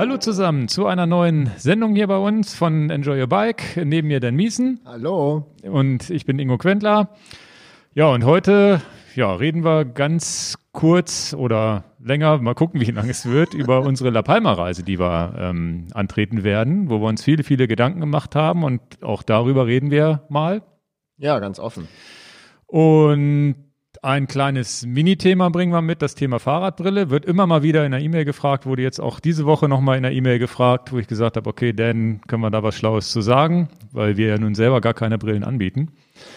Hallo 0.00 0.16
zusammen 0.16 0.66
zu 0.66 0.86
einer 0.86 1.04
neuen 1.04 1.50
Sendung 1.58 1.94
hier 1.94 2.06
bei 2.06 2.16
uns 2.16 2.54
von 2.54 2.88
Enjoy 2.88 3.20
Your 3.20 3.26
Bike. 3.26 3.76
Neben 3.84 4.08
mir 4.08 4.18
Dan 4.18 4.34
Miesen. 4.34 4.80
Hallo. 4.86 5.54
Und 5.62 6.08
ich 6.08 6.24
bin 6.24 6.38
Ingo 6.38 6.56
Quentler. 6.56 7.10
Ja, 7.92 8.06
und 8.06 8.24
heute 8.24 8.80
ja, 9.14 9.34
reden 9.34 9.62
wir 9.62 9.84
ganz 9.84 10.56
kurz 10.72 11.34
oder 11.34 11.84
länger, 12.02 12.38
mal 12.38 12.54
gucken, 12.54 12.80
wie 12.80 12.90
lange 12.90 13.10
es 13.10 13.26
wird, 13.26 13.52
über 13.52 13.82
unsere 13.86 14.08
La 14.08 14.22
Palma-Reise, 14.22 14.84
die 14.84 14.98
wir 14.98 15.34
ähm, 15.36 15.88
antreten 15.92 16.44
werden, 16.44 16.88
wo 16.88 17.02
wir 17.02 17.08
uns 17.08 17.22
viele, 17.22 17.44
viele 17.44 17.68
Gedanken 17.68 18.00
gemacht 18.00 18.34
haben 18.34 18.64
und 18.64 18.80
auch 19.02 19.22
darüber 19.22 19.66
reden 19.66 19.90
wir 19.90 20.22
mal. 20.30 20.62
Ja, 21.18 21.38
ganz 21.40 21.58
offen. 21.58 21.88
Und 22.64 23.69
ein 24.02 24.26
kleines 24.26 24.86
Mini-Thema 24.86 25.50
bringen 25.50 25.72
wir 25.72 25.82
mit, 25.82 26.02
das 26.02 26.14
Thema 26.14 26.38
Fahrradbrille. 26.38 27.10
Wird 27.10 27.24
immer 27.24 27.46
mal 27.46 27.62
wieder 27.62 27.84
in 27.84 27.92
der 27.92 28.00
E-Mail 28.00 28.24
gefragt, 28.24 28.66
wurde 28.66 28.82
jetzt 28.82 29.00
auch 29.00 29.20
diese 29.20 29.44
Woche 29.44 29.68
nochmal 29.68 29.96
in 29.96 30.02
der 30.02 30.12
E-Mail 30.12 30.38
gefragt, 30.38 30.92
wo 30.92 30.98
ich 30.98 31.06
gesagt 31.06 31.36
habe, 31.36 31.48
okay, 31.48 31.72
Dan, 31.72 32.20
können 32.26 32.42
wir 32.42 32.50
da 32.50 32.62
was 32.62 32.76
Schlaues 32.76 33.10
zu 33.10 33.20
sagen, 33.20 33.68
weil 33.92 34.16
wir 34.16 34.28
ja 34.28 34.38
nun 34.38 34.54
selber 34.54 34.80
gar 34.80 34.94
keine 34.94 35.18
Brillen 35.18 35.44
anbieten. 35.44 35.92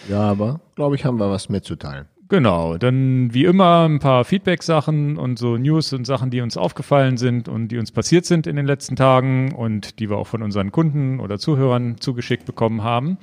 Ja, 0.08 0.20
aber 0.20 0.60
glaube 0.74 0.96
ich, 0.96 1.04
haben 1.04 1.18
wir 1.18 1.30
was 1.30 1.48
mitzuteilen. 1.48 2.06
Genau, 2.28 2.78
dann 2.78 3.32
wie 3.32 3.44
immer 3.44 3.86
ein 3.86 3.98
paar 3.98 4.24
Feedback-Sachen 4.24 5.16
und 5.18 5.38
so 5.38 5.56
News 5.56 5.92
und 5.92 6.06
Sachen, 6.06 6.30
die 6.30 6.40
uns 6.40 6.56
aufgefallen 6.56 7.16
sind 7.16 7.48
und 7.48 7.68
die 7.68 7.78
uns 7.78 7.92
passiert 7.92 8.24
sind 8.24 8.46
in 8.46 8.56
den 8.56 8.66
letzten 8.66 8.96
Tagen 8.96 9.54
und 9.54 9.98
die 10.00 10.08
wir 10.08 10.16
auch 10.16 10.26
von 10.26 10.42
unseren 10.42 10.72
Kunden 10.72 11.20
oder 11.20 11.38
Zuhörern 11.38 11.96
zugeschickt 12.00 12.46
bekommen 12.46 12.82
haben. 12.82 13.18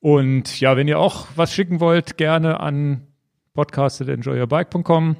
Und 0.00 0.60
ja, 0.60 0.76
wenn 0.76 0.88
ihr 0.88 0.98
auch 0.98 1.26
was 1.36 1.54
schicken 1.54 1.80
wollt, 1.80 2.16
gerne 2.16 2.60
an 2.60 3.06
podcast.enjoyyourbike.com 3.54 5.16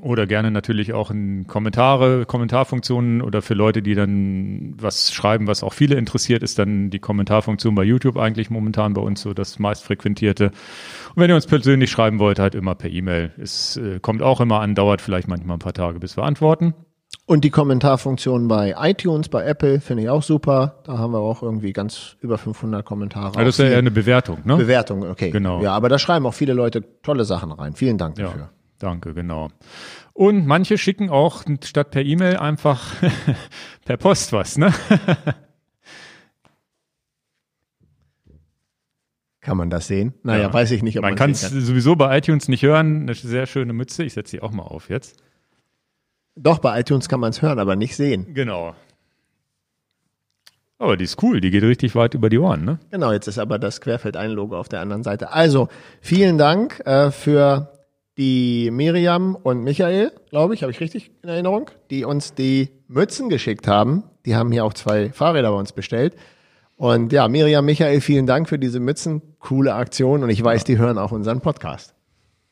oder 0.00 0.26
gerne 0.26 0.50
natürlich 0.50 0.94
auch 0.94 1.10
in 1.10 1.46
Kommentare, 1.46 2.24
Kommentarfunktionen 2.24 3.20
oder 3.20 3.42
für 3.42 3.52
Leute, 3.52 3.82
die 3.82 3.94
dann 3.94 4.74
was 4.78 5.12
schreiben, 5.12 5.46
was 5.46 5.62
auch 5.62 5.74
viele 5.74 5.96
interessiert, 5.96 6.42
ist 6.42 6.58
dann 6.58 6.88
die 6.88 6.98
Kommentarfunktion 6.98 7.74
bei 7.74 7.84
YouTube 7.84 8.16
eigentlich 8.16 8.48
momentan 8.48 8.94
bei 8.94 9.02
uns 9.02 9.20
so 9.20 9.34
das 9.34 9.58
meistfrequentierte. 9.58 10.46
Und 10.46 11.16
wenn 11.16 11.28
ihr 11.28 11.34
uns 11.34 11.46
persönlich 11.46 11.90
schreiben 11.90 12.20
wollt, 12.20 12.38
halt 12.38 12.54
immer 12.54 12.74
per 12.74 12.90
E-Mail. 12.90 13.32
Es 13.36 13.76
äh, 13.76 14.00
kommt 14.00 14.22
auch 14.22 14.40
immer 14.40 14.60
an, 14.60 14.74
dauert 14.74 15.02
vielleicht 15.02 15.28
manchmal 15.28 15.56
ein 15.56 15.60
paar 15.60 15.74
Tage, 15.74 15.98
bis 16.00 16.16
wir 16.16 16.24
antworten. 16.24 16.74
Und 17.24 17.44
die 17.44 17.50
Kommentarfunktion 17.50 18.48
bei 18.48 18.74
iTunes, 18.78 19.28
bei 19.28 19.44
Apple 19.44 19.80
finde 19.80 20.02
ich 20.02 20.08
auch 20.08 20.24
super. 20.24 20.80
Da 20.84 20.98
haben 20.98 21.12
wir 21.12 21.20
auch 21.20 21.42
irgendwie 21.42 21.72
ganz 21.72 22.16
über 22.20 22.36
500 22.36 22.84
Kommentare. 22.84 23.38
Ja, 23.38 23.44
das 23.44 23.58
ist 23.58 23.64
ja 23.64 23.70
eher 23.70 23.78
eine 23.78 23.92
Bewertung, 23.92 24.40
ne? 24.44 24.56
Bewertung, 24.56 25.04
okay. 25.08 25.30
Genau. 25.30 25.62
Ja, 25.62 25.72
aber 25.72 25.88
da 25.88 25.98
schreiben 25.98 26.26
auch 26.26 26.34
viele 26.34 26.52
Leute 26.52 26.82
tolle 27.02 27.24
Sachen 27.24 27.52
rein. 27.52 27.74
Vielen 27.74 27.96
Dank 27.96 28.16
dafür. 28.16 28.40
Ja. 28.40 28.50
Danke, 28.78 29.14
genau. 29.14 29.48
Und 30.12 30.46
manche 30.46 30.76
schicken 30.76 31.08
auch 31.08 31.44
statt 31.62 31.92
per 31.92 32.02
E-Mail 32.02 32.36
einfach 32.38 32.96
per 33.84 33.96
Post 33.96 34.32
was, 34.32 34.58
ne? 34.58 34.74
Kann 39.40 39.56
man 39.56 39.70
das 39.70 39.86
sehen? 39.86 40.14
Naja, 40.22 40.42
ja. 40.42 40.52
weiß 40.52 40.72
ich 40.72 40.82
nicht, 40.82 40.98
ob 40.98 41.02
man, 41.02 41.12
man 41.12 41.18
kann 41.18 41.30
es 41.30 41.40
sowieso 41.40 41.96
bei 41.96 42.18
iTunes 42.18 42.48
nicht 42.48 42.62
hören. 42.62 43.02
Eine 43.02 43.14
sehr 43.14 43.46
schöne 43.46 43.72
Mütze. 43.72 44.04
Ich 44.04 44.14
setze 44.14 44.32
sie 44.32 44.40
auch 44.40 44.52
mal 44.52 44.62
auf 44.62 44.88
jetzt. 44.88 45.22
Doch, 46.34 46.58
bei 46.58 46.80
iTunes 46.80 47.08
kann 47.08 47.20
man 47.20 47.30
es 47.30 47.42
hören, 47.42 47.58
aber 47.58 47.76
nicht 47.76 47.96
sehen. 47.96 48.32
Genau. 48.34 48.74
Aber 50.78 50.96
die 50.96 51.04
ist 51.04 51.22
cool, 51.22 51.40
die 51.40 51.50
geht 51.50 51.62
richtig 51.62 51.94
weit 51.94 52.14
über 52.14 52.28
die 52.28 52.38
Ohren, 52.38 52.64
ne? 52.64 52.78
Genau, 52.90 53.12
jetzt 53.12 53.28
ist 53.28 53.38
aber 53.38 53.58
das 53.58 53.80
Querfeld-Ein-Logo 53.80 54.56
auf 54.56 54.68
der 54.68 54.80
anderen 54.80 55.04
Seite. 55.04 55.32
Also, 55.32 55.68
vielen 56.00 56.38
Dank 56.38 56.80
äh, 56.84 57.12
für 57.12 57.72
die 58.18 58.70
Miriam 58.72 59.36
und 59.36 59.62
Michael, 59.62 60.12
glaube 60.30 60.54
ich, 60.54 60.62
habe 60.62 60.72
ich 60.72 60.80
richtig 60.80 61.12
in 61.22 61.28
Erinnerung, 61.28 61.70
die 61.90 62.04
uns 62.04 62.34
die 62.34 62.70
Mützen 62.88 63.28
geschickt 63.28 63.68
haben. 63.68 64.04
Die 64.26 64.34
haben 64.34 64.50
hier 64.50 64.64
auch 64.64 64.74
zwei 64.74 65.10
Fahrräder 65.12 65.50
bei 65.50 65.56
uns 65.56 65.72
bestellt. 65.72 66.16
Und 66.76 67.12
ja, 67.12 67.28
Miriam, 67.28 67.64
Michael, 67.64 68.00
vielen 68.00 68.26
Dank 68.26 68.48
für 68.48 68.58
diese 68.58 68.80
Mützen. 68.80 69.22
Coole 69.38 69.74
Aktion. 69.74 70.24
Und 70.24 70.30
ich 70.30 70.42
weiß, 70.42 70.64
die 70.64 70.78
hören 70.78 70.98
auch 70.98 71.12
unseren 71.12 71.40
Podcast. 71.40 71.94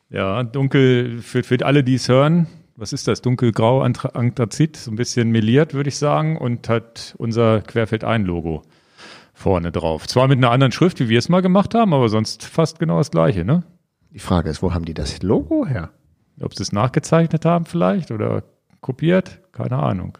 Ja, 0.09 0.45
dunkel, 0.45 1.19
für, 1.21 1.43
für 1.43 1.65
alle, 1.65 1.83
die 1.83 1.95
es 1.95 2.09
hören, 2.09 2.47
was 2.81 2.95
ist 2.95 3.07
das? 3.07 3.21
Dunkelgrau 3.21 3.83
Anthrazit, 3.83 4.77
so 4.77 4.91
ein 4.91 4.97
bisschen 4.97 5.31
meliert, 5.31 5.75
würde 5.75 5.89
ich 5.89 5.99
sagen, 5.99 6.39
und 6.39 6.69
hat 6.69 7.15
unser 7.19 7.61
Querfeld-Ein-Logo 7.61 8.63
vorne 9.35 9.71
drauf. 9.71 10.09
Zwar 10.09 10.29
mit 10.29 10.39
einer 10.39 10.51
anderen 10.51 10.73
Schrift, 10.73 10.99
wie 10.99 11.09
wir 11.09 11.19
es 11.19 11.29
mal 11.29 11.43
gemacht 11.43 11.75
haben, 11.75 11.93
aber 11.93 12.09
sonst 12.09 12.45
fast 12.45 12.79
genau 12.79 12.97
das 12.97 13.11
gleiche, 13.11 13.45
ne? 13.45 13.65
Die 14.13 14.19
Frage 14.19 14.49
ist, 14.49 14.63
wo 14.63 14.73
haben 14.73 14.87
die 14.87 14.95
das 14.95 15.23
Logo 15.23 15.67
her? 15.67 15.91
Ob 16.41 16.55
sie 16.55 16.63
es 16.63 16.73
nachgezeichnet 16.73 17.45
haben 17.45 17.67
vielleicht 17.67 18.11
oder 18.11 18.45
kopiert, 18.81 19.41
keine 19.53 19.79
Ahnung. 19.79 20.17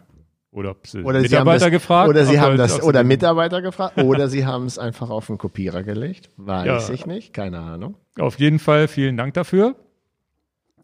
Oder 0.51 0.71
ob 0.71 0.85
sie 0.85 1.01
oder 1.01 1.21
Mitarbeiter 1.21 1.59
sie 1.59 1.65
das, 1.65 1.71
gefragt 1.71 2.09
Oder 2.09 2.25
sie 2.25 2.39
haben 2.39 2.57
das, 2.57 2.83
oder 2.83 3.03
Mitarbeiter 3.03 3.61
gefragt, 3.61 3.97
oder 3.97 4.27
sie 4.27 4.45
haben 4.45 4.65
es 4.65 4.77
einfach 4.77 5.09
auf 5.09 5.27
den 5.27 5.37
Kopierer 5.39 5.81
gelegt. 5.81 6.29
Weiß 6.37 6.89
ja. 6.89 6.93
ich 6.93 7.05
nicht, 7.07 7.33
keine 7.33 7.59
Ahnung. 7.59 7.95
Auf 8.19 8.37
jeden 8.37 8.59
Fall 8.59 8.87
vielen 8.87 9.17
Dank 9.17 9.33
dafür. 9.33 9.75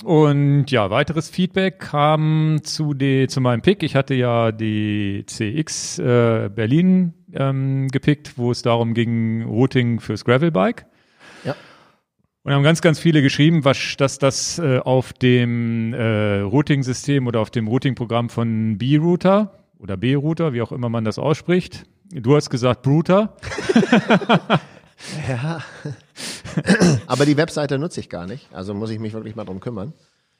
Und 0.03 0.69
ja, 0.69 0.89
weiteres 0.89 1.29
Feedback 1.29 1.79
kam 1.79 2.59
zu, 2.63 2.93
die, 2.93 3.27
zu 3.27 3.41
meinem 3.41 3.61
Pick. 3.61 3.83
Ich 3.83 3.95
hatte 3.95 4.13
ja 4.13 4.51
die 4.51 5.23
CX 5.25 5.99
äh, 5.99 6.49
Berlin 6.53 7.13
ähm, 7.33 7.87
gepickt, 7.89 8.37
wo 8.37 8.51
es 8.51 8.61
darum 8.61 8.93
ging, 8.93 9.43
Routing 9.43 9.99
fürs 9.99 10.23
Gravelbike. 10.25 10.85
Ja. 11.43 11.55
Und 12.43 12.53
haben 12.53 12.63
ganz, 12.63 12.81
ganz 12.81 12.99
viele 12.99 13.21
geschrieben, 13.21 13.65
was, 13.65 13.95
dass 13.97 14.19
das 14.19 14.59
äh, 14.59 14.79
auf 14.79 15.13
dem 15.13 15.93
äh, 15.93 16.39
Routing-System 16.39 17.27
oder 17.27 17.41
auf 17.41 17.49
dem 17.49 17.67
Routing-Programm 17.67 18.29
von 18.29 18.77
B-Router 18.77 19.51
oder 19.79 19.97
B-Router, 19.97 20.53
wie 20.53 20.61
auch 20.61 20.71
immer 20.71 20.89
man 20.89 21.03
das 21.03 21.19
ausspricht. 21.19 21.85
Du 22.11 22.35
hast 22.35 22.49
gesagt 22.49 22.83
Bruter. 22.83 23.35
ja. 25.27 25.61
Aber 27.07 27.25
die 27.25 27.37
Webseite 27.37 27.77
nutze 27.79 27.99
ich 27.99 28.09
gar 28.09 28.25
nicht. 28.27 28.47
Also 28.53 28.73
muss 28.73 28.89
ich 28.89 28.99
mich 28.99 29.13
wirklich 29.13 29.35
mal 29.35 29.45
drum 29.45 29.59
kümmern. 29.59 29.93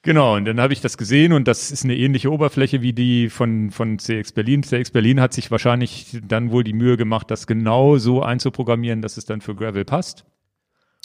Genau, 0.04 0.36
und 0.36 0.46
dann 0.46 0.62
habe 0.62 0.74
ich 0.74 0.80
das 0.80 0.98
gesehen 0.98 1.34
und 1.34 1.48
das 1.48 1.72
ist 1.72 1.84
eine 1.84 1.96
ähnliche 1.96 2.32
Oberfläche 2.32 2.82
wie 2.82 2.94
die 2.94 3.30
von, 3.30 3.72
von 3.72 4.00
CX 4.00 4.32
Berlin. 4.32 4.64
CX 4.64 4.92
Berlin 4.92 5.20
hat 5.20 5.34
sich 5.34 5.52
wahrscheinlich 5.52 6.20
dann 6.26 6.52
wohl 6.52 6.64
die 6.64 6.74
Mühe 6.74 6.98
gemacht, 6.98 7.30
das 7.30 7.48
genau 7.48 7.98
so 7.98 8.22
einzuprogrammieren, 8.22 9.02
dass 9.02 9.18
es 9.18 9.26
dann 9.26 9.42
für 9.42 9.56
Gravel 9.56 9.86
passt. 9.86 10.24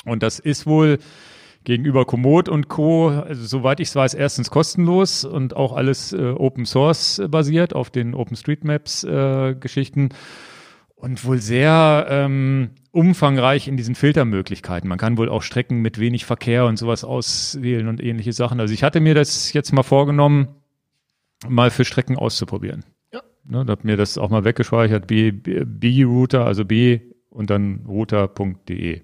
Und 0.04 0.22
das 0.22 0.38
ist 0.38 0.66
wohl 0.66 0.98
gegenüber 1.64 2.04
Komoot 2.04 2.48
und 2.48 2.68
Co., 2.68 3.08
also, 3.08 3.44
soweit 3.44 3.80
ich 3.80 3.88
es 3.88 3.96
weiß, 3.96 4.14
erstens 4.14 4.50
kostenlos 4.50 5.24
und 5.24 5.56
auch 5.56 5.72
alles 5.72 6.12
äh, 6.12 6.30
Open 6.30 6.66
Source 6.66 7.22
basiert 7.28 7.74
auf 7.74 7.90
den 7.90 8.14
OpenStreetMaps 8.14 9.04
äh, 9.04 9.54
Geschichten 9.58 10.10
und 11.02 11.24
wohl 11.24 11.38
sehr 11.38 12.06
ähm, 12.08 12.70
umfangreich 12.92 13.66
in 13.66 13.76
diesen 13.76 13.96
Filtermöglichkeiten. 13.96 14.88
Man 14.88 14.98
kann 14.98 15.18
wohl 15.18 15.28
auch 15.28 15.42
Strecken 15.42 15.80
mit 15.80 15.98
wenig 15.98 16.24
Verkehr 16.24 16.64
und 16.64 16.76
sowas 16.76 17.02
auswählen 17.02 17.88
und 17.88 18.00
ähnliche 18.00 18.32
Sachen. 18.32 18.60
Also 18.60 18.72
ich 18.72 18.84
hatte 18.84 19.00
mir 19.00 19.14
das 19.14 19.52
jetzt 19.52 19.72
mal 19.72 19.82
vorgenommen, 19.82 20.54
mal 21.48 21.72
für 21.72 21.84
Strecken 21.84 22.16
auszuprobieren. 22.16 22.84
Ja. 23.12 23.20
Ne, 23.44 23.64
hab 23.66 23.82
mir 23.82 23.96
das 23.96 24.16
auch 24.16 24.30
mal 24.30 24.44
weggespeichert, 24.44 25.08
B-Router, 25.08 26.46
also 26.46 26.64
B 26.64 27.00
und 27.30 27.50
dann 27.50 27.84
router.de. 27.84 29.02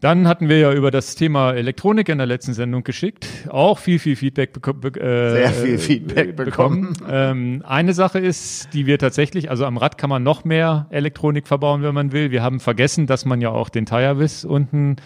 Dann 0.00 0.26
hatten 0.26 0.48
wir 0.48 0.58
ja 0.58 0.72
über 0.72 0.90
das 0.90 1.14
Thema 1.14 1.52
Elektronik 1.52 2.08
in 2.08 2.16
der 2.16 2.26
letzten 2.26 2.54
Sendung 2.54 2.84
geschickt. 2.84 3.26
Auch 3.50 3.78
viel, 3.78 3.98
viel 3.98 4.16
Feedback 4.16 4.54
beko 4.54 4.70
äh, 4.98 5.30
Sehr 5.32 5.50
viel 5.50 5.78
Feedback 5.78 6.36
bekommen. 6.36 6.94
bekommen. 6.94 7.10
Ähm, 7.10 7.62
eine 7.66 7.92
Sache 7.92 8.18
ist, 8.18 8.72
die 8.72 8.86
wir 8.86 8.98
tatsächlich, 8.98 9.50
also 9.50 9.66
am 9.66 9.76
Rad 9.76 9.98
kann 9.98 10.08
man 10.08 10.22
noch 10.22 10.44
mehr 10.44 10.86
Elektronik 10.88 11.46
verbauen, 11.46 11.82
wenn 11.82 11.92
man 11.94 12.12
will. 12.12 12.30
Wir 12.30 12.42
haben 12.42 12.60
vergessen, 12.60 13.06
dass 13.06 13.26
man 13.26 13.42
ja 13.42 13.50
auch 13.50 13.68
den 13.68 13.84
Tire-Wiss 13.84 14.46
unten 14.46 14.96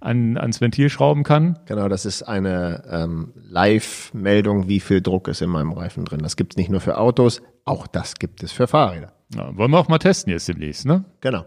an, 0.00 0.36
ans 0.36 0.60
Ventil 0.60 0.90
schrauben 0.90 1.22
kann. 1.22 1.58
Genau, 1.64 1.88
das 1.88 2.04
ist 2.04 2.22
eine 2.22 2.84
ähm, 2.90 3.32
Live-Meldung, 3.36 4.68
wie 4.68 4.80
viel 4.80 5.00
Druck 5.00 5.28
ist 5.28 5.40
in 5.40 5.48
meinem 5.48 5.72
Reifen 5.72 6.04
drin. 6.04 6.20
Das 6.20 6.36
gibt 6.36 6.52
es 6.52 6.56
nicht 6.58 6.68
nur 6.68 6.82
für 6.82 6.98
Autos, 6.98 7.40
auch 7.64 7.86
das 7.86 8.16
gibt 8.16 8.42
es 8.42 8.52
für 8.52 8.66
Fahrräder. 8.66 9.14
Ja, 9.34 9.56
wollen 9.56 9.70
wir 9.70 9.78
auch 9.78 9.88
mal 9.88 9.98
testen 9.98 10.30
jetzt 10.32 10.46
demnächst, 10.48 10.84
ne? 10.84 11.06
Genau. 11.22 11.46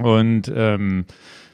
Und 0.00 0.50
ähm, 0.54 1.04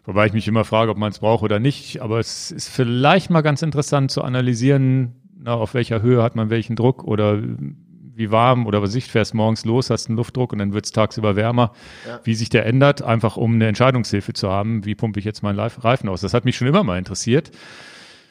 Wobei 0.09 0.25
ich 0.25 0.33
mich 0.33 0.49
immer 0.49 0.65
frage, 0.65 0.91
ob 0.91 0.97
man 0.97 1.11
es 1.11 1.19
braucht 1.19 1.43
oder 1.43 1.61
nicht. 1.61 2.01
Aber 2.01 2.19
es 2.19 2.51
ist 2.51 2.71
vielleicht 2.71 3.29
mal 3.29 3.43
ganz 3.43 3.61
interessant 3.61 4.11
zu 4.11 4.23
analysieren, 4.23 5.17
na, 5.39 5.53
auf 5.53 5.75
welcher 5.75 6.01
Höhe 6.01 6.23
hat 6.23 6.35
man 6.35 6.49
welchen 6.49 6.77
Druck 6.77 7.05
oder 7.05 7.43
wie 7.43 8.31
warm 8.31 8.67
oder 8.67 8.81
was 8.81 8.95
ich 8.95 9.05
fährst 9.05 9.35
morgens 9.35 9.67
los, 9.67 9.91
hast 9.91 10.09
einen 10.09 10.17
Luftdruck 10.17 10.55
und 10.55 10.61
dann 10.61 10.73
wird 10.73 10.87
es 10.87 10.93
tagsüber 10.93 11.37
wärmer, 11.37 11.73
ja. 12.07 12.21
wie 12.25 12.33
sich 12.33 12.49
der 12.49 12.65
ändert, 12.65 13.03
einfach 13.03 13.37
um 13.37 13.53
eine 13.53 13.69
Entscheidungshilfe 13.69 14.33
zu 14.33 14.49
haben, 14.49 14.87
wie 14.87 14.95
pumpe 14.95 15.19
ich 15.19 15.27
jetzt 15.27 15.43
meinen 15.43 15.59
Reifen 15.59 16.09
aus. 16.09 16.23
Das 16.23 16.33
hat 16.33 16.47
mich 16.47 16.57
schon 16.57 16.69
immer 16.69 16.85
mal 16.85 16.97
interessiert. 16.97 17.51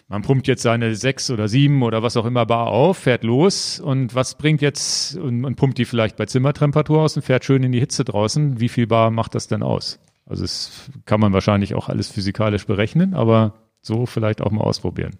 Man 0.08 0.24
pumpt 0.24 0.48
jetzt 0.48 0.64
seine 0.64 0.96
sechs 0.96 1.30
oder 1.30 1.48
sieben 1.48 1.84
oder 1.84 2.02
was 2.02 2.18
auch 2.18 2.26
immer 2.26 2.48
Bar 2.48 2.68
auf, 2.68 2.98
fährt 2.98 3.24
los 3.24 3.80
und 3.80 4.16
was 4.16 4.36
bringt 4.36 4.64
jetzt 4.64 5.16
und, 5.16 5.46
und 5.46 5.56
pumpt 5.58 5.78
die 5.78 5.86
vielleicht 5.86 6.18
bei 6.18 6.26
Zimmertemperatur 6.26 7.04
aus 7.04 7.16
und 7.18 7.22
fährt 7.22 7.46
schön 7.46 7.62
in 7.62 7.72
die 7.72 7.80
Hitze 7.80 8.04
draußen. 8.04 8.60
Wie 8.60 8.70
viel 8.70 8.88
Bar 8.88 9.12
macht 9.12 9.36
das 9.36 9.48
denn 9.48 9.62
aus? 9.62 10.00
Also 10.28 10.44
es 10.44 10.90
kann 11.06 11.20
man 11.20 11.34
wahrscheinlich 11.34 11.74
auch 11.74 11.90
alles 11.90 12.10
physikalisch 12.10 12.66
berechnen, 12.66 13.14
aber 13.14 13.54
so 13.82 14.06
vielleicht 14.06 14.42
auch 14.42 14.52
mal 14.52 14.62
ausprobieren. 14.64 15.16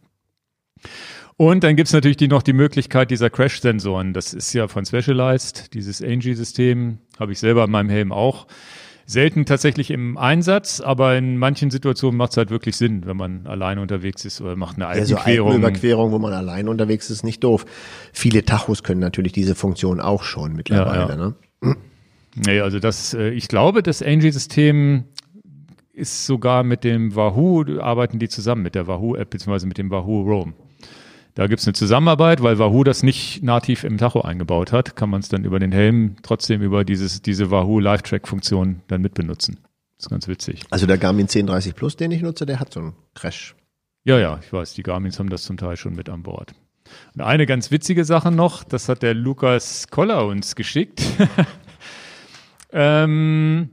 Und 1.38 1.64
dann 1.64 1.76
gibt's 1.76 1.94
natürlich 1.94 2.18
die, 2.18 2.28
noch 2.28 2.42
die 2.42 2.54
Möglichkeit 2.54 3.12
dieser 3.12 3.30
Crash-Sensoren. 3.30 4.14
Das 4.14 4.34
ist 4.34 4.54
ja 4.54 4.68
von 4.68 4.86
Specialized, 4.86 5.74
dieses 5.76 6.02
Angie-System, 6.02 6.98
habe 7.20 7.32
ich 7.32 7.40
selber 7.40 7.66
in 7.66 7.72
meinem 7.72 7.90
Helm 7.90 8.12
auch. 8.12 8.48
Selten 9.06 9.46
tatsächlich 9.46 9.92
im 9.92 10.18
Einsatz, 10.18 10.82
aber 10.82 11.16
in 11.16 11.38
manchen 11.38 11.72
Situationen 11.72 12.18
macht 12.18 12.32
es 12.32 12.38
halt 12.38 12.50
wirklich 12.50 12.76
Sinn, 12.76 13.06
wenn 13.06 13.16
man 13.16 13.48
alleine 13.48 13.80
unterwegs 13.82 14.26
ist 14.26 14.42
oder 14.42 14.58
macht 14.58 14.76
eine 14.76 14.98
Ja, 14.98 15.06
so 15.06 15.16
Alpenquerung. 15.16 15.52
Alpenüberquerung, 15.52 16.12
wo 16.12 16.20
man 16.20 16.34
allein 16.34 16.68
unterwegs 16.68 17.06
ist, 17.06 17.18
ist 17.18 17.24
nicht 17.24 17.44
doof. 17.44 17.66
Viele 18.12 18.44
Tachos 18.44 18.84
können 18.84 19.00
natürlich 19.00 19.32
diese 19.32 19.56
Funktion 19.56 20.02
auch 20.02 20.24
schon 20.24 20.54
mittlerweile. 20.54 21.04
Ja, 21.04 21.10
ja. 21.10 21.16
Ne? 21.16 21.76
Nee, 22.46 22.60
also 22.60 22.80
das, 22.80 23.14
äh, 23.14 23.30
ich 23.30 23.48
glaube, 23.48 23.84
das 23.84 24.02
Angie-System 24.02 25.06
ist 25.94 26.26
sogar 26.26 26.64
mit 26.64 26.84
dem 26.84 27.16
Wahoo, 27.16 27.80
arbeiten 27.80 28.20
die 28.20 28.30
zusammen 28.30 28.62
mit 28.62 28.76
der 28.76 28.88
Wahoo-App 28.88 29.30
beziehungsweise 29.32 29.66
mit 29.66 29.78
dem 29.78 29.90
Wahoo 29.90 30.22
Roam. 30.22 30.54
Da 31.34 31.48
gibt's 31.48 31.66
eine 31.68 31.74
Zusammenarbeit, 31.74 32.42
weil 32.42 32.60
Wahoo 32.60 32.84
das 32.84 33.04
nicht 33.04 33.44
nativ 33.44 33.84
im 33.84 33.98
Tacho 33.98 34.22
eingebaut 34.22 34.72
hat, 34.72 34.96
kann 34.96 35.10
man 35.10 35.22
es 35.22 35.30
dann 35.30 35.44
über 35.44 35.60
den 35.60 35.72
Helm 35.72 36.16
trotzdem 36.24 36.62
über 36.62 36.84
dieses, 36.84 37.22
diese 37.22 37.52
Wahoo 37.52 37.80
Live-Track-Funktion 37.80 38.82
dann 38.88 39.02
mitbenutzen. 39.02 39.60
Das 39.98 40.06
ist 40.06 40.10
ganz 40.10 40.28
witzig. 40.28 40.62
Also 40.70 40.86
der 40.86 40.98
Garmin 40.98 41.24
1030 41.26 41.76
Plus, 41.76 41.96
den 41.96 42.12
ich 42.12 42.22
nutze, 42.22 42.46
der 42.46 42.60
hat 42.60 42.74
so 42.74 42.80
einen 42.80 42.94
Crash. 43.16 43.56
Ja, 44.04 44.20
ja, 44.20 44.40
ich 44.42 44.54
weiß, 44.54 44.74
die 44.74 44.84
Garmins 44.84 45.20
haben 45.20 45.30
das 45.30 45.44
zum 45.44 45.58
Teil 45.58 45.76
schon 45.76 45.96
mit 45.96 46.10
an 46.10 46.24
Bord. 46.24 46.54
Und 47.14 47.22
eine 47.22 47.46
ganz 47.46 47.72
witzige 47.72 48.06
Sache 48.06 48.32
noch, 48.32 48.64
das 48.64 48.88
hat 48.90 49.04
der 49.04 49.14
Lukas 49.14 49.88
Koller 49.90 50.26
uns 50.26 50.56
geschickt. 50.56 51.02
ähm, 52.72 53.70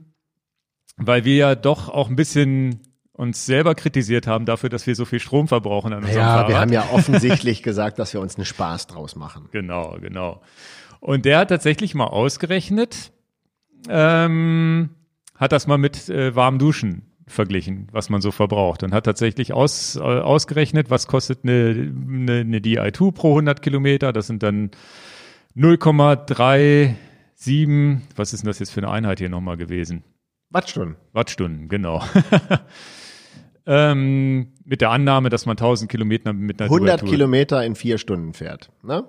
weil 0.96 1.24
wir 1.24 1.36
ja 1.36 1.54
doch 1.54 1.88
auch 1.88 2.08
ein 2.08 2.16
bisschen 2.16 2.80
uns 3.12 3.46
selber 3.46 3.74
kritisiert 3.74 4.26
haben 4.26 4.44
dafür, 4.44 4.68
dass 4.70 4.86
wir 4.86 4.94
so 4.96 5.04
viel 5.04 5.20
Strom 5.20 5.46
verbrauchen 5.46 5.92
an 5.92 6.00
unserem 6.00 6.16
Ja, 6.18 6.32
Fahrrad. 6.34 6.48
wir 6.48 6.58
haben 6.60 6.72
ja 6.72 6.88
offensichtlich 6.92 7.62
gesagt, 7.62 7.98
dass 7.98 8.12
wir 8.12 8.20
uns 8.20 8.36
einen 8.36 8.44
Spaß 8.44 8.88
draus 8.88 9.14
machen. 9.14 9.48
Genau, 9.52 9.96
genau. 10.00 10.42
Und 11.00 11.24
der 11.24 11.38
hat 11.38 11.48
tatsächlich 11.48 11.94
mal 11.94 12.06
ausgerechnet, 12.06 13.12
ähm, 13.88 14.90
hat 15.36 15.52
das 15.52 15.66
mal 15.66 15.78
mit 15.78 16.08
äh, 16.08 16.34
warmen 16.34 16.58
Duschen 16.58 17.10
verglichen, 17.26 17.88
was 17.92 18.10
man 18.10 18.20
so 18.20 18.32
verbraucht 18.32 18.82
und 18.82 18.92
hat 18.92 19.04
tatsächlich 19.04 19.52
aus, 19.52 19.96
äh, 19.96 20.00
ausgerechnet, 20.00 20.90
was 20.90 21.06
kostet 21.06 21.40
eine, 21.44 21.92
eine, 22.08 22.40
eine 22.40 22.58
Di2 22.58 23.12
pro 23.12 23.30
100 23.30 23.62
Kilometer. 23.62 24.12
Das 24.12 24.26
sind 24.26 24.42
dann 24.42 24.70
0,37, 27.38 28.00
was 28.16 28.32
ist 28.32 28.42
denn 28.42 28.48
das 28.48 28.58
jetzt 28.58 28.70
für 28.70 28.80
eine 28.80 28.90
Einheit 28.90 29.18
hier 29.18 29.28
nochmal 29.28 29.56
gewesen? 29.56 30.04
Wattstunden. 30.50 30.96
Wattstunden, 31.12 31.68
genau. 31.68 32.02
ähm, 33.66 34.52
mit 34.64 34.80
der 34.80 34.90
Annahme, 34.90 35.28
dass 35.28 35.46
man 35.46 35.56
1000 35.56 35.90
Kilometer 35.90 36.32
mit 36.32 36.60
einer 36.60 36.70
100 36.70 37.00
Dual-Tour- 37.00 37.08
Kilometer 37.10 37.64
in 37.64 37.74
vier 37.74 37.98
Stunden 37.98 38.34
fährt. 38.34 38.70
Ne? 38.82 39.04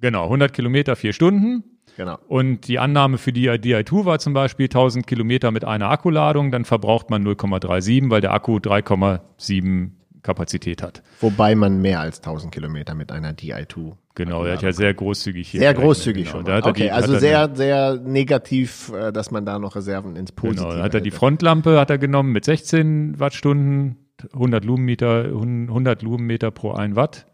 Genau, 0.00 0.24
100 0.24 0.52
Kilometer, 0.52 0.94
vier 0.96 1.12
Stunden. 1.12 1.64
Genau. 1.96 2.18
Und 2.28 2.68
die 2.68 2.78
Annahme 2.78 3.16
für 3.16 3.32
die 3.32 3.48
Di2 3.48 4.04
war 4.04 4.18
zum 4.18 4.34
Beispiel 4.34 4.66
1000 4.66 5.06
Kilometer 5.06 5.50
mit 5.50 5.64
einer 5.64 5.90
Akkuladung, 5.90 6.50
dann 6.50 6.66
verbraucht 6.66 7.08
man 7.08 7.26
0,37, 7.26 8.10
weil 8.10 8.20
der 8.20 8.34
Akku 8.34 8.58
3,7 8.58 9.92
Kapazität 10.26 10.82
hat. 10.82 11.02
Wobei 11.20 11.54
man 11.54 11.80
mehr 11.80 12.00
als 12.00 12.18
1000 12.18 12.52
Kilometer 12.52 12.94
mit 12.94 13.12
einer 13.12 13.32
Di2. 13.32 13.92
Genau, 14.16 14.44
er 14.44 14.54
hat 14.54 14.62
ja 14.62 14.72
sehr 14.72 14.92
großzügig 14.92 15.48
hier. 15.48 15.60
Sehr 15.60 15.74
großzügig 15.74 16.24
genau. 16.24 16.38
schon. 16.38 16.44
Da 16.44 16.58
Okay, 16.58 16.84
die, 16.84 16.90
also 16.90 17.14
hat 17.14 17.14
er 17.14 17.20
sehr, 17.20 17.54
sehr 17.54 18.00
negativ, 18.00 18.92
äh, 18.92 19.12
dass 19.12 19.30
man 19.30 19.46
da 19.46 19.58
noch 19.58 19.76
Reserven 19.76 20.16
ins 20.16 20.32
Positive 20.32 20.64
Genau, 20.64 20.76
da 20.76 20.82
hat 20.82 20.94
er 20.94 21.00
die. 21.00 21.12
Frontlampe 21.12 21.78
hat 21.78 21.90
er 21.90 21.98
genommen 21.98 22.32
mit 22.32 22.44
16 22.44 23.20
Wattstunden, 23.20 23.96
100 24.32 24.64
Lumenmeter, 24.64 25.26
100 25.26 26.02
Lumenmeter 26.02 26.50
pro 26.50 26.72
1 26.72 26.96
Watt 26.96 27.26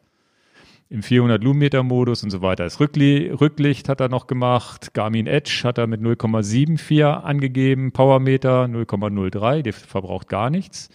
im 0.91 1.03
400 1.03 1.43
Lumenmeter 1.43 1.83
Modus 1.83 2.23
und 2.23 2.29
so 2.29 2.43
weiter. 2.43 2.65
Das 2.65 2.79
Rückli 2.79 3.31
Rücklicht 3.31 3.89
hat 3.89 4.01
er 4.01 4.11
noch 4.11 4.27
gemacht. 4.27 4.93
Garmin 4.93 5.27
Edge 5.27 5.63
hat 5.65 5.79
er 5.79 5.87
mit 5.87 6.03
0,74 6.03 7.03
angegeben. 7.05 7.93
Powermeter 7.93 8.65
0,03, 8.65 9.63
der 9.63 9.73
verbraucht 9.73 10.29
gar 10.29 10.51
nichts. 10.51 10.91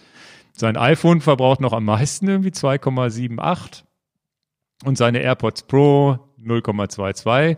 Sein 0.58 0.76
iPhone 0.76 1.20
verbraucht 1.20 1.60
noch 1.60 1.72
am 1.72 1.84
meisten 1.84 2.26
irgendwie 2.28 2.50
2,78 2.50 3.84
und 4.84 4.98
seine 4.98 5.20
AirPods 5.20 5.62
Pro 5.62 6.18
0,22. 6.42 7.56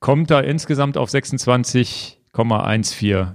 Kommt 0.00 0.30
da 0.32 0.40
insgesamt 0.40 0.96
auf 0.98 1.10
26,14 1.10 3.34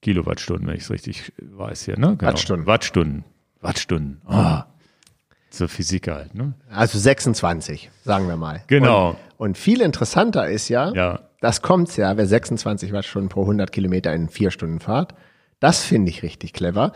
Kilowattstunden, 0.00 0.66
wenn 0.66 0.74
ich 0.74 0.82
es 0.82 0.90
richtig 0.90 1.32
weiß 1.40 1.84
hier, 1.84 1.96
ne? 1.98 2.16
Genau. 2.16 2.32
Wattstunden. 2.32 2.66
Wattstunden. 2.66 3.24
Wattstunden. 3.60 4.20
Ah. 4.26 4.64
Zur 5.50 5.68
Physik 5.68 6.08
halt, 6.08 6.34
ne? 6.34 6.54
Also 6.70 6.98
26, 6.98 7.90
sagen 8.04 8.26
wir 8.26 8.36
mal. 8.36 8.64
Genau. 8.66 9.10
Und, 9.10 9.16
und 9.50 9.56
viel 9.58 9.80
interessanter 9.82 10.48
ist 10.48 10.68
ja, 10.68 10.92
Ja. 10.94 11.20
das 11.40 11.62
kommt's 11.62 11.96
ja, 11.96 12.16
wer 12.16 12.26
26 12.26 12.92
Wattstunden 12.92 13.28
pro 13.28 13.42
100 13.42 13.70
Kilometer 13.70 14.12
in 14.14 14.28
vier 14.28 14.50
Stunden 14.50 14.80
fahrt. 14.80 15.14
Das 15.60 15.84
finde 15.84 16.10
ich 16.10 16.24
richtig 16.24 16.52
clever. 16.54 16.92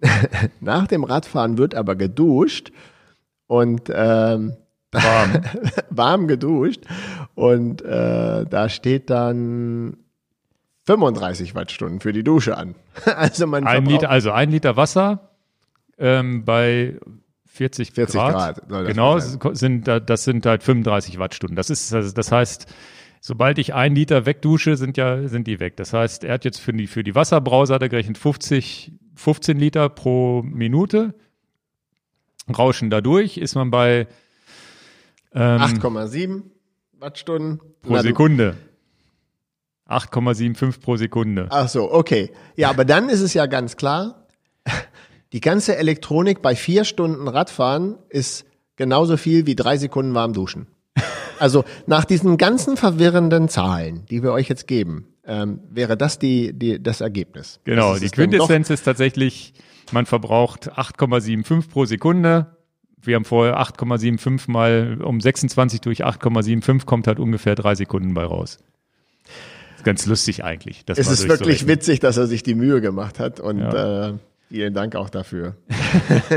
Nach 0.60 0.86
dem 0.86 1.04
Radfahren 1.04 1.58
wird 1.58 1.74
aber 1.74 1.96
geduscht 1.96 2.72
und 3.46 3.90
ähm, 3.92 4.56
Warm. 4.92 5.42
warm 5.90 6.28
geduscht 6.28 6.84
und 7.34 7.82
äh, 7.82 8.44
da 8.46 8.68
steht 8.68 9.10
dann 9.10 9.96
35 10.86 11.54
Wattstunden 11.54 12.00
für 12.00 12.12
die 12.12 12.22
Dusche 12.24 12.56
an. 12.56 12.74
Also 13.04 13.46
man 13.46 13.66
Ein 13.66 13.84
Liter, 13.86 14.10
also 14.10 14.30
ein 14.30 14.50
Liter 14.50 14.76
Wasser 14.76 15.30
ähm, 15.98 16.44
bei 16.44 16.98
40, 17.46 17.92
40 17.92 18.20
Grad. 18.20 18.68
Grad 18.68 18.86
genau, 18.86 19.18
sind, 19.18 19.88
da- 19.88 20.00
das 20.00 20.24
sind 20.24 20.44
halt 20.46 20.62
35 20.62 21.18
Wattstunden. 21.18 21.56
Das 21.56 21.70
ist, 21.70 21.92
also 21.92 22.12
das 22.12 22.30
heißt, 22.30 22.66
sobald 23.20 23.58
ich 23.58 23.74
ein 23.74 23.94
Liter 23.94 24.26
wegdusche, 24.26 24.76
sind 24.76 24.96
ja, 24.96 25.26
sind 25.26 25.46
die 25.46 25.58
weg. 25.58 25.76
Das 25.76 25.92
heißt, 25.92 26.24
er 26.24 26.34
hat 26.34 26.44
jetzt 26.44 26.60
für 26.60 26.72
die, 26.72 26.86
für 26.86 27.02
die 27.02 27.14
Wasserbrause 27.14 27.74
hat 27.74 27.82
er 27.82 27.88
gerechnet 27.88 28.18
50, 28.18 28.92
15 29.16 29.58
Liter 29.58 29.88
pro 29.88 30.42
Minute. 30.42 31.14
Rauschen 32.56 32.90
dadurch 32.90 33.38
ist 33.38 33.56
man 33.56 33.70
bei 33.70 34.06
ähm, 35.34 35.60
8,7 35.60 36.42
Wattstunden 36.98 37.60
pro 37.82 37.98
Sekunde. 37.98 38.56
8,75 39.88 40.80
pro 40.80 40.96
Sekunde. 40.96 41.46
Ach 41.50 41.68
so, 41.68 41.92
okay. 41.92 42.32
Ja, 42.56 42.70
aber 42.70 42.84
dann 42.84 43.08
ist 43.08 43.20
es 43.20 43.34
ja 43.34 43.46
ganz 43.46 43.76
klar, 43.76 44.26
die 45.32 45.40
ganze 45.40 45.76
Elektronik 45.76 46.42
bei 46.42 46.56
vier 46.56 46.84
Stunden 46.84 47.28
Radfahren 47.28 47.96
ist 48.08 48.46
genauso 48.76 49.16
viel 49.16 49.46
wie 49.46 49.54
drei 49.54 49.76
Sekunden 49.76 50.14
warm 50.14 50.32
duschen. 50.32 50.66
Also 51.38 51.64
nach 51.86 52.04
diesen 52.04 52.38
ganzen 52.38 52.76
verwirrenden 52.76 53.48
Zahlen, 53.48 54.06
die 54.06 54.22
wir 54.22 54.32
euch 54.32 54.48
jetzt 54.48 54.66
geben, 54.66 55.06
ähm, 55.26 55.60
wäre 55.70 55.96
das 55.96 56.18
die, 56.18 56.52
die, 56.52 56.82
das 56.82 57.00
Ergebnis. 57.00 57.60
Genau, 57.64 57.92
Das 57.92 58.00
die 58.00 58.08
Quintessenz 58.10 58.70
ist 58.70 58.82
tatsächlich, 58.82 59.54
man 59.92 60.06
verbraucht 60.06 60.72
8,75 60.72 61.68
pro 61.68 61.84
Sekunde. 61.84 62.56
Wir 63.02 63.16
haben 63.16 63.24
vorher 63.24 63.58
8,75 63.60 64.50
mal 64.50 64.98
um 65.02 65.20
26 65.20 65.80
durch 65.80 66.04
8,75 66.04 66.84
kommt 66.86 67.06
halt 67.06 67.18
ungefähr 67.20 67.54
drei 67.54 67.74
Sekunden 67.74 68.14
bei 68.14 68.24
raus. 68.24 68.58
Ganz 69.84 70.06
lustig 70.06 70.42
eigentlich. 70.42 70.84
Das 70.84 70.98
Es 70.98 71.08
ist 71.08 71.28
wirklich 71.28 71.68
witzig, 71.68 72.00
dass 72.00 72.16
er 72.16 72.26
sich 72.26 72.42
die 72.42 72.54
Mühe 72.56 72.80
gemacht 72.80 73.20
hat 73.20 73.38
und 73.38 73.58
Ja. 73.60 74.08
äh, 74.08 74.14
vielen 74.48 74.74
Dank 74.74 74.96
auch 74.96 75.10
dafür. 75.10 75.56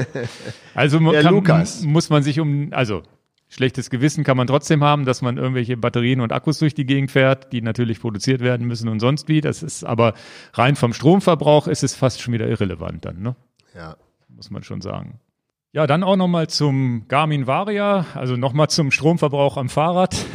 Also 0.75 0.99
man 0.99 1.43
kann, 1.43 1.67
muss 1.83 2.09
man 2.09 2.23
sich 2.23 2.39
um, 2.39 2.69
also 2.71 3.03
schlechtes 3.49 3.89
Gewissen 3.89 4.23
kann 4.23 4.37
man 4.37 4.47
trotzdem 4.47 4.83
haben, 4.83 5.05
dass 5.05 5.21
man 5.21 5.37
irgendwelche 5.37 5.75
Batterien 5.75 6.21
und 6.21 6.31
Akkus 6.31 6.59
durch 6.59 6.73
die 6.73 6.85
Gegend 6.85 7.11
fährt, 7.11 7.51
die 7.51 7.61
natürlich 7.61 7.99
produziert 7.99 8.41
werden 8.41 8.67
müssen 8.67 8.87
und 8.87 8.99
sonst 8.99 9.27
wie. 9.27 9.41
Das 9.41 9.63
ist 9.63 9.83
aber 9.83 10.13
rein 10.53 10.75
vom 10.75 10.93
Stromverbrauch 10.93 11.67
ist 11.67 11.83
es 11.83 11.95
fast 11.95 12.21
schon 12.21 12.33
wieder 12.33 12.47
irrelevant 12.47 13.05
dann, 13.05 13.21
ne? 13.21 13.35
Ja. 13.75 13.97
muss 14.29 14.51
man 14.51 14.63
schon 14.63 14.81
sagen. 14.81 15.19
Ja, 15.71 15.85
dann 15.85 16.03
auch 16.03 16.15
nochmal 16.15 16.47
zum 16.47 17.07
Garmin 17.07 17.45
Varia, 17.45 18.05
also 18.15 18.35
nochmal 18.35 18.69
zum 18.69 18.89
Stromverbrauch 18.89 19.57
am 19.57 19.69
Fahrrad. 19.69 20.15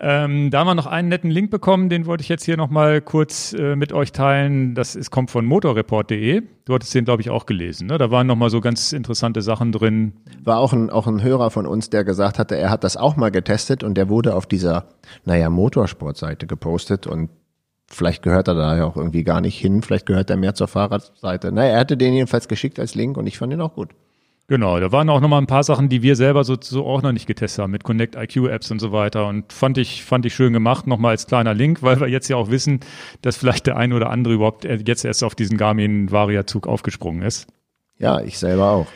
ähm, 0.00 0.50
da 0.50 0.60
haben 0.60 0.66
wir 0.66 0.74
noch 0.74 0.86
einen 0.86 1.08
netten 1.08 1.30
Link 1.30 1.50
bekommen, 1.50 1.88
den 1.88 2.06
wollte 2.06 2.22
ich 2.22 2.28
jetzt 2.28 2.44
hier 2.44 2.56
nochmal 2.56 3.00
kurz 3.00 3.52
äh, 3.52 3.76
mit 3.76 3.92
euch 3.92 4.12
teilen. 4.12 4.74
Das 4.74 4.96
ist, 4.96 5.10
kommt 5.10 5.30
von 5.30 5.44
motorreport.de. 5.46 6.42
Du 6.64 6.74
hattest 6.74 6.94
den, 6.94 7.04
glaube 7.04 7.22
ich, 7.22 7.30
auch 7.30 7.46
gelesen. 7.46 7.86
Ne? 7.86 7.98
Da 7.98 8.10
waren 8.10 8.26
nochmal 8.26 8.50
so 8.50 8.60
ganz 8.60 8.92
interessante 8.92 9.40
Sachen 9.42 9.70
drin. 9.70 10.14
War 10.42 10.58
auch 10.58 10.72
ein, 10.72 10.90
auch 10.90 11.06
ein 11.06 11.22
Hörer 11.22 11.50
von 11.50 11.66
uns, 11.66 11.90
der 11.90 12.04
gesagt 12.04 12.38
hatte, 12.38 12.56
er 12.56 12.70
hat 12.70 12.82
das 12.82 12.96
auch 12.96 13.16
mal 13.16 13.30
getestet 13.30 13.84
und 13.84 13.94
der 13.94 14.08
wurde 14.08 14.34
auf 14.34 14.46
dieser, 14.46 14.88
naja, 15.24 15.48
Motorsportseite 15.48 16.46
gepostet 16.46 17.06
und 17.06 17.30
vielleicht 17.86 18.22
gehört 18.22 18.48
er 18.48 18.54
da 18.54 18.76
ja 18.76 18.84
auch 18.86 18.96
irgendwie 18.96 19.22
gar 19.22 19.40
nicht 19.40 19.58
hin, 19.58 19.82
vielleicht 19.82 20.06
gehört 20.06 20.30
er 20.30 20.36
mehr 20.36 20.54
zur 20.54 20.68
Fahrradseite. 20.68 21.52
Naja, 21.52 21.74
er 21.74 21.80
hatte 21.80 21.96
den 21.96 22.14
jedenfalls 22.14 22.48
geschickt 22.48 22.80
als 22.80 22.94
Link 22.94 23.16
und 23.16 23.26
ich 23.26 23.38
fand 23.38 23.52
ihn 23.52 23.60
auch 23.60 23.74
gut. 23.74 23.90
Genau, 24.46 24.78
da 24.78 24.92
waren 24.92 25.08
auch 25.08 25.20
nochmal 25.20 25.40
ein 25.40 25.46
paar 25.46 25.64
Sachen, 25.64 25.88
die 25.88 26.02
wir 26.02 26.16
selber 26.16 26.44
so, 26.44 26.56
so 26.60 26.84
auch 26.84 27.00
noch 27.00 27.12
nicht 27.12 27.26
getestet 27.26 27.62
haben, 27.62 27.70
mit 27.70 27.82
Connect 27.82 28.14
IQ 28.14 28.48
Apps 28.48 28.70
und 28.70 28.78
so 28.78 28.92
weiter. 28.92 29.26
Und 29.26 29.52
fand 29.54 29.78
ich, 29.78 30.04
fand 30.04 30.26
ich 30.26 30.34
schön 30.34 30.52
gemacht, 30.52 30.86
nochmal 30.86 31.12
als 31.12 31.26
kleiner 31.26 31.54
Link, 31.54 31.82
weil 31.82 31.98
wir 31.98 32.08
jetzt 32.08 32.28
ja 32.28 32.36
auch 32.36 32.50
wissen, 32.50 32.80
dass 33.22 33.38
vielleicht 33.38 33.66
der 33.66 33.78
ein 33.78 33.94
oder 33.94 34.10
andere 34.10 34.34
überhaupt 34.34 34.64
jetzt 34.64 35.04
erst 35.04 35.24
auf 35.24 35.34
diesen 35.34 35.56
Garmin 35.56 36.10
Varia 36.10 36.46
Zug 36.46 36.66
aufgesprungen 36.66 37.22
ist. 37.22 37.46
Ja, 37.98 38.20
ich 38.20 38.38
selber 38.38 38.70
auch. 38.70 38.86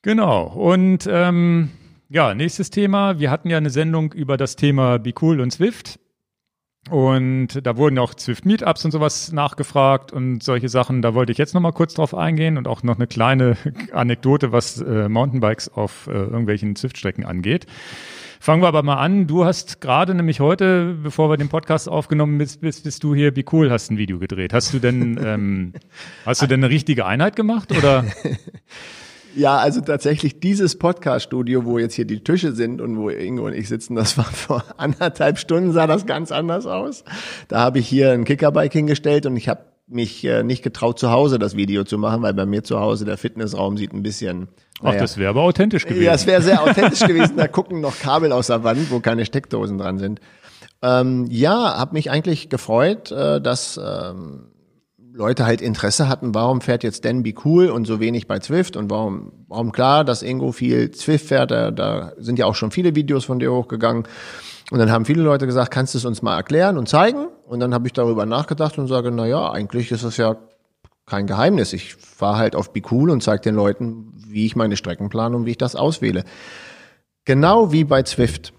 Genau. 0.00 0.44
Und 0.44 1.06
ähm, 1.10 1.68
Ja, 2.08 2.34
nächstes 2.34 2.70
Thema. 2.70 3.20
Wir 3.20 3.30
hatten 3.30 3.50
ja 3.50 3.58
eine 3.58 3.70
Sendung 3.70 4.12
über 4.12 4.36
das 4.36 4.56
Thema 4.56 4.98
Be 4.98 5.12
Cool 5.20 5.40
und 5.40 5.52
Swift. 5.52 6.00
Und 6.88 7.66
da 7.66 7.76
wurden 7.76 7.98
auch 7.98 8.14
Swift 8.18 8.46
Meetups 8.46 8.84
und 8.86 8.90
sowas 8.90 9.32
nachgefragt 9.32 10.12
und 10.12 10.42
solche 10.42 10.70
Sachen. 10.70 11.02
Da 11.02 11.14
wollte 11.14 11.30
ich 11.30 11.38
jetzt 11.38 11.54
nochmal 11.54 11.72
kurz 11.72 11.94
drauf 11.94 12.14
eingehen 12.14 12.56
und 12.56 12.66
auch 12.66 12.82
noch 12.82 12.96
eine 12.96 13.06
kleine 13.06 13.56
Anekdote, 13.92 14.50
was 14.50 14.80
äh, 14.80 15.08
Mountainbikes 15.08 15.68
auf 15.68 16.06
äh, 16.06 16.12
irgendwelchen 16.12 16.74
Swift-Strecken 16.76 17.26
angeht. 17.26 17.66
Fangen 18.42 18.62
wir 18.62 18.68
aber 18.68 18.82
mal 18.82 18.96
an. 18.96 19.26
Du 19.26 19.44
hast 19.44 19.82
gerade 19.82 20.14
nämlich 20.14 20.40
heute, 20.40 20.96
bevor 21.02 21.28
wir 21.28 21.36
den 21.36 21.50
Podcast 21.50 21.90
aufgenommen 21.90 22.38
bist, 22.38 22.62
bist, 22.62 22.84
bist 22.84 23.04
du 23.04 23.14
hier, 23.14 23.36
wie 23.36 23.44
cool, 23.52 23.70
hast 23.70 23.90
ein 23.90 23.98
Video 23.98 24.18
gedreht. 24.18 24.54
Hast 24.54 24.72
du 24.72 24.78
denn, 24.78 25.20
ähm, 25.22 25.74
hast 26.24 26.40
du 26.40 26.46
denn 26.46 26.64
eine 26.64 26.72
richtige 26.72 27.04
Einheit 27.04 27.36
gemacht 27.36 27.70
oder? 27.76 28.06
Ja, 29.36 29.58
also 29.58 29.80
tatsächlich 29.80 30.40
dieses 30.40 30.78
Podcast-Studio, 30.78 31.64
wo 31.64 31.78
jetzt 31.78 31.94
hier 31.94 32.04
die 32.04 32.22
Tische 32.22 32.52
sind 32.52 32.80
und 32.80 32.98
wo 32.98 33.10
Ingo 33.10 33.46
und 33.46 33.54
ich 33.54 33.68
sitzen, 33.68 33.94
das 33.94 34.18
war 34.18 34.24
vor 34.32 34.64
anderthalb 34.76 35.38
Stunden, 35.38 35.72
sah 35.72 35.86
das 35.86 36.06
ganz 36.06 36.32
anders 36.32 36.66
aus. 36.66 37.04
Da 37.48 37.60
habe 37.60 37.78
ich 37.78 37.86
hier 37.86 38.12
ein 38.12 38.24
Kickerbike 38.24 38.72
hingestellt 38.72 39.26
und 39.26 39.36
ich 39.36 39.48
habe 39.48 39.64
mich 39.86 40.24
äh, 40.24 40.42
nicht 40.42 40.62
getraut, 40.62 40.98
zu 40.98 41.10
Hause 41.10 41.38
das 41.38 41.56
Video 41.56 41.84
zu 41.84 41.98
machen, 41.98 42.22
weil 42.22 42.34
bei 42.34 42.46
mir 42.46 42.62
zu 42.62 42.78
Hause 42.78 43.04
der 43.04 43.16
Fitnessraum 43.16 43.76
sieht 43.76 43.92
ein 43.92 44.02
bisschen. 44.02 44.48
Ach, 44.82 44.94
das 44.94 45.18
wäre 45.18 45.30
aber 45.30 45.42
authentisch 45.42 45.84
gewesen. 45.84 46.04
Ja, 46.04 46.14
es 46.14 46.26
wäre 46.26 46.42
sehr 46.42 46.62
authentisch 46.64 47.00
gewesen. 47.00 47.36
Da 47.36 47.48
gucken 47.48 47.80
noch 47.80 47.98
Kabel 47.98 48.32
aus 48.32 48.46
der 48.46 48.64
Wand, 48.64 48.90
wo 48.90 49.00
keine 49.00 49.24
Steckdosen 49.24 49.78
dran 49.78 49.98
sind. 49.98 50.20
Ähm, 50.82 51.26
ja, 51.28 51.76
habe 51.76 51.92
mich 51.92 52.10
eigentlich 52.10 52.48
gefreut, 52.48 53.10
äh, 53.10 53.40
dass 53.40 53.78
ähm, 53.82 54.46
Leute 55.12 55.46
halt 55.46 55.60
Interesse 55.60 56.08
hatten, 56.08 56.34
warum 56.34 56.60
fährt 56.60 56.84
jetzt 56.84 57.04
Denby 57.04 57.34
cool 57.44 57.68
und 57.68 57.86
so 57.86 58.00
wenig 58.00 58.26
bei 58.26 58.38
Zwift 58.38 58.76
und 58.76 58.90
warum, 58.90 59.32
warum 59.48 59.72
klar, 59.72 60.04
dass 60.04 60.22
Ingo 60.22 60.52
viel 60.52 60.90
Zwift 60.92 61.26
fährt, 61.26 61.50
da, 61.50 61.70
da 61.70 62.12
sind 62.18 62.38
ja 62.38 62.46
auch 62.46 62.54
schon 62.54 62.70
viele 62.70 62.94
Videos 62.94 63.24
von 63.24 63.38
dir 63.38 63.52
hochgegangen. 63.52 64.04
Und 64.70 64.78
dann 64.78 64.90
haben 64.90 65.04
viele 65.04 65.22
Leute 65.22 65.46
gesagt, 65.46 65.72
kannst 65.72 65.94
du 65.94 65.98
es 65.98 66.04
uns 66.04 66.22
mal 66.22 66.36
erklären 66.36 66.78
und 66.78 66.88
zeigen? 66.88 67.26
Und 67.46 67.60
dann 67.60 67.74
habe 67.74 67.88
ich 67.88 67.92
darüber 67.92 68.24
nachgedacht 68.24 68.78
und 68.78 68.86
sage, 68.86 69.10
na 69.10 69.26
ja, 69.26 69.50
eigentlich 69.50 69.90
ist 69.90 70.04
es 70.04 70.16
ja 70.16 70.36
kein 71.06 71.26
Geheimnis. 71.26 71.72
Ich 71.72 71.96
fahre 71.96 72.38
halt 72.38 72.54
auf 72.54 72.72
Be 72.72 72.80
Cool 72.88 73.10
und 73.10 73.22
zeige 73.22 73.42
den 73.42 73.56
Leuten, 73.56 74.12
wie 74.28 74.46
ich 74.46 74.54
meine 74.54 74.76
Strecken 74.76 75.08
plane 75.08 75.36
und 75.36 75.44
wie 75.44 75.50
ich 75.50 75.58
das 75.58 75.74
auswähle. 75.74 76.24
Genau 77.24 77.72
wie 77.72 77.84
bei 77.84 78.04
Zwift 78.04 78.52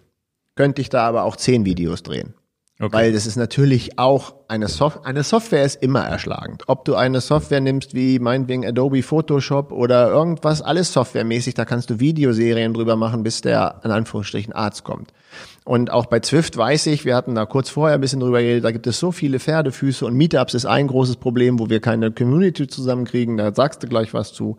könnte 0.56 0.82
ich 0.82 0.90
da 0.90 1.08
aber 1.08 1.24
auch 1.24 1.38
zehn 1.38 1.66
Videos 1.66 2.04
drehen. 2.04 2.34
Okay. 2.80 2.94
Weil 2.94 3.14
das 3.14 3.26
ist 3.26 3.38
natürlich 3.38 3.98
auch 4.00 4.34
eine 4.52 4.68
Software, 4.68 5.06
eine 5.06 5.24
Software 5.24 5.64
ist 5.64 5.82
immer 5.82 6.02
erschlagend. 6.02 6.64
Ob 6.68 6.84
du 6.84 6.96
eine 6.96 7.22
Software 7.22 7.62
nimmst 7.62 7.94
wie 7.94 8.20
meinetwegen 8.20 8.66
Adobe 8.66 9.02
Photoshop 9.02 9.72
oder 9.72 10.10
irgendwas, 10.10 10.62
alles 10.62 10.92
softwaremäßig, 10.92 11.54
da 11.54 11.64
kannst 11.64 11.90
du 11.90 12.00
Videoserien 12.02 12.74
drüber 12.74 12.98
machen, 12.98 13.24
bis 13.24 13.40
der 13.40 13.80
in 13.86 13.92
Anführungsstrichen 13.92 14.52
Arzt 14.52 14.84
kommt. 14.84 15.14
Und 15.64 15.90
auch 15.90 16.06
bei 16.08 16.20
Zwift 16.20 16.58
weiß 16.58 16.88
ich, 16.88 17.06
wir 17.06 17.16
hatten 17.16 17.34
da 17.34 17.46
kurz 17.46 17.70
vorher 17.70 17.96
ein 17.96 18.02
bisschen 18.02 18.20
drüber 18.20 18.42
geredet, 18.42 18.66
da 18.66 18.72
gibt 18.72 18.88
es 18.88 19.00
so 19.00 19.14
viele 19.14 19.40
Pferdefüße 19.40 20.06
und 20.06 20.16
Meetups 20.16 20.54
ist 20.54 20.66
ein 20.66 20.88
großes 20.88 21.16
Problem, 21.16 21.58
wo 21.58 21.70
wir 21.70 21.80
keine 21.80 22.12
Community 22.12 22.68
zusammenkriegen, 22.68 23.38
da 23.38 23.56
sagst 23.56 23.82
du 23.82 23.88
gleich 23.88 24.14
was 24.14 24.34
zu. 24.34 24.58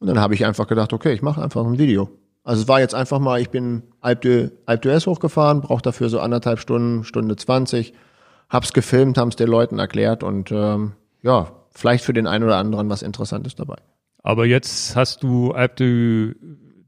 Und 0.00 0.08
dann 0.08 0.18
habe 0.18 0.34
ich 0.34 0.44
einfach 0.44 0.66
gedacht, 0.66 0.92
okay, 0.92 1.12
ich 1.12 1.22
mache 1.22 1.40
einfach 1.40 1.64
ein 1.64 1.78
Video. 1.78 2.10
Also 2.42 2.62
es 2.62 2.68
war 2.68 2.80
jetzt 2.80 2.96
einfach 2.96 3.20
mal, 3.20 3.40
ich 3.40 3.50
bin 3.50 3.84
Alpe 4.00 4.50
d'Huez 4.66 5.06
hochgefahren, 5.06 5.60
brauche 5.60 5.82
dafür 5.82 6.08
so 6.08 6.18
anderthalb 6.18 6.58
Stunden, 6.58 7.04
Stunde 7.04 7.36
zwanzig, 7.36 7.94
hab's 8.54 8.72
gefilmt, 8.72 9.18
haben's 9.18 9.36
den 9.36 9.48
Leuten 9.48 9.78
erklärt 9.78 10.22
und 10.22 10.50
ähm, 10.50 10.92
ja, 11.22 11.52
vielleicht 11.70 12.04
für 12.04 12.12
den 12.14 12.26
einen 12.26 12.44
oder 12.44 12.56
anderen 12.56 12.88
was 12.88 13.02
Interessantes 13.02 13.54
dabei. 13.54 13.76
Aber 14.22 14.46
jetzt 14.46 14.96
hast 14.96 15.22
du 15.22 15.52
Alpe 15.52 16.34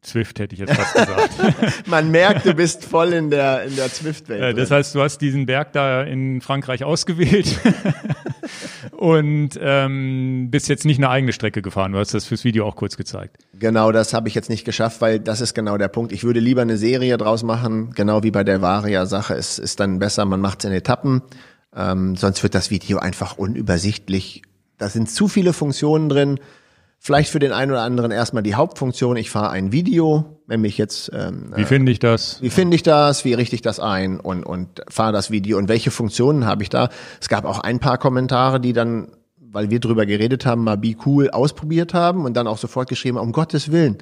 Zwift 0.06 0.38
hätte 0.38 0.54
ich 0.54 0.61
jetzt 0.61 0.73
fast 0.73 0.94
gesagt. 0.94 1.87
Man 1.88 2.12
merkt, 2.12 2.46
du 2.46 2.54
bist 2.54 2.85
voll 2.85 3.12
in 3.12 3.28
der, 3.28 3.64
in 3.64 3.75
der 3.75 3.88
Zwift-Welt. 3.88 4.56
Das 4.56 4.70
heißt, 4.70 4.94
du 4.94 5.02
hast 5.02 5.18
diesen 5.18 5.46
Berg 5.46 5.73
da 5.73 6.02
in 6.02 6.40
Frankreich 6.40 6.85
ausgewählt 6.85 7.58
und 8.92 9.58
ähm, 9.61 10.49
bist 10.50 10.68
jetzt 10.68 10.85
nicht 10.85 10.99
eine 10.99 11.11
eigene 11.11 11.32
Strecke 11.32 11.61
gefahren. 11.61 11.90
Du 11.92 11.99
hast 11.99 12.14
das 12.14 12.25
fürs 12.25 12.44
Video 12.44 12.66
auch 12.66 12.76
kurz 12.76 12.96
gezeigt. 12.96 13.38
Genau, 13.58 13.90
das 13.90 14.14
habe 14.14 14.28
ich 14.28 14.37
jetzt 14.37 14.49
nicht 14.49 14.64
geschafft, 14.64 15.00
weil 15.00 15.18
das 15.18 15.40
ist 15.40 15.54
genau 15.54 15.76
der 15.76 15.88
Punkt. 15.88 16.12
Ich 16.12 16.23
würde 16.23 16.38
lieber 16.38 16.62
eine 16.62 16.76
Serie 16.76 17.16
draus 17.16 17.42
machen, 17.42 17.90
genau 17.92 18.23
wie 18.23 18.30
bei 18.30 18.44
der 18.44 18.62
Varia-Sache. 18.62 19.35
Es 19.35 19.58
ist 19.58 19.80
dann 19.80 19.99
besser, 19.99 20.25
man 20.25 20.40
macht 20.40 20.61
es 20.61 20.66
in 20.66 20.73
Etappen. 20.73 21.23
Ähm, 21.76 22.16
sonst 22.16 22.42
wird 22.42 22.54
das 22.54 22.71
Video 22.71 22.99
einfach 22.99 23.38
unübersichtlich. 23.38 24.42
Da 24.78 24.88
sind 24.88 25.11
zu 25.11 25.28
viele 25.28 25.52
Funktionen 25.52 26.09
drin 26.09 26.40
Vielleicht 26.99 27.30
für 27.30 27.38
den 27.38 27.52
einen 27.52 27.71
oder 27.71 27.83
anderen 27.83 28.11
erstmal 28.11 28.42
die 28.42 28.54
Hauptfunktion. 28.54 29.16
Ich 29.16 29.30
fahre 29.30 29.50
ein 29.50 29.71
Video, 29.71 30.40
wenn 30.47 30.61
mich 30.61 30.76
jetzt. 30.76 31.11
Ähm, 31.14 31.52
wie 31.54 31.64
finde 31.64 31.92
ich 31.92 31.99
das? 31.99 32.42
Wie 32.42 32.50
finde 32.50 32.75
ich 32.75 32.83
das? 32.83 33.25
Wie 33.25 33.35
richte 33.35 33.54
ich 33.54 33.62
das 33.62 33.78
ein 33.78 34.18
und 34.18 34.45
und 34.45 34.83
fahre 34.88 35.12
das 35.12 35.30
Video 35.30 35.59
und 35.59 35.68
welche 35.68 35.90
Funktionen 35.90 36.47
habe 36.47 36.62
ich 36.62 36.68
da? 36.68 36.88
Es 37.21 37.28
gab 37.28 37.45
auch 37.45 37.61
ein 37.61 37.78
paar 37.78 37.99
Kommentare, 37.99 38.61
die 38.61 38.73
dann, 38.73 39.12
weil 39.38 39.71
wir 39.71 39.78
drüber 39.78 40.04
geredet 40.04 40.47
haben, 40.47 40.64
mal 40.64 40.78
Be 40.78 40.97
Cool 41.04 41.30
ausprobiert 41.30 41.95
haben 41.95 42.25
und 42.25 42.35
dann 42.35 42.49
auch 42.49 42.59
sofort 42.59 42.88
geschrieben, 42.88 43.18
um 43.18 43.30
Gottes 43.30 43.71
Willen. 43.71 43.99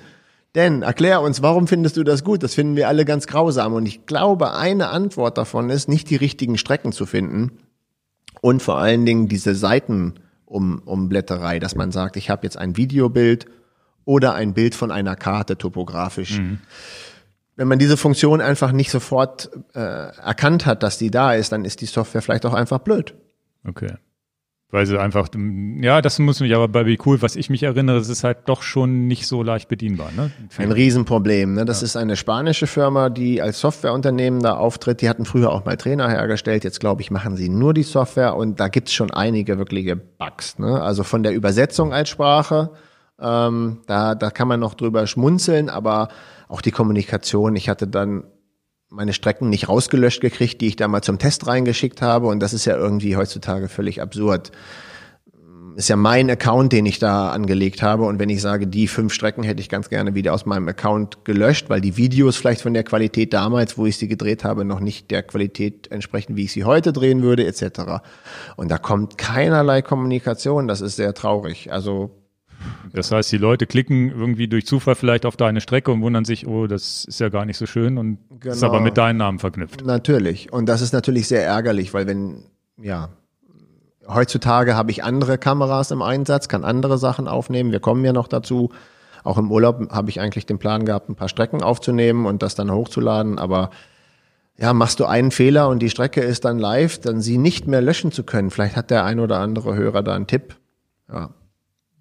Denn 0.54 0.83
erklär 0.83 1.21
uns, 1.21 1.43
warum 1.43 1.66
findest 1.66 1.97
du 1.97 2.04
das 2.04 2.23
gut? 2.23 2.43
Das 2.45 2.54
finden 2.54 2.76
wir 2.76 2.88
alle 2.88 3.04
ganz 3.04 3.26
grausam. 3.26 3.75
Und 3.75 3.87
ich 3.87 4.07
glaube, 4.07 4.54
eine 4.54 4.88
Antwort 4.88 5.37
davon 5.37 5.69
ist, 5.69 5.88
nicht 5.88 6.09
die 6.09 6.16
richtigen 6.16 6.57
Strecken 6.57 6.93
zu 6.93 7.07
finden 7.07 7.50
und 8.44 8.62
vor 8.62 8.76
allen 8.76 9.06
Dingen 9.06 9.26
diese 9.26 9.54
Seiten 9.54 10.16
um, 10.44 10.82
um 10.84 11.08
Blätterei, 11.08 11.60
dass 11.60 11.76
man 11.76 11.92
sagt, 11.92 12.18
ich 12.18 12.28
habe 12.28 12.44
jetzt 12.44 12.58
ein 12.58 12.76
Videobild 12.76 13.46
oder 14.04 14.34
ein 14.34 14.52
Bild 14.52 14.74
von 14.74 14.90
einer 14.90 15.16
Karte 15.16 15.56
topografisch. 15.56 16.40
Mhm. 16.40 16.58
Wenn 17.56 17.68
man 17.68 17.78
diese 17.78 17.96
Funktion 17.96 18.42
einfach 18.42 18.72
nicht 18.72 18.90
sofort 18.90 19.48
äh, 19.72 19.78
erkannt 19.80 20.66
hat, 20.66 20.82
dass 20.82 20.98
die 20.98 21.10
da 21.10 21.32
ist, 21.32 21.52
dann 21.52 21.64
ist 21.64 21.80
die 21.80 21.86
Software 21.86 22.20
vielleicht 22.20 22.44
auch 22.44 22.52
einfach 22.52 22.80
blöd. 22.80 23.14
Okay. 23.66 23.94
Weil 24.71 24.87
sie 24.87 24.99
einfach, 24.99 25.28
ja, 25.80 26.02
das 26.02 26.18
muss 26.18 26.40
mich 26.40 26.52
aber 26.52 26.66
bei 26.66 26.83
Be 26.83 26.97
Cool, 27.04 27.23
was 27.23 27.37
ich 27.37 27.49
mich 27.49 27.62
erinnere, 27.62 27.99
es 27.99 28.09
ist 28.09 28.25
halt 28.25 28.38
doch 28.47 28.62
schon 28.62 29.06
nicht 29.06 29.28
so 29.28 29.44
leicht 29.44 29.68
bedienbar. 29.68 30.11
Ne? 30.16 30.33
Ein 30.59 30.73
Riesenproblem. 30.73 31.54
Ne? 31.54 31.64
Das 31.64 31.80
ja. 31.80 31.85
ist 31.85 31.97
eine 31.97 32.16
spanische 32.16 32.66
Firma, 32.66 33.09
die 33.09 33.40
als 33.40 33.61
Softwareunternehmen 33.61 34.40
da 34.40 34.56
auftritt. 34.56 35.00
Die 35.00 35.09
hatten 35.09 35.26
früher 35.26 35.52
auch 35.52 35.64
mal 35.64 35.76
Trainer 35.76 36.09
hergestellt. 36.09 36.64
Jetzt 36.64 36.80
glaube 36.80 37.02
ich, 37.02 37.12
machen 37.12 37.37
sie 37.37 37.49
nur 37.49 37.73
die 37.73 37.85
Software 37.85 38.35
und 38.35 38.59
da 38.59 38.66
gibt's 38.66 38.92
schon 38.92 39.12
einige 39.12 39.59
wirkliche 39.59 39.94
Bugs. 39.94 40.59
Ne? 40.59 40.83
Also 40.83 41.04
von 41.04 41.23
der 41.23 41.35
Übersetzung 41.35 41.92
als 41.92 42.09
Sprache, 42.09 42.71
ähm, 43.21 43.78
da, 43.87 44.16
da 44.16 44.30
kann 44.30 44.49
man 44.49 44.59
noch 44.59 44.75
drüber 44.75 45.06
schmunzeln, 45.06 45.71
aber 45.71 46.09
auch 46.49 46.62
die 46.62 46.73
Kommunikation. 46.73 47.54
Ich 47.54 47.68
hatte 47.68 47.87
dann 47.87 48.25
meine 48.94 49.12
Strecken 49.12 49.50
nicht 49.50 49.68
rausgelöscht 49.68 50.20
gekriegt, 50.20 50.60
die 50.60 50.68
ich 50.68 50.76
da 50.76 50.86
mal 50.86 51.02
zum 51.02 51.18
Test 51.18 51.46
reingeschickt 51.46 52.00
habe. 52.00 52.28
Und 52.28 52.40
das 52.40 52.52
ist 52.52 52.64
ja 52.64 52.76
irgendwie 52.76 53.16
heutzutage 53.16 53.68
völlig 53.68 54.00
absurd. 54.00 54.52
Ist 55.76 55.88
ja 55.88 55.96
mein 55.96 56.30
Account, 56.30 56.72
den 56.72 56.86
ich 56.86 57.00
da 57.00 57.32
angelegt 57.32 57.82
habe. 57.82 58.04
Und 58.04 58.20
wenn 58.20 58.30
ich 58.30 58.40
sage, 58.40 58.68
die 58.68 58.86
fünf 58.86 59.12
Strecken 59.12 59.42
hätte 59.42 59.60
ich 59.60 59.68
ganz 59.68 59.88
gerne 59.88 60.14
wieder 60.14 60.32
aus 60.32 60.46
meinem 60.46 60.68
Account 60.68 61.24
gelöscht, 61.24 61.68
weil 61.68 61.80
die 61.80 61.96
Videos 61.96 62.36
vielleicht 62.36 62.60
von 62.60 62.74
der 62.74 62.84
Qualität 62.84 63.32
damals, 63.32 63.76
wo 63.76 63.84
ich 63.84 63.96
sie 63.96 64.06
gedreht 64.06 64.44
habe, 64.44 64.64
noch 64.64 64.78
nicht 64.78 65.10
der 65.10 65.24
Qualität 65.24 65.90
entsprechen, 65.90 66.36
wie 66.36 66.44
ich 66.44 66.52
sie 66.52 66.62
heute 66.62 66.92
drehen 66.92 67.22
würde, 67.22 67.44
etc. 67.44 68.04
Und 68.54 68.70
da 68.70 68.78
kommt 68.78 69.18
keinerlei 69.18 69.82
Kommunikation. 69.82 70.68
Das 70.68 70.80
ist 70.80 70.94
sehr 70.94 71.14
traurig. 71.14 71.72
Also 71.72 72.24
das 72.94 73.10
heißt, 73.10 73.32
die 73.32 73.38
Leute 73.38 73.66
klicken 73.66 74.10
irgendwie 74.10 74.46
durch 74.46 74.66
Zufall 74.66 74.94
vielleicht 74.94 75.26
auf 75.26 75.36
deine 75.36 75.60
Strecke 75.60 75.90
und 75.90 76.00
wundern 76.00 76.24
sich, 76.24 76.46
oh, 76.46 76.68
das 76.68 77.04
ist 77.04 77.18
ja 77.18 77.28
gar 77.28 77.44
nicht 77.44 77.56
so 77.56 77.66
schön 77.66 77.98
und 77.98 78.18
genau. 78.38 78.54
ist 78.54 78.62
aber 78.62 78.80
mit 78.80 78.96
deinem 78.96 79.16
Namen 79.16 79.40
verknüpft. 79.40 79.84
Natürlich. 79.84 80.52
Und 80.52 80.66
das 80.66 80.80
ist 80.80 80.92
natürlich 80.92 81.26
sehr 81.26 81.44
ärgerlich, 81.44 81.92
weil 81.92 82.06
wenn, 82.06 82.44
ja, 82.80 83.08
heutzutage 84.06 84.76
habe 84.76 84.92
ich 84.92 85.02
andere 85.02 85.38
Kameras 85.38 85.90
im 85.90 86.02
Einsatz, 86.02 86.48
kann 86.48 86.64
andere 86.64 86.96
Sachen 86.96 87.26
aufnehmen. 87.26 87.72
Wir 87.72 87.80
kommen 87.80 88.04
ja 88.04 88.12
noch 88.12 88.28
dazu. 88.28 88.70
Auch 89.24 89.38
im 89.38 89.50
Urlaub 89.50 89.90
habe 89.90 90.10
ich 90.10 90.20
eigentlich 90.20 90.46
den 90.46 90.58
Plan 90.58 90.84
gehabt, 90.84 91.08
ein 91.08 91.16
paar 91.16 91.28
Strecken 91.28 91.62
aufzunehmen 91.64 92.26
und 92.26 92.42
das 92.42 92.54
dann 92.54 92.70
hochzuladen, 92.70 93.40
aber 93.40 93.70
ja, 94.56 94.72
machst 94.72 95.00
du 95.00 95.04
einen 95.04 95.32
Fehler 95.32 95.68
und 95.68 95.80
die 95.80 95.90
Strecke 95.90 96.20
ist 96.20 96.44
dann 96.44 96.60
live, 96.60 97.00
dann 97.00 97.20
sie 97.20 97.38
nicht 97.38 97.66
mehr 97.66 97.80
löschen 97.80 98.12
zu 98.12 98.22
können. 98.22 98.50
Vielleicht 98.50 98.76
hat 98.76 98.90
der 98.90 99.04
ein 99.04 99.18
oder 99.18 99.40
andere 99.40 99.74
Hörer 99.74 100.04
da 100.04 100.14
einen 100.14 100.28
Tipp. 100.28 100.54
Ja, 101.12 101.30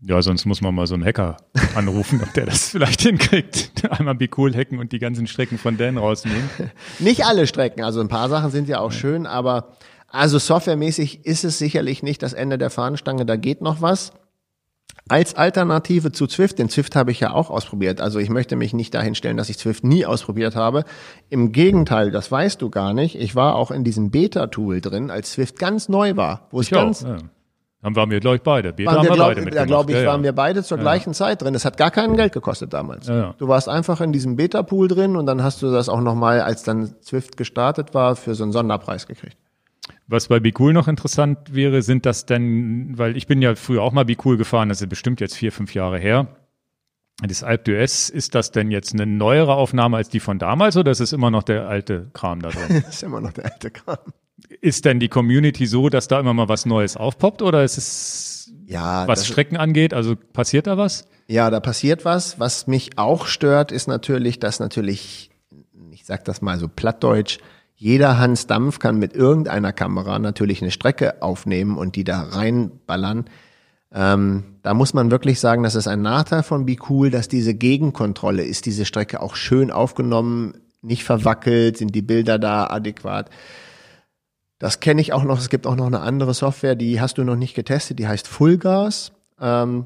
ja, 0.05 0.22
sonst 0.22 0.45
muss 0.45 0.62
man 0.62 0.75
mal 0.75 0.86
so 0.86 0.95
einen 0.95 1.05
Hacker 1.05 1.38
anrufen, 1.75 2.22
ob 2.22 2.33
der 2.33 2.45
das 2.45 2.69
vielleicht 2.69 3.01
hinkriegt. 3.01 3.72
Einmal 3.89 4.15
Be 4.15 4.29
Cool 4.36 4.53
hacken 4.53 4.79
und 4.79 4.91
die 4.91 5.00
ganzen 5.00 5.27
Strecken 5.27 5.57
von 5.57 5.77
Dan 5.77 5.98
rausnehmen. 5.98 6.50
Nicht 7.00 7.25
alle 7.25 7.48
Strecken, 7.48 7.83
also 7.83 8.01
ein 8.01 8.10
paar 8.10 8.29
Sachen 8.29 8.51
sind 8.51 8.67
ja 8.67 8.79
auch 8.79 8.91
ja. 8.91 8.98
schön, 8.98 9.25
aber 9.25 9.77
also 10.07 10.38
softwaremäßig 10.39 11.25
ist 11.25 11.43
es 11.43 11.57
sicherlich 11.57 12.03
nicht 12.03 12.22
das 12.22 12.33
Ende 12.33 12.60
der 12.60 12.69
Fahnenstange, 12.69 13.25
da 13.25 13.36
geht 13.36 13.62
noch 13.62 13.81
was. 13.81 14.12
Als 15.10 15.36
Alternative 15.36 16.12
zu 16.12 16.27
Zwift, 16.27 16.60
den 16.60 16.69
Zwift 16.69 16.95
habe 16.95 17.12
ich 17.12 17.19
ja 17.19 17.33
auch 17.33 17.50
ausprobiert. 17.50 18.00
Also 18.00 18.19
ich 18.19 18.29
möchte 18.29 18.55
mich 18.55 18.74
nicht 18.74 18.93
dahin 18.93 19.15
stellen, 19.15 19.38
dass 19.38 19.50
ich 19.50 19.57
Zwift 19.57 19.83
nie 19.83 20.05
ausprobiert 20.05 20.55
habe. 20.55 20.86
Im 21.29 21.51
Gegenteil, 21.51 22.12
das 22.12 22.31
weißt 22.31 22.62
du 22.62 22.69
gar 22.69 22.93
nicht. 22.93 23.15
Ich 23.15 23.36
war 23.36 23.55
auch 23.55 23.72
in 23.72 23.83
diesem 23.83 24.12
Beta-Tool 24.12 24.81
drin, 24.81 25.10
als 25.10 25.31
Zwift 25.31 25.57
ganz 25.60 25.89
neu 25.89 26.15
war, 26.15 26.48
wo 26.51 26.62
ich, 26.62 26.67
ich 26.67 26.74
ganz, 26.74 27.03
auch, 27.03 27.10
ja 27.10 27.17
Dann 27.84 27.98
waren 27.98 28.10
wir, 28.10 28.22
glaube 28.22 28.38
ich, 28.38 28.42
beide. 28.42 28.72
Beta 28.72 28.92
waren 28.92 29.00
haben 29.00 29.08
wir, 29.08 29.13
glaub, 29.13 29.28
beide 29.28 29.42
mitgemacht. 29.42 29.62
Da 29.62 29.66
glaube 29.66 29.92
ich, 29.92 29.98
ja, 29.98 30.06
waren 30.06 30.24
wir 30.24 30.32
beide 30.32 30.63
zur 30.63 30.78
ja. 30.78 30.84
gleichen 30.84 31.13
Zeit 31.13 31.42
drin. 31.42 31.54
Es 31.54 31.66
hat 31.66 31.75
gar 31.75 31.92
kein 31.92 32.16
Geld 32.16 32.32
gekostet 32.32 32.74
damals. 32.74 33.08
Ja, 33.08 33.36
du 33.38 33.48
warst 33.50 33.68
einfach 33.68 34.00
in 34.00 34.13
diesem 34.13 34.38
Beta-Pool 34.38 34.88
drin 34.88 35.18
und 35.18 35.25
dann 35.25 35.44
hast 35.44 35.62
du 35.62 35.70
das 35.70 35.90
auch 35.90 36.00
nochmal, 36.00 36.40
als 36.40 36.63
dann 36.63 36.96
Zwift 37.02 37.36
gestartet 37.36 37.94
war, 37.94 38.16
für 38.16 38.36
so 38.36 38.44
einen 38.44 38.54
Sonderpreis 38.54 39.06
gekriegt. 39.06 39.36
Was 40.08 40.30
bei 40.30 40.40
Be 40.40 40.54
Cool 40.58 40.72
noch 40.72 40.88
interessant 40.88 41.54
wäre, 41.54 41.82
sind 41.82 42.06
das 42.06 42.25
denn, 42.25 42.98
weil 42.98 43.18
ich 43.18 43.28
bin 43.28 43.42
ja 43.42 43.56
früher 43.56 43.82
auch 43.82 43.92
mal 43.92 44.06
Be 44.06 44.16
Cool 44.24 44.38
gefahren, 44.38 44.70
das 44.70 44.82
ist 44.82 44.88
bestimmt 44.88 45.20
jetzt 45.20 45.36
vier, 45.36 45.52
fünf 45.52 45.74
Jahre 45.74 45.98
her. 45.98 46.28
Das 47.22 47.43
Alp 47.43 47.67
d'Huez, 47.67 48.12
ist 48.12 48.34
das 48.34 48.51
denn 48.51 48.72
jetzt 48.72 48.93
eine 48.93 49.05
neuere 49.05 49.53
Aufnahme 49.53 49.98
als 49.98 50.10
die 50.10 50.20
von 50.20 50.39
damals 50.39 50.77
oder 50.77 50.91
ist 50.91 51.00
es 51.00 51.13
immer 51.13 51.29
noch 51.29 51.43
der 51.43 51.67
alte 51.67 52.10
Kram 52.13 52.41
da 52.41 52.50
drin? 52.50 52.84
ist 52.89 53.03
immer 53.03 53.22
noch 53.22 53.34
der 53.34 53.46
alte 53.46 53.70
Kram. 53.70 54.00
Ist 54.62 54.86
denn 54.86 55.00
die 55.00 55.10
Community 55.10 55.67
so, 55.67 55.89
dass 55.89 56.08
da 56.08 56.20
immer 56.20 56.34
mal 56.34 56.50
was 56.50 56.65
Neues 56.65 56.98
aufpoppt 56.98 57.41
oder 57.41 57.63
ist 57.63 57.77
es, 57.77 58.51
ja, 58.65 59.08
was 59.08 59.27
Strecken 59.27 59.58
angeht, 59.58 59.93
also 59.93 60.15
passiert 60.15 60.67
da 60.67 60.77
was? 60.77 61.08
Ja, 61.27 61.50
da 61.50 61.60
passiert 61.60 62.03
was. 62.03 62.39
Was 62.39 62.67
mich 62.67 62.98
auch 62.98 63.27
stört, 63.27 63.72
ist 63.72 63.88
natürlich, 63.88 64.39
dass 64.39 64.60
natürlich, 64.60 65.29
ich 65.91 66.05
sag 66.05 66.25
das 66.25 66.41
mal 66.41 66.60
so 66.60 66.67
plattdeutsch, 66.67 67.38
jeder 67.75 68.17
Hans 68.17 68.48
Dampf 68.48 68.79
kann 68.79 68.98
mit 68.98 69.13
irgendeiner 69.13 69.74
Kamera 69.74 70.20
natürlich 70.20 70.62
eine 70.62 70.72
Strecke 70.72 71.22
aufnehmen 71.22 71.77
und 71.77 71.96
die 71.96 72.03
da 72.03 72.22
reinballern. 72.22 73.25
Ähm, 73.91 74.52
da 74.63 74.74
muss 74.74 74.93
man 74.93 75.12
wirklich 75.12 75.39
sagen, 75.39 75.63
das 75.63 75.75
ist 75.75 75.88
ein 75.88 76.01
Nachteil 76.01 76.41
von 76.41 76.65
Be 76.65 76.77
Cool, 76.89 77.12
dass 77.12 77.27
diese 77.27 77.53
Gegenkontrolle 77.53 78.43
ist, 78.43 78.65
diese 78.65 78.86
Strecke 78.86 79.22
auch 79.22 79.36
schön 79.36 79.70
aufgenommen, 79.70 80.55
nicht 80.82 81.03
verwackelt, 81.03 81.77
sind 81.77 81.93
die 81.93 82.01
Bilder 82.01 82.39
da 82.39 82.67
adäquat. 82.67 83.29
Das 84.60 84.79
kenne 84.79 85.01
ich 85.01 85.12
auch 85.12 85.24
noch. 85.24 85.38
Es 85.38 85.50
gibt 85.50 85.67
auch 85.67 85.75
noch 85.75 85.88
eine 85.88 86.00
andere 86.00 86.34
Software, 86.34 86.75
die 86.75 87.01
hast 87.01 87.17
du 87.17 87.25
noch 87.25 87.36
nicht 87.36 87.53
getestet, 87.53 88.00
die 88.00 88.08
heißt 88.08 88.27
Fullgas. 88.27 89.12
Ähm, 89.39 89.86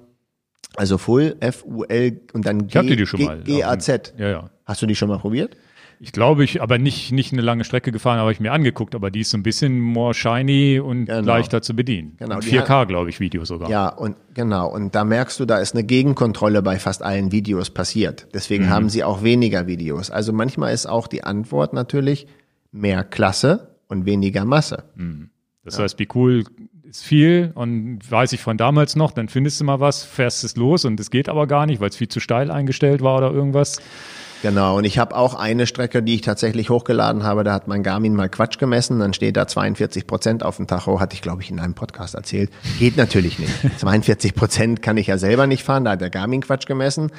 also 0.75 1.00
Full, 1.00 1.38
F-U-L 1.39 2.22
und 2.34 2.46
dann 2.46 2.67
G-A-Z. 2.67 4.13
Ja, 4.17 4.29
ja. 4.29 4.50
Hast 4.65 4.81
du 4.84 4.86
die 4.86 4.96
schon 4.96 5.10
mal 5.10 5.17
probiert? 5.17 5.57
Ich 6.00 6.12
glaube, 6.12 6.44
ich 6.44 6.62
aber 6.62 6.77
nicht, 6.77 7.12
nicht 7.12 7.34
eine 7.34 7.42
lange 7.42 7.63
Strecke 7.63 7.92
gefahren, 7.92 8.20
habe 8.20 8.32
ich 8.32 8.39
mir 8.39 8.51
angeguckt, 8.51 8.94
aber 8.94 9.10
die 9.10 9.22
ist 9.22 9.32
so 9.32 9.38
ein 9.38 9.44
bisschen 9.44 9.80
more 9.80 10.13
shiny 10.13 10.80
und 10.80 11.06
genau. 11.06 11.22
leichter 11.22 11.62
zu 11.62 11.75
bedienen. 11.75 12.16
Genau. 12.18 12.38
4K, 12.38 12.86
glaube 12.86 13.10
ich, 13.10 13.20
Video 13.20 13.46
sogar. 13.46 13.70
Ja, 13.70 13.89
und 13.89 14.16
genau. 14.34 14.68
Und 14.72 14.94
da 14.94 15.04
merkst 15.04 15.39
du, 15.39 15.46
da 15.46 15.58
ist 15.58 15.74
eine 15.74 15.84
Gegenkontrolle 15.84 16.62
bei 16.62 16.77
fast 16.77 17.01
allen 17.01 17.32
Videos 17.32 17.72
passiert. 17.72 18.27
Deswegen 18.34 18.66
mhm. 18.66 18.70
haben 18.70 18.89
sie 18.89 19.04
auch 19.04 19.24
weniger 19.24 19.66
Videos. 19.66 20.12
Also 20.12 20.34
manchmal 20.34 20.74
ist 20.74 20.86
auch 20.86 21.08
die 21.08 21.24
Antwort 21.24 21.74
natürlich 21.74 22.27
mehr 22.72 23.04
Klasse 23.04 23.75
und 23.88 24.06
weniger 24.06 24.46
Masse. 24.46 24.84
Mhm. 24.96 25.32
Das 25.63 25.77
ja. 25.77 25.84
heißt, 25.84 26.00
wie 26.00 26.08
cool 26.13 26.44
ist 26.88 27.04
viel 27.04 27.51
und 27.56 28.00
weiß 28.10 28.32
ich 28.34 28.42
von 28.42 28.58
damals 28.58 28.96
noch, 28.96 29.12
dann 29.12 29.27
findest 29.30 29.60
du 29.60 29.66
mal 29.66 29.80
was, 29.80 30.04
fährst 30.04 30.44
es 30.44 30.56
los 30.56 30.86
und 30.86 31.00
es 31.00 31.12
geht 31.12 31.27
aber 31.27 31.48
gar 31.48 31.66
nicht, 31.66 31.82
weil 31.82 31.89
es 31.89 31.98
viel 31.98 32.08
zu 32.08 32.20
steil 32.20 32.51
eingestellt 32.51 33.01
war 33.01 33.18
oder 33.18 33.32
irgendwas. 33.32 33.82
Genau, 34.41 34.77
und 34.77 34.84
ich 34.84 35.00
habe 35.00 35.15
auch 35.15 35.34
eine 35.34 35.65
Strecke, 35.65 36.03
die 36.03 36.15
ich 36.15 36.22
tatsächlich 36.22 36.70
hochgeladen 36.70 37.24
habe, 37.24 37.44
da 37.44 37.53
hat 37.53 37.67
mein 37.67 37.84
Garmin 37.84 38.13
mal 38.13 38.29
Quatsch 38.29 38.60
gemessen, 38.60 39.00
dann 39.00 39.13
steht 39.13 39.36
da 39.36 39.48
42 39.48 40.06
Prozent 40.06 40.44
auf 40.44 40.58
dem 40.58 40.67
Tacho, 40.67 41.00
hatte 41.00 41.15
ich 41.15 41.22
glaube 41.22 41.41
ich 41.41 41.50
in 41.50 41.60
einem 41.60 41.74
Podcast 41.74 42.15
erzählt. 42.15 42.51
Geht 42.77 42.98
natürlich 42.98 43.39
nicht. 43.39 43.53
42 43.77 44.36
Prozent 44.36 44.82
kann 44.82 44.98
ich 44.98 45.08
ja 45.08 45.17
selber 45.17 45.48
nicht 45.48 45.63
fahren, 45.63 45.86
da 45.86 45.91
hat 45.91 46.01
der 46.01 46.10
Garmin 46.10 46.41
Quatsch 46.41 46.67
gemessen. 46.67 47.12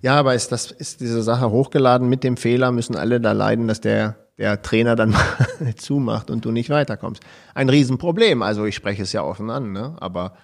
Ja, 0.00 0.16
aber 0.16 0.34
ist 0.34 0.50
das 0.50 0.70
ist 0.70 1.00
diese 1.00 1.22
Sache 1.22 1.50
hochgeladen 1.50 2.08
mit 2.08 2.24
dem 2.24 2.36
Fehler, 2.36 2.72
müssen 2.72 2.96
alle 2.96 3.20
da 3.20 3.32
leiden, 3.32 3.68
dass 3.68 3.80
der 3.80 4.16
der 4.38 4.62
Trainer 4.62 4.96
dann 4.96 5.10
mal 5.60 5.74
zumacht 5.76 6.30
und 6.30 6.44
du 6.44 6.50
nicht 6.50 6.70
weiterkommst. 6.70 7.22
Ein 7.54 7.68
Riesenproblem. 7.68 8.42
Also 8.42 8.64
ich 8.64 8.74
spreche 8.74 9.02
es 9.02 9.12
ja 9.12 9.22
offen 9.22 9.50
an, 9.50 9.72
ne? 9.72 9.96
aber 10.00 10.34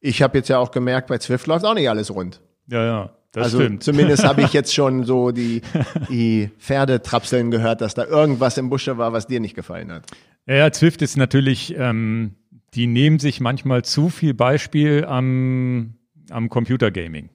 ich 0.00 0.22
habe 0.22 0.38
jetzt 0.38 0.48
ja 0.48 0.58
auch 0.58 0.70
gemerkt, 0.70 1.08
bei 1.08 1.18
Zwift 1.18 1.46
läuft 1.46 1.64
auch 1.64 1.74
nicht 1.74 1.88
alles 1.88 2.14
rund. 2.14 2.40
Ja, 2.68 2.84
ja. 2.84 3.10
Das 3.36 3.52
also 3.52 3.60
stimmt. 3.60 3.82
zumindest 3.82 4.24
habe 4.24 4.40
ich 4.40 4.52
jetzt 4.54 4.74
schon 4.74 5.04
so 5.04 5.30
die, 5.30 5.60
die 6.08 6.48
Pferde 6.58 7.02
trapseln 7.02 7.50
gehört, 7.50 7.82
dass 7.82 7.92
da 7.92 8.06
irgendwas 8.06 8.56
im 8.56 8.70
Busche 8.70 8.96
war, 8.96 9.12
was 9.12 9.26
dir 9.26 9.40
nicht 9.40 9.54
gefallen 9.54 9.92
hat. 9.92 10.06
Ja, 10.46 10.72
Zwift 10.72 11.02
ist 11.02 11.18
natürlich, 11.18 11.74
ähm, 11.76 12.36
die 12.72 12.86
nehmen 12.86 13.18
sich 13.18 13.40
manchmal 13.40 13.84
zu 13.84 14.08
viel 14.08 14.32
Beispiel 14.32 15.04
am, 15.04 15.96
am 16.30 16.48
Computergaming. 16.48 17.28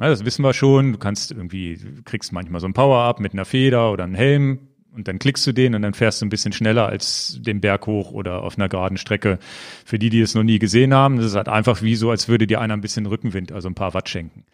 Ja, 0.00 0.08
das 0.08 0.24
wissen 0.24 0.42
wir 0.42 0.52
schon. 0.52 0.94
Du 0.94 0.98
kannst 0.98 1.30
irgendwie, 1.30 1.76
du 1.76 2.02
kriegst 2.02 2.32
manchmal 2.32 2.60
so 2.60 2.66
ein 2.66 2.74
Power-Up 2.74 3.20
mit 3.20 3.32
einer 3.32 3.44
Feder 3.44 3.92
oder 3.92 4.02
einem 4.02 4.16
Helm 4.16 4.58
und 4.92 5.06
dann 5.06 5.20
klickst 5.20 5.46
du 5.46 5.52
den 5.52 5.76
und 5.76 5.82
dann 5.82 5.94
fährst 5.94 6.20
du 6.20 6.26
ein 6.26 6.30
bisschen 6.30 6.52
schneller 6.52 6.88
als 6.88 7.38
den 7.40 7.60
Berg 7.60 7.86
hoch 7.86 8.10
oder 8.10 8.42
auf 8.42 8.58
einer 8.58 8.68
geraden 8.68 8.96
Strecke. 8.96 9.38
Für 9.84 10.00
die, 10.00 10.10
die 10.10 10.22
es 10.22 10.34
noch 10.34 10.42
nie 10.42 10.58
gesehen 10.58 10.92
haben, 10.92 11.18
das 11.18 11.26
ist 11.26 11.36
halt 11.36 11.48
einfach 11.48 11.82
wie 11.82 11.94
so, 11.94 12.10
als 12.10 12.26
würde 12.26 12.48
dir 12.48 12.60
einer 12.60 12.74
ein 12.74 12.80
bisschen 12.80 13.06
Rückenwind, 13.06 13.52
also 13.52 13.68
ein 13.68 13.76
paar 13.76 13.94
Watt 13.94 14.08
schenken. 14.08 14.44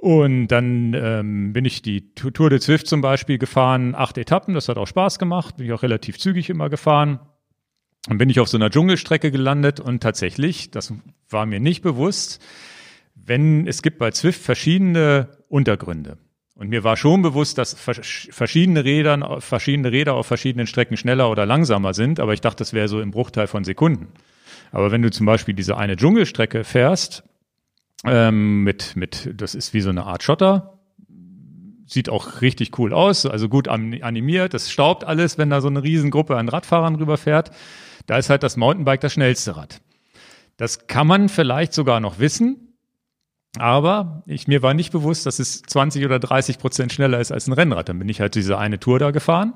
Und 0.00 0.48
dann 0.48 0.94
ähm, 0.94 1.52
bin 1.52 1.66
ich 1.66 1.82
die 1.82 2.14
Tour 2.14 2.48
de 2.48 2.58
Zwift 2.58 2.86
zum 2.86 3.02
Beispiel 3.02 3.36
gefahren, 3.36 3.94
acht 3.94 4.16
Etappen, 4.16 4.54
das 4.54 4.70
hat 4.70 4.78
auch 4.78 4.86
Spaß 4.86 5.18
gemacht, 5.18 5.58
bin 5.58 5.66
ich 5.66 5.74
auch 5.74 5.82
relativ 5.82 6.18
zügig 6.18 6.48
immer 6.48 6.70
gefahren. 6.70 7.20
Dann 8.06 8.16
bin 8.16 8.30
ich 8.30 8.40
auf 8.40 8.48
so 8.48 8.56
einer 8.56 8.70
Dschungelstrecke 8.70 9.30
gelandet 9.30 9.78
und 9.78 10.02
tatsächlich, 10.02 10.70
das 10.70 10.94
war 11.28 11.44
mir 11.44 11.60
nicht 11.60 11.82
bewusst, 11.82 12.42
wenn 13.14 13.66
es 13.66 13.82
gibt 13.82 13.98
bei 13.98 14.10
Zwift 14.10 14.40
verschiedene 14.40 15.28
Untergründe. 15.48 16.16
Und 16.54 16.70
mir 16.70 16.82
war 16.82 16.96
schon 16.96 17.20
bewusst, 17.20 17.58
dass 17.58 17.74
verschiedene 17.74 18.86
Räder, 18.86 19.42
verschiedene 19.42 19.92
Räder 19.92 20.14
auf 20.14 20.26
verschiedenen 20.26 20.66
Strecken 20.66 20.96
schneller 20.96 21.30
oder 21.30 21.44
langsamer 21.44 21.92
sind, 21.92 22.20
aber 22.20 22.32
ich 22.32 22.40
dachte, 22.40 22.60
das 22.62 22.72
wäre 22.72 22.88
so 22.88 23.02
im 23.02 23.10
Bruchteil 23.10 23.48
von 23.48 23.64
Sekunden. 23.64 24.08
Aber 24.72 24.92
wenn 24.92 25.02
du 25.02 25.10
zum 25.10 25.26
Beispiel 25.26 25.52
diese 25.52 25.76
eine 25.76 25.96
Dschungelstrecke 25.96 26.64
fährst, 26.64 27.22
ähm, 28.04 28.62
mit, 28.64 28.96
mit, 28.96 29.30
das 29.34 29.54
ist 29.54 29.74
wie 29.74 29.80
so 29.80 29.90
eine 29.90 30.04
Art 30.04 30.22
Schotter. 30.22 30.78
Sieht 31.86 32.08
auch 32.08 32.40
richtig 32.40 32.78
cool 32.78 32.94
aus, 32.94 33.26
also 33.26 33.48
gut 33.48 33.66
animiert. 33.66 34.54
Das 34.54 34.70
staubt 34.70 35.04
alles, 35.04 35.38
wenn 35.38 35.50
da 35.50 35.60
so 35.60 35.68
eine 35.68 35.82
Riesengruppe 35.82 36.36
an 36.36 36.48
Radfahrern 36.48 36.94
rüberfährt. 36.94 37.50
Da 38.06 38.16
ist 38.16 38.30
halt 38.30 38.42
das 38.42 38.56
Mountainbike 38.56 39.00
das 39.00 39.12
schnellste 39.12 39.56
Rad. 39.56 39.80
Das 40.56 40.86
kann 40.86 41.06
man 41.06 41.28
vielleicht 41.28 41.72
sogar 41.72 42.00
noch 42.00 42.18
wissen, 42.18 42.76
aber 43.58 44.22
ich, 44.26 44.46
mir 44.46 44.62
war 44.62 44.74
nicht 44.74 44.92
bewusst, 44.92 45.26
dass 45.26 45.40
es 45.40 45.62
20 45.62 46.04
oder 46.04 46.20
30 46.20 46.58
Prozent 46.58 46.92
schneller 46.92 47.18
ist 47.18 47.32
als 47.32 47.48
ein 47.48 47.52
Rennrad. 47.54 47.88
Dann 47.88 47.98
bin 47.98 48.08
ich 48.08 48.20
halt 48.20 48.36
diese 48.36 48.58
eine 48.58 48.78
Tour 48.78 48.98
da 48.98 49.10
gefahren 49.10 49.54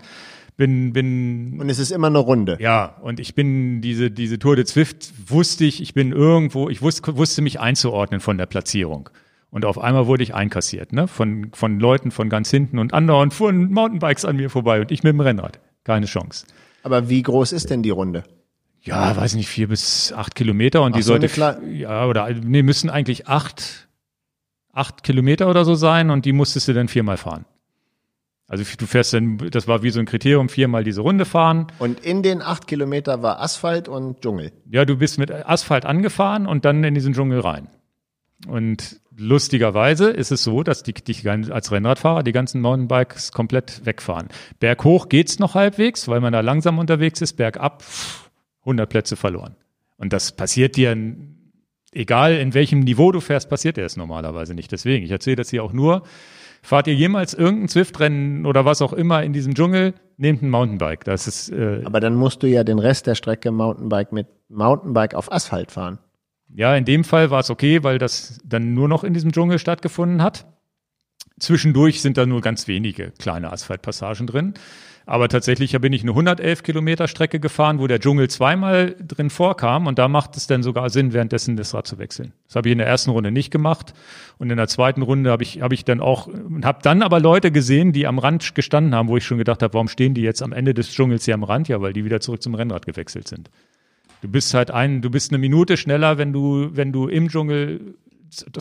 bin, 0.57 0.93
bin. 0.93 1.61
Und 1.61 1.69
es 1.69 1.79
ist 1.79 1.91
immer 1.91 2.09
eine 2.09 2.19
Runde. 2.19 2.57
Ja, 2.61 2.97
und 3.03 3.21
ich 3.21 3.35
bin 3.35 3.81
diese, 3.81 4.11
diese 4.11 4.39
Tour 4.39 4.57
de 4.57 4.65
Zwift 4.65 5.13
wusste 5.27 5.65
ich, 5.65 5.83
ich 5.83 5.95
bin 5.95 6.13
irgendwo, 6.13 6.69
ich 6.69 6.83
wusste, 6.83 7.17
wusste 7.17 7.43
mich 7.43 7.61
einzuordnen 7.61 8.21
von 8.21 8.39
der 8.39 8.47
Platzierung. 8.47 9.11
Und 9.51 9.65
auf 9.65 9.79
einmal 9.79 10.07
wurde 10.09 10.25
ich 10.25 10.35
einkassiert, 10.35 10.93
ne? 10.93 11.07
Von, 11.07 11.53
von 11.53 11.79
Leuten 11.79 12.11
von 12.11 12.29
ganz 12.29 12.51
hinten 12.51 12.79
und 12.79 12.93
anderen 12.93 13.31
fuhren 13.31 13.71
Mountainbikes 13.73 14.25
an 14.25 14.37
mir 14.37 14.51
vorbei 14.51 14.81
und 14.81 14.91
ich 14.91 15.05
mit 15.05 15.13
dem 15.13 15.21
Rennrad. 15.21 15.61
Keine 15.85 16.07
Chance. 16.07 16.47
Aber 16.83 17.09
wie 17.09 17.23
groß 17.23 17.53
ist 17.53 17.71
denn 17.71 17.83
die 17.83 17.91
Runde? 17.91 18.25
Ja, 18.83 19.17
weiß 19.17 19.35
nicht, 19.37 19.49
vier 19.49 19.69
bis 19.69 20.13
acht 20.13 20.35
Kilometer 20.35 20.83
und 20.83 20.93
Ach, 20.93 20.97
die 20.97 21.03
so 21.03 21.17
sollte, 21.17 21.61
ja, 21.71 22.07
oder, 22.07 22.29
nee, 22.31 22.63
müssen 22.63 22.91
eigentlich 22.91 23.29
acht, 23.29 23.89
acht 24.73 25.05
Kilometer 25.05 25.49
oder 25.49 25.65
so 25.65 25.75
sein 25.75 26.11
und 26.11 26.27
die 26.27 26.33
musstest 26.33 26.69
du 26.69 26.75
dann 26.75 26.89
viermal 26.89 27.17
fahren. 27.17 27.47
Also 28.47 28.63
du 28.79 28.87
fährst 28.87 29.15
dann, 29.15 29.39
das 29.39 29.67
war 29.69 29.83
wie 29.83 29.91
so 29.91 30.01
ein 30.01 30.07
Kriterium, 30.07 30.49
viermal 30.49 30.85
diese 30.85 31.01
Runde 31.01 31.25
fahren. 31.25 31.67
Und 31.79 32.01
in 32.01 32.23
den 32.23 32.43
acht 32.43 32.67
Kilometer 32.67 33.23
war 33.23 33.41
Asphalt 33.41 33.89
und 33.89 34.21
Dschungel. 34.21 34.53
Ja, 34.71 34.85
du 34.85 34.97
bist 34.97 35.19
mit 35.19 35.31
Asphalt 35.31 35.87
angefahren 35.87 36.47
und 36.47 36.65
dann 36.65 36.85
in 36.85 36.95
diesen 36.95 37.15
Dschungel 37.15 37.41
rein. 37.41 37.69
Und 38.47 39.01
lustigerweise 39.17 40.11
ist 40.11 40.31
es 40.31 40.45
so, 40.45 40.63
dass 40.63 40.83
die, 40.83 40.93
die 40.93 41.29
als 41.29 41.73
Rennradfahrer 41.73 42.23
die 42.23 42.33
ganzen 42.33 42.61
Mountainbikes 42.61 43.33
komplett 43.33 43.87
wegfahren. 43.87 44.29
Berghoch 44.61 45.09
geht's 45.09 45.39
noch 45.39 45.55
halbwegs, 45.55 46.09
weil 46.09 46.21
man 46.21 46.33
da 46.33 46.41
langsam 46.41 46.79
unterwegs 46.79 47.23
ist. 47.23 47.35
Bergab 47.35 47.83
100 48.61 48.89
Plätze 48.89 49.17
verloren. 49.17 49.57
Und 49.97 50.13
das 50.13 50.33
passiert 50.33 50.77
dir, 50.77 50.95
egal 51.93 52.35
in 52.35 52.53
welchem 52.53 52.81
Niveau 52.81 53.13
du 53.13 53.21
fährst, 53.21 53.49
passiert 53.49 53.79
dir 53.79 53.85
das 53.85 53.97
normalerweise 53.97 54.55
nicht. 54.55 54.71
Deswegen, 54.73 55.05
ich 55.05 55.11
erzähle 55.11 55.37
das 55.37 55.49
hier 55.51 55.65
auch 55.65 55.73
nur, 55.73 56.03
Fahrt 56.65 56.87
ihr 56.87 56.95
jemals 56.95 57.35
irgendein 57.35 57.69
Zwift-Rennen 57.69 58.47
oder 58.47 58.65
was 58.65 58.81
auch 58.81 58.95
immer 58.95 59.23
in 59.23 59.35
diesem 59.35 59.55
Dschungel? 59.55 59.93
Nehmt 60.17 60.41
ein 60.41 60.49
Mountainbike. 60.49 61.05
Das 61.05 61.27
ist. 61.27 61.51
Äh, 61.51 61.83
Aber 61.85 62.01
dann 62.01 62.15
musst 62.15 62.43
du 62.43 62.47
ja 62.47 62.65
den 62.65 62.79
Rest 62.79 63.07
der 63.07 63.17
Strecke 63.17 63.51
Mountainbike 63.51 64.13
mit 64.13 64.29
Mountainbike 64.49 65.15
auf 65.15 65.31
Asphalt 65.31 65.71
fahren. 65.71 65.99
Ja, 66.49 66.75
in 66.75 66.87
dem 66.87 67.05
Fall 67.05 67.31
war 67.31 67.41
es 67.41 67.51
okay, 67.51 67.83
weil 67.83 67.99
das 67.99 68.39
dann 68.47 68.73
nur 68.73 68.89
noch 68.89 69.05
in 69.05 69.13
diesem 69.13 69.31
Dschungel 69.31 69.59
stattgefunden 69.59 70.23
hat. 70.23 70.47
Zwischendurch 71.39 72.01
sind 72.01 72.17
da 72.17 72.25
nur 72.25 72.41
ganz 72.41 72.67
wenige 72.67 73.11
kleine 73.19 73.53
Asphaltpassagen 73.53 74.27
drin. 74.27 74.55
Aber 75.07 75.29
tatsächlich 75.29 75.79
bin 75.81 75.93
ich 75.93 76.03
eine 76.03 76.13
111 76.13 76.63
Kilometer 76.63 77.09
Strecke 77.09 77.39
gefahren, 77.39 77.79
wo 77.79 77.87
der 77.87 78.01
Dschungel 78.01 78.31
zweimal 78.31 78.97
drin 79.07 79.29
vorkam 79.29 79.87
und 79.87 79.99
da 79.99 80.09
macht 80.09 80.37
es 80.37 80.47
dann 80.47 80.63
sogar 80.63 80.89
Sinn, 80.89 81.13
währenddessen 81.13 81.57
das 81.57 81.75
Rad 81.75 81.87
zu 81.87 81.99
wechseln. 81.99 82.33
Das 82.47 82.57
habe 82.57 82.69
ich 82.69 82.73
in 82.73 82.79
der 82.79 82.87
ersten 82.87 83.11
Runde 83.11 83.31
nicht 83.31 83.51
gemacht 83.51 83.93
und 84.39 84.51
in 84.51 84.57
der 84.57 84.69
zweiten 84.69 85.03
Runde 85.03 85.31
habe 85.31 85.43
ich, 85.43 85.61
habe 85.61 85.75
ich 85.75 85.85
dann 85.85 86.01
auch, 86.01 86.29
habe 86.63 86.79
dann 86.83 87.03
aber 87.03 87.21
Leute 87.21 87.51
gesehen, 87.51 87.93
die 87.93 88.07
am 88.07 88.19
Rand 88.19 88.55
gestanden 88.55 88.95
haben, 88.95 89.09
wo 89.09 89.19
ich 89.19 89.27
schon 89.27 89.37
gedacht 89.37 89.63
habe, 89.63 89.75
warum 89.75 89.89
stehen 89.89 90.15
die 90.15 90.23
jetzt 90.23 90.43
am 90.43 90.53
Ende 90.53 90.73
des 90.73 90.91
Dschungels 90.91 91.27
hier 91.27 91.35
am 91.35 91.45
Rand? 91.45 91.69
Ja, 91.69 91.83
weil 91.83 91.93
die 91.93 92.07
wieder 92.07 92.21
zurück 92.21 92.43
zum 92.43 92.55
Rennrad 92.55 92.87
gewechselt 92.87 93.29
sind. 93.29 93.51
Du 94.23 94.29
bist 94.29 94.55
halt 94.55 94.71
ein, 94.71 95.03
du 95.03 95.11
bist 95.11 95.33
eine 95.33 95.39
Minute 95.39 95.77
schneller, 95.77 96.17
wenn 96.17 96.33
du, 96.33 96.71
wenn 96.73 96.93
du 96.93 97.09
im 97.09 97.29
Dschungel 97.29 97.95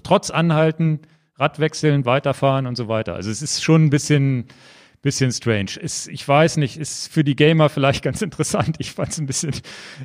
trotz 0.04 0.30
Anhalten, 0.30 1.00
Radwechseln, 1.38 2.06
weiterfahren 2.06 2.68
und 2.68 2.76
so 2.76 2.90
weiter. 2.90 3.16
Also 3.16 3.32
es 3.32 3.42
ist 3.42 3.64
schon 3.64 3.86
ein 3.86 3.90
bisschen, 3.90 4.46
bisschen 5.04 5.32
strange. 5.32 5.78
Ist, 5.80 6.08
ich 6.08 6.28
weiß 6.28 6.58
nicht, 6.58 6.78
ist 6.78 7.10
für 7.10 7.24
die 7.24 7.36
Gamer 7.36 7.70
vielleicht 7.70 8.04
ganz 8.04 8.22
interessant. 8.24 8.78
Ich 8.80 8.94
fand 8.94 9.12
es 9.12 9.20
ein 9.20 9.28
bisschen 9.28 9.54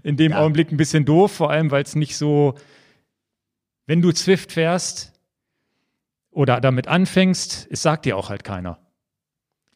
in 0.03 0.19
dem 0.19 0.33
ja. 0.33 0.41
Augenblick 0.41 0.71
ein 0.71 0.77
bisschen 0.77 1.07
doof, 1.07 1.33
vor 1.33 1.51
allem 1.51 1.71
weil 1.71 1.85
es 1.85 1.95
nicht 1.95 2.17
so, 2.17 2.55
wenn 3.87 4.03
du 4.03 4.13
Zwift 4.13 4.53
fährst 4.53 5.15
oder 6.31 6.61
damit 6.61 6.89
anfängst, 6.89 7.69
es 7.71 7.81
sagt 7.81 8.05
dir 8.05 8.17
auch 8.17 8.29
halt 8.29 8.45
keiner. 8.45 8.79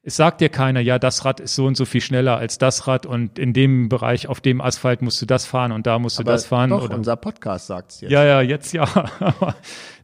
Es 0.04 0.16
sagt 0.16 0.40
dir 0.40 0.48
keiner, 0.48 0.80
ja, 0.80 0.98
das 0.98 1.24
Rad 1.24 1.38
ist 1.38 1.54
so 1.54 1.64
und 1.64 1.76
so 1.76 1.84
viel 1.84 2.00
schneller 2.00 2.36
als 2.36 2.58
das 2.58 2.88
Rad 2.88 3.06
und 3.06 3.38
in 3.38 3.52
dem 3.52 3.88
Bereich, 3.88 4.26
auf 4.26 4.40
dem 4.40 4.60
Asphalt 4.60 5.00
musst 5.00 5.22
du 5.22 5.26
das 5.26 5.46
fahren 5.46 5.70
und 5.70 5.86
da 5.86 6.00
musst 6.00 6.18
du 6.18 6.22
Aber 6.22 6.32
das 6.32 6.44
fahren. 6.44 6.70
Doch, 6.70 6.86
oder? 6.86 6.96
unser 6.96 7.14
Podcast 7.14 7.68
sagt 7.68 7.92
es 7.92 8.00
jetzt. 8.00 8.10
Ja, 8.10 8.24
ja, 8.24 8.40
jetzt 8.40 8.72
ja. 8.72 8.84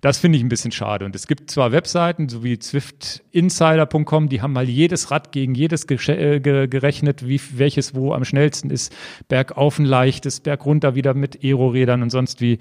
das 0.00 0.18
finde 0.18 0.38
ich 0.38 0.44
ein 0.44 0.48
bisschen 0.48 0.70
schade. 0.70 1.04
Und 1.04 1.16
es 1.16 1.26
gibt 1.26 1.50
zwar 1.50 1.72
Webseiten, 1.72 2.28
so 2.28 2.44
wie 2.44 2.60
zwiftinsider.com, 2.60 4.28
die 4.28 4.40
haben 4.40 4.52
mal 4.52 4.68
jedes 4.68 5.10
Rad 5.10 5.32
gegen 5.32 5.56
jedes 5.56 5.84
äh, 5.90 6.38
gerechnet, 6.38 7.26
wie, 7.26 7.40
welches 7.54 7.96
wo 7.96 8.12
am 8.12 8.24
schnellsten 8.24 8.70
ist. 8.70 8.94
Bergauf 9.26 9.80
ein 9.80 9.84
leichtes, 9.84 10.38
bergunter 10.38 10.94
wieder 10.94 11.14
mit 11.14 11.42
Aero-Rädern 11.42 12.02
und 12.02 12.10
sonst 12.10 12.40
wie. 12.40 12.60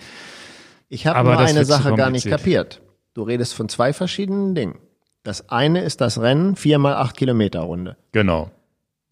Ich 0.90 1.06
habe 1.06 1.30
nur 1.30 1.38
eine 1.38 1.66
Sache 1.66 1.94
gar 1.94 2.10
nicht 2.10 2.28
kapiert. 2.28 2.82
Du 3.14 3.22
redest 3.22 3.54
von 3.54 3.70
zwei 3.70 3.94
verschiedenen 3.94 4.56
Dingen. 4.56 4.80
Das 5.28 5.50
eine 5.50 5.82
ist 5.82 6.00
das 6.00 6.22
Rennen, 6.22 6.56
viermal 6.56 6.94
acht 6.94 7.18
Kilometer 7.18 7.60
Runde. 7.60 7.98
Genau. 8.14 8.50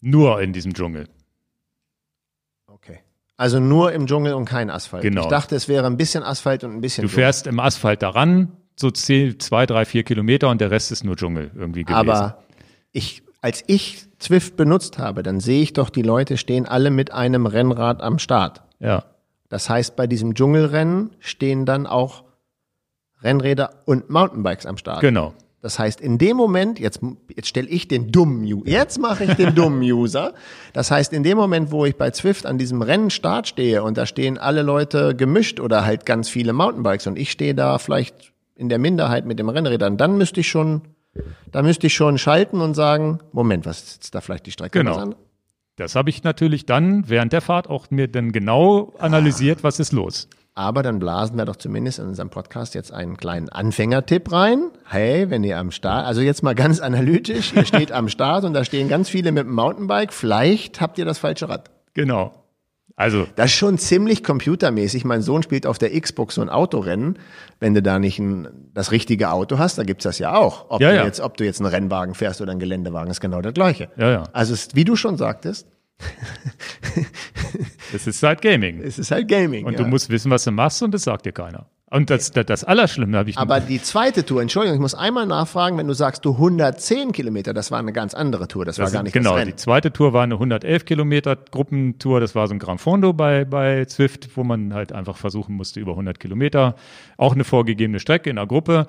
Nur 0.00 0.40
in 0.40 0.54
diesem 0.54 0.72
Dschungel. 0.72 1.10
Okay. 2.66 3.00
Also 3.36 3.60
nur 3.60 3.92
im 3.92 4.06
Dschungel 4.06 4.32
und 4.32 4.46
kein 4.46 4.70
Asphalt. 4.70 5.02
Genau. 5.02 5.24
Ich 5.24 5.26
dachte, 5.26 5.54
es 5.54 5.68
wäre 5.68 5.84
ein 5.84 5.98
bisschen 5.98 6.22
Asphalt 6.22 6.64
und 6.64 6.72
ein 6.72 6.80
bisschen. 6.80 7.02
Du 7.02 7.10
fährst 7.10 7.44
Dschungel. 7.44 7.58
im 7.58 7.60
Asphalt 7.60 8.00
daran, 8.00 8.52
so 8.76 8.90
zehn, 8.90 9.38
zwei, 9.40 9.66
drei, 9.66 9.84
vier 9.84 10.04
Kilometer 10.04 10.48
und 10.48 10.62
der 10.62 10.70
Rest 10.70 10.90
ist 10.90 11.04
nur 11.04 11.16
Dschungel 11.16 11.50
irgendwie 11.54 11.82
gewesen. 11.82 12.08
Aber 12.08 12.42
ich, 12.92 13.22
als 13.42 13.62
ich 13.66 14.06
Zwift 14.18 14.56
benutzt 14.56 14.96
habe, 14.96 15.22
dann 15.22 15.40
sehe 15.40 15.60
ich 15.60 15.74
doch, 15.74 15.90
die 15.90 16.00
Leute 16.00 16.38
stehen 16.38 16.64
alle 16.64 16.90
mit 16.90 17.12
einem 17.12 17.44
Rennrad 17.44 18.00
am 18.00 18.18
Start. 18.18 18.62
Ja. 18.78 19.04
Das 19.50 19.68
heißt, 19.68 19.96
bei 19.96 20.06
diesem 20.06 20.34
Dschungelrennen 20.34 21.10
stehen 21.18 21.66
dann 21.66 21.86
auch 21.86 22.24
Rennräder 23.20 23.82
und 23.84 24.08
Mountainbikes 24.08 24.64
am 24.64 24.78
Start. 24.78 25.02
Genau. 25.02 25.34
Das 25.62 25.78
heißt, 25.78 26.00
in 26.00 26.18
dem 26.18 26.36
Moment, 26.36 26.78
jetzt, 26.78 27.00
jetzt 27.34 27.48
stelle 27.48 27.68
ich 27.68 27.88
den 27.88 28.12
dummen 28.12 28.44
User, 28.44 28.68
jetzt 28.68 29.00
mache 29.00 29.24
ich 29.24 29.34
den 29.34 29.54
dummen 29.54 29.82
User. 29.92 30.34
Das 30.72 30.90
heißt, 30.90 31.12
in 31.12 31.22
dem 31.22 31.36
Moment, 31.38 31.70
wo 31.70 31.84
ich 31.86 31.96
bei 31.96 32.10
Zwift 32.10 32.46
an 32.46 32.58
diesem 32.58 32.82
Rennenstart 32.82 33.48
stehe 33.48 33.82
und 33.82 33.96
da 33.96 34.06
stehen 34.06 34.38
alle 34.38 34.62
Leute 34.62 35.16
gemischt 35.16 35.58
oder 35.58 35.84
halt 35.84 36.06
ganz 36.06 36.28
viele 36.28 36.52
Mountainbikes 36.52 37.06
und 37.06 37.18
ich 37.18 37.30
stehe 37.30 37.54
da 37.54 37.78
vielleicht 37.78 38.32
in 38.54 38.68
der 38.68 38.78
Minderheit 38.78 39.26
mit 39.26 39.38
dem 39.38 39.48
Rennrädern, 39.48 39.96
dann 39.96 40.16
müsste 40.18 40.40
ich 40.40 40.48
schon, 40.48 40.82
da 41.52 41.62
müsste 41.62 41.88
ich 41.88 41.94
schon 41.94 42.18
schalten 42.18 42.60
und 42.60 42.74
sagen, 42.74 43.20
Moment, 43.32 43.66
was 43.66 43.82
ist 43.82 43.94
jetzt 43.94 44.14
da 44.14 44.20
vielleicht 44.20 44.46
die 44.46 44.52
Strecke? 44.52 44.78
Genau. 44.78 45.14
Das 45.76 45.94
habe 45.94 46.08
ich 46.08 46.22
natürlich 46.24 46.64
dann 46.64 47.08
während 47.08 47.34
der 47.34 47.42
Fahrt 47.42 47.68
auch 47.68 47.90
mir 47.90 48.08
dann 48.08 48.32
genau 48.32 48.94
analysiert, 48.98 49.62
was 49.62 49.78
ist 49.78 49.92
los. 49.92 50.28
Aber 50.58 50.82
dann 50.82 50.98
blasen 50.98 51.36
wir 51.36 51.44
doch 51.44 51.56
zumindest 51.56 51.98
in 51.98 52.06
unserem 52.06 52.30
Podcast 52.30 52.74
jetzt 52.74 52.90
einen 52.90 53.18
kleinen 53.18 53.50
Anfängertipp 53.50 54.32
rein. 54.32 54.70
Hey, 54.86 55.28
wenn 55.28 55.44
ihr 55.44 55.58
am 55.58 55.70
Start, 55.70 56.06
also 56.06 56.22
jetzt 56.22 56.42
mal 56.42 56.54
ganz 56.54 56.80
analytisch, 56.80 57.52
ihr 57.54 57.66
steht 57.66 57.92
am 57.92 58.08
Start 58.08 58.42
und 58.44 58.54
da 58.54 58.64
stehen 58.64 58.88
ganz 58.88 59.10
viele 59.10 59.32
mit 59.32 59.44
dem 59.44 59.52
Mountainbike, 59.52 60.14
vielleicht 60.14 60.80
habt 60.80 60.96
ihr 60.96 61.04
das 61.04 61.18
falsche 61.18 61.50
Rad. 61.50 61.70
Genau. 61.92 62.32
Also. 62.96 63.26
Das 63.36 63.50
ist 63.50 63.58
schon 63.58 63.76
ziemlich 63.76 64.24
computermäßig. 64.24 65.04
Mein 65.04 65.20
Sohn 65.20 65.42
spielt 65.42 65.66
auf 65.66 65.76
der 65.76 65.90
Xbox 66.00 66.36
so 66.36 66.40
ein 66.40 66.48
Autorennen. 66.48 67.18
Wenn 67.60 67.74
du 67.74 67.82
da 67.82 67.98
nicht 67.98 68.18
ein, 68.18 68.48
das 68.72 68.92
richtige 68.92 69.32
Auto 69.32 69.58
hast, 69.58 69.76
da 69.76 69.82
gibt's 69.82 70.04
das 70.04 70.18
ja 70.18 70.34
auch. 70.34 70.70
Ob, 70.70 70.80
ja, 70.80 70.90
du 70.90 70.96
ja. 70.96 71.04
Jetzt, 71.04 71.20
ob 71.20 71.36
du 71.36 71.44
jetzt 71.44 71.60
einen 71.60 71.68
Rennwagen 71.68 72.14
fährst 72.14 72.40
oder 72.40 72.52
einen 72.52 72.60
Geländewagen, 72.60 73.10
ist 73.10 73.20
genau 73.20 73.42
das 73.42 73.52
Gleiche. 73.52 73.90
Ja, 73.98 74.10
ja. 74.10 74.22
Also, 74.32 74.54
ist, 74.54 74.74
wie 74.74 74.86
du 74.86 74.96
schon 74.96 75.18
sagtest, 75.18 75.66
es 77.94 78.06
ist 78.06 78.22
halt 78.22 78.42
Gaming. 78.42 78.80
Es 78.82 78.98
ist 78.98 79.10
halt 79.10 79.28
Gaming. 79.28 79.64
Und 79.64 79.74
ja. 79.74 79.78
du 79.80 79.86
musst 79.86 80.10
wissen, 80.10 80.30
was 80.30 80.44
du 80.44 80.50
machst 80.50 80.82
und 80.82 80.92
das 80.92 81.02
sagt 81.02 81.26
dir 81.26 81.32
keiner. 81.32 81.66
Und 81.88 82.10
das, 82.10 82.32
das, 82.32 82.46
das 82.46 82.64
Allerschlimme 82.64 83.16
habe 83.16 83.30
ich. 83.30 83.38
Aber 83.38 83.60
die 83.60 83.80
zweite 83.80 84.26
Tour, 84.26 84.42
Entschuldigung, 84.42 84.74
ich 84.74 84.80
muss 84.80 84.96
einmal 84.96 85.24
nachfragen, 85.24 85.78
wenn 85.78 85.86
du 85.86 85.94
sagst, 85.94 86.24
du 86.24 86.32
110 86.32 87.12
Kilometer, 87.12 87.54
das 87.54 87.70
war 87.70 87.78
eine 87.78 87.92
ganz 87.92 88.12
andere 88.12 88.48
Tour, 88.48 88.64
das, 88.64 88.76
das 88.76 88.86
war 88.86 88.92
gar 88.92 89.02
nicht 89.04 89.12
Genau, 89.12 89.30
das 89.30 89.40
Rennen. 89.40 89.52
die 89.52 89.56
zweite 89.56 89.92
Tour 89.92 90.12
war 90.12 90.24
eine 90.24 90.34
111 90.34 90.84
Kilometer 90.84 91.36
Gruppentour, 91.36 92.18
das 92.18 92.34
war 92.34 92.48
so 92.48 92.54
ein 92.54 92.58
Gran 92.58 92.78
Fondo 92.78 93.12
bei, 93.12 93.44
bei 93.44 93.84
Zwift, 93.84 94.36
wo 94.36 94.42
man 94.42 94.74
halt 94.74 94.92
einfach 94.92 95.16
versuchen 95.16 95.54
musste, 95.54 95.78
über 95.78 95.92
100 95.92 96.18
Kilometer, 96.18 96.74
auch 97.18 97.34
eine 97.34 97.44
vorgegebene 97.44 98.00
Strecke 98.00 98.30
in 98.30 98.38
einer 98.38 98.48
Gruppe. 98.48 98.88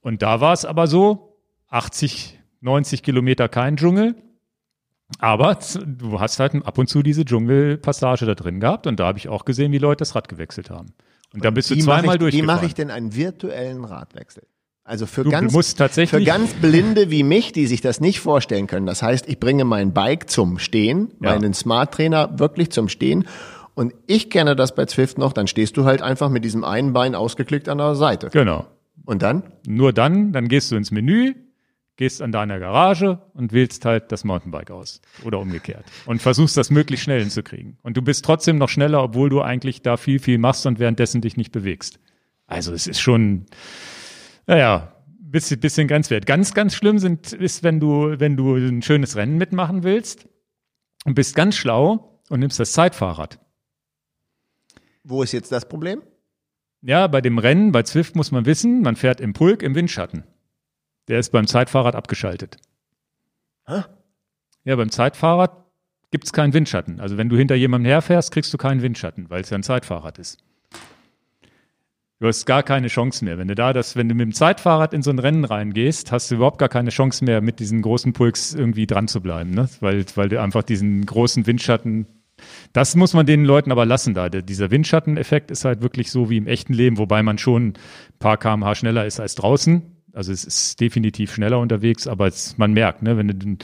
Und 0.00 0.22
da 0.22 0.40
war 0.40 0.52
es 0.52 0.64
aber 0.64 0.88
so, 0.88 1.38
80, 1.68 2.40
90 2.60 3.04
Kilometer 3.04 3.48
kein 3.48 3.76
Dschungel, 3.76 4.16
aber 5.18 5.58
du 5.84 6.20
hast 6.20 6.40
halt 6.40 6.54
ab 6.66 6.78
und 6.78 6.88
zu 6.88 7.02
diese 7.02 7.24
Dschungelpassage 7.24 8.26
da 8.26 8.34
drin 8.34 8.60
gehabt 8.60 8.86
und 8.86 9.00
da 9.00 9.06
habe 9.06 9.18
ich 9.18 9.28
auch 9.28 9.44
gesehen, 9.44 9.72
wie 9.72 9.78
Leute 9.78 9.98
das 9.98 10.14
Rad 10.14 10.28
gewechselt 10.28 10.70
haben. 10.70 10.88
Und, 11.32 11.34
und 11.34 11.44
da 11.44 11.50
bist 11.50 11.70
du 11.70 11.78
zweimal 11.78 12.18
durch. 12.18 12.34
Wie 12.34 12.42
mache 12.42 12.66
ich 12.66 12.74
denn 12.74 12.90
einen 12.90 13.14
virtuellen 13.14 13.84
Radwechsel? 13.84 14.44
Also 14.84 15.06
für 15.06 15.24
du, 15.24 15.30
ganz, 15.30 15.52
du 15.52 15.88
für 16.06 16.22
ganz 16.22 16.54
Blinde 16.54 17.10
wie 17.10 17.24
mich, 17.24 17.52
die 17.52 17.66
sich 17.66 17.80
das 17.80 18.00
nicht 18.00 18.20
vorstellen 18.20 18.68
können. 18.68 18.86
Das 18.86 19.02
heißt, 19.02 19.28
ich 19.28 19.40
bringe 19.40 19.64
mein 19.64 19.92
Bike 19.92 20.30
zum 20.30 20.60
Stehen, 20.60 21.08
ja. 21.20 21.30
meinen 21.30 21.54
Smart 21.54 21.92
Trainer 21.92 22.38
wirklich 22.38 22.70
zum 22.70 22.88
Stehen. 22.88 23.26
Und 23.74 23.94
ich 24.06 24.30
kenne 24.30 24.54
das 24.54 24.76
bei 24.76 24.86
Zwift 24.86 25.18
noch, 25.18 25.32
dann 25.32 25.48
stehst 25.48 25.76
du 25.76 25.84
halt 25.84 26.02
einfach 26.02 26.30
mit 26.30 26.44
diesem 26.44 26.62
einen 26.62 26.92
Bein 26.92 27.16
ausgeklickt 27.16 27.68
an 27.68 27.78
der 27.78 27.96
Seite. 27.96 28.30
Genau. 28.30 28.66
Und 29.04 29.22
dann? 29.22 29.42
Nur 29.66 29.92
dann, 29.92 30.32
dann 30.32 30.46
gehst 30.46 30.70
du 30.70 30.76
ins 30.76 30.92
Menü, 30.92 31.34
gehst 31.96 32.20
an 32.22 32.32
deiner 32.32 32.58
Garage 32.58 33.18
und 33.34 33.52
wählst 33.52 33.84
halt 33.84 34.12
das 34.12 34.24
Mountainbike 34.24 34.70
aus 34.70 35.00
oder 35.24 35.40
umgekehrt 35.40 35.84
und 36.04 36.20
versuchst 36.20 36.56
das 36.56 36.70
möglichst 36.70 37.04
schnell 37.04 37.20
hinzukriegen. 37.20 37.78
Und 37.82 37.96
du 37.96 38.02
bist 38.02 38.24
trotzdem 38.24 38.58
noch 38.58 38.68
schneller, 38.68 39.02
obwohl 39.02 39.30
du 39.30 39.40
eigentlich 39.40 39.82
da 39.82 39.96
viel, 39.96 40.18
viel 40.18 40.38
machst 40.38 40.66
und 40.66 40.78
währenddessen 40.78 41.20
dich 41.20 41.36
nicht 41.36 41.52
bewegst. 41.52 41.98
Also 42.46 42.72
es 42.72 42.86
ist 42.86 43.00
schon, 43.00 43.46
naja, 44.46 44.92
bisschen, 45.18 45.60
bisschen 45.60 45.88
grenzwert. 45.88 46.26
Ganz, 46.26 46.54
ganz 46.54 46.74
schlimm 46.74 46.98
sind, 46.98 47.32
ist, 47.32 47.62
wenn 47.62 47.80
du, 47.80 48.18
wenn 48.18 48.36
du 48.36 48.54
ein 48.54 48.82
schönes 48.82 49.16
Rennen 49.16 49.38
mitmachen 49.38 49.82
willst 49.82 50.28
und 51.04 51.14
bist 51.14 51.34
ganz 51.34 51.56
schlau 51.56 52.20
und 52.28 52.40
nimmst 52.40 52.60
das 52.60 52.72
Zeitfahrrad. 52.72 53.40
Wo 55.02 55.22
ist 55.22 55.32
jetzt 55.32 55.52
das 55.52 55.68
Problem? 55.68 56.02
Ja, 56.82 57.06
bei 57.06 57.20
dem 57.20 57.38
Rennen, 57.38 57.72
bei 57.72 57.82
Zwift 57.82 58.16
muss 58.16 58.32
man 58.32 58.44
wissen, 58.44 58.82
man 58.82 58.96
fährt 58.96 59.20
im 59.20 59.32
Pulk 59.32 59.62
im 59.62 59.74
Windschatten. 59.74 60.24
Der 61.08 61.18
ist 61.18 61.30
beim 61.30 61.46
Zeitfahrrad 61.46 61.94
abgeschaltet. 61.94 62.56
Hä? 63.66 63.82
Ja, 64.64 64.76
beim 64.76 64.90
Zeitfahrrad 64.90 65.64
gibt 66.10 66.24
es 66.24 66.32
keinen 66.32 66.52
Windschatten. 66.52 67.00
Also 67.00 67.16
wenn 67.16 67.28
du 67.28 67.36
hinter 67.36 67.54
jemandem 67.54 67.90
herfährst, 67.90 68.32
kriegst 68.32 68.52
du 68.52 68.58
keinen 68.58 68.82
Windschatten, 68.82 69.30
weil 69.30 69.42
es 69.42 69.50
ja 69.50 69.58
ein 69.58 69.62
Zeitfahrrad 69.62 70.18
ist. 70.18 70.38
Du 72.18 72.26
hast 72.26 72.46
gar 72.46 72.62
keine 72.62 72.88
Chance 72.88 73.24
mehr. 73.24 73.36
Wenn 73.36 73.48
du 73.48 73.54
da 73.54 73.74
das, 73.74 73.94
wenn 73.94 74.08
du 74.08 74.14
mit 74.14 74.24
dem 74.24 74.32
Zeitfahrrad 74.32 74.94
in 74.94 75.02
so 75.02 75.10
ein 75.10 75.18
Rennen 75.18 75.44
reingehst, 75.44 76.12
hast 76.12 76.30
du 76.30 76.36
überhaupt 76.36 76.58
gar 76.58 76.70
keine 76.70 76.88
Chance 76.88 77.24
mehr, 77.24 77.42
mit 77.42 77.60
diesen 77.60 77.82
großen 77.82 78.14
Pulks 78.14 78.54
irgendwie 78.54 78.86
dran 78.86 79.06
zu 79.06 79.20
bleiben, 79.20 79.50
ne? 79.50 79.68
Weil, 79.80 80.04
weil 80.14 80.30
du 80.30 80.40
einfach 80.40 80.62
diesen 80.62 81.04
großen 81.04 81.46
Windschatten, 81.46 82.06
das 82.72 82.96
muss 82.96 83.12
man 83.12 83.26
den 83.26 83.44
Leuten 83.44 83.70
aber 83.70 83.84
lassen 83.84 84.14
da. 84.14 84.30
Der, 84.30 84.40
dieser 84.40 84.70
Windschatteneffekt 84.70 85.50
ist 85.50 85.66
halt 85.66 85.82
wirklich 85.82 86.10
so 86.10 86.30
wie 86.30 86.38
im 86.38 86.46
echten 86.46 86.72
Leben, 86.72 86.96
wobei 86.96 87.22
man 87.22 87.36
schon 87.36 87.68
ein 87.68 87.74
paar 88.18 88.38
kmh 88.38 88.74
schneller 88.74 89.04
ist 89.04 89.20
als 89.20 89.34
draußen. 89.34 89.95
Also 90.16 90.32
es 90.32 90.44
ist 90.44 90.80
definitiv 90.80 91.34
schneller 91.34 91.58
unterwegs, 91.58 92.06
aber 92.06 92.26
es, 92.26 92.56
man 92.56 92.72
merkt, 92.72 93.02
ne, 93.02 93.18
wenn 93.18 93.28
du 93.28 93.56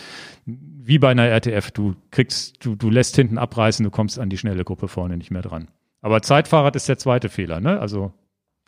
wie 0.44 0.98
bei 0.98 1.10
einer 1.10 1.26
RTF, 1.28 1.70
du 1.70 1.94
kriegst, 2.10 2.64
du, 2.64 2.74
du 2.74 2.90
lässt 2.90 3.16
hinten 3.16 3.38
abreißen, 3.38 3.82
du 3.84 3.90
kommst 3.90 4.18
an 4.18 4.28
die 4.28 4.36
schnelle 4.36 4.64
Gruppe 4.64 4.88
vorne 4.88 5.16
nicht 5.16 5.30
mehr 5.30 5.42
dran. 5.42 5.68
Aber 6.02 6.20
Zeitfahrrad 6.20 6.76
ist 6.76 6.88
der 6.88 6.98
zweite 6.98 7.28
Fehler, 7.30 7.60
ne? 7.60 7.80
Also 7.80 8.12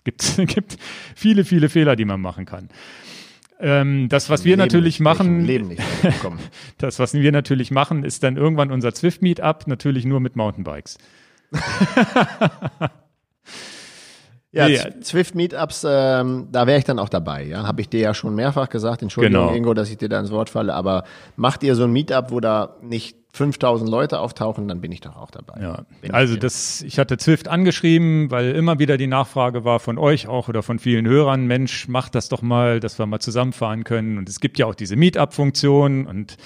gibt 0.05 0.37
gibt 0.47 0.79
viele, 1.15 1.45
viele 1.45 1.69
Fehler, 1.69 1.95
die 1.95 2.07
man 2.07 2.21
machen 2.23 2.47
kann. 2.47 2.71
Ähm, 3.61 4.09
das, 4.09 4.31
was 4.31 4.45
wir 4.45 4.57
Leben 4.57 4.61
natürlich 4.61 5.01
nicht, 5.01 5.05
machen, 5.05 5.43
nicht 5.43 5.83
das, 6.79 6.99
was 6.99 7.13
wir 7.13 7.33
natürlich 7.33 7.71
machen, 7.71 8.03
ist 8.03 8.23
dann 8.23 8.37
irgendwann 8.37 8.73
unser 8.73 8.95
Zwift 8.95 9.21
Meetup, 9.21 9.67
natürlich 9.67 10.07
nur 10.07 10.21
mit 10.21 10.37
Mountainbikes. 10.37 10.97
Ja, 14.55 14.69
nee. 14.69 15.01
Zwift 15.01 15.35
Meetups, 15.35 15.85
ähm, 15.89 16.49
da 16.53 16.67
wäre 16.67 16.79
ich 16.79 16.85
dann 16.85 16.99
auch 16.99 17.09
dabei. 17.09 17.45
Ja, 17.45 17.67
habe 17.67 17.81
ich 17.81 17.89
dir 17.89 18.01
ja 18.01 18.15
schon 18.15 18.35
mehrfach 18.35 18.69
gesagt. 18.69 19.03
Entschuldigung, 19.03 19.49
genau. 19.49 19.55
Ingo, 19.55 19.75
dass 19.75 19.91
ich 19.91 19.99
dir 19.99 20.09
da 20.09 20.21
ins 20.21 20.31
Wort 20.31 20.49
falle. 20.49 20.75
Aber 20.75 21.05
macht 21.37 21.63
ihr 21.65 21.75
so 21.75 21.85
ein 21.85 21.93
Meetup, 21.93 22.31
wo 22.31 22.41
da 22.41 22.77
nicht 22.81 23.17
5000 23.35 23.91
Leute 23.91 24.21
auftauchen, 24.21 24.69
dann 24.69 24.81
bin 24.81 24.93
ich 24.93 25.01
doch 25.01 25.17
auch 25.17 25.33
dabei. 25.33 25.61
Ja, 25.61 25.85
also 26.13 26.37
das, 26.37 26.83
ich 26.83 27.01
hatte 27.01 27.17
Zwift 27.17 27.49
angeschrieben, 27.49 28.31
weil 28.31 28.53
immer 28.53 28.79
wieder 28.79 28.97
die 28.97 29.09
Nachfrage 29.09 29.65
war 29.65 29.81
von 29.81 29.99
euch 29.99 30.29
auch 30.29 30.49
oder 30.49 30.63
von 30.63 30.79
vielen 30.79 31.05
Hörern, 31.05 31.47
Mensch, 31.47 31.89
macht 31.89 32.15
das 32.15 32.29
doch 32.29 32.43
mal, 32.43 32.79
dass 32.79 32.97
wir 33.01 33.07
mal 33.07 33.19
zusammenfahren 33.19 33.83
können. 33.83 34.19
Und 34.19 34.29
es 34.29 34.39
gibt 34.39 34.57
ja 34.59 34.67
auch 34.67 34.77
diese 34.77 34.95
Meetup-Funktion 34.95 36.07
und 36.07 36.37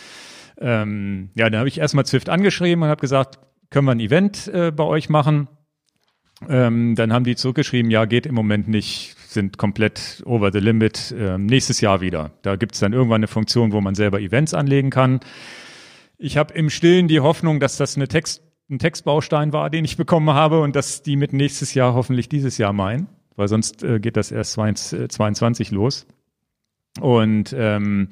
ähm, 0.61 1.29
ja, 1.35 1.51
dann 1.51 1.59
habe 1.59 1.69
ich 1.69 1.79
erstmal 1.79 2.07
Zwift 2.07 2.31
angeschrieben 2.31 2.83
und 2.83 2.89
habe 2.89 3.03
gesagt, 3.03 3.39
können 3.69 3.87
wir 3.87 3.93
ein 3.93 4.01
Event 4.01 4.49
äh, 4.49 4.73
bei 4.73 4.85
euch 4.85 5.11
machen? 5.11 5.49
Ähm, 6.49 6.95
dann 6.95 7.13
haben 7.13 7.25
die 7.25 7.35
zurückgeschrieben, 7.35 7.91
ja, 7.91 8.05
geht 8.05 8.27
im 8.27 8.35
Moment 8.35 8.69
nicht, 8.69 9.17
sind 9.27 9.59
komplett 9.59 10.23
over 10.25 10.53
the 10.53 10.61
limit, 10.61 11.15
ähm, 11.19 11.47
nächstes 11.47 11.81
Jahr 11.81 12.01
wieder. 12.01 12.33
Da 12.43 12.57
gibt 12.57 12.75
es 12.75 12.81
dann 12.81 12.93
irgendwann 12.93 13.21
eine 13.21 13.27
Funktion, 13.27 13.73
wo 13.73 13.81
man 13.81 13.95
selber 13.95 14.21
Events 14.21 14.55
anlegen 14.55 14.91
kann. 14.91 15.21
Ich 16.17 16.37
habe 16.37 16.55
im 16.55 16.71
Stillen 16.71 17.09
die 17.09 17.21
Hoffnung, 17.21 17.59
dass 17.61 17.77
das 17.77 17.97
eine 17.97 18.07
Text, 18.07 18.43
ein 18.71 18.79
Textbaustein 18.79 19.53
war, 19.53 19.71
den 19.71 19.85
ich 19.85 19.97
bekommen 19.97 20.31
habe 20.31 20.61
und 20.61 20.77
dass 20.77 21.03
die 21.03 21.17
mit 21.17 21.33
nächstes 21.33 21.75
Jahr 21.75 21.95
hoffentlich 21.95 22.29
dieses 22.29 22.59
Jahr 22.59 22.73
meinen, 22.73 23.09
weil 23.35 23.49
sonst 23.49 23.83
äh, 23.83 23.99
geht 23.99 24.17
das 24.17 24.31
erst 24.31 24.53
22 24.53 25.71
los. 25.71 26.07
Und 27.01 27.55
ähm, 27.57 28.09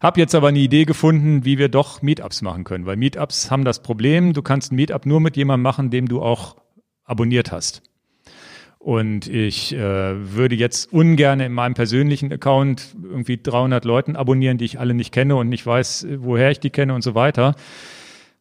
habe 0.00 0.20
jetzt 0.20 0.34
aber 0.34 0.48
eine 0.48 0.58
Idee 0.58 0.84
gefunden, 0.84 1.44
wie 1.44 1.58
wir 1.58 1.68
doch 1.68 2.02
Meetups 2.02 2.42
machen 2.42 2.64
können, 2.64 2.86
weil 2.86 2.96
Meetups 2.96 3.50
haben 3.50 3.64
das 3.64 3.82
Problem, 3.82 4.32
du 4.32 4.42
kannst 4.42 4.72
ein 4.72 4.76
Meetup 4.76 5.06
nur 5.06 5.20
mit 5.20 5.36
jemandem 5.36 5.62
machen, 5.62 5.90
dem 5.90 6.08
du 6.08 6.22
auch 6.22 6.56
abonniert 7.04 7.52
hast. 7.52 7.82
Und 8.78 9.28
ich 9.28 9.72
äh, 9.74 9.78
würde 9.78 10.54
jetzt 10.56 10.92
ungern 10.92 11.40
in 11.40 11.52
meinem 11.52 11.72
persönlichen 11.72 12.30
Account 12.30 12.94
irgendwie 13.02 13.40
300 13.42 13.84
Leuten 13.86 14.14
abonnieren, 14.14 14.58
die 14.58 14.66
ich 14.66 14.78
alle 14.78 14.92
nicht 14.92 15.10
kenne 15.10 15.36
und 15.36 15.48
nicht 15.48 15.64
weiß, 15.66 16.06
woher 16.18 16.50
ich 16.50 16.60
die 16.60 16.68
kenne 16.68 16.94
und 16.94 17.02
so 17.02 17.14
weiter. 17.14 17.54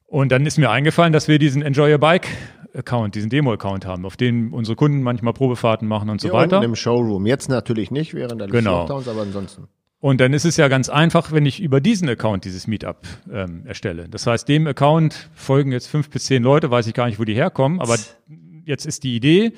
Und 0.05 0.33
dann 0.33 0.45
ist 0.45 0.57
mir 0.57 0.69
eingefallen, 0.69 1.13
dass 1.13 1.29
wir 1.29 1.39
diesen 1.39 1.61
Enjoy 1.61 1.93
a 1.93 1.97
Bike 1.97 2.27
Account, 2.75 3.15
diesen 3.15 3.29
Demo-Account 3.29 3.85
haben, 3.85 4.05
auf 4.05 4.17
dem 4.17 4.53
unsere 4.53 4.75
Kunden 4.75 5.01
manchmal 5.01 5.33
Probefahrten 5.33 5.87
machen 5.87 6.09
und 6.09 6.19
so 6.19 6.27
Hier 6.29 6.33
weiter. 6.33 6.57
unten 6.57 6.71
im 6.71 6.75
Showroom. 6.75 7.25
Jetzt 7.25 7.47
natürlich 7.47 7.91
nicht 7.91 8.13
während 8.13 8.41
der 8.41 8.47
Genau. 8.47 8.79
Lockdowns, 8.79 9.07
aber 9.07 9.21
ansonsten. 9.21 9.67
Und 9.99 10.19
dann 10.19 10.33
ist 10.33 10.43
es 10.43 10.57
ja 10.57 10.67
ganz 10.67 10.89
einfach, 10.89 11.31
wenn 11.31 11.45
ich 11.45 11.61
über 11.61 11.79
diesen 11.79 12.09
Account 12.09 12.43
dieses 12.43 12.67
Meetup 12.67 12.97
ähm, 13.31 13.65
erstelle. 13.65 14.09
Das 14.09 14.27
heißt, 14.27 14.49
dem 14.49 14.67
Account 14.67 15.29
folgen 15.33 15.71
jetzt 15.71 15.87
fünf 15.87 16.09
bis 16.09 16.25
zehn 16.25 16.43
Leute, 16.43 16.69
weiß 16.69 16.87
ich 16.87 16.93
gar 16.93 17.05
nicht, 17.05 17.19
wo 17.19 17.23
die 17.23 17.35
herkommen, 17.35 17.79
aber 17.79 17.95
jetzt 18.65 18.85
ist 18.85 19.03
die 19.03 19.15
Idee, 19.15 19.53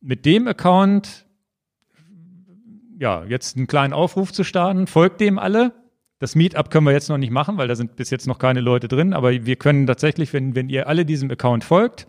mit 0.00 0.26
dem 0.26 0.46
Account 0.46 1.24
ja, 2.98 3.24
jetzt 3.24 3.56
einen 3.56 3.66
kleinen 3.66 3.92
Aufruf 3.92 4.32
zu 4.32 4.44
starten, 4.44 4.86
folgt 4.86 5.20
dem 5.20 5.38
alle. 5.38 5.72
Das 6.20 6.34
Meetup 6.34 6.70
können 6.70 6.86
wir 6.86 6.92
jetzt 6.92 7.08
noch 7.08 7.18
nicht 7.18 7.32
machen, 7.32 7.58
weil 7.58 7.68
da 7.68 7.74
sind 7.74 7.96
bis 7.96 8.10
jetzt 8.10 8.26
noch 8.26 8.38
keine 8.38 8.60
Leute 8.60 8.88
drin, 8.88 9.12
aber 9.12 9.32
wir 9.32 9.56
können 9.56 9.86
tatsächlich, 9.86 10.32
wenn, 10.32 10.54
wenn 10.54 10.68
ihr 10.68 10.88
alle 10.88 11.04
diesem 11.04 11.30
Account 11.30 11.64
folgt, 11.64 12.06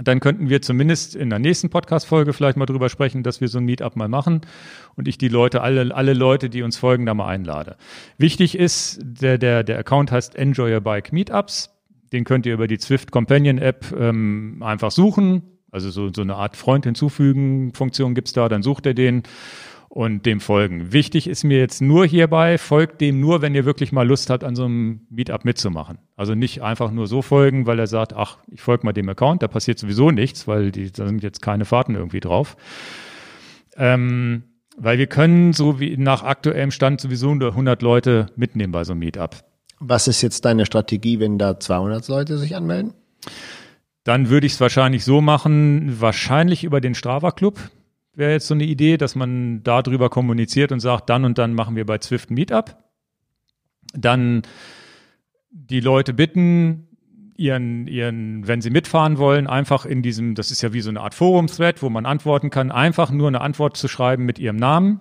dann 0.00 0.20
könnten 0.20 0.48
wir 0.48 0.62
zumindest 0.62 1.16
in 1.16 1.30
der 1.30 1.38
nächsten 1.38 1.70
Podcast-Folge 1.70 2.32
vielleicht 2.32 2.56
mal 2.56 2.66
drüber 2.66 2.88
sprechen, 2.88 3.22
dass 3.22 3.40
wir 3.40 3.48
so 3.48 3.58
ein 3.58 3.64
Meetup 3.64 3.96
mal 3.96 4.08
machen 4.08 4.42
und 4.94 5.08
ich 5.08 5.18
die 5.18 5.28
Leute, 5.28 5.62
alle, 5.62 5.94
alle 5.94 6.12
Leute, 6.12 6.50
die 6.50 6.62
uns 6.62 6.76
folgen, 6.76 7.06
da 7.06 7.14
mal 7.14 7.26
einlade. 7.26 7.76
Wichtig 8.18 8.56
ist, 8.56 9.00
der, 9.02 9.38
der, 9.38 9.64
der 9.64 9.78
Account 9.78 10.12
heißt 10.12 10.36
Enjoy 10.36 10.72
Your 10.72 10.80
Bike 10.80 11.12
Meetups. 11.12 11.74
Den 12.12 12.24
könnt 12.24 12.46
ihr 12.46 12.54
über 12.54 12.66
die 12.66 12.78
Zwift 12.78 13.10
Companion 13.10 13.58
App 13.58 13.94
ähm, 13.98 14.62
einfach 14.62 14.90
suchen. 14.90 15.42
Also 15.70 15.90
so, 15.90 16.10
so 16.12 16.22
eine 16.22 16.36
Art 16.36 16.56
Freund 16.56 16.84
hinzufügen 16.84 17.72
Funktion 17.74 18.14
gibt's 18.14 18.32
da, 18.32 18.48
dann 18.48 18.62
sucht 18.62 18.86
ihr 18.86 18.94
den 18.94 19.22
und 19.88 20.26
dem 20.26 20.40
folgen. 20.40 20.92
Wichtig 20.92 21.26
ist 21.26 21.44
mir 21.44 21.58
jetzt 21.58 21.80
nur 21.80 22.06
hierbei, 22.06 22.58
folgt 22.58 23.00
dem 23.00 23.20
nur, 23.20 23.42
wenn 23.42 23.54
ihr 23.54 23.64
wirklich 23.64 23.90
mal 23.90 24.06
Lust 24.06 24.30
habt, 24.30 24.44
an 24.44 24.54
so 24.54 24.64
einem 24.64 25.00
Meetup 25.10 25.44
mitzumachen. 25.44 25.98
Also 26.16 26.34
nicht 26.34 26.62
einfach 26.62 26.90
nur 26.90 27.06
so 27.06 27.22
folgen, 27.22 27.66
weil 27.66 27.78
er 27.78 27.86
sagt, 27.86 28.14
ach, 28.14 28.38
ich 28.48 28.60
folge 28.60 28.84
mal 28.84 28.92
dem 28.92 29.08
Account, 29.08 29.42
da 29.42 29.48
passiert 29.48 29.78
sowieso 29.78 30.10
nichts, 30.10 30.46
weil 30.46 30.70
die, 30.70 30.92
da 30.92 31.06
sind 31.06 31.22
jetzt 31.22 31.42
keine 31.42 31.64
Fahrten 31.64 31.94
irgendwie 31.94 32.20
drauf. 32.20 32.56
Ähm, 33.76 34.44
weil 34.76 34.98
wir 34.98 35.06
können 35.06 35.52
so 35.52 35.80
wie 35.80 35.96
nach 35.96 36.22
aktuellem 36.22 36.70
Stand 36.70 37.00
sowieso 37.00 37.34
nur 37.34 37.50
100 37.50 37.82
Leute 37.82 38.26
mitnehmen 38.36 38.72
bei 38.72 38.84
so 38.84 38.92
einem 38.92 39.00
Meetup. 39.00 39.42
Was 39.80 40.08
ist 40.08 40.22
jetzt 40.22 40.44
deine 40.44 40.66
Strategie, 40.66 41.20
wenn 41.20 41.38
da 41.38 41.58
200 41.58 42.06
Leute 42.08 42.38
sich 42.38 42.56
anmelden? 42.56 42.94
Dann 44.04 44.28
würde 44.28 44.46
ich 44.46 44.54
es 44.54 44.60
wahrscheinlich 44.60 45.04
so 45.04 45.20
machen, 45.20 46.00
wahrscheinlich 46.00 46.64
über 46.64 46.80
den 46.80 46.94
Strava 46.94 47.30
Club 47.30 47.58
wäre 48.18 48.32
jetzt 48.32 48.48
so 48.48 48.54
eine 48.54 48.64
Idee, 48.64 48.96
dass 48.96 49.14
man 49.14 49.62
darüber 49.62 50.10
kommuniziert 50.10 50.72
und 50.72 50.80
sagt, 50.80 51.08
dann 51.08 51.24
und 51.24 51.38
dann 51.38 51.54
machen 51.54 51.76
wir 51.76 51.86
bei 51.86 51.98
Zwift 51.98 52.30
ein 52.30 52.34
Meetup. 52.34 52.76
Dann 53.94 54.42
die 55.50 55.80
Leute 55.80 56.12
bitten, 56.12 56.88
ihren, 57.36 57.86
ihren, 57.86 58.46
wenn 58.46 58.60
sie 58.60 58.70
mitfahren 58.70 59.18
wollen, 59.18 59.46
einfach 59.46 59.86
in 59.86 60.02
diesem, 60.02 60.34
das 60.34 60.50
ist 60.50 60.60
ja 60.62 60.72
wie 60.72 60.80
so 60.80 60.90
eine 60.90 61.00
Art 61.00 61.14
Forum-Thread, 61.14 61.80
wo 61.80 61.88
man 61.88 62.04
antworten 62.04 62.50
kann, 62.50 62.72
einfach 62.72 63.10
nur 63.12 63.28
eine 63.28 63.40
Antwort 63.40 63.76
zu 63.76 63.86
schreiben 63.86 64.24
mit 64.24 64.40
ihrem 64.40 64.56
Namen. 64.56 65.00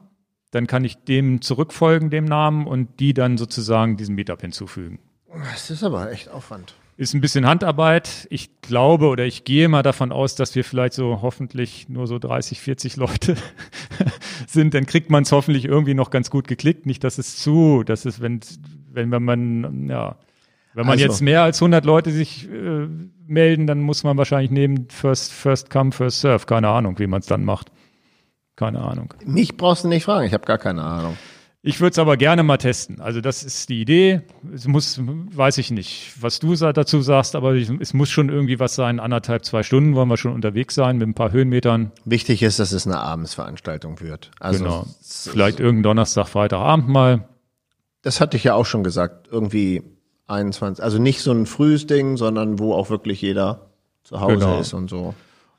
Dann 0.57 0.65
kann 0.65 0.83
ich 0.83 0.97
dem 0.97 1.43
zurückfolgen, 1.43 2.09
dem 2.09 2.25
Namen, 2.25 2.65
und 2.65 2.99
die 2.99 3.13
dann 3.13 3.37
sozusagen 3.37 3.95
diesem 3.95 4.15
Meetup 4.15 4.41
hinzufügen. 4.41 4.97
Das 5.31 5.69
ist 5.69 5.83
aber 5.83 6.11
echt 6.11 6.29
Aufwand. 6.29 6.73
Ist 6.97 7.13
ein 7.13 7.21
bisschen 7.21 7.45
Handarbeit. 7.45 8.25
Ich 8.31 8.49
glaube 8.61 9.05
oder 9.09 9.23
ich 9.23 9.43
gehe 9.43 9.69
mal 9.69 9.83
davon 9.83 10.11
aus, 10.11 10.33
dass 10.33 10.55
wir 10.55 10.63
vielleicht 10.63 10.93
so 10.93 11.19
hoffentlich 11.21 11.89
nur 11.89 12.07
so 12.07 12.17
30, 12.17 12.59
40 12.59 12.95
Leute 12.95 13.35
sind. 14.47 14.73
Dann 14.73 14.87
kriegt 14.87 15.11
man 15.11 15.21
es 15.21 15.31
hoffentlich 15.31 15.65
irgendwie 15.65 15.93
noch 15.93 16.09
ganz 16.09 16.31
gut 16.31 16.47
geklickt. 16.47 16.87
Nicht, 16.87 17.03
dass 17.03 17.19
es 17.19 17.37
zu, 17.37 17.83
dass 17.83 18.05
es, 18.05 18.19
wenn, 18.19 18.39
wenn 18.93 19.09
man, 19.23 19.87
ja, 19.87 20.15
wenn 20.73 20.87
man 20.87 20.93
Also. 20.93 21.05
jetzt 21.05 21.21
mehr 21.21 21.43
als 21.43 21.61
100 21.61 21.85
Leute 21.85 22.09
sich 22.09 22.49
äh, 22.49 22.87
melden, 23.27 23.67
dann 23.67 23.81
muss 23.81 24.03
man 24.03 24.17
wahrscheinlich 24.17 24.49
nehmen 24.49 24.87
First, 24.89 25.31
First 25.33 25.69
Come, 25.69 25.91
First 25.91 26.21
Serve. 26.21 26.47
Keine 26.47 26.69
Ahnung, 26.69 26.97
wie 26.97 27.05
man 27.05 27.19
es 27.19 27.27
dann 27.27 27.45
macht. 27.45 27.71
Keine 28.57 28.81
Ahnung. 28.81 29.13
Mich 29.25 29.55
brauchst 29.55 29.85
du 29.85 29.87
nicht 29.87 30.03
fragen, 30.03 30.25
ich 30.27 30.33
habe 30.33 30.45
gar 30.45 30.57
keine 30.57 30.83
Ahnung. 30.83 31.15
Ich 31.61 31.79
würde 31.81 31.91
es 31.91 31.99
aber 31.99 32.17
gerne 32.17 32.43
mal 32.43 32.57
testen. 32.57 33.01
Also 33.01 33.19
das 33.19 33.43
ist 33.43 33.67
die 33.69 33.81
Idee. 33.81 34.21
Es 34.53 34.67
muss, 34.67 34.99
weiß 35.01 35.57
ich 35.57 35.69
nicht, 35.69 36.13
was 36.21 36.39
du 36.39 36.55
dazu 36.55 37.01
sagst, 37.01 37.35
aber 37.35 37.55
es 37.55 37.93
muss 37.93 38.09
schon 38.09 38.29
irgendwie 38.29 38.59
was 38.59 38.75
sein. 38.75 38.99
Anderthalb, 38.99 39.43
zwei 39.43 39.63
Stunden 39.63 39.93
wollen 39.95 40.07
wir 40.07 40.17
schon 40.17 40.33
unterwegs 40.33 40.75
sein 40.75 40.97
mit 40.97 41.07
ein 41.09 41.13
paar 41.13 41.31
Höhenmetern. 41.31 41.91
Wichtig 42.05 42.41
ist, 42.41 42.59
dass 42.59 42.71
es 42.71 42.85
eine 42.87 42.99
Abendsveranstaltung 42.99 43.99
wird. 44.01 44.31
Also 44.39 44.63
genau. 44.63 44.85
Vielleicht 45.01 45.59
irgendein 45.59 45.83
Donnerstag, 45.83 46.27
Freitagabend 46.27 46.87
mal. 46.87 47.27
das 48.01 48.21
hatte 48.21 48.37
ich 48.37 48.43
ja 48.45 48.53
auch 48.53 48.65
schon 48.65 48.83
gesagt, 48.83 49.27
irgendwie 49.31 49.83
21, 50.27 50.83
also 50.83 50.99
nicht 50.99 51.21
so 51.21 51.31
ein 51.31 51.45
frühes 51.45 51.85
Ding, 51.85 52.17
sondern 52.17 52.59
wo 52.59 52.73
auch 52.73 52.89
wirklich 52.89 53.21
jeder 53.21 53.71
zu 54.03 54.21
Hause 54.21 54.35
Genau. 54.35 54.59
ist 54.59 54.73
und 54.73 54.89
so. 54.89 55.13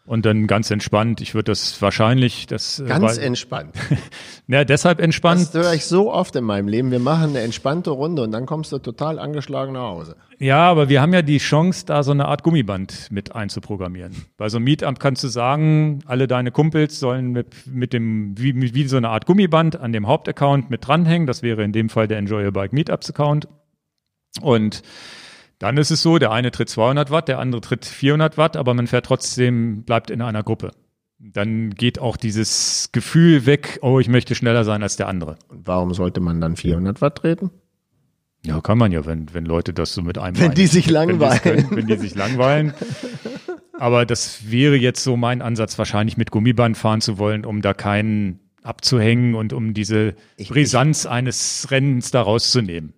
Und 0.08 0.24
dann 0.24 0.46
ganz 0.46 0.70
entspannt. 0.70 1.20
Ich 1.20 1.34
würde 1.34 1.52
das 1.52 1.82
wahrscheinlich, 1.82 2.46
das 2.46 2.78
äh, 2.80 2.86
Ganz 2.86 3.18
weil, 3.18 3.24
entspannt. 3.26 3.74
ja, 4.48 4.64
deshalb 4.64 5.00
entspannt. 5.00 5.42
Das 5.42 5.52
höre 5.52 5.74
ich 5.74 5.84
so 5.84 6.10
oft 6.10 6.34
in 6.34 6.44
meinem 6.44 6.66
Leben. 6.66 6.90
Wir 6.90 6.98
machen 6.98 7.28
eine 7.30 7.40
entspannte 7.40 7.90
Runde 7.90 8.22
und 8.22 8.32
dann 8.32 8.46
kommst 8.46 8.72
du 8.72 8.78
total 8.78 9.18
angeschlagen 9.18 9.74
nach 9.74 9.82
Hause. 9.82 10.16
Ja, 10.38 10.60
aber 10.70 10.88
wir 10.88 11.02
haben 11.02 11.12
ja 11.12 11.20
die 11.20 11.36
Chance, 11.36 11.84
da 11.84 12.02
so 12.02 12.12
eine 12.12 12.24
Art 12.24 12.42
Gummiband 12.42 13.08
mit 13.10 13.34
einzuprogrammieren. 13.34 14.24
Bei 14.38 14.48
so 14.48 14.56
einem 14.56 14.64
Meetup 14.64 14.98
kannst 14.98 15.24
du 15.24 15.28
sagen, 15.28 15.98
alle 16.06 16.26
deine 16.26 16.52
Kumpels 16.52 16.98
sollen 16.98 17.32
mit, 17.32 17.66
mit 17.66 17.92
dem, 17.92 18.32
wie, 18.38 18.54
mit- 18.54 18.72
wie 18.74 18.88
so 18.88 18.96
eine 18.96 19.10
Art 19.10 19.26
Gummiband 19.26 19.78
an 19.78 19.92
dem 19.92 20.06
Hauptaccount 20.06 20.70
mit 20.70 20.86
dranhängen. 20.88 21.26
Das 21.26 21.42
wäre 21.42 21.62
in 21.64 21.72
dem 21.72 21.90
Fall 21.90 22.08
der 22.08 22.16
Enjoy 22.16 22.46
Your 22.46 22.52
Bike 22.52 22.72
Meetups 22.72 23.10
Account. 23.10 23.46
Und 24.40 24.82
dann 25.58 25.76
ist 25.76 25.90
es 25.90 26.02
so, 26.02 26.18
der 26.18 26.30
eine 26.32 26.50
tritt 26.50 26.68
200 26.68 27.10
Watt, 27.10 27.28
der 27.28 27.38
andere 27.38 27.60
tritt 27.60 27.84
400 27.84 28.36
Watt, 28.38 28.56
aber 28.56 28.74
man 28.74 28.86
fährt 28.86 29.06
trotzdem, 29.06 29.82
bleibt 29.84 30.10
in 30.10 30.22
einer 30.22 30.42
Gruppe. 30.42 30.70
Dann 31.18 31.70
geht 31.70 31.98
auch 31.98 32.16
dieses 32.16 32.90
Gefühl 32.92 33.44
weg, 33.44 33.80
oh, 33.82 33.98
ich 33.98 34.08
möchte 34.08 34.34
schneller 34.36 34.62
sein 34.64 34.82
als 34.84 34.96
der 34.96 35.08
andere. 35.08 35.36
Und 35.48 35.66
warum 35.66 35.92
sollte 35.94 36.20
man 36.20 36.40
dann 36.40 36.54
400 36.56 37.00
Watt 37.00 37.16
treten? 37.18 37.50
Ja, 38.46 38.60
kann 38.60 38.78
man 38.78 38.92
ja, 38.92 39.04
wenn, 39.04 39.34
wenn 39.34 39.44
Leute 39.44 39.72
das 39.72 39.92
so 39.94 40.02
mit 40.02 40.16
einem 40.16 40.38
Wenn 40.38 40.52
die 40.52 40.68
sich 40.68 40.86
wenn 40.86 40.94
langweilen. 40.94 41.40
können, 41.40 41.66
wenn 41.72 41.86
die 41.88 41.96
sich 41.96 42.14
langweilen. 42.14 42.72
Aber 43.72 44.06
das 44.06 44.48
wäre 44.50 44.76
jetzt 44.76 45.02
so 45.02 45.16
mein 45.16 45.42
Ansatz, 45.42 45.76
wahrscheinlich 45.76 46.16
mit 46.16 46.30
Gummiband 46.30 46.76
fahren 46.76 47.00
zu 47.00 47.18
wollen, 47.18 47.44
um 47.44 47.62
da 47.62 47.74
keinen 47.74 48.38
abzuhängen 48.62 49.34
und 49.34 49.52
um 49.52 49.74
diese 49.74 50.14
Ich- 50.36 50.50
Brisanz 50.50 51.04
eines 51.04 51.66
Rennens 51.72 52.12
da 52.12 52.22
rauszunehmen. 52.22 52.92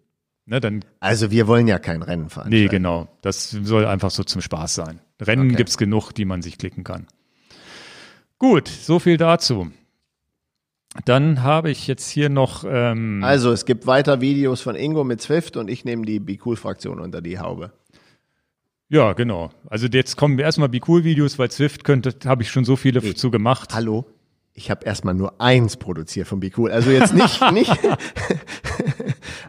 Ne, 0.50 0.60
dann, 0.60 0.84
Also 0.98 1.30
wir 1.30 1.46
wollen 1.46 1.68
ja 1.68 1.78
kein 1.78 2.02
Rennen 2.02 2.24
nee, 2.24 2.28
veranstalten. 2.28 2.68
genau. 2.70 3.08
Das 3.22 3.50
soll 3.50 3.86
einfach 3.86 4.10
so 4.10 4.24
zum 4.24 4.40
Spaß 4.40 4.74
sein. 4.74 5.00
Rennen 5.22 5.46
Okay. 5.50 5.56
gibt's 5.56 5.78
genug, 5.78 6.10
die 6.12 6.24
man 6.24 6.42
sich 6.42 6.58
klicken 6.58 6.82
kann. 6.82 7.06
Gut, 8.38 8.66
so 8.66 8.98
viel 8.98 9.16
dazu. 9.16 9.70
Dann 11.04 11.44
habe 11.44 11.70
ich 11.70 11.86
jetzt 11.86 12.10
hier 12.10 12.30
noch 12.30 12.64
ähm, 12.68 13.22
Also 13.22 13.52
es 13.52 13.64
gibt 13.64 13.86
weiter 13.86 14.20
Videos 14.20 14.60
von 14.60 14.74
Ingo 14.74 15.04
mit 15.04 15.20
Zwift 15.20 15.56
und 15.56 15.70
ich 15.70 15.84
nehme 15.84 16.04
die 16.04 16.18
Be 16.18 16.36
Cool 16.44 16.56
Fraktion 16.56 16.98
unter 16.98 17.20
die 17.22 17.38
Haube. 17.38 17.70
Ja, 18.88 19.12
genau. 19.12 19.50
Also 19.68 19.86
jetzt 19.86 20.16
kommen 20.16 20.36
wir 20.36 20.44
erstmal 20.46 20.68
Be 20.68 20.80
Cool 20.84 21.04
Videos, 21.04 21.38
weil 21.38 21.48
Zwift 21.52 21.84
könnte, 21.84 22.12
habe 22.28 22.42
ich 22.42 22.50
schon 22.50 22.64
so 22.64 22.74
viele 22.74 23.00
Nee. 23.00 23.14
zu 23.14 23.30
gemacht. 23.30 23.72
Hallo? 23.72 24.04
Ich 24.60 24.70
habe 24.70 24.84
erstmal 24.84 25.14
nur 25.14 25.40
eins 25.40 25.78
produziert 25.78 26.28
von 26.28 26.38
Be 26.38 26.50
Cool. 26.54 26.70
Also 26.70 26.90
jetzt 26.90 27.14
nicht, 27.14 27.40
nicht. 27.52 27.78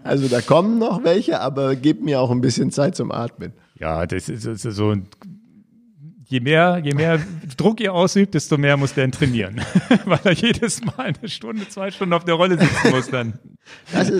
Also 0.06 0.30
da 0.30 0.40
kommen 0.40 0.80
noch 0.80 1.04
welche, 1.04 1.42
aber 1.42 1.76
gebt 1.76 2.02
mir 2.02 2.22
auch 2.22 2.32
ein 2.32 2.40
bisschen 2.40 2.72
Zeit 2.72 2.96
zum 2.96 3.12
Atmen. 3.12 3.52
Ja, 3.78 4.06
das 4.06 4.30
ist 4.30 4.46
das 4.46 4.64
ist 4.64 4.76
so. 4.78 4.96
Je 6.28 6.40
mehr, 6.40 6.80
je 6.82 6.94
mehr 6.94 7.20
Druck 7.58 7.82
ihr 7.82 7.94
ausübt, 7.94 8.36
desto 8.36 8.58
mehr 8.58 8.78
muss 8.78 8.94
der 8.94 9.12
trainieren. 9.12 9.60
Weil 10.06 10.20
er 10.24 10.32
jedes 10.32 10.80
Mal 10.82 11.14
eine 11.20 11.28
Stunde, 11.28 11.68
zwei 11.68 11.92
Stunden 11.92 12.14
auf 12.14 12.24
der 12.24 12.36
Rolle 12.36 12.58
sitzen 12.58 12.92
muss 12.92 13.10
dann. 13.10 13.38
Ist, 13.92 14.14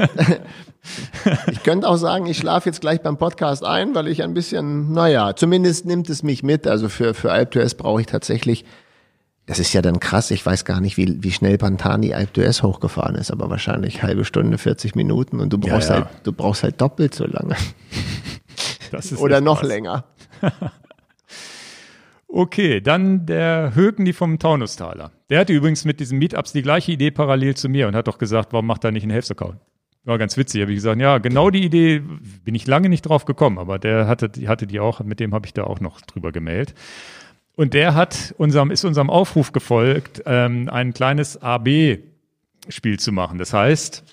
Ich 1.54 1.64
könnte 1.64 1.88
auch 1.88 1.96
sagen, 1.96 2.26
ich 2.26 2.38
schlafe 2.38 2.68
jetzt 2.68 2.82
gleich 2.82 3.02
beim 3.02 3.16
Podcast 3.16 3.64
ein, 3.64 3.96
weil 3.96 4.10
ich 4.10 4.24
ein 4.24 4.34
bisschen, 4.34 4.92
naja, 4.92 5.38
zumindest 5.38 5.86
nimmt 5.86 6.10
es 6.10 6.22
mich 6.22 6.44
mit. 6.44 6.68
Also 6.68 6.90
für, 6.90 7.14
für 7.14 7.32
Alp 7.32 7.56
brauche 7.78 8.02
ich 8.02 8.08
tatsächlich, 8.08 8.66
das 9.52 9.60
ist 9.60 9.74
ja 9.74 9.82
dann 9.82 10.00
krass, 10.00 10.32
ich 10.32 10.46
weiß 10.46 10.64
gar 10.64 10.80
nicht, 10.80 10.96
wie, 10.96 11.22
wie 11.22 11.32
schnell 11.34 11.58
Pantani 11.58 12.14
Alp 12.14 12.38
d'Huez 12.38 12.64
hochgefahren 12.64 13.16
ist, 13.16 13.32
aber 13.32 13.50
wahrscheinlich 13.50 14.02
halbe 14.02 14.24
Stunde, 14.24 14.58
40 14.58 14.96
Minuten 14.96 15.42
und 15.42 15.52
du 15.52 15.58
brauchst 15.58 15.90
Ja, 15.90 15.98
ja. 15.98 16.06
halt, 16.06 16.26
du 16.26 16.32
brauchst 16.32 16.64
halt 16.64 16.80
doppelt 16.80 17.14
so 17.14 17.26
lange. 17.26 17.58
Oder 19.18 19.42
noch 19.42 19.60
krass. 19.60 19.68
länger. 19.68 20.06
Okay, 22.34 22.80
dann 22.80 23.26
der 23.26 23.76
Högni 23.76 24.14
vom 24.14 24.40
Taunustaler. 24.40 25.12
Der 25.30 25.42
hatte 25.42 25.52
übrigens 25.52 25.84
mit 25.84 26.00
diesen 26.00 26.18
Meetups 26.18 26.54
die 26.54 26.62
gleiche 26.62 26.94
Idee 26.94 27.12
parallel 27.12 27.58
zu 27.58 27.68
mir 27.68 27.90
und 27.90 27.96
hat 27.98 28.08
doch 28.08 28.18
gesagt, 28.20 28.54
warum 28.54 28.68
macht 28.68 28.86
er 28.86 28.92
nicht 28.92 29.04
einen 29.04 29.12
Helfs-Account? 29.12 29.58
War 30.06 30.18
ganz 30.18 30.38
witzig. 30.38 30.62
Habe 30.62 30.72
ich 30.72 30.78
gesagt, 30.78 31.02
ja, 31.02 31.18
genau 31.18 31.50
die 31.50 31.66
Idee 31.66 32.02
bin 32.46 32.56
ich 32.56 32.68
lange 32.68 32.88
nicht 32.88 33.02
drauf 33.02 33.26
gekommen, 33.26 33.58
aber 33.60 33.80
der 33.80 34.08
hatte, 34.08 34.30
die 34.30 34.48
hatte 34.48 34.66
die 34.66 34.80
auch, 34.80 35.02
mit 35.02 35.20
dem 35.20 35.34
habe 35.34 35.46
ich 35.46 35.54
da 35.54 35.66
auch 35.66 35.82
noch 35.82 36.00
drüber 36.00 36.32
gemeldet. 36.32 36.74
Und 37.62 37.76
der 37.76 37.94
hat 37.94 38.34
unserem, 38.40 38.72
ist 38.72 38.84
unserem 38.86 39.12
Aufruf 39.12 39.52
gefolgt, 39.52 40.24
ähm, 40.26 40.68
ein 40.68 40.96
kleines 40.96 41.40
AB-Spiel 41.44 43.00
zu 43.00 43.12
machen. 43.12 43.38
Das 43.38 43.54
heißt, 43.54 44.04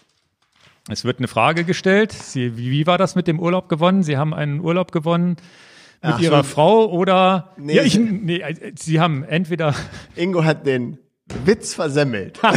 es 0.91 1.05
wird 1.07 1.17
eine 1.19 1.29
Frage 1.29 1.65
gestellt. 1.65 2.13
Sie, 2.13 2.59
wie, 2.59 2.87
war 2.87 2.99
das 2.99 3.15
mit 3.15 3.27
dem 3.27 3.41
Urlaub 3.41 3.71
gewonnen? 3.71 4.03
Sie 4.03 4.19
haben 4.19 4.35
einen 4.35 4.61
Urlaub 4.61 4.93
gewonnen 4.93 5.37
mit 6.03 6.13
Ach 6.13 6.21
ihrer 6.21 6.45
so. 6.45 6.51
Frau 6.51 6.91
oder 6.91 7.55
Nee, 7.57 7.77
ja, 7.77 7.83
ich, 7.85 7.95
sie- 7.95 8.01
nee, 8.01 8.41
äh, 8.41 8.73
Sie 8.77 9.01
haben 9.01 9.25
entweder 9.25 9.75
Ingo 10.15 10.45
hat 10.45 10.67
den 10.67 10.99
Witz 11.47 11.73
versemmelt. 11.73 12.39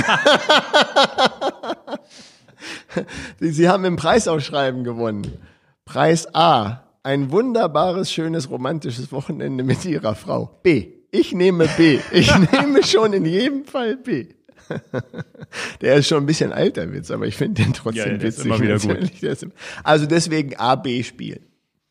Sie 3.39 3.69
haben 3.69 3.85
im 3.85 3.95
Preisausschreiben 3.95 4.83
gewonnen. 4.83 5.37
Preis 5.85 6.35
A. 6.35 6.83
Ein 7.03 7.31
wunderbares, 7.31 8.11
schönes, 8.11 8.49
romantisches 8.49 9.11
Wochenende 9.11 9.63
mit 9.63 9.83
Ihrer 9.85 10.13
Frau. 10.15 10.59
B. 10.63 10.87
Ich 11.11 11.33
nehme 11.33 11.67
B. 11.77 11.99
Ich 12.11 12.31
nehme 12.51 12.83
schon 12.83 13.13
in 13.13 13.25
jedem 13.25 13.65
Fall 13.65 13.97
B. 13.97 14.27
Der 15.81 15.95
ist 15.95 16.07
schon 16.07 16.23
ein 16.23 16.25
bisschen 16.27 16.53
alter 16.53 16.93
Witz, 16.93 17.11
aber 17.11 17.25
ich 17.25 17.35
finde 17.35 17.63
den 17.63 17.73
trotzdem 17.73 18.11
Ja, 18.13 18.17
der 18.17 18.29
ist 18.29 18.37
witzig. 18.37 18.45
immer 18.45 18.59
wieder 18.61 18.77
gut. 18.79 19.21
ist- 19.23 19.47
Also 19.83 20.05
deswegen 20.05 20.55
A, 20.57 20.75
B 20.75 21.03
spielen. 21.03 21.45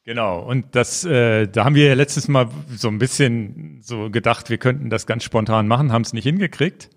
Genau, 0.05 0.41
und 0.41 0.75
das, 0.75 1.05
äh, 1.05 1.47
da 1.47 1.65
haben 1.67 1.75
wir 1.75 1.87
ja 1.89 1.95
letztes 1.95 2.27
Mal 2.29 2.49
so 2.75 2.89
ein 2.89 2.99
bisschen 2.99 3.81
so 3.83 4.09
gedacht, 4.11 4.49
wir 4.49 4.57
könnten 4.57 4.89
das 4.89 5.07
ganz 5.07 5.25
spontan 5.25 5.69
machen, 5.69 5.93
haben 5.93 6.03
es 6.03 6.13
nicht 6.15 6.25
hingekriegt. 6.25 6.89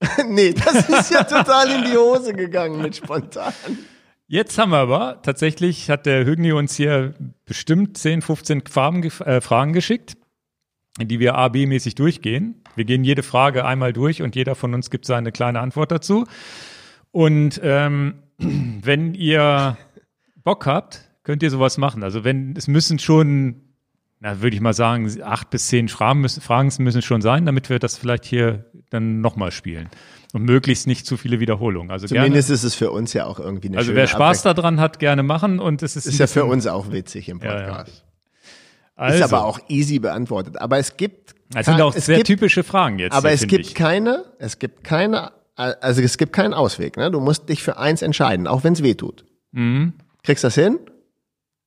nee, 0.28 0.52
das 0.52 0.88
ist 0.88 1.10
ja 1.10 1.24
total 1.24 1.70
in 1.70 1.90
die 1.90 1.96
Hose 1.96 2.32
gegangen 2.32 2.80
mit 2.80 2.94
spontan. 2.96 3.52
Jetzt 4.26 4.56
haben 4.58 4.70
wir 4.70 4.78
aber, 4.78 5.20
tatsächlich 5.22 5.90
hat 5.90 6.06
der 6.06 6.24
Hügni 6.24 6.52
uns 6.52 6.74
hier 6.74 7.14
bestimmt 7.44 7.98
10, 7.98 8.22
15 8.22 8.62
Farben, 8.66 9.02
äh, 9.02 9.40
Fragen 9.42 9.74
geschickt, 9.74 10.16
die 10.98 11.20
wir 11.20 11.34
A-B-mäßig 11.34 11.94
durchgehen. 11.94 12.62
Wir 12.74 12.86
gehen 12.86 13.04
jede 13.04 13.22
Frage 13.22 13.66
einmal 13.66 13.92
durch 13.92 14.22
und 14.22 14.34
jeder 14.34 14.54
von 14.54 14.72
uns 14.72 14.90
gibt 14.90 15.04
seine 15.04 15.30
kleine 15.30 15.60
Antwort 15.60 15.92
dazu. 15.92 16.26
Und 17.10 17.60
ähm, 17.62 18.14
wenn 18.38 19.14
ihr 19.14 19.76
Bock 20.42 20.66
habt, 20.66 21.10
könnt 21.22 21.42
ihr 21.42 21.50
sowas 21.50 21.76
machen. 21.76 22.02
Also 22.02 22.24
wenn, 22.24 22.56
es 22.56 22.66
müssen 22.66 22.98
schon, 22.98 23.56
na, 24.20 24.40
würde 24.40 24.56
ich 24.56 24.62
mal 24.62 24.74
sagen, 24.74 25.10
acht 25.22 25.50
bis 25.50 25.68
zehn 25.68 25.88
Fragen 25.88 26.22
müssen, 26.22 26.40
Fragen 26.40 26.72
müssen 26.78 27.02
schon 27.02 27.20
sein, 27.20 27.44
damit 27.44 27.68
wir 27.68 27.78
das 27.78 27.98
vielleicht 27.98 28.24
hier 28.24 28.64
dann 28.88 29.20
nochmal 29.20 29.50
spielen. 29.50 29.90
Und 30.34 30.42
möglichst 30.42 30.86
nicht 30.88 31.06
zu 31.06 31.16
viele 31.16 31.38
Wiederholungen. 31.38 31.90
Also 31.92 32.06
gerne. 32.08 32.26
Zumindest 32.26 32.50
ist 32.50 32.64
es 32.64 32.74
für 32.74 32.90
uns 32.90 33.12
ja 33.12 33.24
auch 33.24 33.38
irgendwie 33.38 33.68
eine 33.68 33.78
Also 33.78 33.94
wer 33.94 34.08
Spaß 34.08 34.42
daran 34.42 34.80
hat, 34.80 34.98
gerne 34.98 35.22
machen 35.22 35.60
und 35.60 35.80
es 35.82 35.94
ist, 35.94 36.06
Ist 36.06 36.18
ja 36.18 36.26
für 36.26 36.44
uns 36.44 36.66
auch 36.66 36.90
witzig 36.90 37.28
im 37.28 37.38
Ja, 37.40 37.60
ja. 37.60 37.66
Podcast. 37.68 38.04
also, 38.96 39.16
Ist 39.16 39.32
aber 39.32 39.44
auch 39.44 39.60
easy 39.68 40.00
beantwortet. 40.00 40.60
Aber 40.60 40.78
es 40.78 40.96
gibt, 40.96 41.36
Es 41.54 41.66
sind 41.66 41.80
auch 41.80 41.92
sehr 41.94 42.16
gibt, 42.16 42.26
typische 42.26 42.64
Fragen 42.64 42.98
jetzt. 42.98 43.12
aber 43.14 43.30
es 43.30 43.46
gibt 43.46 43.66
ich. 43.66 43.74
keine, 43.76 44.24
es 44.40 44.58
gibt 44.58 44.82
keine, 44.82 45.30
also 45.54 46.02
es 46.02 46.18
gibt 46.18 46.32
keinen 46.32 46.52
Ausweg. 46.52 46.96
Ne? 46.96 47.12
Du 47.12 47.20
musst 47.20 47.48
dich 47.48 47.62
für 47.62 47.78
eins 47.78 48.02
entscheiden, 48.02 48.48
auch 48.48 48.64
wenn 48.64 48.72
es 48.72 48.82
weh 48.82 48.94
tut. 48.94 49.24
Mhm. 49.52 49.92
Kriegst 50.24 50.42
das 50.42 50.56
hin? 50.56 50.80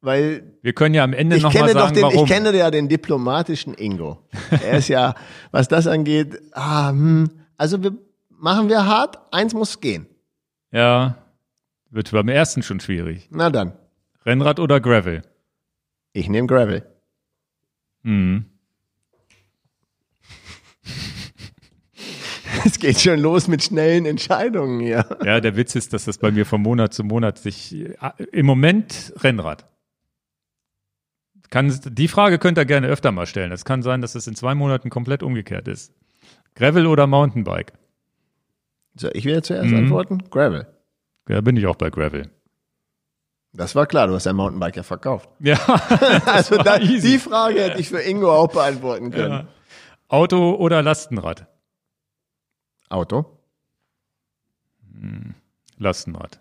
Weil 0.01 0.43
Wir 0.61 0.73
können 0.73 0.93
ja 0.93 1.05
am 1.05 1.13
Ende 1.13 1.37
kenne 1.39 1.73
doch 1.73 1.79
sagen, 1.83 1.93
den, 1.95 2.03
warum. 2.03 2.25
ich 2.25 2.29
kenne 2.29 2.55
ja 2.55 2.69
den 2.69 2.89
diplomatischen 2.89 3.73
Ingo. 3.75 4.19
Er 4.63 4.77
ist 4.79 4.89
ja, 4.89 5.15
was 5.51 5.69
das 5.69 5.87
angeht, 5.87 6.37
ah, 6.51 6.89
hm, 6.89 7.29
also 7.57 7.81
wir 7.81 7.93
machen 8.37 8.69
wir 8.69 8.85
hart, 8.85 9.17
eins 9.33 9.53
muss 9.53 9.79
gehen. 9.81 10.07
ja, 10.71 11.17
wird 11.89 12.11
beim 12.11 12.27
ersten 12.27 12.63
schon 12.63 12.79
schwierig. 12.79 13.27
Na 13.31 13.49
dann, 13.49 13.73
Rennrad 14.25 14.59
oder 14.59 14.79
Gravel? 14.79 15.23
ich 16.13 16.29
nehme 16.29 16.47
Gravel. 16.47 16.83
Mhm. 18.03 18.45
Es 22.65 22.79
geht 22.79 22.99
schon 22.99 23.19
los 23.19 23.47
mit 23.47 23.63
schnellen 23.63 24.05
Entscheidungen 24.05 24.79
hier. 24.81 25.05
Ja, 25.23 25.39
der 25.39 25.55
Witz 25.55 25.75
ist, 25.75 25.93
dass 25.93 26.05
das 26.05 26.17
bei 26.17 26.31
mir 26.31 26.45
von 26.45 26.61
Monat 26.61 26.93
zu 26.93 27.03
Monat 27.03 27.37
sich 27.37 27.73
äh, 27.75 27.95
im 28.31 28.45
Moment 28.45 29.13
Rennrad. 29.17 29.69
Kann, 31.49 31.73
die 31.85 32.07
Frage 32.07 32.39
könnt 32.39 32.57
ihr 32.57 32.65
gerne 32.65 32.87
öfter 32.87 33.11
mal 33.11 33.25
stellen. 33.25 33.51
Es 33.51 33.63
kann 33.63 33.83
sein, 33.83 34.01
dass 34.01 34.15
es 34.15 34.27
in 34.27 34.35
zwei 34.35 34.53
Monaten 34.55 34.89
komplett 34.89 35.23
umgekehrt 35.23 35.67
ist. 35.67 35.93
Gravel 36.55 36.87
oder 36.87 37.07
Mountainbike? 37.07 37.71
So, 38.99 39.09
ich 39.13 39.25
werde 39.25 39.41
zuerst 39.43 39.71
Mhm. 39.71 39.77
antworten. 39.77 40.23
Gravel. 40.29 40.67
Ja, 41.29 41.41
bin 41.41 41.55
ich 41.57 41.65
auch 41.67 41.75
bei 41.75 41.89
Gravel. 41.89 42.29
Das 43.53 43.75
war 43.75 43.85
klar, 43.87 44.07
du 44.07 44.13
hast 44.13 44.25
dein 44.25 44.35
Mountainbike 44.35 44.75
ja 44.77 44.83
verkauft. 44.83 45.29
Ja, 45.39 45.57
Also 46.25 46.57
da, 46.57 46.77
die 46.79 47.19
Frage 47.19 47.61
hätte 47.61 47.79
ich 47.79 47.89
für 47.89 48.01
Ingo 48.01 48.31
auch 48.31 48.47
beantworten 48.51 49.11
können. 49.11 49.31
ja. 49.31 49.47
Auto 50.09 50.55
oder 50.55 50.81
Lastenrad? 50.81 51.47
Auto? 52.89 53.25
Lastenrad. 55.77 56.39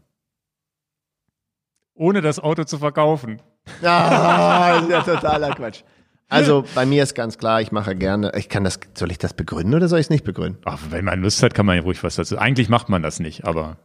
Ohne 1.94 2.20
das 2.20 2.38
Auto 2.38 2.64
zu 2.64 2.78
verkaufen. 2.78 3.42
Ah, 3.82 4.78
ist 4.82 4.88
ja 4.90 5.02
totaler 5.02 5.50
Quatsch. 5.54 5.82
Also 6.28 6.64
bei 6.74 6.86
mir 6.86 7.02
ist 7.02 7.14
ganz 7.14 7.38
klar, 7.38 7.60
ich 7.60 7.70
mache 7.70 7.94
gerne, 7.94 8.32
ich 8.36 8.48
kann 8.48 8.64
das, 8.64 8.80
soll 8.94 9.10
ich 9.10 9.18
das 9.18 9.34
begründen 9.34 9.74
oder 9.74 9.88
soll 9.88 10.00
ich 10.00 10.06
es 10.06 10.10
nicht 10.10 10.24
begründen? 10.24 10.58
Ach, 10.64 10.80
wenn 10.90 11.04
man 11.04 11.20
Lust 11.20 11.42
hat, 11.42 11.54
kann 11.54 11.66
man 11.66 11.76
ja 11.76 11.82
ruhig 11.82 12.02
was 12.02 12.16
dazu. 12.16 12.36
Eigentlich 12.36 12.68
macht 12.68 12.88
man 12.88 13.02
das 13.02 13.20
nicht, 13.20 13.44
aber 13.44 13.76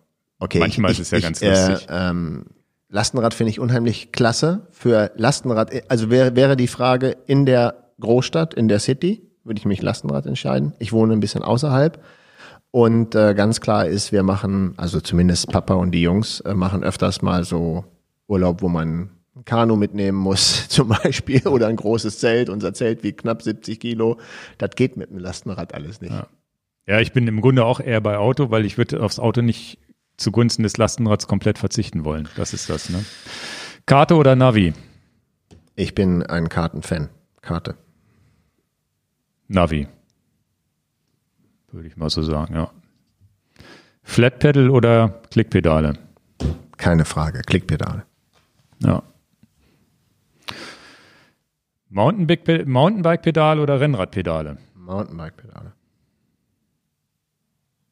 Okay. 0.41 0.57
Manchmal 0.59 0.91
ich, 0.91 0.99
ist 0.99 1.07
es 1.07 1.11
ja 1.11 1.17
ich, 1.19 1.23
ganz 1.23 1.41
äh, 1.41 1.49
lustig. 1.49 1.87
Ähm, 1.89 2.45
Lastenrad 2.89 3.35
finde 3.35 3.51
ich 3.51 3.59
unheimlich 3.59 4.11
klasse. 4.11 4.67
Für 4.71 5.11
Lastenrad, 5.15 5.71
also 5.89 6.09
wäre, 6.09 6.35
wäre 6.35 6.57
die 6.57 6.67
Frage 6.67 7.15
in 7.27 7.45
der 7.45 7.91
Großstadt, 7.99 8.55
in 8.55 8.67
der 8.67 8.79
City, 8.79 9.21
würde 9.43 9.59
ich 9.59 9.65
mich 9.65 9.83
Lastenrad 9.83 10.25
entscheiden. 10.25 10.73
Ich 10.79 10.91
wohne 10.91 11.13
ein 11.13 11.19
bisschen 11.19 11.43
außerhalb. 11.43 12.03
Und 12.71 13.13
äh, 13.13 13.35
ganz 13.35 13.61
klar 13.61 13.85
ist, 13.85 14.11
wir 14.11 14.23
machen, 14.23 14.73
also 14.77 14.99
zumindest 14.99 15.51
Papa 15.51 15.75
und 15.75 15.91
die 15.91 16.01
Jungs 16.01 16.39
äh, 16.39 16.55
machen 16.55 16.83
öfters 16.83 17.21
mal 17.21 17.43
so 17.43 17.85
Urlaub, 18.27 18.63
wo 18.63 18.67
man 18.67 19.11
ein 19.35 19.45
Kanu 19.45 19.75
mitnehmen 19.75 20.17
muss, 20.17 20.67
zum 20.69 20.89
Beispiel, 20.89 21.47
oder 21.47 21.67
ein 21.67 21.75
großes 21.75 22.19
Zelt. 22.19 22.49
Unser 22.49 22.73
Zelt 22.73 23.03
wiegt 23.03 23.21
knapp 23.21 23.41
70 23.41 23.79
Kilo. 23.79 24.17
Das 24.57 24.71
geht 24.75 24.97
mit 24.97 25.09
dem 25.09 25.17
Lastenrad 25.17 25.73
alles 25.73 26.01
nicht. 26.01 26.13
ja, 26.87 26.99
ich 26.99 27.13
bin 27.13 27.27
im 27.27 27.41
Grunde 27.41 27.65
auch 27.65 27.79
eher 27.79 28.01
bei 28.01 28.17
Auto, 28.17 28.51
weil 28.51 28.65
ich 28.65 28.77
würde 28.77 29.01
aufs 29.01 29.19
Auto 29.19 29.41
nicht 29.41 29.79
zugunsten 30.17 30.63
des 30.63 30.77
Lastenrads 30.77 31.27
komplett 31.27 31.57
verzichten 31.57 32.03
wollen. 32.05 32.27
Das 32.35 32.53
ist 32.53 32.69
das, 32.69 32.89
ne? 32.89 33.03
Karte 33.85 34.15
oder 34.15 34.35
Navi? 34.35 34.73
Ich 35.75 35.95
bin 35.95 36.23
ein 36.23 36.49
Kartenfan. 36.49 37.09
Karte. 37.41 37.75
Navi. 39.47 39.87
Würde 41.71 41.87
ich 41.87 41.97
mal 41.97 42.09
so 42.09 42.21
sagen, 42.21 42.53
ja. 42.53 42.71
Flat 44.03 44.39
Pedal 44.39 44.69
oder 44.69 45.21
Klickpedale? 45.31 45.97
Keine 46.77 47.05
Frage. 47.05 47.41
Klickpedale. 47.41 48.03
Ja. 48.79 49.03
Mountainbike- 51.91 52.65
Mountainbike-Pedal 52.65 53.59
oder 53.59 53.79
Rennradpedale? 53.79 54.57
Mountainbike-Pedale. 54.75 55.73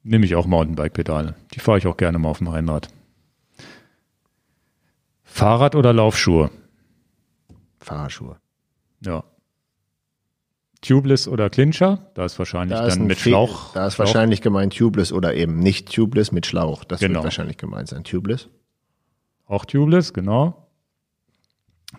Nehme 0.03 0.25
ich 0.25 0.35
auch 0.35 0.45
Mountainbike-Pedale. 0.47 1.35
Die 1.53 1.59
fahre 1.59 1.77
ich 1.77 1.87
auch 1.87 1.97
gerne 1.97 2.17
mal 2.17 2.29
auf 2.29 2.37
dem 2.37 2.47
Rennrad. 2.47 2.87
Fahrrad 5.23 5.75
oder 5.75 5.93
Laufschuhe? 5.93 6.49
Fahrschuhe. 7.79 8.37
Ja. 9.01 9.23
Tubeless 10.81 11.27
oder 11.27 11.49
Clincher? 11.49 12.09
Da 12.13 12.23
ist 12.25 12.39
wahrscheinlich 12.39 12.77
Da 12.77 12.87
ist 12.87 12.95
dann 12.97 13.07
mit 13.07 13.17
Fe- 13.17 13.29
Schlauch. 13.29 13.73
Da 13.73 13.87
ist 13.87 13.95
Schlauch. 13.95 14.05
wahrscheinlich 14.07 14.41
gemeint 14.41 14.75
Tubeless 14.75 15.11
oder 15.11 15.33
eben 15.35 15.59
nicht 15.59 15.93
Tubeless 15.93 16.31
mit 16.31 16.45
Schlauch. 16.45 16.85
Das 16.85 17.01
Genau. 17.01 17.15
wird 17.15 17.25
wahrscheinlich 17.25 17.57
gemeint 17.57 17.89
sein. 17.89 18.03
Tubeless. 18.05 18.47
Auch 19.45 19.65
Tubeless, 19.65 20.13
genau. 20.13 20.67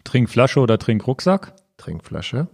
Trinkflasche 0.04 0.60
oder 0.60 0.78
Trinkrucksack? 0.78 1.52
Trinkflasche. 1.80 2.48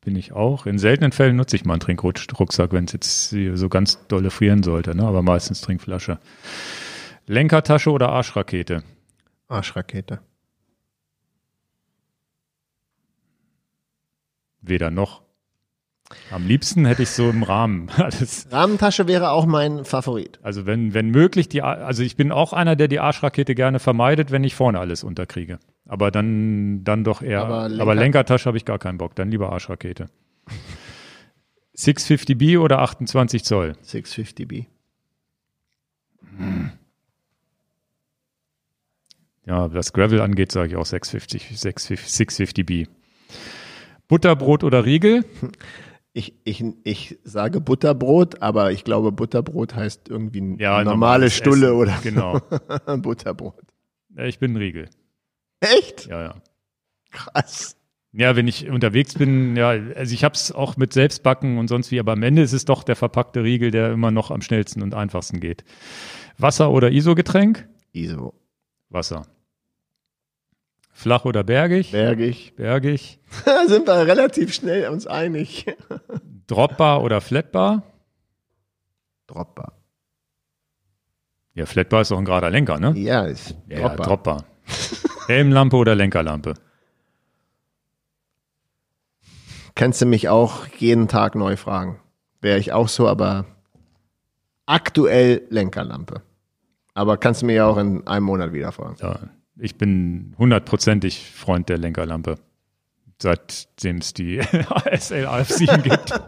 Bin 0.00 0.16
ich 0.16 0.32
auch. 0.32 0.66
In 0.66 0.78
seltenen 0.78 1.12
Fällen 1.12 1.36
nutze 1.36 1.56
ich 1.56 1.64
mal 1.64 1.74
einen 1.74 1.80
Trinkrucksack, 1.80 2.72
wenn 2.72 2.84
es 2.84 2.92
jetzt 2.92 3.30
so 3.30 3.68
ganz 3.68 4.06
dolle 4.08 4.30
frieren 4.30 4.62
sollte, 4.62 4.96
ne? 4.96 5.04
aber 5.04 5.22
meistens 5.22 5.60
Trinkflasche. 5.60 6.18
Lenkertasche 7.26 7.90
oder 7.90 8.08
Arschrakete? 8.10 8.82
Arschrakete. 9.48 10.20
Weder 14.60 14.90
noch. 14.90 15.22
Am 16.30 16.46
liebsten 16.46 16.84
hätte 16.84 17.02
ich 17.02 17.10
so 17.10 17.30
im 17.30 17.42
Rahmen. 17.42 17.88
Alles. 17.96 18.46
Rahmentasche 18.50 19.08
wäre 19.08 19.30
auch 19.30 19.46
mein 19.46 19.84
Favorit. 19.84 20.38
Also 20.42 20.66
wenn, 20.66 20.94
wenn 20.94 21.10
möglich, 21.10 21.48
die, 21.48 21.62
also 21.62 22.02
ich 22.02 22.16
bin 22.16 22.32
auch 22.32 22.52
einer, 22.52 22.76
der 22.76 22.88
die 22.88 23.00
Arschrakete 23.00 23.54
gerne 23.54 23.78
vermeidet, 23.78 24.30
wenn 24.30 24.44
ich 24.44 24.54
vorne 24.54 24.78
alles 24.78 25.04
unterkriege. 25.04 25.58
Aber 25.92 26.10
dann, 26.10 26.84
dann 26.84 27.04
doch 27.04 27.20
eher, 27.20 27.42
Aber 27.42 27.64
aber, 27.64 27.68
Lenker- 27.68 27.94
Lenkertasche 27.96 28.46
habe 28.46 28.56
ich 28.56 28.64
gar 28.64 28.78
keinen 28.78 28.96
Bock, 28.96 29.14
dann 29.14 29.30
lieber 29.30 29.52
Arschrakete. 29.52 30.06
650B 31.76 32.58
oder 32.58 32.78
28 32.78 33.44
Zoll? 33.44 33.76
650B. 33.84 34.64
Ja, 39.44 39.72
was 39.74 39.92
Gravel 39.92 40.22
angeht, 40.22 40.50
sage 40.50 40.68
ich 40.70 40.76
auch 40.76 40.86
650, 40.86 41.58
650, 41.60 42.66
650B. 42.66 42.88
Butterbrot 44.08 44.64
oder 44.64 44.84
Riegel? 44.86 45.24
Ich, 46.14 46.34
ich, 46.44 46.62
ich 46.84 47.18
sage 47.24 47.58
Butterbrot, 47.62 48.42
aber 48.42 48.70
ich 48.70 48.84
glaube, 48.84 49.12
Butterbrot 49.12 49.74
heißt 49.74 50.10
irgendwie 50.10 50.56
Ja, 50.62 50.84
normale 50.84 51.30
Stulle 51.30 51.68
Essen, 51.68 51.76
oder 51.76 51.98
Genau. 52.02 52.38
Butterbrot. 52.98 53.54
Ich 54.18 54.38
bin 54.38 54.52
ein 54.52 54.56
Riegel. 54.58 54.90
Echt? 55.62 56.06
Ja, 56.06 56.22
ja. 56.22 56.34
Krass. 57.10 57.76
Ja, 58.12 58.36
wenn 58.36 58.46
ich 58.46 58.68
unterwegs 58.68 59.14
bin, 59.14 59.56
ja, 59.56 59.70
also 59.70 60.12
ich 60.12 60.22
habe 60.22 60.34
es 60.34 60.52
auch 60.52 60.76
mit 60.76 60.92
Selbstbacken 60.92 61.56
und 61.56 61.68
sonst 61.68 61.90
wie, 61.90 61.98
aber 61.98 62.12
am 62.12 62.22
Ende 62.22 62.42
ist 62.42 62.52
es 62.52 62.66
doch 62.66 62.82
der 62.84 62.96
verpackte 62.96 63.42
Riegel, 63.42 63.70
der 63.70 63.92
immer 63.92 64.10
noch 64.10 64.30
am 64.30 64.42
schnellsten 64.42 64.82
und 64.82 64.92
einfachsten 64.94 65.40
geht. 65.40 65.64
Wasser 66.36 66.70
oder 66.70 66.90
ISO-Getränk? 66.90 67.66
ISO. 67.92 68.34
Wasser. 68.90 69.26
Flach 70.92 71.24
oder 71.24 71.42
bergig? 71.42 71.90
Bergig. 71.92 72.54
Bergig. 72.56 73.18
Da 73.46 73.66
sind 73.66 73.86
wir 73.86 74.06
relativ 74.06 74.52
schnell 74.52 74.88
uns 74.90 75.06
einig. 75.06 75.66
Dropbar 76.46 77.02
oder 77.02 77.22
Flatbar? 77.22 77.82
Dropper. 79.26 79.72
Ja, 81.54 81.64
Flatbar 81.64 82.02
ist 82.02 82.10
doch 82.10 82.18
ein 82.18 82.26
gerader 82.26 82.50
Lenker, 82.50 82.78
ne? 82.78 82.92
Ja, 82.96 83.24
ist 83.24 83.54
Ja, 83.68 83.80
Dropper. 83.80 84.02
Dropbar. 84.02 84.44
Helmlampe 85.26 85.76
oder 85.76 85.94
Lenkerlampe? 85.94 86.54
Kannst 89.74 90.02
du 90.02 90.06
mich 90.06 90.28
auch 90.28 90.66
jeden 90.78 91.08
Tag 91.08 91.34
neu 91.34 91.56
fragen. 91.56 91.98
Wäre 92.40 92.58
ich 92.58 92.72
auch 92.72 92.88
so, 92.88 93.08
aber 93.08 93.46
aktuell 94.66 95.42
Lenkerlampe. 95.48 96.22
Aber 96.94 97.16
kannst 97.16 97.42
du 97.42 97.46
mir 97.46 97.54
ja 97.54 97.66
auch 97.66 97.78
in 97.78 98.06
einem 98.06 98.26
Monat 98.26 98.52
wieder 98.52 98.72
fragen. 98.72 98.96
Ja, 99.00 99.20
ich 99.56 99.76
bin 99.76 100.34
hundertprozentig 100.38 101.30
Freund 101.30 101.68
der 101.68 101.78
Lenkerlampe. 101.78 102.36
Seitdem 103.20 103.98
es 103.98 104.14
die 104.14 104.40
SL 104.98 105.26
Alf 105.26 105.48
7 105.48 105.82
gibt. 105.84 106.12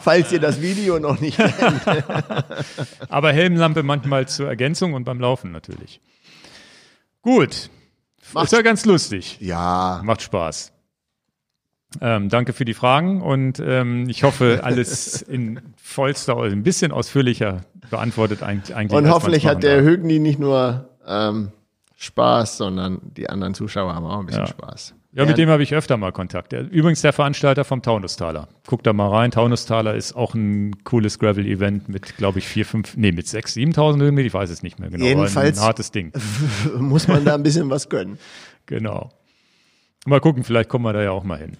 Falls 0.00 0.30
ihr 0.30 0.40
das 0.40 0.60
Video 0.60 0.98
noch 0.98 1.18
nicht 1.18 1.38
kennt. 1.38 1.82
Aber 3.08 3.32
Helmlampe 3.32 3.82
manchmal 3.82 4.28
zur 4.28 4.48
Ergänzung 4.48 4.92
und 4.92 5.04
beim 5.04 5.18
Laufen 5.18 5.52
natürlich. 5.52 6.02
Gut. 7.26 7.70
Macht- 8.32 8.44
Ist 8.46 8.52
ja 8.52 8.62
ganz 8.62 8.84
lustig. 8.84 9.38
Ja, 9.40 10.00
Macht 10.04 10.22
Spaß. 10.22 10.72
Ähm, 12.00 12.28
danke 12.28 12.52
für 12.52 12.64
die 12.64 12.74
Fragen 12.74 13.20
und 13.22 13.58
ähm, 13.58 14.08
ich 14.08 14.22
hoffe, 14.22 14.60
alles 14.62 15.22
in 15.28 15.60
vollster, 15.76 16.36
also 16.36 16.54
ein 16.54 16.62
bisschen 16.62 16.92
ausführlicher 16.92 17.64
beantwortet 17.90 18.42
eigentlich. 18.44 18.76
eigentlich 18.76 18.96
und 18.96 19.08
hoffentlich 19.10 19.46
hat 19.46 19.62
der 19.64 19.82
Högni 19.82 20.18
nicht 20.20 20.38
nur 20.38 20.88
ähm, 21.06 21.50
Spaß, 21.96 22.58
sondern 22.58 23.00
die 23.16 23.28
anderen 23.30 23.54
Zuschauer 23.54 23.94
haben 23.94 24.04
auch 24.06 24.20
ein 24.20 24.26
bisschen 24.26 24.42
Ja. 24.42 24.46
Spaß. 24.48 24.94
Ja, 25.16 25.24
mit 25.24 25.38
dem 25.38 25.48
habe 25.48 25.62
ich 25.62 25.74
öfter 25.74 25.96
mal 25.96 26.12
Kontakt. 26.12 26.52
Übrigens 26.52 27.00
der 27.00 27.14
Veranstalter 27.14 27.64
vom 27.64 27.80
Taunustaler. 27.80 28.48
Guckt 28.66 28.86
da 28.86 28.92
mal 28.92 29.08
rein. 29.08 29.30
Taunustaler 29.30 29.94
ist 29.94 30.14
auch 30.14 30.34
ein 30.34 30.84
cooles 30.84 31.18
Gravel-Event 31.18 31.88
mit, 31.88 32.16
glaube 32.18 32.38
ich, 32.38 32.46
vier, 32.46 32.66
fünf, 32.66 32.98
nee, 32.98 33.12
mit 33.12 33.26
sechs, 33.26 33.56
7.000 33.56 34.02
Höhenmeter. 34.02 34.26
Ich 34.26 34.34
weiß 34.34 34.50
es 34.50 34.62
nicht 34.62 34.78
mehr 34.78 34.90
genau. 34.90 35.04
Jedenfalls- 35.04 35.58
ein 35.58 35.64
hartes 35.64 35.90
Ding. 35.90 36.12
muss 36.78 37.08
man 37.08 37.24
da 37.24 37.34
ein 37.34 37.42
bisschen 37.42 37.70
was 37.70 37.88
gönnen. 37.88 38.18
Genau. 38.68 39.10
Mal 40.06 40.20
gucken, 40.20 40.42
vielleicht 40.42 40.68
kommen 40.68 40.84
wir 40.84 40.92
da 40.92 41.00
ja 41.00 41.12
auch 41.12 41.22
mal 41.22 41.38
hin. 41.38 41.52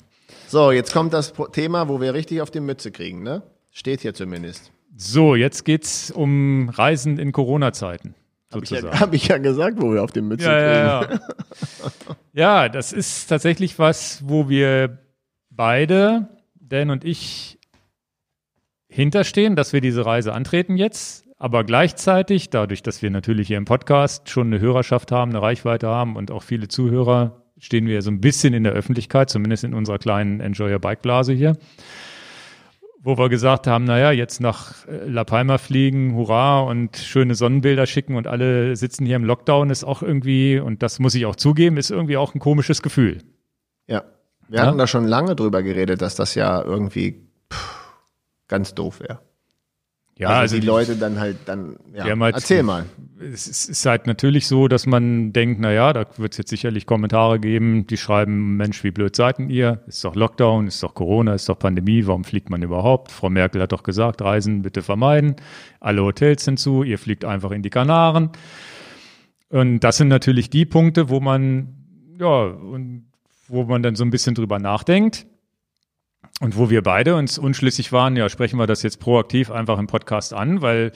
So, 0.49 0.73
jetzt 0.73 0.93
kommt 0.93 1.13
das 1.15 1.33
Thema, 1.53 1.89
wo 1.89 2.01
wir 2.01 2.15
richtig 2.15 2.41
auf 2.43 2.51
die 2.51 2.59
Mütze 2.59 2.91
kriegen, 2.91 3.23
ne? 3.23 3.43
Steht 3.71 4.01
hier 4.01 4.13
zumindest. 4.13 4.73
So, 4.97 5.37
jetzt 5.37 5.65
geht's 5.65 6.11
um 6.11 6.69
Reisen 6.69 7.19
in 7.21 7.31
Corona-Zeiten. 7.31 8.17
Habe 8.53 8.65
ich, 8.65 8.71
ja, 8.71 8.81
Sozusagen. 8.81 9.01
hab 9.01 9.15
ich 9.15 9.29
ja 9.29 9.39
gesagt, 9.39 9.81
wo 9.81 9.93
wir 9.93 10.03
auf 10.05 10.13
die 10.13 10.21
Mütze 10.23 10.45
Ja, 10.47 11.01
kriegen. 11.05 11.11
ja, 11.11 11.13
ja. 11.13 11.21
ja, 12.65 12.69
das 12.69 12.93
ist 12.93 13.27
tatsächlich 13.27 13.79
was, 13.79 14.23
wo 14.27 14.49
wir 14.49 14.99
beide, 15.51 16.29
Dan 16.55 16.91
und 16.91 17.05
ich, 17.05 17.59
hinterstehen, 18.89 19.57
dass 19.57 19.73
wir 19.73 19.81
diese 19.81 20.07
Reise 20.07 20.33
antreten 20.33 20.77
jetzt. 20.77 21.25
Aber 21.39 21.65
gleichzeitig, 21.65 22.49
dadurch, 22.49 22.83
dass 22.83 23.03
wir 23.03 23.11
natürlich 23.11 23.49
hier 23.49 23.59
im 23.59 23.67
Podcast 23.67 24.31
schon 24.31 24.47
eine 24.47 24.61
Hörerschaft 24.61 25.13
haben, 25.13 25.33
eine 25.33 25.43
Reichweite 25.43 25.87
haben 25.89 26.17
und 26.17 26.31
auch 26.31 26.43
viele 26.43 26.69
Zuhörer, 26.69 27.43
stehen 27.59 27.87
wir 27.87 28.01
so 28.01 28.11
ein 28.11 28.21
bisschen 28.21 28.55
in 28.55 28.65
der 28.65 28.73
Öffentlichkeit, 28.73 29.29
zumindest 29.29 29.65
in 29.65 29.75
unserer 29.75 29.99
kleinen 29.99 30.41
Enjoy 30.41 30.73
Your 30.73 30.79
Bike 30.79 31.03
Blase 31.03 31.33
hier. 31.35 31.57
Wo 33.07 33.17
wir 33.19 33.29
gesagt 33.29 33.69
haben, 33.69 33.85
naja, 33.85 34.11
jetzt 34.11 34.41
nach 34.41 34.85
äh, 34.89 35.07
La 35.07 35.23
Palma 35.23 35.59
fliegen, 35.59 36.17
hurra 36.17 36.59
und 36.63 36.97
schöne 36.97 37.37
Sonnenbilder 37.37 37.87
schicken 37.87 38.17
und 38.17 38.27
alle 38.27 38.75
sitzen 38.75 39.07
hier 39.07 39.15
im 39.15 39.25
Lockdown, 39.25 39.71
ist 39.71 39.85
auch 39.85 40.03
irgendwie, 40.03 40.59
und 40.59 40.83
das 40.83 40.99
muss 40.99 41.15
ich 41.15 41.25
auch 41.25 41.37
zugeben, 41.37 41.77
ist 41.77 41.91
irgendwie 41.93 42.17
auch 42.17 42.35
ein 42.35 42.41
komisches 42.41 42.83
Gefühl. 42.83 43.19
Ja. 43.87 44.03
Wir 44.49 44.59
Ja? 44.59 44.67
hatten 44.67 44.79
da 44.79 44.89
schon 44.89 45.05
lange 45.05 45.37
drüber 45.37 45.63
geredet, 45.63 46.03
dass 46.03 46.17
das 46.17 46.35
ja 46.35 46.61
irgendwie 46.61 47.23
pff, 47.53 47.95
ganz 48.49 48.75
doof 48.75 48.99
wäre. 48.99 49.21
Ja, 50.19 50.31
also, 50.31 50.59
die 50.59 50.67
Leute 50.67 50.97
dann 50.97 51.21
halt 51.21 51.37
dann, 51.45 51.77
ja. 51.93 52.05
Halt- 52.19 52.37
Erzähl 52.37 52.63
mal. 52.63 52.87
es 53.21 53.47
ist, 53.47 53.69
ist 53.69 53.85
halt 53.85 54.07
natürlich 54.07 54.47
so, 54.47 54.67
dass 54.67 54.87
man 54.87 55.35
denkt, 55.35 55.61
na 55.61 55.71
ja, 55.73 55.93
da 55.93 56.07
wird 56.17 56.33
es 56.33 56.39
jetzt 56.39 56.49
sicherlich 56.49 56.87
Kommentare 56.87 57.39
geben, 57.39 57.87
die 57.87 57.99
schreiben, 57.99 58.57
Mensch, 58.57 58.83
wie 58.83 58.93
blöd 58.93 59.15
seid 59.15 59.37
denn 59.39 59.51
ihr? 59.51 59.83
Ist 59.87 60.03
doch 60.05 60.15
Lockdown, 60.15 60.69
ist 60.69 60.83
doch 60.83 60.95
Corona, 60.95 61.35
ist 61.35 61.51
doch 61.51 61.59
Pandemie, 61.59 62.07
warum 62.07 62.25
fliegt 62.25 62.49
man 62.49 62.63
überhaupt? 62.63 63.13
Frau 63.13 63.29
Merkel 63.29 63.61
hat 63.61 63.73
doch 63.73 63.83
gesagt, 63.83 64.23
Reisen 64.23 64.63
bitte 64.63 64.81
vermeiden. 64.83 65.37
Alle 65.81 66.03
Hotels 66.03 66.45
sind 66.45 66.59
zu, 66.59 66.83
ihr 66.83 66.99
fliegt 66.99 67.27
einfach 67.27 67.51
in 67.51 67.61
die 67.63 67.71
Kanaren. 67.71 68.31
Und 69.51 69.81
das 69.81 69.99
sind 69.99 70.09
natürlich 70.09 70.49
die 70.49 70.65
Punkte, 70.65 71.11
wo 71.11 71.21
man, 71.21 71.75
ja, 72.19 72.45
und 72.45 73.05
wo 73.49 73.65
man 73.65 73.83
dann 73.83 73.95
so 73.97 74.05
ein 74.05 74.11
bisschen 74.11 74.35
drüber 74.35 74.59
nachdenkt. 74.59 75.27
Und 76.41 76.57
wo 76.57 76.69
wir 76.71 76.83
beide 76.83 77.15
uns 77.17 77.39
unschlüssig 77.39 77.93
waren, 77.93 78.17
ja, 78.17 78.29
sprechen 78.29 78.59
wir 78.59 78.67
das 78.67 78.83
jetzt 78.83 79.01
proaktiv 79.01 79.51
einfach 79.51 79.79
im 79.79 79.87
Podcast 79.87 80.35
an, 80.35 80.61
weil 80.63 80.93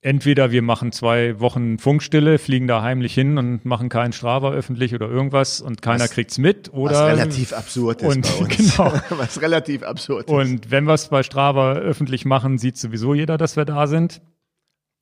entweder 0.00 0.50
wir 0.50 0.62
machen 0.62 0.92
zwei 0.92 1.40
Wochen 1.40 1.78
Funkstille, 1.78 2.38
fliegen 2.38 2.66
da 2.66 2.82
heimlich 2.82 3.14
hin 3.14 3.38
und 3.38 3.64
machen 3.64 3.88
keinen 3.88 4.12
Strava 4.12 4.52
öffentlich 4.52 4.94
oder 4.94 5.08
irgendwas 5.08 5.60
und 5.60 5.80
keiner 5.82 6.04
Was- 6.04 6.10
kriegt's 6.10 6.38
mit 6.38 6.68
Was 6.68 6.74
oder 6.78 7.06
relativ 7.06 7.52
absurd 7.52 8.02
ist 8.02 8.14
und- 8.16 8.22
bei 8.26 8.44
uns. 8.44 8.56
genau. 8.76 8.92
Was 9.10 9.40
relativ 9.40 9.82
absurd 9.82 10.26
ist. 10.26 10.32
und 10.32 10.70
wenn 10.70 10.84
wir 10.84 10.94
es 10.94 11.08
bei 11.08 11.22
Strava 11.22 11.74
öffentlich 11.74 12.24
machen, 12.24 12.58
sieht 12.58 12.76
sowieso 12.76 13.14
jeder, 13.14 13.38
dass 13.38 13.56
wir 13.56 13.64
da 13.64 13.86
sind. 13.86 14.20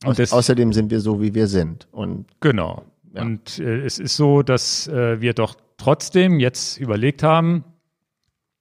Und 0.04 0.18
das, 0.18 0.32
Außerdem 0.32 0.72
sind 0.72 0.90
wir 0.90 1.00
so, 1.00 1.20
wie 1.22 1.34
wir 1.34 1.46
sind. 1.46 1.86
Und 1.92 2.26
Genau. 2.40 2.84
Ja. 3.14 3.22
Und 3.22 3.58
äh, 3.58 3.84
es 3.84 3.98
ist 3.98 4.16
so, 4.16 4.42
dass 4.42 4.88
äh, 4.88 5.20
wir 5.20 5.34
doch 5.34 5.54
trotzdem 5.76 6.40
jetzt 6.40 6.78
überlegt 6.78 7.22
haben, 7.22 7.64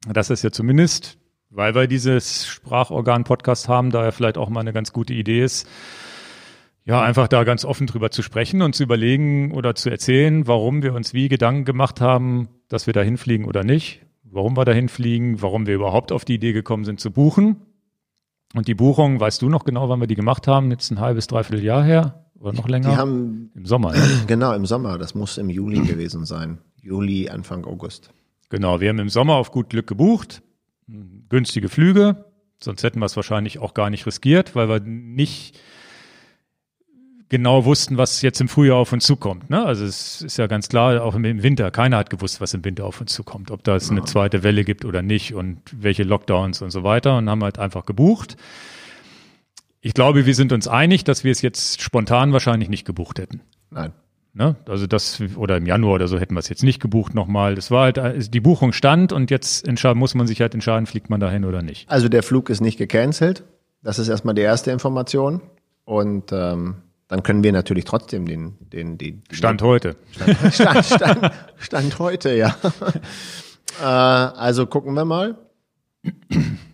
dass 0.07 0.29
es 0.29 0.41
ja 0.41 0.51
zumindest, 0.51 1.17
weil 1.49 1.75
wir 1.75 1.87
dieses 1.87 2.47
Sprachorgan-Podcast 2.47 3.67
haben, 3.67 3.91
da 3.91 4.03
ja 4.03 4.11
vielleicht 4.11 4.37
auch 4.37 4.49
mal 4.49 4.61
eine 4.61 4.73
ganz 4.73 4.93
gute 4.93 5.13
Idee 5.13 5.43
ist, 5.43 5.67
ja, 6.83 7.01
einfach 7.01 7.27
da 7.27 7.43
ganz 7.43 7.63
offen 7.63 7.85
drüber 7.85 8.09
zu 8.09 8.23
sprechen 8.23 8.61
und 8.63 8.75
zu 8.75 8.83
überlegen 8.83 9.51
oder 9.51 9.75
zu 9.75 9.89
erzählen, 9.89 10.47
warum 10.47 10.81
wir 10.81 10.93
uns 10.93 11.13
wie 11.13 11.29
Gedanken 11.29 11.63
gemacht 11.63 12.01
haben, 12.01 12.49
dass 12.69 12.87
wir 12.87 12.93
da 12.93 13.01
hinfliegen 13.01 13.45
oder 13.45 13.63
nicht, 13.63 14.01
warum 14.23 14.57
wir 14.57 14.65
da 14.65 14.71
hinfliegen, 14.71 15.41
warum 15.41 15.67
wir 15.67 15.75
überhaupt 15.75 16.11
auf 16.11 16.25
die 16.25 16.35
Idee 16.35 16.53
gekommen 16.53 16.83
sind 16.83 16.99
zu 16.99 17.11
buchen. 17.11 17.57
Und 18.55 18.67
die 18.67 18.73
Buchung, 18.73 19.19
weißt 19.19 19.41
du 19.41 19.49
noch 19.49 19.63
genau, 19.63 19.89
wann 19.89 19.99
wir 19.99 20.07
die 20.07 20.15
gemacht 20.15 20.47
haben? 20.47 20.71
Jetzt 20.71 20.91
ein 20.91 20.99
halbes, 20.99 21.27
dreiviertel 21.27 21.63
Jahr 21.63 21.83
her 21.83 22.25
oder 22.39 22.53
noch 22.53 22.67
länger? 22.67 22.89
die 22.89 22.97
haben, 22.97 23.51
Im 23.53 23.65
Sommer. 23.65 23.93
Ne? 23.93 24.03
genau, 24.27 24.53
im 24.53 24.65
Sommer, 24.65 24.97
das 24.97 25.13
muss 25.13 25.37
im 25.37 25.49
Juli 25.49 25.81
gewesen 25.81 26.25
sein. 26.25 26.57
Juli, 26.81 27.29
Anfang 27.29 27.63
August. 27.65 28.11
Genau, 28.51 28.81
wir 28.81 28.89
haben 28.89 28.99
im 28.99 29.09
Sommer 29.09 29.35
auf 29.35 29.51
gut 29.51 29.69
Glück 29.69 29.87
gebucht. 29.87 30.43
Günstige 31.29 31.69
Flüge. 31.69 32.25
Sonst 32.61 32.83
hätten 32.83 32.99
wir 32.99 33.05
es 33.05 33.15
wahrscheinlich 33.15 33.59
auch 33.59 33.73
gar 33.73 33.89
nicht 33.89 34.05
riskiert, 34.05 34.55
weil 34.55 34.67
wir 34.67 34.81
nicht 34.81 35.57
genau 37.29 37.63
wussten, 37.63 37.95
was 37.95 38.21
jetzt 38.21 38.41
im 38.41 38.49
Frühjahr 38.49 38.75
auf 38.75 38.91
uns 38.91 39.05
zukommt. 39.05 39.49
Ne? 39.49 39.65
Also 39.65 39.85
es 39.85 40.21
ist 40.21 40.35
ja 40.35 40.47
ganz 40.47 40.67
klar, 40.67 41.01
auch 41.01 41.15
im 41.15 41.23
Winter, 41.23 41.71
keiner 41.71 41.95
hat 41.95 42.09
gewusst, 42.09 42.41
was 42.41 42.53
im 42.53 42.65
Winter 42.65 42.85
auf 42.85 42.99
uns 42.99 43.13
zukommt, 43.13 43.51
ob 43.51 43.63
da 43.63 43.77
es 43.77 43.89
eine 43.89 44.03
zweite 44.03 44.43
Welle 44.43 44.65
gibt 44.65 44.83
oder 44.83 45.01
nicht 45.01 45.33
und 45.33 45.61
welche 45.71 46.03
Lockdowns 46.03 46.61
und 46.61 46.71
so 46.71 46.83
weiter 46.83 47.17
und 47.17 47.29
haben 47.29 47.41
halt 47.41 47.57
einfach 47.57 47.85
gebucht. 47.85 48.35
Ich 49.79 49.93
glaube, 49.93 50.25
wir 50.25 50.35
sind 50.35 50.51
uns 50.51 50.67
einig, 50.67 51.05
dass 51.05 51.23
wir 51.23 51.31
es 51.31 51.41
jetzt 51.41 51.81
spontan 51.81 52.33
wahrscheinlich 52.33 52.67
nicht 52.67 52.83
gebucht 52.83 53.17
hätten. 53.17 53.39
Nein. 53.69 53.93
Ne? 54.33 54.55
Also 54.67 54.87
das, 54.87 55.21
oder 55.35 55.57
im 55.57 55.65
Januar 55.65 55.95
oder 55.95 56.07
so 56.07 56.17
hätten 56.17 56.35
wir 56.35 56.39
es 56.39 56.47
jetzt 56.47 56.63
nicht 56.63 56.81
gebucht 56.81 57.13
nochmal. 57.13 57.55
Das 57.55 57.69
war 57.69 57.83
halt, 57.83 57.97
äh, 57.97 58.17
die 58.17 58.39
Buchung 58.39 58.71
stand 58.71 59.11
und 59.11 59.29
jetzt 59.29 59.67
muss 59.95 60.15
man 60.15 60.27
sich 60.27 60.39
halt 60.39 60.53
entscheiden, 60.53 60.85
fliegt 60.85 61.09
man 61.09 61.19
dahin 61.19 61.43
oder 61.43 61.61
nicht. 61.61 61.89
Also 61.89 62.07
der 62.07 62.23
Flug 62.23 62.49
ist 62.49 62.61
nicht 62.61 62.77
gecancelt. 62.77 63.43
Das 63.83 63.99
ist 63.99 64.07
erstmal 64.07 64.35
die 64.35 64.41
erste 64.41 64.71
Information. 64.71 65.41
Und 65.83 66.31
ähm, 66.31 66.75
dann 67.09 67.23
können 67.23 67.43
wir 67.43 67.51
natürlich 67.51 67.83
trotzdem 67.83 68.25
den, 68.25 68.53
den, 68.61 68.97
die, 68.97 69.21
Stand 69.31 69.61
heute. 69.61 69.97
Stand, 70.11 70.53
Stand, 70.53 70.85
Stand, 70.85 71.31
Stand 71.57 71.99
heute, 71.99 72.33
ja. 72.33 72.55
äh, 73.81 73.83
also 73.83 74.65
gucken 74.65 74.93
wir 74.93 75.03
mal. 75.03 75.35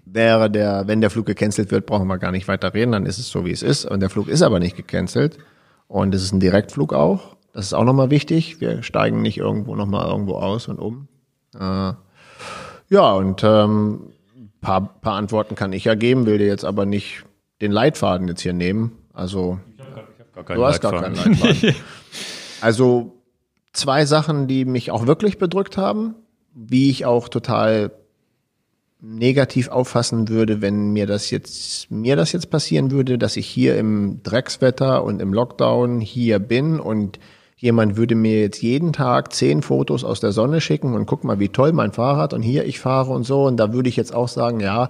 Wäre 0.05 0.51
der, 0.51 0.87
wenn 0.87 1.01
der 1.01 1.09
Flug 1.09 1.25
gecancelt 1.25 1.71
wird, 1.71 1.87
brauchen 1.87 2.07
wir 2.07 2.19
gar 2.19 2.31
nicht 2.31 2.47
weiter 2.47 2.73
reden, 2.73 2.91
dann 2.91 3.07
ist 3.07 3.17
es 3.17 3.29
so, 3.29 3.45
wie 3.45 3.51
es 3.51 3.63
ist. 3.63 3.85
Und 3.85 3.99
der 3.99 4.11
Flug 4.11 4.27
ist 4.27 4.43
aber 4.43 4.59
nicht 4.59 4.77
gecancelt. 4.77 5.39
Und 5.87 6.13
es 6.13 6.21
ist 6.21 6.33
ein 6.33 6.39
Direktflug 6.39 6.93
auch. 6.93 7.36
Das 7.57 7.65
ist 7.65 7.73
auch 7.73 7.85
nochmal 7.85 8.11
wichtig. 8.11 8.61
Wir 8.61 8.83
steigen 8.83 9.23
nicht 9.23 9.39
irgendwo 9.39 9.75
nochmal 9.75 10.07
irgendwo 10.07 10.35
aus 10.35 10.67
und 10.67 10.77
um. 10.77 11.07
Äh, 11.55 11.93
ja, 12.89 13.13
und 13.13 13.43
ähm, 13.43 14.11
paar, 14.61 14.99
paar 15.01 15.15
Antworten 15.15 15.55
kann 15.55 15.73
ich 15.73 15.83
ja 15.85 15.95
geben, 15.95 16.27
will 16.27 16.37
dir 16.37 16.45
jetzt 16.45 16.65
aber 16.65 16.85
nicht 16.85 17.23
den 17.59 17.71
Leitfaden 17.71 18.27
jetzt 18.27 18.41
hier 18.41 18.53
nehmen. 18.53 18.91
Also 19.11 19.57
gar 20.35 20.43
keinen 20.43 20.57
du 20.57 20.65
hast 20.67 20.81
gar 20.81 21.01
keinen 21.01 21.15
Leitfaden. 21.15 21.75
also 22.61 23.23
zwei 23.73 24.05
Sachen, 24.05 24.47
die 24.47 24.63
mich 24.63 24.91
auch 24.91 25.07
wirklich 25.07 25.39
bedrückt 25.39 25.77
haben, 25.77 26.13
wie 26.53 26.91
ich 26.91 27.07
auch 27.07 27.27
total 27.27 27.89
negativ 29.01 29.69
auffassen 29.69 30.29
würde, 30.29 30.61
wenn 30.61 30.91
mir 30.93 31.07
das 31.07 31.31
jetzt, 31.31 31.89
mir 31.89 32.15
das 32.15 32.33
jetzt 32.33 32.51
passieren 32.51 32.91
würde, 32.91 33.17
dass 33.17 33.35
ich 33.35 33.47
hier 33.47 33.79
im 33.79 34.21
Dreckswetter 34.21 35.03
und 35.03 35.23
im 35.23 35.33
Lockdown 35.33 36.01
hier 36.01 36.37
bin 36.37 36.79
und 36.79 37.17
jemand 37.57 37.97
würde 37.97 38.15
mir 38.15 38.39
jetzt 38.39 38.61
jeden 38.61 38.93
Tag 38.93 39.33
zehn 39.33 39.61
Fotos 39.61 40.03
aus 40.03 40.19
der 40.19 40.31
Sonne 40.31 40.61
schicken 40.61 40.93
und 40.93 41.07
guck 41.07 41.23
mal, 41.23 41.39
wie 41.39 41.49
toll 41.49 41.73
mein 41.73 41.91
Fahrrad 41.91 42.33
und 42.33 42.43
hier 42.43 42.65
ich 42.65 42.79
fahre 42.79 43.11
und 43.11 43.23
so. 43.23 43.45
Und 43.45 43.57
da 43.57 43.73
würde 43.73 43.89
ich 43.89 43.95
jetzt 43.95 44.13
auch 44.13 44.27
sagen, 44.27 44.59
ja, 44.59 44.89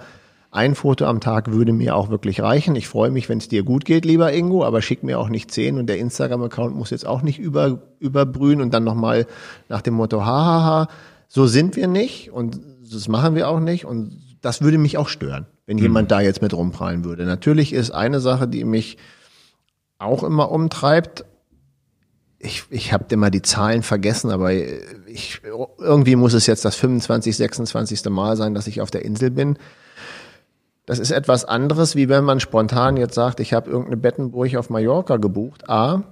ein 0.52 0.76
Foto 0.76 1.06
am 1.06 1.20
Tag 1.20 1.52
würde 1.52 1.72
mir 1.72 1.96
auch 1.96 2.10
wirklich 2.10 2.42
reichen. 2.42 2.76
Ich 2.76 2.88
freue 2.88 3.10
mich, 3.10 3.30
wenn 3.30 3.38
es 3.38 3.48
dir 3.48 3.64
gut 3.64 3.86
geht, 3.86 4.06
lieber 4.06 4.34
Ingo, 4.34 4.66
aber 4.66 4.82
schick 4.82 5.04
mir 5.04 5.18
auch 5.20 5.30
nicht 5.30 5.52
zehn 5.52 5.78
und 5.78 5.88
der 5.88 5.98
Instagram-Account 5.98 6.76
muss 6.76 6.90
jetzt 6.90 7.06
auch 7.06 7.22
nicht 7.22 7.40
über, 7.40 7.82
überbrühen 8.00 8.62
und 8.62 8.74
dann 8.74 8.84
nochmal 8.84 9.28
nach 9.70 9.82
dem 9.82 9.94
Motto, 9.94 10.26
hahaha, 10.26 10.88
so 11.28 11.48
sind 11.48 11.76
wir 11.76 11.88
nicht 11.88 12.32
und 12.32 12.60
das 12.92 13.08
machen 13.08 13.36
wir 13.36 13.50
auch 13.50 13.60
nicht 13.60 13.86
und 13.86 14.22
das 14.42 14.62
würde 14.62 14.78
mich 14.78 14.98
auch 14.98 15.10
stören, 15.10 15.46
wenn 15.66 15.78
jemand 15.78 16.08
mhm. 16.08 16.10
da 16.10 16.22
jetzt 16.22 16.42
mit 16.42 16.54
rumprallen 16.54 17.04
würde. 17.04 17.26
Natürlich 17.26 17.74
ist 17.74 17.92
eine 17.92 18.20
Sache, 18.20 18.48
die 18.48 18.64
mich 18.64 18.98
auch 20.00 20.24
immer 20.24 20.52
umtreibt, 20.52 21.26
ich, 22.40 22.66
ich 22.70 22.94
habe 22.94 23.06
immer 23.10 23.32
die 23.32 23.42
Zahlen 23.42 23.82
vergessen, 23.82 24.30
aber 24.30 24.54
ich, 24.54 25.42
irgendwie 25.80 26.16
muss 26.16 26.34
es 26.34 26.46
jetzt 26.46 26.66
das 26.66 26.76
25, 26.76 27.36
26. 27.36 28.06
Mal 28.06 28.38
sein, 28.38 28.54
dass 28.54 28.68
ich 28.68 28.82
auf 28.82 28.92
der 28.92 29.04
Insel 29.04 29.32
bin. 29.32 29.58
Das 30.86 31.00
ist 31.00 31.12
etwas 31.12 31.46
anderes, 31.46 31.96
wie 31.96 32.10
wenn 32.10 32.24
man 32.24 32.40
spontan 32.40 32.96
jetzt 32.96 33.16
sagt, 33.16 33.40
ich 33.40 33.54
habe 33.54 33.70
irgendeine 33.70 33.98
Bettenburg 33.98 34.56
auf 34.56 34.70
Mallorca 34.70 35.18
gebucht. 35.18 35.68
A, 35.68 36.04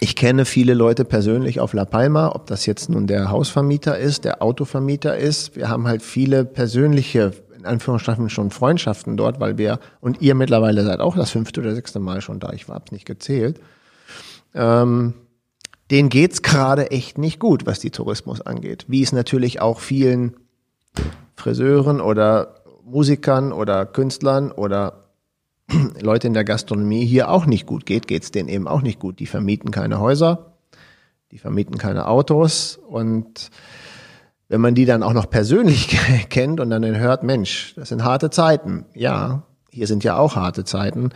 ich 0.00 0.16
kenne 0.16 0.44
viele 0.44 0.74
Leute 0.74 1.04
persönlich 1.04 1.60
auf 1.60 1.72
La 1.72 1.84
Palma, 1.84 2.32
ob 2.34 2.46
das 2.48 2.66
jetzt 2.66 2.90
nun 2.90 3.06
der 3.06 3.30
Hausvermieter 3.30 3.96
ist, 3.96 4.24
der 4.24 4.42
Autovermieter 4.42 5.16
ist. 5.16 5.54
Wir 5.54 5.68
haben 5.68 5.86
halt 5.86 6.02
viele 6.02 6.44
persönliche, 6.44 7.32
in 7.56 7.64
Anführungsstrichen 7.64 8.28
schon 8.28 8.50
Freundschaften 8.50 9.16
dort, 9.16 9.38
weil 9.38 9.56
wir, 9.56 9.78
und 10.00 10.20
ihr 10.20 10.34
mittlerweile 10.34 10.84
seid 10.84 10.98
auch 10.98 11.14
das 11.14 11.30
fünfte 11.30 11.60
oder 11.60 11.74
sechste 11.74 12.00
Mal 12.00 12.20
schon 12.20 12.40
da, 12.40 12.52
ich 12.52 12.66
hab's 12.66 12.90
nicht 12.90 13.06
gezählt 13.06 13.60
ähm, 14.54 15.14
denen 15.90 16.08
geht's 16.08 16.42
gerade 16.42 16.90
echt 16.90 17.18
nicht 17.18 17.38
gut, 17.38 17.66
was 17.66 17.78
die 17.78 17.90
Tourismus 17.90 18.40
angeht. 18.40 18.86
Wie 18.88 19.02
es 19.02 19.12
natürlich 19.12 19.60
auch 19.60 19.80
vielen 19.80 20.36
Friseuren 21.36 22.00
oder 22.00 22.62
Musikern 22.84 23.52
oder 23.52 23.86
Künstlern 23.86 24.52
oder 24.52 25.04
Leute 26.00 26.26
in 26.26 26.34
der 26.34 26.44
Gastronomie 26.44 27.04
hier 27.04 27.30
auch 27.30 27.46
nicht 27.46 27.66
gut 27.66 27.86
geht, 27.86 28.06
geht's 28.06 28.30
denen 28.30 28.48
eben 28.48 28.68
auch 28.68 28.82
nicht 28.82 29.00
gut. 29.00 29.18
Die 29.18 29.26
vermieten 29.26 29.70
keine 29.70 30.00
Häuser, 30.00 30.54
die 31.30 31.38
vermieten 31.38 31.78
keine 31.78 32.06
Autos 32.06 32.78
und 32.88 33.50
wenn 34.48 34.60
man 34.60 34.74
die 34.74 34.84
dann 34.84 35.02
auch 35.02 35.14
noch 35.14 35.30
persönlich 35.30 35.88
kennt 36.28 36.60
und 36.60 36.70
dann 36.70 36.84
hört, 36.84 37.22
Mensch, 37.22 37.74
das 37.76 37.88
sind 37.88 38.04
harte 38.04 38.30
Zeiten. 38.30 38.84
Ja, 38.94 39.42
hier 39.70 39.86
sind 39.86 40.04
ja 40.04 40.16
auch 40.16 40.36
harte 40.36 40.64
Zeiten. 40.64 41.10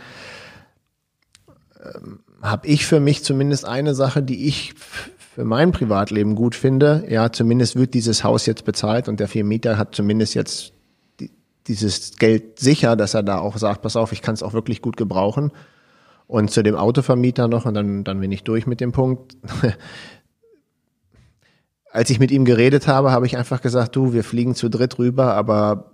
Ähm, 1.81 2.19
habe 2.41 2.67
ich 2.67 2.85
für 2.85 2.99
mich 2.99 3.23
zumindest 3.23 3.65
eine 3.65 3.95
Sache, 3.95 4.23
die 4.23 4.47
ich 4.47 4.73
für 5.39 5.45
mein 5.45 5.71
Privatleben 5.71 6.35
gut 6.35 6.55
finde. 6.55 7.05
Ja, 7.09 7.31
zumindest 7.31 7.75
wird 7.75 7.93
dieses 7.93 8.23
Haus 8.23 8.45
jetzt 8.45 8.65
bezahlt 8.65 9.07
und 9.07 9.19
der 9.19 9.27
Vermieter 9.27 9.77
hat 9.77 9.95
zumindest 9.95 10.35
jetzt 10.35 10.73
die, 11.19 11.31
dieses 11.67 12.17
Geld 12.17 12.59
sicher, 12.59 12.95
dass 12.95 13.13
er 13.13 13.23
da 13.23 13.39
auch 13.39 13.57
sagt, 13.57 13.81
pass 13.81 13.95
auf, 13.95 14.11
ich 14.11 14.21
kann 14.21 14.33
es 14.33 14.43
auch 14.43 14.53
wirklich 14.53 14.81
gut 14.81 14.97
gebrauchen. 14.97 15.51
Und 16.27 16.51
zu 16.51 16.61
dem 16.61 16.75
Autovermieter 16.75 17.47
noch, 17.47 17.65
und 17.65 17.73
dann, 17.73 18.03
dann 18.03 18.19
bin 18.19 18.31
ich 18.31 18.43
durch 18.43 18.67
mit 18.67 18.81
dem 18.81 18.91
Punkt. 18.91 19.35
Als 21.91 22.11
ich 22.11 22.19
mit 22.19 22.29
ihm 22.29 22.45
geredet 22.45 22.87
habe, 22.87 23.11
habe 23.11 23.25
ich 23.25 23.35
einfach 23.35 23.61
gesagt, 23.61 23.95
du, 23.95 24.13
wir 24.13 24.23
fliegen 24.23 24.53
zu 24.53 24.69
dritt 24.69 24.99
rüber, 24.99 25.33
aber 25.33 25.91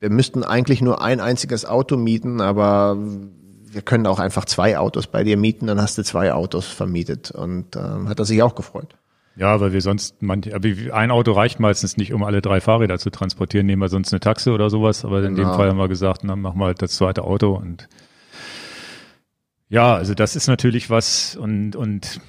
wir 0.00 0.10
müssten 0.10 0.42
eigentlich 0.42 0.82
nur 0.82 1.02
ein 1.02 1.20
einziges 1.20 1.64
Auto 1.64 1.96
mieten, 1.96 2.40
aber 2.40 2.98
wir 3.74 3.82
können 3.82 4.06
auch 4.06 4.18
einfach 4.18 4.44
zwei 4.44 4.78
Autos 4.78 5.06
bei 5.06 5.24
dir 5.24 5.36
mieten, 5.36 5.66
dann 5.66 5.80
hast 5.80 5.98
du 5.98 6.04
zwei 6.04 6.32
Autos 6.32 6.66
vermietet. 6.66 7.30
Und 7.30 7.76
ähm, 7.76 8.08
hat 8.08 8.18
er 8.18 8.24
sich 8.24 8.42
auch 8.42 8.54
gefreut. 8.54 8.96
Ja, 9.36 9.60
weil 9.60 9.72
wir 9.72 9.80
sonst, 9.80 10.22
manche, 10.22 10.54
ein 10.94 11.10
Auto 11.10 11.32
reicht 11.32 11.58
meistens 11.58 11.96
nicht, 11.96 12.12
um 12.12 12.22
alle 12.22 12.40
drei 12.40 12.60
Fahrräder 12.60 12.98
zu 12.98 13.10
transportieren, 13.10 13.66
nehmen 13.66 13.82
wir 13.82 13.88
sonst 13.88 14.12
eine 14.12 14.20
Taxe 14.20 14.52
oder 14.52 14.70
sowas. 14.70 15.04
Aber 15.04 15.22
in 15.24 15.34
genau. 15.34 15.50
dem 15.50 15.56
Fall 15.56 15.68
haben 15.68 15.78
wir 15.78 15.88
gesagt, 15.88 16.22
dann 16.22 16.40
machen 16.40 16.58
wir 16.58 16.66
halt 16.66 16.82
das 16.82 16.92
zweite 16.92 17.24
Auto 17.24 17.52
und 17.54 17.88
ja, 19.68 19.94
also 19.94 20.14
das 20.14 20.36
ist 20.36 20.46
natürlich 20.46 20.88
was 20.88 21.34
und, 21.36 21.74
und 21.74 22.20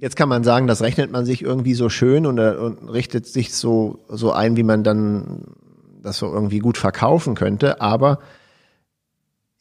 Jetzt 0.00 0.16
kann 0.16 0.28
man 0.28 0.44
sagen, 0.44 0.66
das 0.66 0.82
rechnet 0.82 1.10
man 1.12 1.24
sich 1.24 1.40
irgendwie 1.40 1.72
so 1.72 1.88
schön 1.88 2.26
und, 2.26 2.38
und 2.38 2.88
richtet 2.90 3.26
sich 3.26 3.54
so, 3.54 4.04
so 4.08 4.32
ein, 4.32 4.56
wie 4.56 4.62
man 4.62 4.84
dann 4.84 5.54
das 6.02 6.18
so 6.18 6.30
irgendwie 6.30 6.58
gut 6.58 6.76
verkaufen 6.76 7.34
könnte. 7.34 7.80
Aber 7.80 8.18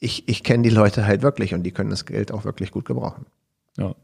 ich, 0.03 0.27
ich 0.27 0.43
kenne 0.43 0.63
die 0.63 0.69
Leute 0.69 1.05
halt 1.05 1.21
wirklich 1.21 1.53
und 1.53 1.63
die 1.63 1.71
können 1.71 1.89
das 1.89 2.05
Geld 2.05 2.31
auch 2.31 2.43
wirklich 2.43 2.71
gut 2.71 2.85
gebrauchen. 2.85 3.25
Ja, 3.77 3.95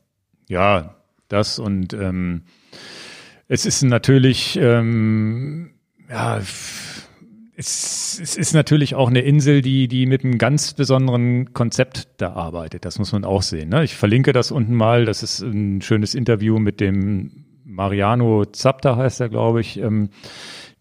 ja 0.48 0.96
das 1.28 1.60
und 1.60 1.94
ähm, 1.94 2.44
es 3.48 3.66
ist 3.66 3.84
natürlich, 3.84 4.58
ähm, 4.62 5.72
ja, 6.10 6.40
es, 7.56 8.20
es 8.22 8.38
ist 8.38 8.54
natürlich 8.54 8.96
auch 8.96 9.10
eine 9.10 9.22
Insel, 9.22 9.62
die, 9.62 9.88
die 9.88 10.06
mit 10.06 10.24
einem 10.24 10.38
ganz 10.38 10.74
besonderen 10.74 11.54
Konzept 11.54 12.08
da 12.18 12.34
arbeitet. 12.34 12.86
Das 12.86 12.98
muss 13.00 13.12
man 13.12 13.26
auch 13.26 13.42
sehen. 13.42 13.70
Ne? 13.70 13.84
Ich 13.84 13.96
verlinke 13.96 14.32
das 14.32 14.52
unten 14.52 14.76
mal. 14.76 15.06
Das 15.06 15.24
ist 15.24 15.42
ein 15.42 15.82
schönes 15.82 16.16
Interview 16.16 16.60
mit 16.60 16.80
dem 16.80 17.46
Mariano 17.66 18.46
Zapta, 18.46 18.96
heißt 18.96 19.20
er, 19.20 19.30
glaube 19.30 19.60
ich, 19.62 19.78
ähm, 19.78 20.10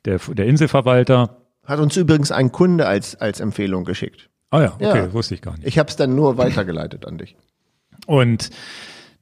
der, 0.05 0.19
der 0.19 0.47
Inselverwalter. 0.47 1.43
Hat 1.65 1.81
uns 1.81 1.97
übrigens 1.97 2.31
ein 2.31 2.53
Kunde 2.53 2.87
als, 2.87 3.17
als 3.17 3.41
Empfehlung 3.41 3.85
geschickt. 3.85 4.31
Ah 4.51 4.63
ja, 4.63 4.75
okay, 4.75 4.99
ja. 4.99 5.13
wusste 5.13 5.35
ich 5.35 5.43
gar 5.43 5.57
nicht. 5.57 5.67
Ich 5.67 5.79
habe 5.79 5.89
es 5.89 5.97
dann 5.97 6.15
nur 6.15 6.39
weitergeleitet 6.39 7.07
an 7.07 7.19
dich. 7.19 7.37
Und 8.07 8.51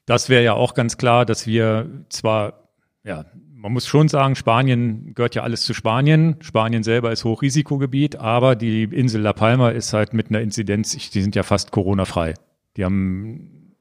das 0.07 0.29
wäre 0.29 0.45
ja 0.45 0.53
auch 0.55 0.75
ganz 0.75 0.97
klar, 0.97 1.27
dass 1.27 1.47
wir 1.47 1.91
zwar, 2.09 2.71
ja, 3.03 3.25
man 3.53 3.73
muss 3.73 3.87
schon 3.89 4.07
sagen, 4.07 4.37
Spanien 4.37 5.13
gehört 5.15 5.35
ja 5.35 5.43
alles 5.43 5.63
zu 5.63 5.75
Spanien. 5.75 6.37
Spanien 6.41 6.85
selber 6.85 7.11
ist 7.11 7.25
Hochrisikogebiet, 7.25 8.17
aber 8.17 8.55
die 8.55 8.85
Insel 8.85 9.23
La 9.23 9.33
Palma 9.33 9.71
ist 9.71 9.93
halt 9.93 10.15
mit 10.15 10.29
einer 10.31 10.41
Inzidenz, 10.41 10.93
die 11.11 11.21
sind 11.21 11.35
ja 11.35 11.43
fast 11.43 11.73
Corona-frei. 11.73 12.35
Die 12.77 12.85
haben, 12.85 13.75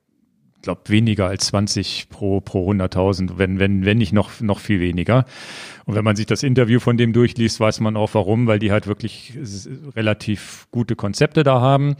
glaube 0.64 0.82
weniger 0.88 1.28
als 1.28 1.48
20 1.48 2.10
pro 2.10 2.42
pro 2.42 2.72
100.000, 2.72 3.38
wenn 3.38 3.60
wenn 3.60 3.86
wenn 3.86 4.00
nicht 4.00 4.14
noch 4.14 4.42
noch 4.42 4.60
viel 4.60 4.80
weniger. 4.80 5.26
Und 5.86 5.96
wenn 5.96 6.04
man 6.04 6.16
sich 6.16 6.26
das 6.26 6.44
Interview 6.44 6.80
von 6.80 6.98
dem 6.98 7.14
durchliest, 7.14 7.60
weiß 7.60 7.80
man 7.80 7.96
auch 7.96 8.14
warum, 8.14 8.48
weil 8.48 8.60
die 8.60 8.72
halt 8.72 8.88
wirklich 8.88 9.34
relativ 9.96 10.68
gute 10.72 10.96
Konzepte 10.96 11.44
da 11.44 11.62
haben. 11.62 11.96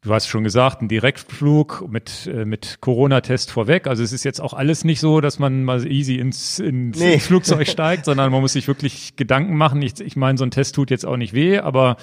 Du 0.00 0.14
hast 0.14 0.28
schon 0.28 0.44
gesagt, 0.44 0.80
ein 0.80 0.88
Direktflug 0.88 1.88
mit, 1.90 2.30
äh, 2.32 2.44
mit 2.44 2.78
Corona-Test 2.80 3.50
vorweg. 3.50 3.88
Also 3.88 4.04
es 4.04 4.12
ist 4.12 4.24
jetzt 4.24 4.40
auch 4.40 4.52
alles 4.52 4.84
nicht 4.84 5.00
so, 5.00 5.20
dass 5.20 5.40
man 5.40 5.64
mal 5.64 5.84
easy 5.90 6.16
ins, 6.16 6.60
ins, 6.60 7.00
nee. 7.00 7.14
ins 7.14 7.26
Flugzeug 7.26 7.66
steigt, 7.68 8.04
sondern 8.04 8.30
man 8.30 8.40
muss 8.40 8.52
sich 8.52 8.68
wirklich 8.68 9.16
Gedanken 9.16 9.56
machen. 9.56 9.82
Ich, 9.82 10.00
ich 10.00 10.14
meine, 10.14 10.38
so 10.38 10.44
ein 10.44 10.52
Test 10.52 10.76
tut 10.76 10.90
jetzt 10.90 11.04
auch 11.04 11.16
nicht 11.16 11.34
weh, 11.34 11.58
aber 11.58 11.96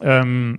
ähm, 0.00 0.58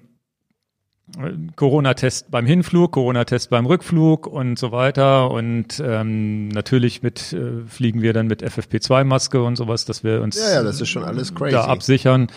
Corona-Test 1.55 2.31
beim 2.31 2.45
Hinflug, 2.45 2.91
Corona-Test 2.91 3.49
beim 3.49 3.65
Rückflug 3.65 4.27
und 4.27 4.57
so 4.57 4.71
weiter. 4.71 5.31
Und 5.31 5.81
ähm, 5.83 6.47
natürlich 6.49 7.01
mit 7.03 7.33
äh, 7.33 7.65
fliegen 7.67 8.01
wir 8.01 8.13
dann 8.13 8.27
mit 8.27 8.43
FFP2-Maske 8.43 9.41
und 9.43 9.55
sowas, 9.55 9.85
dass 9.85 10.03
wir 10.03 10.21
uns 10.21 10.37
ja, 10.37 10.55
ja, 10.55 10.63
das 10.63 10.81
ist 10.81 10.89
schon 10.89 11.03
alles 11.03 11.33
crazy. 11.35 11.53
da 11.53 11.65
absichern. 11.65 12.27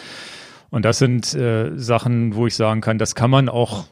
Und 0.70 0.84
das 0.84 0.98
sind 0.98 1.34
äh, 1.34 1.76
Sachen, 1.76 2.34
wo 2.34 2.46
ich 2.46 2.56
sagen 2.56 2.80
kann, 2.80 2.98
das 2.98 3.14
kann 3.14 3.30
man 3.30 3.48
auch, 3.48 3.84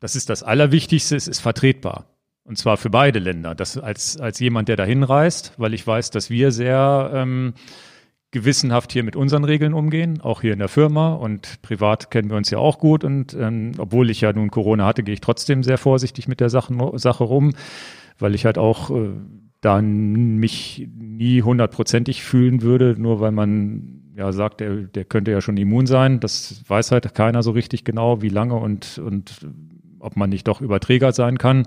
das 0.00 0.16
ist 0.16 0.28
das 0.28 0.42
Allerwichtigste, 0.42 1.16
es 1.16 1.28
ist 1.28 1.40
vertretbar. 1.40 2.06
Und 2.42 2.56
zwar 2.56 2.76
für 2.78 2.90
beide 2.90 3.20
Länder. 3.20 3.54
Das 3.54 3.78
als, 3.78 4.18
als 4.18 4.40
jemand, 4.40 4.68
der 4.68 4.76
dahin 4.76 5.04
reist, 5.04 5.52
weil 5.56 5.72
ich 5.72 5.86
weiß, 5.86 6.10
dass 6.10 6.30
wir 6.30 6.50
sehr 6.50 7.12
ähm, 7.14 7.54
gewissenhaft 8.32 8.92
hier 8.92 9.02
mit 9.02 9.16
unseren 9.16 9.44
Regeln 9.44 9.74
umgehen, 9.74 10.20
auch 10.20 10.40
hier 10.40 10.52
in 10.52 10.60
der 10.60 10.68
Firma 10.68 11.14
und 11.14 11.62
privat 11.62 12.10
kennen 12.10 12.30
wir 12.30 12.36
uns 12.36 12.50
ja 12.50 12.58
auch 12.58 12.78
gut 12.78 13.02
und 13.02 13.34
ähm, 13.34 13.72
obwohl 13.78 14.08
ich 14.10 14.20
ja 14.20 14.32
nun 14.32 14.50
Corona 14.50 14.86
hatte, 14.86 15.02
gehe 15.02 15.14
ich 15.14 15.20
trotzdem 15.20 15.62
sehr 15.62 15.78
vorsichtig 15.78 16.28
mit 16.28 16.40
der 16.40 16.48
Sache, 16.48 16.72
Sache 16.94 17.24
rum, 17.24 17.52
weil 18.18 18.34
ich 18.34 18.44
halt 18.44 18.56
auch 18.56 18.90
äh, 18.90 19.10
da 19.60 19.82
mich 19.82 20.88
nie 20.96 21.42
hundertprozentig 21.42 22.22
fühlen 22.22 22.62
würde, 22.62 22.94
nur 22.98 23.20
weil 23.20 23.32
man 23.32 24.00
ja 24.16 24.32
sagt, 24.32 24.60
der, 24.60 24.76
der 24.76 25.04
könnte 25.04 25.30
ja 25.30 25.40
schon 25.40 25.56
immun 25.56 25.86
sein. 25.86 26.20
Das 26.20 26.62
weiß 26.66 26.92
halt 26.92 27.14
keiner 27.14 27.42
so 27.42 27.50
richtig 27.50 27.84
genau, 27.84 28.22
wie 28.22 28.28
lange 28.28 28.54
und, 28.54 28.98
und 28.98 29.46
ob 29.98 30.16
man 30.16 30.30
nicht 30.30 30.48
doch 30.48 30.60
Überträger 30.60 31.12
sein 31.12 31.38
kann. 31.38 31.66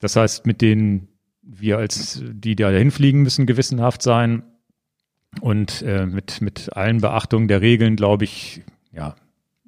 Das 0.00 0.16
heißt, 0.16 0.46
mit 0.46 0.60
denen 0.60 1.08
wir 1.42 1.78
als 1.78 2.22
die, 2.24 2.56
die 2.56 2.56
da 2.56 2.70
hinfliegen, 2.70 3.22
müssen 3.22 3.46
gewissenhaft 3.46 4.02
sein. 4.02 4.42
Und 5.40 5.82
äh, 5.82 6.06
mit, 6.06 6.40
mit 6.40 6.76
allen 6.76 7.00
Beachtungen 7.00 7.48
der 7.48 7.60
Regeln, 7.60 7.96
glaube 7.96 8.24
ich, 8.24 8.62
ja, 8.92 9.14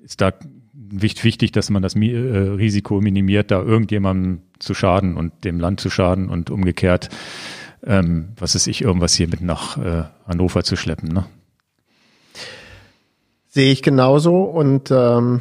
ist 0.03 0.21
da 0.21 0.33
wichtig, 0.73 1.53
dass 1.53 1.71
man 1.71 1.83
das 1.83 1.95
äh, 1.97 2.17
Risiko 2.17 3.01
minimiert, 3.01 3.51
da 3.51 3.63
irgendjemandem 3.63 4.43
zu 4.59 4.75
schaden 4.75 5.17
und 5.17 5.45
dem 5.45 5.61
Land 5.61 5.81
zu 5.81 5.91
schaden 5.91 6.29
und 6.29 6.51
umgekehrt, 6.51 7.11
ähm, 7.85 8.29
was 8.37 8.55
ist 8.55 8.67
ich, 8.67 8.83
irgendwas 8.83 9.15
hier 9.15 9.29
mit 9.29 9.41
nach 9.41 9.77
äh, 9.79 10.05
Hannover 10.27 10.65
zu 10.65 10.77
schleppen. 10.77 11.11
Ne? 11.11 11.27
Sehe 13.49 13.73
ich 13.73 13.83
genauso 13.83 14.43
und 14.43 14.91
ähm, 14.91 15.41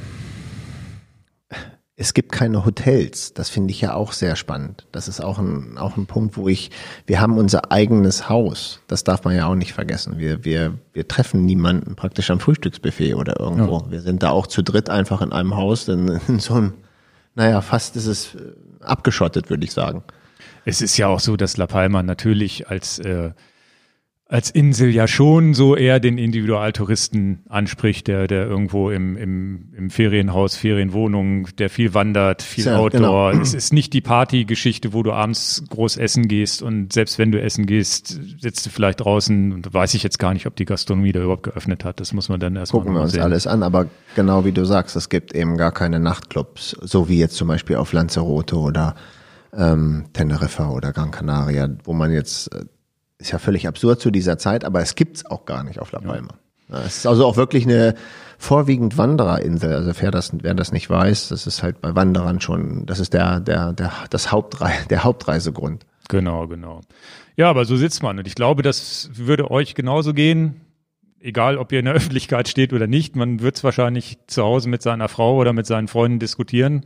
es 1.99 2.13
gibt 2.13 2.31
keine 2.31 2.63
Hotels. 2.63 3.33
Das 3.33 3.49
finde 3.49 3.71
ich 3.71 3.81
ja 3.81 3.95
auch 3.95 4.11
sehr 4.11 4.35
spannend. 4.35 4.85
Das 4.91 5.07
ist 5.07 5.19
auch 5.19 5.39
ein, 5.39 5.79
auch 5.79 5.97
ein 5.97 6.05
Punkt, 6.05 6.37
wo 6.37 6.47
ich, 6.47 6.69
wir 7.07 7.19
haben 7.19 7.39
unser 7.39 7.71
eigenes 7.71 8.29
Haus. 8.29 8.81
Das 8.85 9.03
darf 9.03 9.23
man 9.23 9.35
ja 9.35 9.47
auch 9.47 9.55
nicht 9.55 9.73
vergessen. 9.73 10.19
Wir, 10.19 10.45
wir, 10.45 10.75
wir 10.93 11.07
treffen 11.07 11.43
niemanden 11.43 11.95
praktisch 11.95 12.29
am 12.29 12.39
Frühstücksbuffet 12.39 13.15
oder 13.15 13.39
irgendwo. 13.39 13.79
Ja. 13.79 13.91
Wir 13.91 14.01
sind 14.01 14.21
da 14.21 14.29
auch 14.29 14.45
zu 14.45 14.61
dritt 14.61 14.91
einfach 14.91 15.21
in 15.21 15.33
einem 15.33 15.55
Haus, 15.55 15.85
denn 15.85 16.19
in 16.27 16.39
so 16.39 16.53
einem, 16.53 16.73
naja, 17.33 17.61
fast 17.61 17.95
ist 17.95 18.05
es 18.05 18.35
äh, 18.35 18.53
abgeschottet, 18.81 19.49
würde 19.49 19.65
ich 19.65 19.73
sagen. 19.73 20.03
Es 20.65 20.83
ist 20.83 20.97
ja 20.97 21.07
auch 21.07 21.19
so, 21.19 21.35
dass 21.35 21.57
La 21.57 21.65
Palma 21.65 22.03
natürlich 22.03 22.69
als 22.69 22.99
äh, 22.99 23.31
als 24.29 24.49
Insel 24.49 24.89
ja 24.89 25.07
schon 25.07 25.53
so 25.53 25.75
eher 25.75 26.01
den 26.01 26.17
Individualtouristen 26.17 27.43
anspricht, 27.47 28.07
der, 28.07 28.27
der 28.27 28.45
irgendwo 28.45 28.89
im, 28.89 29.15
im, 29.15 29.73
im 29.73 29.89
Ferienhaus, 29.89 30.57
Ferienwohnung, 30.57 31.47
der 31.57 31.69
viel 31.69 31.93
wandert, 31.93 32.41
viel 32.41 32.65
ja, 32.65 32.77
Outdoor. 32.77 33.31
Genau. 33.31 33.41
Es 33.41 33.53
ist 33.53 33.71
nicht 33.71 33.93
die 33.93 34.01
Partygeschichte, 34.01 34.91
wo 34.91 35.01
du 35.01 35.13
abends 35.13 35.63
groß 35.69 35.95
essen 35.95 36.27
gehst 36.27 36.61
und 36.61 36.91
selbst 36.91 37.17
wenn 37.19 37.31
du 37.31 37.41
essen 37.41 37.67
gehst, 37.67 38.19
sitzt 38.41 38.65
du 38.65 38.69
vielleicht 38.69 38.99
draußen 38.99 39.53
und 39.53 39.73
weiß 39.73 39.93
ich 39.93 40.03
jetzt 40.03 40.19
gar 40.19 40.33
nicht, 40.33 40.45
ob 40.45 40.57
die 40.57 40.65
Gastronomie 40.65 41.13
da 41.13 41.21
überhaupt 41.21 41.43
geöffnet 41.43 41.85
hat. 41.85 42.01
Das 42.01 42.11
muss 42.11 42.27
man 42.27 42.41
dann 42.41 42.57
erstmal 42.57 42.81
Gucken 42.81 42.95
wir 42.95 43.03
uns 43.03 43.13
sehen. 43.13 43.21
alles 43.21 43.47
an, 43.47 43.63
aber 43.63 43.85
genau 44.15 44.43
wie 44.43 44.51
du 44.51 44.65
sagst, 44.65 44.97
es 44.97 45.07
gibt 45.07 45.33
eben 45.35 45.55
gar 45.55 45.71
keine 45.71 46.01
Nachtclubs, 46.01 46.75
so 46.81 47.07
wie 47.07 47.17
jetzt 47.17 47.35
zum 47.35 47.47
Beispiel 47.47 47.77
auf 47.77 47.93
Lanzarote 47.93 48.57
oder 48.57 48.95
ähm, 49.55 50.05
Teneriffa 50.11 50.69
oder 50.69 50.91
Gran 50.91 51.11
Canaria, 51.11 51.69
wo 51.85 51.93
man 51.93 52.11
jetzt 52.11 52.53
äh, 52.53 52.65
ist 53.19 53.31
ja 53.31 53.39
völlig 53.39 53.67
absurd 53.67 53.99
zu 53.99 54.11
dieser 54.11 54.37
Zeit, 54.37 54.63
aber 54.63 54.81
es 54.81 54.95
gibt's 54.95 55.25
auch 55.25 55.45
gar 55.45 55.63
nicht 55.63 55.79
auf 55.79 55.91
La 55.91 55.99
Palma. 55.99 56.35
Ja. 56.69 56.81
Es 56.85 56.97
ist 56.97 57.07
also 57.07 57.25
auch 57.25 57.37
wirklich 57.37 57.65
eine 57.65 57.95
vorwiegend 58.37 58.97
Wandererinsel. 58.97 59.73
Also 59.73 59.91
wer 59.99 60.11
das, 60.11 60.31
wer 60.41 60.53
das 60.53 60.71
nicht 60.71 60.89
weiß, 60.89 61.29
das 61.29 61.47
ist 61.47 61.63
halt 61.63 61.81
bei 61.81 61.95
Wanderern 61.95 62.41
schon, 62.41 62.85
das 62.85 62.99
ist 62.99 63.13
der, 63.13 63.39
der, 63.39 63.73
der, 63.73 63.91
das 64.09 64.31
Hauptrei 64.31 64.73
der 64.89 65.03
Hauptreisegrund. 65.03 65.85
Genau, 66.09 66.47
genau. 66.47 66.81
Ja, 67.35 67.49
aber 67.49 67.65
so 67.65 67.75
sitzt 67.75 68.03
man. 68.03 68.17
Und 68.19 68.27
ich 68.27 68.35
glaube, 68.35 68.61
das 68.61 69.09
würde 69.13 69.51
euch 69.51 69.75
genauso 69.75 70.13
gehen. 70.13 70.61
Egal, 71.19 71.57
ob 71.57 71.71
ihr 71.71 71.79
in 71.79 71.85
der 71.85 71.93
Öffentlichkeit 71.95 72.47
steht 72.47 72.73
oder 72.73 72.87
nicht. 72.87 73.15
Man 73.15 73.41
wird 73.41 73.57
es 73.57 73.63
wahrscheinlich 73.63 74.17
zu 74.27 74.43
Hause 74.43 74.69
mit 74.69 74.81
seiner 74.81 75.09
Frau 75.09 75.35
oder 75.37 75.53
mit 75.53 75.65
seinen 75.65 75.87
Freunden 75.87 76.19
diskutieren. 76.19 76.83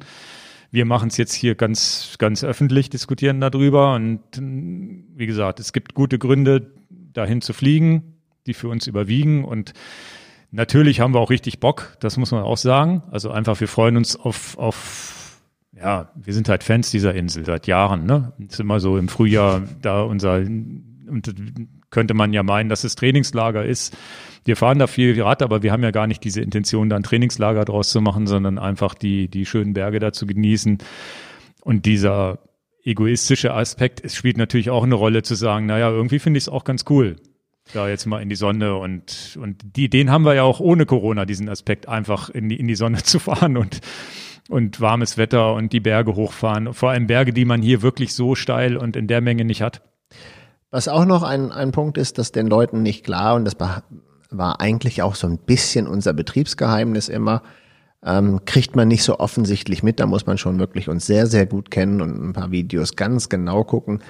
Wir 0.71 0.85
machen 0.85 1.09
es 1.09 1.17
jetzt 1.17 1.33
hier 1.33 1.55
ganz, 1.55 2.15
ganz 2.17 2.43
öffentlich, 2.45 2.89
diskutieren 2.89 3.41
darüber. 3.41 3.93
Und 3.93 4.21
wie 4.39 5.25
gesagt, 5.25 5.59
es 5.59 5.73
gibt 5.73 5.93
gute 5.93 6.17
Gründe, 6.17 6.71
dahin 7.13 7.41
zu 7.41 7.51
fliegen, 7.51 8.15
die 8.47 8.53
für 8.53 8.69
uns 8.69 8.87
überwiegen. 8.87 9.43
Und 9.43 9.73
natürlich 10.49 11.01
haben 11.01 11.13
wir 11.13 11.19
auch 11.19 11.29
richtig 11.29 11.59
Bock, 11.59 11.97
das 11.99 12.15
muss 12.15 12.31
man 12.31 12.43
auch 12.43 12.57
sagen. 12.57 13.03
Also 13.11 13.31
einfach, 13.31 13.59
wir 13.59 13.67
freuen 13.67 13.97
uns 13.97 14.15
auf, 14.15 14.57
auf 14.57 15.41
ja, 15.75 16.11
wir 16.15 16.33
sind 16.33 16.47
halt 16.47 16.63
Fans 16.63 16.89
dieser 16.89 17.13
Insel 17.15 17.45
seit 17.45 17.67
Jahren. 17.67 18.05
Ne? 18.05 18.31
Ist 18.39 18.61
immer 18.61 18.79
so 18.79 18.97
im 18.97 19.09
Frühjahr 19.09 19.63
da 19.81 20.03
unser, 20.03 20.35
und 20.37 21.35
könnte 21.89 22.13
man 22.13 22.31
ja 22.31 22.43
meinen, 22.43 22.69
dass 22.69 22.85
es 22.85 22.95
Trainingslager 22.95 23.65
ist 23.65 23.95
wir 24.43 24.55
fahren 24.55 24.79
da 24.79 24.87
viel 24.87 25.21
Rad, 25.21 25.41
aber 25.41 25.63
wir 25.63 25.71
haben 25.71 25.83
ja 25.83 25.91
gar 25.91 26.07
nicht 26.07 26.23
diese 26.23 26.41
Intention, 26.41 26.89
da 26.89 26.95
ein 26.95 27.03
Trainingslager 27.03 27.65
draus 27.65 27.89
zu 27.89 28.01
machen, 28.01 28.27
sondern 28.27 28.57
einfach 28.57 28.93
die, 28.93 29.27
die 29.27 29.45
schönen 29.45 29.73
Berge 29.73 29.99
da 29.99 30.13
zu 30.13 30.25
genießen. 30.25 30.79
Und 31.63 31.85
dieser 31.85 32.39
egoistische 32.83 33.53
Aspekt, 33.53 34.03
es 34.03 34.15
spielt 34.15 34.37
natürlich 34.37 34.69
auch 34.69 34.83
eine 34.83 34.95
Rolle 34.95 35.21
zu 35.21 35.35
sagen, 35.35 35.67
naja, 35.67 35.89
irgendwie 35.89 36.19
finde 36.19 36.39
ich 36.39 36.45
es 36.45 36.49
auch 36.49 36.63
ganz 36.63 36.85
cool, 36.89 37.17
da 37.73 37.87
jetzt 37.87 38.07
mal 38.07 38.21
in 38.21 38.29
die 38.29 38.35
Sonne 38.35 38.75
und, 38.75 39.37
und 39.39 39.61
die, 39.75 39.89
den 39.89 40.09
haben 40.09 40.25
wir 40.25 40.33
ja 40.33 40.43
auch 40.43 40.59
ohne 40.59 40.85
Corona, 40.85 41.25
diesen 41.25 41.47
Aspekt, 41.47 41.87
einfach 41.87 42.29
in 42.29 42.49
die, 42.49 42.59
in 42.59 42.67
die 42.67 42.75
Sonne 42.75 42.97
zu 43.03 43.19
fahren 43.19 43.57
und, 43.57 43.81
und 44.49 44.81
warmes 44.81 45.17
Wetter 45.17 45.53
und 45.53 45.71
die 45.71 45.79
Berge 45.79 46.15
hochfahren. 46.15 46.73
Vor 46.73 46.89
allem 46.89 47.05
Berge, 47.05 47.33
die 47.33 47.45
man 47.45 47.61
hier 47.61 47.83
wirklich 47.83 48.13
so 48.15 48.33
steil 48.33 48.77
und 48.77 48.95
in 48.95 49.07
der 49.07 49.21
Menge 49.21 49.45
nicht 49.45 49.61
hat. 49.61 49.83
Was 50.71 50.87
auch 50.87 51.05
noch 51.05 51.21
ein, 51.21 51.51
ein 51.51 51.71
Punkt 51.71 51.97
ist, 51.97 52.17
dass 52.17 52.31
den 52.31 52.47
Leuten 52.47 52.81
nicht 52.81 53.03
klar 53.03 53.35
und 53.35 53.45
das 53.45 53.55
war 54.31 54.61
eigentlich 54.61 55.01
auch 55.01 55.15
so 55.15 55.27
ein 55.27 55.37
bisschen 55.37 55.87
unser 55.87 56.13
Betriebsgeheimnis 56.13 57.09
immer. 57.09 57.43
Ähm, 58.03 58.45
kriegt 58.45 58.75
man 58.75 58.87
nicht 58.87 59.03
so 59.03 59.19
offensichtlich 59.19 59.83
mit, 59.83 59.99
da 59.99 60.07
muss 60.07 60.25
man 60.25 60.39
schon 60.39 60.57
wirklich 60.57 60.89
uns 60.89 61.05
sehr, 61.05 61.27
sehr 61.27 61.45
gut 61.45 61.69
kennen 61.69 62.01
und 62.01 62.29
ein 62.29 62.33
paar 62.33 62.49
Videos 62.49 62.95
ganz 62.95 63.29
genau 63.29 63.63
gucken. 63.63 64.01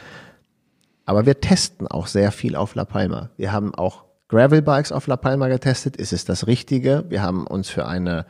Aber 1.05 1.26
wir 1.26 1.41
testen 1.41 1.88
auch 1.88 2.07
sehr 2.07 2.32
viel 2.32 2.55
auf 2.55 2.76
La 2.76 2.86
Palma. 2.86 3.32
Wir 3.36 3.51
haben 3.51 3.76
auch 3.76 4.05
Gravel-Bikes 4.30 4.93
auf 4.93 5.07
La 5.07 5.17
Palma 5.17 5.49
getestet. 5.49 5.97
Ist 5.97 6.13
es 6.13 6.24
das 6.24 6.47
Richtige? 6.47 7.03
Wir 7.09 7.22
haben 7.22 7.45
uns 7.45 7.69
für 7.69 7.86
eine 7.86 8.26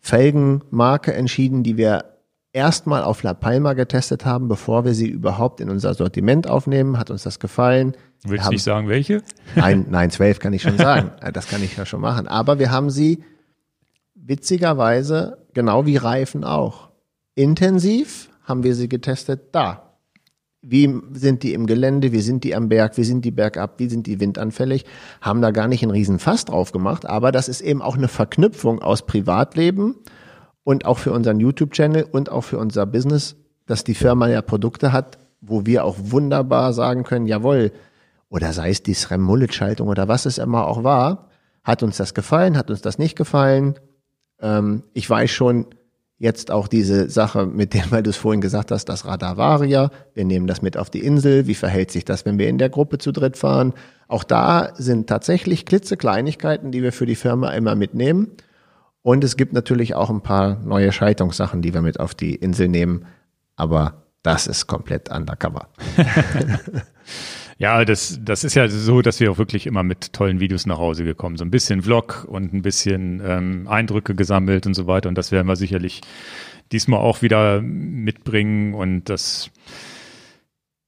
Felgenmarke 0.00 1.14
entschieden, 1.14 1.62
die 1.62 1.76
wir 1.76 2.13
erstmal 2.54 3.02
auf 3.02 3.22
La 3.22 3.34
Palma 3.34 3.74
getestet 3.74 4.24
haben, 4.24 4.48
bevor 4.48 4.84
wir 4.84 4.94
sie 4.94 5.08
überhaupt 5.08 5.60
in 5.60 5.68
unser 5.68 5.92
Sortiment 5.92 6.48
aufnehmen. 6.48 6.98
Hat 6.98 7.10
uns 7.10 7.24
das 7.24 7.38
gefallen? 7.38 7.94
Willst 8.22 8.46
du 8.46 8.50
nicht 8.52 8.62
sagen, 8.62 8.88
welche? 8.88 9.22
Nein, 9.54 9.86
nein, 9.90 10.10
zwölf 10.10 10.38
kann 10.38 10.54
ich 10.54 10.62
schon 10.62 10.78
sagen. 10.78 11.10
Das 11.34 11.48
kann 11.48 11.62
ich 11.62 11.76
ja 11.76 11.84
schon 11.84 12.00
machen. 12.00 12.26
Aber 12.26 12.58
wir 12.58 12.70
haben 12.70 12.88
sie 12.88 13.22
witzigerweise, 14.14 15.38
genau 15.52 15.84
wie 15.84 15.96
Reifen 15.96 16.44
auch, 16.44 16.88
intensiv 17.34 18.30
haben 18.44 18.62
wir 18.62 18.74
sie 18.74 18.88
getestet 18.88 19.48
da. 19.52 19.98
Wie 20.62 20.98
sind 21.12 21.42
die 21.42 21.52
im 21.52 21.66
Gelände? 21.66 22.12
Wie 22.12 22.20
sind 22.20 22.44
die 22.44 22.54
am 22.54 22.70
Berg? 22.70 22.96
Wie 22.96 23.04
sind 23.04 23.24
die 23.24 23.30
bergab? 23.30 23.78
Wie 23.78 23.88
sind 23.88 24.06
die 24.06 24.20
windanfällig? 24.20 24.86
Haben 25.20 25.42
da 25.42 25.50
gar 25.50 25.68
nicht 25.68 25.82
einen 25.82 25.90
riesen 25.90 26.18
Fass 26.18 26.46
drauf 26.46 26.72
gemacht, 26.72 27.04
aber 27.04 27.32
das 27.32 27.48
ist 27.48 27.60
eben 27.60 27.82
auch 27.82 27.96
eine 27.96 28.08
Verknüpfung 28.08 28.80
aus 28.80 29.04
Privatleben 29.04 29.96
und 30.64 30.86
auch 30.86 30.98
für 30.98 31.12
unseren 31.12 31.40
YouTube-Channel 31.40 32.06
und 32.10 32.30
auch 32.30 32.42
für 32.42 32.58
unser 32.58 32.86
Business, 32.86 33.36
dass 33.66 33.84
die 33.84 33.94
Firma 33.94 34.28
ja 34.28 34.42
Produkte 34.42 34.92
hat, 34.92 35.18
wo 35.40 35.66
wir 35.66 35.84
auch 35.84 35.96
wunderbar 35.98 36.72
sagen 36.72 37.04
können, 37.04 37.26
jawohl, 37.26 37.70
oder 38.28 38.52
sei 38.52 38.70
es 38.70 38.82
die 38.82 38.94
SRAM 38.94 39.22
Mullet 39.22 39.54
Schaltung 39.54 39.88
oder 39.88 40.08
was 40.08 40.26
es 40.26 40.38
immer 40.38 40.66
auch 40.66 40.82
war, 40.82 41.28
hat 41.62 41.82
uns 41.82 41.96
das 41.98 42.14
gefallen, 42.14 42.56
hat 42.56 42.70
uns 42.70 42.82
das 42.82 42.98
nicht 42.98 43.16
gefallen. 43.16 43.74
Ähm, 44.40 44.82
ich 44.92 45.08
weiß 45.08 45.30
schon 45.30 45.66
jetzt 46.18 46.50
auch 46.50 46.68
diese 46.68 47.10
Sache 47.10 47.46
mit 47.46 47.74
dem, 47.74 47.90
weil 47.90 48.02
du 48.02 48.10
es 48.10 48.16
vorhin 48.16 48.40
gesagt 48.40 48.70
hast, 48.70 48.86
das 48.86 49.04
Radar 49.04 49.36
Varia, 49.36 49.90
wir 50.14 50.24
nehmen 50.24 50.46
das 50.46 50.62
mit 50.62 50.76
auf 50.76 50.90
die 50.90 51.04
Insel, 51.04 51.46
wie 51.46 51.54
verhält 51.54 51.90
sich 51.90 52.04
das, 52.04 52.24
wenn 52.24 52.38
wir 52.38 52.48
in 52.48 52.58
der 52.58 52.70
Gruppe 52.70 52.98
zu 52.98 53.12
dritt 53.12 53.36
fahren? 53.36 53.74
Auch 54.08 54.24
da 54.24 54.72
sind 54.76 55.08
tatsächlich 55.08 55.66
klitzekleinigkeiten, 55.66 56.70
die 56.72 56.82
wir 56.82 56.92
für 56.92 57.06
die 57.06 57.16
Firma 57.16 57.50
immer 57.50 57.74
mitnehmen. 57.74 58.32
Und 59.04 59.22
es 59.22 59.36
gibt 59.36 59.52
natürlich 59.52 59.94
auch 59.94 60.08
ein 60.08 60.22
paar 60.22 60.58
neue 60.64 60.90
Schaltungssachen, 60.90 61.60
die 61.60 61.74
wir 61.74 61.82
mit 61.82 62.00
auf 62.00 62.14
die 62.14 62.34
Insel 62.34 62.68
nehmen. 62.68 63.04
Aber 63.54 64.02
das 64.22 64.46
ist 64.46 64.66
komplett 64.66 65.10
undercover. 65.10 65.68
Ja, 67.56 67.84
das, 67.84 68.18
das 68.20 68.42
ist 68.42 68.54
ja 68.54 68.66
so, 68.66 69.00
dass 69.00 69.20
wir 69.20 69.30
auch 69.30 69.38
wirklich 69.38 69.68
immer 69.68 69.84
mit 69.84 70.12
tollen 70.12 70.40
Videos 70.40 70.66
nach 70.66 70.78
Hause 70.78 71.04
gekommen. 71.04 71.36
So 71.36 71.44
ein 71.44 71.52
bisschen 71.52 71.82
Vlog 71.82 72.26
und 72.28 72.52
ein 72.52 72.62
bisschen 72.62 73.22
ähm, 73.24 73.68
Eindrücke 73.68 74.16
gesammelt 74.16 74.66
und 74.66 74.74
so 74.74 74.88
weiter. 74.88 75.08
Und 75.08 75.16
das 75.16 75.30
werden 75.30 75.46
wir 75.46 75.54
sicherlich 75.54 76.00
diesmal 76.72 76.98
auch 76.98 77.22
wieder 77.22 77.62
mitbringen. 77.62 78.74
Und 78.74 79.04
das, 79.04 79.52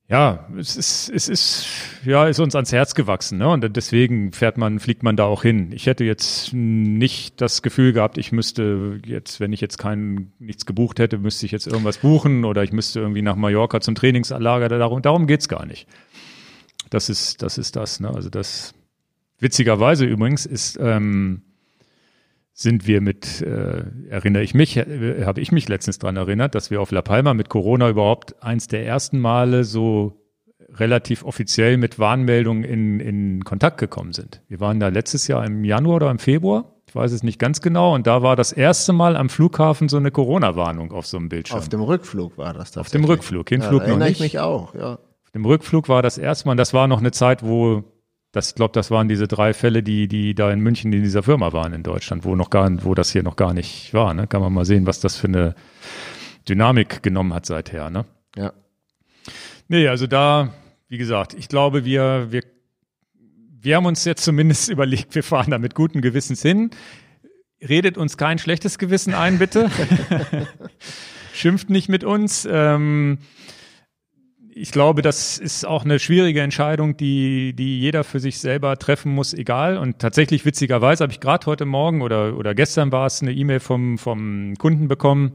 ja, 0.09 0.47
es 0.57 0.77
ist, 0.77 1.11
es 1.11 1.29
ist, 1.29 1.67
ja, 2.05 2.29
ist 2.29 2.39
uns 2.39 2.55
ans 2.55 2.71
Herz 2.71 2.95
gewachsen, 2.95 3.39
ne? 3.39 3.49
Und 3.49 3.77
deswegen 3.77 4.33
fährt 4.33 4.57
man, 4.57 4.79
fliegt 4.79 5.03
man 5.03 5.17
da 5.17 5.25
auch 5.25 5.43
hin. 5.43 5.73
Ich 5.73 5.87
hätte 5.87 6.05
jetzt 6.05 6.53
nicht 6.53 7.41
das 7.41 7.61
Gefühl 7.61 7.93
gehabt, 7.93 8.17
ich 8.17 8.31
müsste 8.31 9.01
jetzt, 9.05 9.41
wenn 9.41 9.53
ich 9.53 9.61
jetzt 9.61 9.79
kein, 9.79 10.33
nichts 10.39 10.65
gebucht 10.65 11.01
hätte, 11.01 11.19
müsste 11.19 11.45
ich 11.47 11.53
jetzt 11.53 11.67
irgendwas 11.67 11.99
buchen 11.99 12.45
oder 12.45 12.63
ich 12.63 12.73
müsste 12.73 13.01
irgendwie 13.01 13.23
nach 13.23 13.35
Mallorca 13.35 13.81
zum 13.81 13.97
Trainingslager. 13.97 14.69
Darum, 14.69 15.03
darum 15.03 15.27
geht's 15.27 15.49
gar 15.49 15.67
nicht. 15.67 15.89
Das 16.91 17.09
ist, 17.09 17.43
das 17.43 17.59
ist 17.59 17.75
das, 17.75 17.99
ne? 17.99 18.15
Also 18.15 18.31
das, 18.31 18.75
witzigerweise 19.41 20.05
übrigens 20.05 20.47
ist, 20.47 20.79
ähm, 20.81 21.43
sind 22.59 22.87
wir 22.87 23.03
mit, 23.03 23.43
äh, 23.43 23.85
erinnere 24.09 24.43
ich 24.43 24.55
mich, 24.55 24.79
äh, 24.79 25.25
habe 25.27 25.43
ich 25.43 25.53
mich 25.53 25.69
letztens 25.69 25.99
dran 25.99 26.17
erinnert, 26.17 26.55
dass 26.55 26.71
wir 26.71 26.81
auf 26.81 26.91
La 26.91 27.03
Palma 27.03 27.35
mit 27.35 27.51
Corona 27.51 27.91
überhaupt 27.91 28.43
eins 28.43 28.67
der 28.67 28.87
ersten 28.87 29.19
Male 29.21 29.63
so 29.63 30.23
relativ 30.71 31.23
offiziell 31.23 31.77
mit 31.77 31.99
Warnmeldungen 31.99 32.65
in, 32.65 32.99
in 32.99 33.45
Kontakt 33.45 33.77
gekommen 33.77 34.15
sind. 34.15 34.41
Wir 34.49 34.59
waren 34.59 34.81
da 34.81 34.89
letztes 34.89 35.29
Jahr 35.29 35.45
im 35.45 35.65
Januar 35.65 35.97
oder 35.97 36.11
im 36.11 36.19
Februar, 36.19 36.73
ich 36.89 36.95
weiß 36.95 37.13
es 37.13 37.23
nicht 37.23 37.39
ganz 37.39 37.61
genau, 37.61 37.95
und 37.95 38.07
da 38.07 38.23
war 38.23 38.37
das 38.37 38.53
erste 38.53 38.95
Mal 38.95 39.17
am 39.17 39.29
Flughafen 39.29 39.91
so 39.91 39.99
eine 39.99 40.11
Corona-Warnung 40.11 40.93
auf 40.93 41.07
so 41.07 41.19
einem 41.19 41.29
Bildschirm. 41.29 41.59
Auf 41.59 41.69
dem 41.69 41.83
Rückflug 41.83 42.39
war 42.39 42.55
das 42.55 42.75
Auf 42.79 42.89
dem 42.89 43.05
Rückflug, 43.05 43.51
Hinflug 43.51 43.83
ja, 43.83 43.89
noch 43.89 43.99
nicht. 43.99 44.13
ich 44.13 44.21
mich 44.21 44.39
auch, 44.39 44.75
ja. 44.75 44.95
Auf 44.95 45.31
dem 45.35 45.45
Rückflug 45.45 45.91
war 45.91 46.01
das 46.01 46.17
erste 46.17 46.49
Mal, 46.49 46.57
das 46.57 46.73
war 46.73 46.89
noch 46.89 47.01
eine 47.01 47.11
Zeit, 47.11 47.43
wo 47.43 47.85
das 48.37 48.55
glaube, 48.55 48.73
das 48.73 48.91
waren 48.91 49.09
diese 49.09 49.27
drei 49.27 49.55
Fälle, 49.55 49.83
die, 49.83 50.09
die 50.09 50.35
da 50.35 50.53
in 50.53 50.61
München 50.61 50.93
in 50.93 51.03
dieser 51.03 51.23
Firma 51.23 51.55
waren 51.55 51.73
in 51.73 51.83
Deutschland, 51.83 52.27
wo 52.27 52.37
noch 52.37 52.51
gar, 52.51 52.71
wo 52.85 52.95
das 52.95 53.11
hier 53.11 53.23
noch 53.23 53.37
gar 53.37 53.55
nicht 53.55 53.95
war. 53.95 54.13
Ne? 54.13 54.27
Kann 54.27 54.43
man 54.43 54.53
mal 54.53 54.67
sehen, 54.67 54.87
was 54.87 55.01
das 55.01 55.17
für 55.17 55.27
eine 55.27 55.55
Dynamik 56.47 57.03
genommen 57.03 57.33
hat 57.33 57.47
seither. 57.47 57.89
Ne? 57.89 58.05
Ja. 58.37 58.53
Nee, 59.69 59.89
also 59.89 60.07
da, 60.07 60.53
wie 60.89 60.99
gesagt, 60.99 61.33
ich 61.33 61.49
glaube, 61.49 61.87
wir, 61.87 62.27
wir, 62.31 62.43
wir 63.15 63.77
haben 63.77 63.87
uns 63.87 64.05
jetzt 64.05 64.23
zumindest 64.23 64.69
überlegt, 64.69 65.15
wir 65.15 65.23
fahren 65.23 65.51
da 65.51 65.59
mit 65.59 65.75
guten 65.75 66.03
Gewissens 66.03 66.43
hin. 66.43 66.71
Redet 67.67 67.97
uns 67.97 68.19
kein 68.19 68.39
schlechtes 68.39 68.77
Gewissen 68.77 69.15
ein, 69.15 69.39
bitte. 69.39 69.71
Schimpft 71.33 71.71
nicht 71.71 71.89
mit 71.89 72.05
uns. 72.05 72.47
Ähm, 72.51 73.17
ich 74.59 74.73
glaube, 74.73 75.03
das 75.03 75.37
ist 75.37 75.67
auch 75.67 75.85
eine 75.85 75.99
schwierige 75.99 76.41
Entscheidung, 76.41 76.97
die, 76.97 77.53
die 77.53 77.79
jeder 77.79 78.05
für 78.05 78.21
sich 78.21 78.41
selber 78.41 78.79
treffen 78.79 79.13
muss, 79.13 79.35
egal. 79.35 79.77
Und 79.77 79.99
tatsächlich 79.99 80.47
witzigerweise 80.47 81.03
habe 81.03 81.13
ich 81.13 81.21
gerade 81.21 81.45
heute 81.45 81.67
Morgen 81.67 82.01
oder, 82.01 82.35
oder 82.39 82.55
gestern 82.55 82.91
war 82.91 83.05
es 83.05 83.21
eine 83.21 83.33
E-Mail 83.33 83.61
vom, 83.61 83.99
vom 83.99 84.55
Kunden 84.57 84.89
bekommen, 84.89 85.33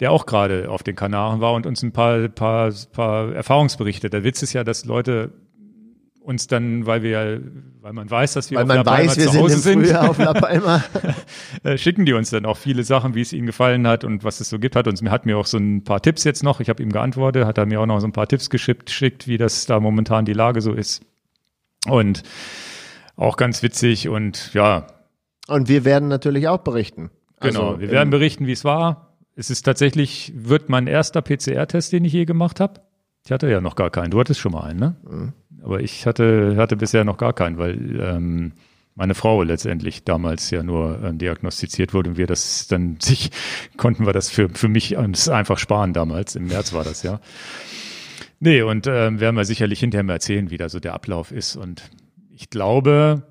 der 0.00 0.12
auch 0.12 0.24
gerade 0.24 0.70
auf 0.70 0.82
den 0.82 0.96
Kanaren 0.96 1.42
war 1.42 1.52
und 1.52 1.66
uns 1.66 1.82
ein 1.82 1.92
paar, 1.92 2.26
paar, 2.28 2.72
paar 2.90 3.34
Erfahrungsberichte. 3.34 4.08
Der 4.08 4.24
Witz 4.24 4.42
ist 4.42 4.54
ja, 4.54 4.64
dass 4.64 4.86
Leute 4.86 5.30
uns 6.28 6.46
dann, 6.46 6.84
weil 6.84 7.02
wir, 7.02 7.40
weil 7.80 7.94
man 7.94 8.08
weiß, 8.10 8.34
dass 8.34 8.50
wir 8.50 8.58
weil 8.58 8.64
auf 8.64 8.68
man 8.68 8.76
La 8.76 8.84
Palma 8.84 9.08
weiß, 9.10 9.16
wir 9.16 9.26
zu 9.28 9.38
Hause 9.38 9.58
sind, 9.58 9.72
im 9.72 9.84
sind, 9.84 9.86
Frühjahr 9.86 10.10
auf 10.10 10.18
La 10.18 10.32
Palma. 10.34 10.84
äh, 11.64 11.78
schicken 11.78 12.04
die 12.04 12.12
uns 12.12 12.28
dann 12.28 12.44
auch 12.44 12.58
viele 12.58 12.84
Sachen, 12.84 13.14
wie 13.14 13.22
es 13.22 13.32
ihnen 13.32 13.46
gefallen 13.46 13.86
hat 13.86 14.04
und 14.04 14.24
was 14.24 14.40
es 14.40 14.50
so 14.50 14.58
gibt. 14.58 14.76
Hat 14.76 14.86
uns, 14.86 15.00
mir 15.00 15.10
hat 15.10 15.24
mir 15.24 15.38
auch 15.38 15.46
so 15.46 15.56
ein 15.56 15.84
paar 15.84 16.02
Tipps 16.02 16.24
jetzt 16.24 16.44
noch. 16.44 16.60
Ich 16.60 16.68
habe 16.68 16.82
ihm 16.82 16.92
geantwortet, 16.92 17.46
hat 17.46 17.56
er 17.56 17.64
mir 17.64 17.80
auch 17.80 17.86
noch 17.86 17.98
so 18.00 18.06
ein 18.06 18.12
paar 18.12 18.28
Tipps 18.28 18.50
geschickt, 18.50 18.86
geschickt, 18.86 19.26
wie 19.26 19.38
das 19.38 19.64
da 19.64 19.80
momentan 19.80 20.26
die 20.26 20.34
Lage 20.34 20.60
so 20.60 20.72
ist. 20.74 21.02
Und 21.86 22.22
auch 23.16 23.36
ganz 23.38 23.62
witzig 23.62 24.08
und 24.08 24.52
ja. 24.52 24.86
Und 25.48 25.68
wir 25.68 25.86
werden 25.86 26.08
natürlich 26.08 26.46
auch 26.46 26.58
berichten. 26.58 27.10
Genau, 27.40 27.68
Also 27.70 27.80
wir 27.80 27.90
werden 27.90 28.10
berichten, 28.10 28.46
wie 28.46 28.52
es 28.52 28.64
war. 28.64 29.16
Es 29.34 29.48
ist 29.48 29.62
tatsächlich, 29.62 30.32
wird 30.36 30.68
mein 30.68 30.86
erster 30.88 31.22
PCR-Test, 31.22 31.92
den 31.92 32.04
ich 32.04 32.12
je 32.12 32.26
gemacht 32.26 32.60
habe. 32.60 32.80
Ich 33.24 33.32
hatte 33.32 33.50
ja 33.50 33.60
noch 33.60 33.76
gar 33.76 33.90
keinen. 33.90 34.10
Du 34.10 34.20
hattest 34.20 34.40
schon 34.40 34.52
mal 34.52 34.64
einen, 34.64 34.78
ne? 34.78 34.96
Mhm. 35.08 35.32
Aber 35.62 35.80
ich 35.80 36.06
hatte, 36.06 36.56
hatte 36.56 36.76
bisher 36.76 37.04
noch 37.04 37.18
gar 37.18 37.32
keinen, 37.32 37.58
weil 37.58 38.00
ähm, 38.00 38.52
meine 38.94 39.14
Frau 39.14 39.42
letztendlich 39.42 40.04
damals 40.04 40.50
ja 40.50 40.62
nur 40.62 41.00
ähm, 41.04 41.18
diagnostiziert 41.18 41.94
wurde 41.94 42.10
und 42.10 42.16
wir 42.16 42.26
das 42.26 42.66
dann 42.68 42.96
sich, 43.00 43.30
konnten 43.76 44.06
wir 44.06 44.12
das 44.12 44.30
für, 44.30 44.48
für 44.48 44.68
mich 44.68 44.96
uns 44.96 45.28
einfach 45.28 45.58
sparen 45.58 45.92
damals. 45.92 46.36
Im 46.36 46.46
März 46.46 46.72
war 46.72 46.84
das 46.84 47.02
ja. 47.02 47.20
Nee, 48.40 48.62
und 48.62 48.86
ähm, 48.86 49.20
werden 49.20 49.36
wir 49.36 49.44
sicherlich 49.44 49.80
hinterher 49.80 50.04
mal 50.04 50.14
erzählen, 50.14 50.50
wie 50.50 50.58
da 50.58 50.68
so 50.68 50.80
der 50.80 50.94
Ablauf 50.94 51.32
ist. 51.32 51.56
Und 51.56 51.82
ich 52.34 52.50
glaube, 52.50 53.22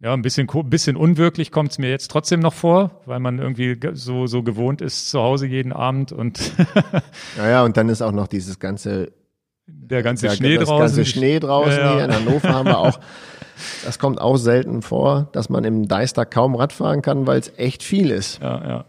ja, 0.00 0.12
ein 0.14 0.22
bisschen, 0.22 0.46
ko- 0.46 0.62
bisschen 0.62 0.96
unwirklich 0.96 1.50
kommt 1.50 1.72
es 1.72 1.78
mir 1.78 1.90
jetzt 1.90 2.10
trotzdem 2.10 2.40
noch 2.40 2.54
vor, 2.54 3.00
weil 3.06 3.18
man 3.20 3.38
irgendwie 3.38 3.74
ge- 3.76 3.94
so, 3.94 4.26
so 4.26 4.42
gewohnt 4.42 4.80
ist 4.80 5.10
zu 5.10 5.20
Hause 5.20 5.46
jeden 5.46 5.72
Abend 5.72 6.12
und 6.12 6.38
Naja, 7.36 7.64
und 7.64 7.76
dann 7.76 7.88
ist 7.88 8.02
auch 8.02 8.12
noch 8.12 8.28
dieses 8.28 8.58
ganze, 8.60 9.12
der 9.66 10.02
ganze 10.02 10.28
der, 10.28 10.34
Schnee 10.36 10.56
das 10.56 10.68
draußen. 10.68 10.96
ganze 10.96 11.04
Schnee 11.04 11.40
draußen 11.40 11.72
Ja, 11.78 11.84
ja. 11.84 11.94
hier. 11.96 12.04
In 12.04 12.14
Hannover 12.14 12.48
haben 12.48 12.66
wir 12.68 12.78
auch, 12.78 13.00
das 13.84 13.98
kommt 13.98 14.20
auch 14.20 14.36
selten 14.36 14.82
vor, 14.82 15.28
dass 15.32 15.48
man 15.48 15.64
im 15.64 15.88
Deister 15.88 16.24
kaum 16.24 16.54
Rad 16.54 16.72
fahren 16.72 17.02
kann, 17.02 17.26
weil 17.26 17.40
es 17.40 17.52
echt 17.58 17.82
viel 17.82 18.10
ist. 18.10 18.40
Ja, 18.40 18.68
ja. 18.68 18.84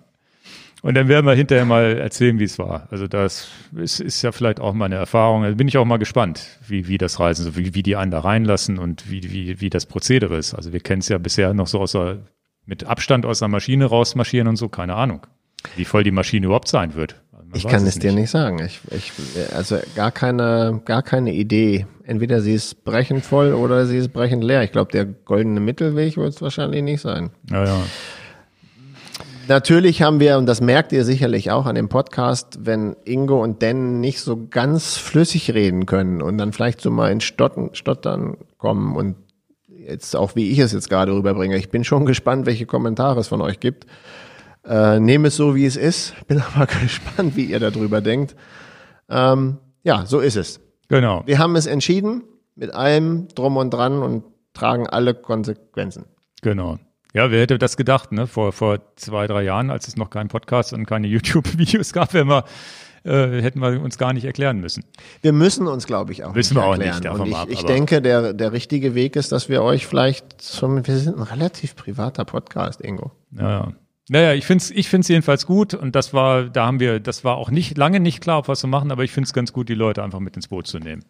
Und 0.82 0.96
dann 0.96 1.08
werden 1.10 1.26
wir 1.26 1.34
hinterher 1.34 1.66
mal 1.66 1.98
erzählen, 1.98 2.40
wie 2.40 2.46
es 2.46 2.58
war. 2.58 2.88
Also 2.90 3.08
das 3.08 3.50
ist, 3.76 4.00
ist 4.00 4.22
ja 4.22 4.32
vielleicht 4.32 4.60
auch 4.60 4.74
mal 4.74 4.86
eine 4.86 4.96
Erfahrung. 4.96 5.44
Also 5.44 5.58
bin 5.58 5.68
ich 5.68 5.78
auch 5.78 5.86
mal 5.86 5.98
gespannt, 5.98 6.60
wie, 6.68 6.88
wie 6.88 6.98
das 6.98 7.20
Reisen, 7.20 7.44
so 7.44 7.58
wie, 7.58 7.76
wie 7.76 7.84
die 7.84 7.98
einen 7.98 8.12
da 8.12 8.20
reinlassen 8.20 8.80
und 8.80 9.10
wie, 9.10 9.32
wie, 9.32 9.60
wie 9.60 9.70
das 9.70 9.86
Prozedere 9.86 10.38
ist. 10.38 10.54
Also 10.54 10.72
wir 10.72 10.80
kennen 10.80 11.02
es 11.02 11.10
ja 11.10 11.18
bisher 11.18 11.54
noch 11.54 11.68
so 11.68 11.80
aus 11.80 11.92
der, 11.92 12.20
mit 12.66 12.86
Abstand 12.86 13.26
aus 13.26 13.40
der 13.40 13.50
Maschine 13.50 13.86
rausmarschieren 13.86 14.48
und 14.48 14.56
so, 14.56 14.70
keine 14.70 14.96
Ahnung. 14.96 15.28
Wie 15.76 15.84
voll 15.84 16.04
die 16.04 16.12
Maschine 16.12 16.46
überhaupt 16.46 16.70
sein 16.70 16.96
wird. 16.96 17.22
Also 17.34 17.46
man 17.50 17.58
Ich 17.58 17.68
kann 17.68 17.86
es 17.86 18.00
dir 18.00 18.14
nicht 18.14 18.30
sagen. 18.30 18.60
Ich, 18.66 18.80
ich, 18.92 19.12
also 19.54 19.80
gar 19.96 20.12
keine, 20.12 20.82
gar 20.86 21.04
keine 21.04 21.34
Idee. 21.34 21.88
Entweder 22.06 22.40
sie 22.40 22.54
ist 22.54 22.86
brechend 22.86 23.26
voll 23.26 23.54
oder 23.54 23.86
sie 23.86 23.98
ist 23.98 24.14
brechend 24.14 24.46
leer. 24.46 24.64
Ich 24.64 24.72
glaube, 24.72 24.94
der 24.94 25.06
goldene 25.06 25.60
Mittelweg 25.60 26.16
wird 26.16 26.34
es 26.34 26.42
wahrscheinlich 26.42 26.84
nicht 26.84 27.02
sein. 27.02 27.32
Ja, 27.52 27.66
ja. 27.66 27.82
Natürlich 29.50 30.04
haben 30.04 30.20
wir, 30.20 30.38
und 30.38 30.46
das 30.46 30.62
merkt 30.62 30.92
ihr 30.92 31.04
sicherlich 31.04 31.50
auch 31.50 31.66
an 31.66 31.74
dem 31.74 31.90
Podcast, 31.90 32.60
wenn 32.68 32.96
Ingo 33.04 33.42
und 33.42 33.64
Dan 33.64 34.00
nicht 34.00 34.22
so 34.22 34.46
ganz 34.48 34.96
flüssig 34.98 35.56
reden 35.56 35.88
können 35.88 36.22
und 36.22 36.38
dann 36.38 36.54
vielleicht 36.54 36.82
so 36.82 36.92
mal 36.92 37.12
in 37.12 37.20
Stotten, 37.20 37.72
Stottern 37.74 38.38
kommen 38.60 38.96
und 38.96 39.16
jetzt 39.68 40.16
auch 40.16 40.36
wie 40.36 40.52
ich 40.52 40.60
es 40.60 40.72
jetzt 40.72 40.88
gerade 40.88 41.14
rüberbringe. 41.14 41.58
Ich 41.58 41.72
bin 41.72 41.84
schon 41.84 42.06
gespannt, 42.06 42.46
welche 42.46 42.68
Kommentare 42.68 43.20
es 43.22 43.28
von 43.28 43.42
euch 43.42 43.60
gibt. 43.60 43.88
Äh, 44.64 45.00
nehme 45.00 45.30
es 45.30 45.36
so, 45.36 45.56
wie 45.56 45.66
es 45.66 45.78
ist. 45.78 46.14
Bin 46.28 46.44
aber 46.54 46.68
gespannt, 46.68 47.36
wie 47.36 47.46
ihr 47.46 47.60
darüber 47.60 48.02
denkt. 48.02 48.36
Ähm, 49.10 49.58
ja, 49.82 50.06
so 50.06 50.20
ist 50.20 50.36
es. 50.36 50.60
Genau. 50.90 51.24
Wir 51.26 51.40
haben 51.40 51.56
es 51.56 51.66
entschieden 51.66 52.22
mit 52.54 52.76
allem 52.76 53.28
drum 53.30 53.58
und 53.58 53.72
dran 53.72 54.04
und 54.04 54.26
tragen 54.54 54.86
alle 54.86 55.16
Konsequenzen. 55.16 56.06
Genau. 56.44 56.78
Ja, 57.14 57.32
wer 57.32 57.42
hätte 57.42 57.58
das 57.58 57.76
gedacht, 57.76 58.12
ne? 58.12 58.28
Vor, 58.28 58.52
vor 58.52 58.80
zwei, 58.96 59.26
drei 59.26 59.44
Jahren, 59.44 59.72
als 59.72 59.88
es 59.88 59.98
noch 59.98 60.10
keinen 60.10 60.28
Podcast 60.28 60.74
und 60.74 60.86
keine 60.86 61.08
YouTube-Videos 61.16 61.92
gab, 61.94 62.14
wenn 62.14 62.28
wir, 62.28 62.46
äh, 63.04 63.42
hätten 63.42 63.60
wir 63.62 63.82
uns 63.82 63.98
gar 63.98 64.14
nicht 64.14 64.26
erklären 64.26 64.60
müssen. 64.60 64.84
Wir 65.22 65.34
müssen 65.34 65.68
uns, 65.68 65.88
glaube 65.88 66.12
ich, 66.12 66.24
auch 66.24 66.36
Müssen 66.36 66.54
nicht 66.56 66.64
wir 66.64 66.68
auch 66.68 66.74
erklären. 66.74 66.96
nicht, 66.96 67.06
davon 67.06 67.22
Und 67.22 67.28
ich, 67.28 67.36
ab, 67.36 67.48
ich 67.50 67.64
denke, 67.64 68.02
der, 68.02 68.34
der 68.34 68.52
richtige 68.52 68.94
Weg 68.94 69.16
ist, 69.16 69.32
dass 69.32 69.50
wir 69.50 69.64
euch 69.64 69.88
vielleicht 69.88 70.42
zum, 70.42 70.86
wir 70.86 70.98
sind 70.98 71.18
ein 71.18 71.24
relativ 71.24 71.76
privater 71.76 72.26
Podcast, 72.26 72.82
Ingo. 72.82 73.12
Ja, 73.32 73.50
ja. 73.50 73.74
Naja, 74.12 74.34
ich 74.34 74.46
finde 74.46 74.64
es 74.64 74.72
ich 74.72 74.90
find's 74.90 75.08
jedenfalls 75.08 75.46
gut 75.46 75.76
und 75.76 75.96
das 75.96 76.16
war, 76.16 76.46
da 76.46 76.66
haben 76.66 76.80
wir, 76.80 77.00
das 77.00 77.24
war 77.24 77.38
auch 77.38 77.52
nicht 77.52 77.78
lange 77.78 78.00
nicht 78.00 78.22
klar, 78.22 78.40
ob 78.40 78.48
was 78.48 78.60
zu 78.60 78.68
machen, 78.68 78.92
aber 78.92 79.04
ich 79.04 79.12
finde 79.12 79.28
es 79.28 79.34
ganz 79.34 79.54
gut, 79.54 79.70
die 79.70 79.76
Leute 79.76 80.04
einfach 80.04 80.20
mit 80.20 80.36
ins 80.36 80.48
Boot 80.48 80.66
zu 80.66 80.80
nehmen. 80.80 81.06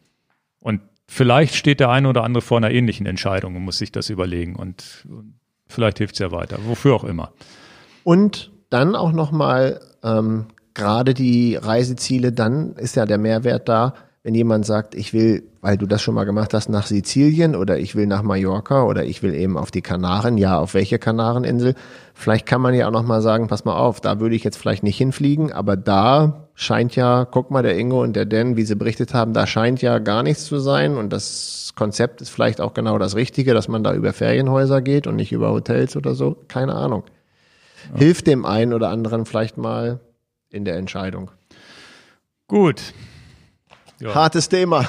Und 0.59 0.81
vielleicht 1.07 1.55
steht 1.55 1.79
der 1.79 1.89
eine 1.89 2.09
oder 2.09 2.25
andere 2.25 2.41
vor 2.41 2.57
einer 2.57 2.71
ähnlichen 2.71 3.05
Entscheidung 3.05 3.55
und 3.55 3.63
muss 3.63 3.77
sich 3.77 3.93
das 3.93 4.09
überlegen 4.09 4.57
und, 4.57 5.05
und 5.09 5.38
vielleicht 5.69 5.99
hilft 5.99 6.15
es 6.15 6.19
ja 6.19 6.31
weiter, 6.31 6.57
wofür 6.65 6.95
auch 6.95 7.03
immer. 7.03 7.31
Und 8.03 8.51
dann 8.69 8.95
auch 8.95 9.11
nochmal, 9.11 9.79
ähm, 10.03 10.47
gerade 10.73 11.13
die 11.13 11.55
Reiseziele, 11.55 12.31
dann 12.31 12.73
ist 12.75 12.95
ja 12.95 13.05
der 13.05 13.17
Mehrwert 13.17 13.69
da, 13.69 13.93
wenn 14.23 14.35
jemand 14.35 14.65
sagt, 14.65 14.95
ich 14.95 15.13
will, 15.13 15.43
weil 15.61 15.77
du 15.77 15.85
das 15.85 16.01
schon 16.01 16.13
mal 16.13 16.25
gemacht 16.25 16.53
hast, 16.53 16.67
nach 16.67 16.85
Sizilien 16.85 17.55
oder 17.55 17.79
ich 17.79 17.95
will 17.95 18.05
nach 18.05 18.21
Mallorca 18.21 18.83
oder 18.83 19.05
ich 19.05 19.23
will 19.23 19.33
eben 19.33 19.57
auf 19.57 19.71
die 19.71 19.81
Kanaren, 19.81 20.37
ja, 20.37 20.59
auf 20.59 20.73
welche 20.73 20.99
Kanareninsel? 20.99 21.73
Vielleicht 22.13 22.45
kann 22.45 22.59
man 22.59 22.73
ja 22.73 22.87
auch 22.87 22.91
nochmal 22.91 23.21
sagen, 23.21 23.47
pass 23.47 23.63
mal 23.63 23.77
auf, 23.77 24.01
da 24.01 24.19
würde 24.19 24.35
ich 24.35 24.43
jetzt 24.43 24.57
vielleicht 24.57 24.83
nicht 24.83 24.97
hinfliegen, 24.97 25.53
aber 25.53 25.77
da 25.77 26.49
scheint 26.53 26.97
ja, 26.97 27.23
guck 27.23 27.49
mal, 27.49 27.63
der 27.63 27.77
Ingo 27.77 28.03
und 28.03 28.13
der 28.13 28.25
Dan, 28.25 28.57
wie 28.57 28.65
sie 28.65 28.75
berichtet 28.75 29.13
haben, 29.13 29.33
da 29.33 29.47
scheint 29.47 29.81
ja 29.81 29.99
gar 29.99 30.21
nichts 30.21 30.45
zu 30.45 30.59
sein 30.59 30.97
und 30.97 31.13
das 31.13 31.71
Konzept 31.77 32.19
ist 32.19 32.29
vielleicht 32.29 32.59
auch 32.59 32.73
genau 32.73 32.97
das 32.97 33.15
Richtige, 33.15 33.53
dass 33.53 33.69
man 33.69 33.85
da 33.85 33.93
über 33.93 34.11
Ferienhäuser 34.11 34.81
geht 34.81 35.07
und 35.07 35.15
nicht 35.15 35.31
über 35.31 35.51
Hotels 35.51 35.95
oder 35.95 36.13
so. 36.13 36.35
Keine 36.49 36.75
Ahnung. 36.75 37.03
Hilft 37.95 38.27
dem 38.27 38.45
einen 38.45 38.73
oder 38.73 38.89
anderen 38.89 39.25
vielleicht 39.25 39.57
mal 39.57 40.01
in 40.49 40.65
der 40.65 40.75
Entscheidung. 40.75 41.31
Gut. 42.49 42.93
Ja. 44.01 44.15
Hartes 44.15 44.47
Thema. 44.49 44.87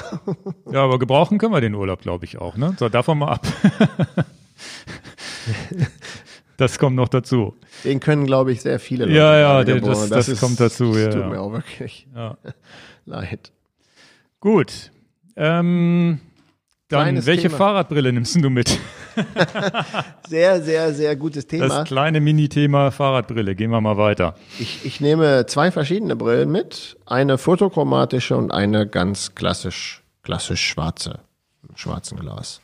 Ja, 0.71 0.83
aber 0.83 0.97
gebrauchen 0.99 1.37
können 1.37 1.53
wir 1.53 1.59
den 1.61 1.75
Urlaub, 1.75 2.01
glaube 2.01 2.23
ich, 2.25 2.37
auch, 2.37 2.55
ne? 2.55 2.75
So, 2.79 2.87
davon 2.89 3.17
mal 3.19 3.33
ab. 3.33 3.47
das 6.57 6.79
kommt 6.79 6.95
noch 6.95 7.09
dazu. 7.09 7.55
Den 7.83 7.99
können, 7.99 8.25
glaube 8.25 8.51
ich, 8.51 8.61
sehr 8.61 8.79
viele 8.79 9.05
Leute. 9.05 9.17
Ja, 9.17 9.37
ja, 9.37 9.63
der- 9.63 9.75
gebrauchen. 9.81 10.09
das- 10.09 10.27
das 10.27 10.39
kommt 10.39 10.59
dazu, 10.59 10.95
ja, 10.97 11.05
Das 11.05 11.15
tut 11.15 11.23
ja. 11.23 11.29
mir 11.29 11.41
auch 11.41 11.51
wirklich 11.51 12.07
Ja. 12.15 12.37
leid. 13.05 13.51
Gut. 14.39 14.91
Ähm, 15.35 16.19
dann, 16.87 17.01
Kleines 17.03 17.25
welche 17.25 17.43
Thema. 17.43 17.57
Fahrradbrille 17.57 18.11
nimmst 18.13 18.35
du 18.35 18.49
mit? 18.49 18.79
Sehr, 20.27 20.61
sehr, 20.61 20.93
sehr 20.93 21.15
gutes 21.15 21.45
Thema. 21.47 21.67
Das 21.67 21.87
kleine 21.87 22.21
Mini-Thema 22.21 22.91
Fahrradbrille. 22.91 23.55
Gehen 23.55 23.71
wir 23.71 23.81
mal 23.81 23.97
weiter. 23.97 24.35
Ich, 24.59 24.85
ich 24.85 25.01
nehme 25.01 25.45
zwei 25.45 25.71
verschiedene 25.71 26.15
Brillen 26.15 26.51
mit. 26.51 26.97
Eine 27.05 27.37
fotochromatische 27.37 28.37
und 28.37 28.51
eine 28.51 28.87
ganz 28.87 29.35
klassisch, 29.35 30.03
klassisch 30.23 30.63
schwarze, 30.65 31.19
schwarzen 31.75 32.17
Glas. 32.17 32.61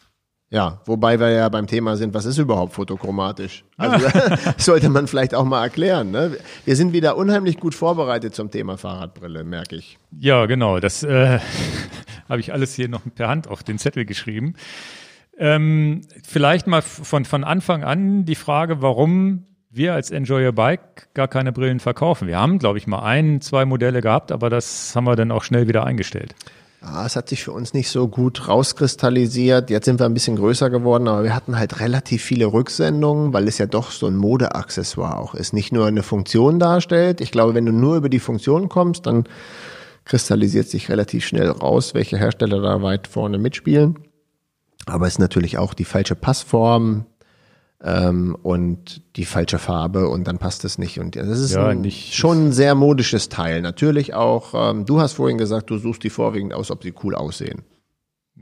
Ja, 0.49 0.79
wobei 0.85 1.19
wir 1.19 1.29
ja 1.29 1.49
beim 1.49 1.67
Thema 1.67 1.97
sind, 1.97 2.13
was 2.13 2.23
ist 2.23 2.37
überhaupt 2.37 2.73
fotochromatisch? 2.73 3.65
Also 3.75 4.07
sollte 4.57 4.87
man 4.87 5.07
vielleicht 5.07 5.35
auch 5.35 5.43
mal 5.43 5.61
erklären. 5.61 6.11
Ne? 6.11 6.37
Wir 6.63 6.75
sind 6.77 6.93
wieder 6.93 7.17
unheimlich 7.17 7.59
gut 7.59 7.75
vorbereitet 7.75 8.33
zum 8.33 8.49
Thema 8.49 8.77
Fahrradbrille, 8.77 9.43
merke 9.43 9.75
ich. 9.75 9.97
Ja, 10.17 10.45
genau. 10.45 10.79
Das 10.79 11.03
äh, 11.03 11.39
habe 12.29 12.39
ich 12.39 12.53
alles 12.53 12.73
hier 12.73 12.87
noch 12.87 13.01
per 13.13 13.27
Hand 13.27 13.49
auf 13.49 13.63
den 13.63 13.77
Zettel 13.77 14.05
geschrieben. 14.05 14.53
Ähm, 15.37 16.01
vielleicht 16.23 16.67
mal 16.67 16.81
von, 16.81 17.25
von 17.25 17.43
Anfang 17.43 17.83
an 17.83 18.25
die 18.25 18.35
Frage, 18.35 18.81
warum 18.81 19.45
wir 19.69 19.93
als 19.93 20.11
Enjoy 20.11 20.45
Your 20.45 20.53
Bike 20.53 21.13
gar 21.13 21.27
keine 21.27 21.51
Brillen 21.51 21.79
verkaufen. 21.79 22.27
Wir 22.27 22.39
haben, 22.39 22.57
glaube 22.59 22.77
ich, 22.77 22.87
mal 22.87 23.03
ein, 23.03 23.41
zwei 23.41 23.65
Modelle 23.65 24.01
gehabt, 24.01 24.31
aber 24.31 24.49
das 24.49 24.95
haben 24.95 25.05
wir 25.05 25.15
dann 25.15 25.31
auch 25.31 25.43
schnell 25.43 25.67
wieder 25.67 25.85
eingestellt. 25.85 26.35
Ja, 26.81 27.05
es 27.05 27.15
hat 27.15 27.27
sich 27.29 27.43
für 27.43 27.51
uns 27.51 27.73
nicht 27.73 27.89
so 27.89 28.07
gut 28.07 28.47
rauskristallisiert. 28.47 29.69
Jetzt 29.69 29.85
sind 29.85 29.99
wir 29.99 30.05
ein 30.05 30.13
bisschen 30.13 30.35
größer 30.35 30.69
geworden, 30.69 31.07
aber 31.07 31.23
wir 31.23 31.35
hatten 31.35 31.57
halt 31.57 31.79
relativ 31.79 32.23
viele 32.23 32.45
Rücksendungen, 32.45 33.33
weil 33.33 33.47
es 33.47 33.57
ja 33.57 33.65
doch 33.65 33.91
so 33.91 34.07
ein 34.07 34.15
Modeaccessoire 34.15 35.17
auch 35.17 35.33
ist. 35.33 35.53
Nicht 35.53 35.71
nur 35.71 35.87
eine 35.87 36.03
Funktion 36.03 36.59
darstellt. 36.59 37.19
Ich 37.19 37.31
glaube, 37.31 37.55
wenn 37.55 37.65
du 37.65 37.71
nur 37.71 37.97
über 37.97 38.09
die 38.09 38.19
Funktion 38.19 38.69
kommst, 38.69 39.07
dann 39.07 39.25
kristallisiert 40.05 40.69
sich 40.69 40.89
relativ 40.89 41.25
schnell 41.25 41.49
raus, 41.49 41.93
welche 41.93 42.17
Hersteller 42.17 42.61
da 42.61 42.81
weit 42.81 43.07
vorne 43.07 43.39
mitspielen. 43.39 43.97
Aber 44.89 45.07
es 45.07 45.13
ist 45.13 45.19
natürlich 45.19 45.57
auch 45.57 45.73
die 45.73 45.85
falsche 45.85 46.15
Passform 46.15 47.05
ähm, 47.83 48.35
und 48.41 49.01
die 49.15 49.25
falsche 49.25 49.59
Farbe 49.59 50.07
und 50.09 50.27
dann 50.27 50.37
passt 50.37 50.65
es 50.65 50.77
nicht. 50.77 50.99
Und 50.99 51.15
das 51.15 51.39
ist 51.39 51.53
Ja, 51.53 51.67
ein, 51.67 51.81
nicht- 51.81 52.15
schon 52.15 52.47
ein 52.47 52.51
sehr 52.51 52.73
modisches 52.75 53.29
Teil. 53.29 53.61
Natürlich 53.61 54.13
auch, 54.13 54.53
ähm, 54.71 54.85
du 54.85 54.99
hast 54.99 55.13
vorhin 55.13 55.37
gesagt, 55.37 55.69
du 55.69 55.77
suchst 55.77 56.03
die 56.03 56.09
vorwiegend 56.09 56.53
aus, 56.53 56.71
ob 56.71 56.83
sie 56.83 56.93
cool 57.03 57.15
aussehen. 57.15 57.63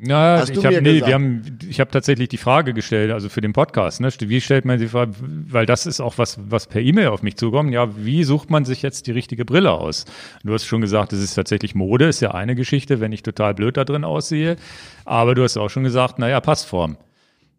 Ja, 0.03 0.39
Hast 0.39 0.49
ich 0.49 0.65
habe 0.65 0.81
nee, 0.81 0.95
gesagt. 0.95 1.07
wir 1.07 1.13
haben, 1.13 1.59
ich 1.69 1.79
habe 1.79 1.89
tatsächlich 1.89 2.27
die 2.27 2.37
Frage 2.37 2.73
gestellt, 2.73 3.11
also 3.11 3.29
für 3.29 3.39
den 3.39 3.53
Podcast, 3.53 4.01
ne? 4.01 4.09
Wie 4.19 4.41
stellt 4.41 4.65
man 4.65 4.77
die 4.77 4.87
Frage, 4.87 5.13
weil 5.21 5.65
das 5.65 5.85
ist 5.85 6.01
auch 6.01 6.17
was, 6.17 6.37
was 6.49 6.67
per 6.67 6.81
E-Mail 6.81 7.07
auf 7.07 7.23
mich 7.23 7.37
zukommt. 7.37 7.71
Ja, 7.71 7.95
wie 8.03 8.25
sucht 8.25 8.49
man 8.49 8.65
sich 8.65 8.81
jetzt 8.81 9.07
die 9.07 9.11
richtige 9.11 9.45
Brille 9.45 9.71
aus? 9.71 10.03
Du 10.43 10.53
hast 10.53 10.65
schon 10.65 10.81
gesagt, 10.81 11.13
es 11.13 11.23
ist 11.23 11.35
tatsächlich 11.35 11.75
Mode, 11.75 12.07
ist 12.07 12.19
ja 12.19 12.31
eine 12.31 12.55
Geschichte, 12.55 12.99
wenn 12.99 13.13
ich 13.13 13.23
total 13.23 13.53
blöd 13.53 13.77
da 13.77 13.85
drin 13.85 14.03
aussehe. 14.03 14.57
Aber 15.05 15.33
du 15.33 15.43
hast 15.43 15.55
auch 15.55 15.69
schon 15.69 15.83
gesagt, 15.83 16.19
naja, 16.19 16.41
Passform. 16.41 16.97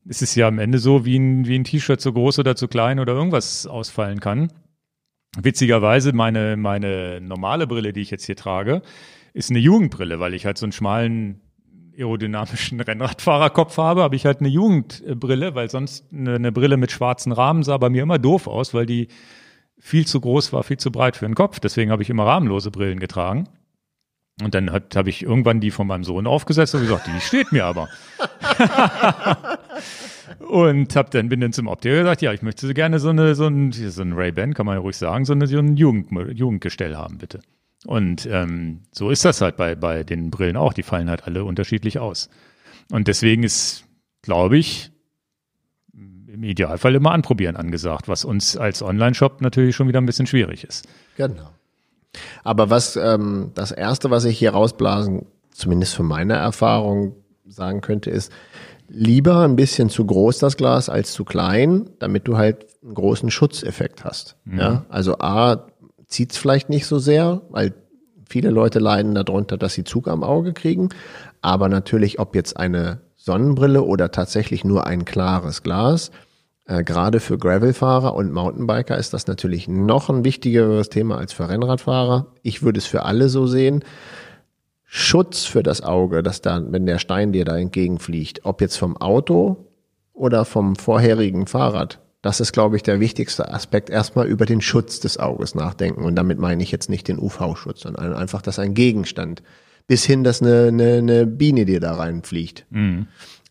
Es 0.06 0.20
ist 0.20 0.34
ja 0.34 0.46
am 0.46 0.58
Ende 0.58 0.78
so, 0.78 1.06
wie 1.06 1.18
ein, 1.18 1.46
wie 1.46 1.58
ein 1.58 1.64
T-Shirt 1.64 2.00
zu 2.00 2.12
groß 2.12 2.38
oder 2.38 2.54
zu 2.54 2.68
klein 2.68 3.00
oder 3.00 3.14
irgendwas 3.14 3.66
ausfallen 3.66 4.20
kann. 4.20 4.52
Witzigerweise, 5.40 6.12
meine, 6.12 6.56
meine 6.58 7.20
normale 7.22 7.66
Brille, 7.66 7.94
die 7.94 8.02
ich 8.02 8.10
jetzt 8.10 8.26
hier 8.26 8.36
trage, 8.36 8.82
ist 9.32 9.50
eine 9.50 9.58
Jugendbrille, 9.58 10.20
weil 10.20 10.34
ich 10.34 10.44
halt 10.44 10.58
so 10.58 10.66
einen 10.66 10.72
schmalen 10.72 11.40
aerodynamischen 11.96 12.80
Rennradfahrerkopf 12.82 13.76
habe, 13.78 14.02
habe 14.02 14.16
ich 14.16 14.26
halt 14.26 14.40
eine 14.40 14.48
Jugendbrille, 14.48 15.54
weil 15.54 15.70
sonst 15.70 16.06
eine, 16.12 16.34
eine 16.34 16.52
Brille 16.52 16.76
mit 16.76 16.90
schwarzen 16.90 17.32
Rahmen 17.32 17.62
sah 17.62 17.76
bei 17.78 17.90
mir 17.90 18.02
immer 18.02 18.18
doof 18.18 18.46
aus, 18.46 18.74
weil 18.74 18.86
die 18.86 19.08
viel 19.78 20.06
zu 20.06 20.20
groß 20.20 20.52
war, 20.52 20.62
viel 20.62 20.78
zu 20.78 20.90
breit 20.90 21.16
für 21.16 21.26
den 21.26 21.34
Kopf. 21.34 21.60
Deswegen 21.60 21.90
habe 21.90 22.02
ich 22.02 22.10
immer 22.10 22.26
rahmenlose 22.26 22.70
Brillen 22.70 23.00
getragen. 23.00 23.48
Und 24.42 24.54
dann 24.54 24.70
habe 24.70 25.08
ich 25.08 25.22
irgendwann 25.22 25.60
die 25.60 25.70
von 25.70 25.86
meinem 25.86 26.04
Sohn 26.04 26.26
aufgesetzt 26.26 26.74
und 26.74 26.82
gesagt, 26.82 27.06
die 27.06 27.20
steht 27.20 27.52
mir 27.52 27.64
aber. 27.64 27.88
und 30.40 30.94
hab 30.94 31.10
dann 31.10 31.30
bin 31.30 31.40
dann 31.40 31.54
zum 31.54 31.68
Optiker 31.68 32.00
gesagt, 32.00 32.20
ja, 32.20 32.34
ich 32.34 32.42
möchte 32.42 32.66
so 32.66 32.74
gerne 32.74 32.98
so 32.98 33.08
eine 33.08 33.34
so 33.34 33.46
ein 33.46 33.72
so 33.72 34.02
ein 34.02 34.12
Ray-Ban, 34.12 34.52
kann 34.52 34.66
man 34.66 34.74
ja 34.74 34.80
ruhig 34.80 34.96
sagen, 34.96 35.24
so, 35.24 35.32
eine, 35.32 35.46
so 35.46 35.58
ein 35.58 35.76
Jugend, 35.76 36.10
Jugendgestell 36.38 36.96
haben 36.96 37.16
bitte. 37.16 37.40
Und 37.86 38.26
ähm, 38.26 38.80
so 38.90 39.10
ist 39.10 39.24
das 39.24 39.40
halt 39.40 39.56
bei 39.56 39.76
bei 39.76 40.02
den 40.02 40.30
Brillen 40.30 40.56
auch. 40.56 40.72
Die 40.72 40.82
fallen 40.82 41.08
halt 41.08 41.26
alle 41.26 41.44
unterschiedlich 41.44 41.98
aus. 41.98 42.28
Und 42.90 43.08
deswegen 43.08 43.44
ist, 43.44 43.84
glaube 44.22 44.58
ich, 44.58 44.90
im 46.36 46.42
Idealfall 46.42 46.94
immer 46.94 47.12
anprobieren 47.12 47.56
angesagt, 47.56 48.08
was 48.08 48.24
uns 48.24 48.56
als 48.56 48.82
Online-Shop 48.82 49.40
natürlich 49.40 49.74
schon 49.74 49.88
wieder 49.88 50.00
ein 50.00 50.06
bisschen 50.06 50.26
schwierig 50.26 50.64
ist. 50.64 50.86
Genau. 51.16 51.50
Aber 52.44 52.70
was 52.70 52.96
ähm, 52.96 53.52
das 53.54 53.70
erste, 53.72 54.10
was 54.10 54.24
ich 54.24 54.38
hier 54.38 54.50
rausblasen, 54.50 55.26
zumindest 55.50 55.94
für 55.94 56.02
meine 56.02 56.34
Erfahrung 56.34 57.14
sagen 57.46 57.80
könnte, 57.80 58.10
ist 58.10 58.32
lieber 58.88 59.44
ein 59.44 59.56
bisschen 59.56 59.90
zu 59.90 60.04
groß 60.04 60.38
das 60.38 60.56
Glas 60.56 60.88
als 60.88 61.12
zu 61.12 61.24
klein, 61.24 61.90
damit 61.98 62.28
du 62.28 62.36
halt 62.36 62.66
einen 62.82 62.94
großen 62.94 63.30
Schutzeffekt 63.30 64.04
hast. 64.04 64.36
Ja, 64.44 64.84
also 64.88 65.18
A 65.18 65.66
zieht's 66.16 66.38
vielleicht 66.38 66.70
nicht 66.70 66.86
so 66.86 66.98
sehr, 66.98 67.42
weil 67.50 67.74
viele 68.26 68.48
Leute 68.48 68.78
leiden 68.78 69.14
darunter, 69.14 69.58
dass 69.58 69.74
sie 69.74 69.84
Zug 69.84 70.08
am 70.08 70.24
Auge 70.24 70.54
kriegen. 70.54 70.88
Aber 71.42 71.68
natürlich, 71.68 72.18
ob 72.18 72.34
jetzt 72.34 72.56
eine 72.56 73.00
Sonnenbrille 73.16 73.82
oder 73.82 74.10
tatsächlich 74.10 74.64
nur 74.64 74.86
ein 74.86 75.04
klares 75.04 75.62
Glas, 75.62 76.10
äh, 76.64 76.82
gerade 76.84 77.20
für 77.20 77.36
Gravelfahrer 77.36 78.14
und 78.14 78.32
Mountainbiker 78.32 78.96
ist 78.96 79.12
das 79.12 79.26
natürlich 79.26 79.68
noch 79.68 80.08
ein 80.08 80.24
wichtigeres 80.24 80.88
Thema 80.88 81.18
als 81.18 81.34
für 81.34 81.50
Rennradfahrer. 81.50 82.28
Ich 82.42 82.62
würde 82.62 82.78
es 82.78 82.86
für 82.86 83.04
alle 83.04 83.28
so 83.28 83.46
sehen. 83.46 83.84
Schutz 84.84 85.44
für 85.44 85.62
das 85.62 85.82
Auge, 85.82 86.22
dass 86.22 86.40
da, 86.40 86.62
wenn 86.66 86.86
der 86.86 86.98
Stein 86.98 87.32
dir 87.32 87.44
da 87.44 87.58
entgegenfliegt, 87.58 88.46
ob 88.46 88.62
jetzt 88.62 88.76
vom 88.76 88.96
Auto 88.96 89.66
oder 90.14 90.46
vom 90.46 90.76
vorherigen 90.76 91.46
Fahrrad, 91.46 91.98
das 92.26 92.40
ist, 92.40 92.52
glaube 92.52 92.74
ich, 92.74 92.82
der 92.82 92.98
wichtigste 92.98 93.52
Aspekt. 93.52 93.88
Erstmal 93.88 94.26
über 94.26 94.46
den 94.46 94.60
Schutz 94.60 94.98
des 94.98 95.16
Auges 95.16 95.54
nachdenken. 95.54 96.02
Und 96.02 96.16
damit 96.16 96.40
meine 96.40 96.60
ich 96.60 96.72
jetzt 96.72 96.90
nicht 96.90 97.06
den 97.06 97.20
UV-Schutz, 97.20 97.82
sondern 97.82 98.14
einfach, 98.14 98.42
dass 98.42 98.58
ein 98.58 98.74
Gegenstand, 98.74 99.44
bis 99.86 100.04
hin, 100.04 100.24
dass 100.24 100.42
eine, 100.42 100.66
eine, 100.66 100.94
eine 100.94 101.24
Biene 101.26 101.66
dir 101.66 101.78
da 101.78 101.94
reinfliegt. 101.94 102.66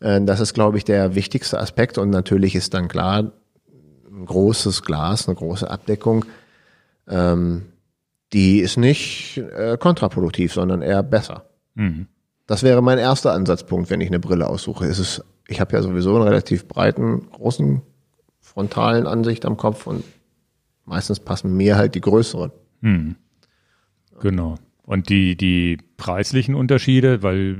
Äh, 0.02 0.20
Das 0.26 0.40
ist, 0.40 0.52
glaube 0.52 0.76
ich, 0.76 0.84
der 0.84 1.14
wichtigste 1.14 1.58
Aspekt. 1.58 1.96
Und 1.96 2.10
natürlich 2.10 2.54
ist 2.54 2.74
dann 2.74 2.88
klar, 2.88 3.32
ein 4.10 4.26
großes 4.26 4.82
Glas, 4.82 5.26
eine 5.26 5.36
große 5.36 5.70
Abdeckung, 5.70 6.26
ähm, 7.08 7.62
die 8.34 8.58
ist 8.58 8.76
nicht 8.76 9.38
äh, 9.38 9.78
kontraproduktiv, 9.78 10.52
sondern 10.52 10.82
eher 10.82 11.02
besser. 11.02 11.48
Das 12.46 12.62
wäre 12.62 12.82
mein 12.82 12.98
erster 12.98 13.32
Ansatzpunkt, 13.32 13.88
wenn 13.88 14.02
ich 14.02 14.08
eine 14.08 14.20
Brille 14.20 14.46
aussuche. 14.50 14.84
Ist 14.84 14.98
es, 14.98 15.24
ich 15.48 15.60
habe 15.62 15.74
ja 15.74 15.80
sowieso 15.80 16.14
einen 16.16 16.24
relativ 16.24 16.68
breiten, 16.68 17.30
großen 17.30 17.80
frontalen 18.56 19.06
Ansicht 19.06 19.44
am 19.44 19.58
Kopf 19.58 19.86
und 19.86 20.02
meistens 20.86 21.20
passen 21.20 21.54
mir 21.58 21.76
halt 21.76 21.94
die 21.94 22.00
größeren. 22.00 22.50
Genau. 24.20 24.54
Und 24.82 25.10
die, 25.10 25.36
die 25.36 25.76
preislichen 25.98 26.54
Unterschiede, 26.54 27.22
weil 27.22 27.58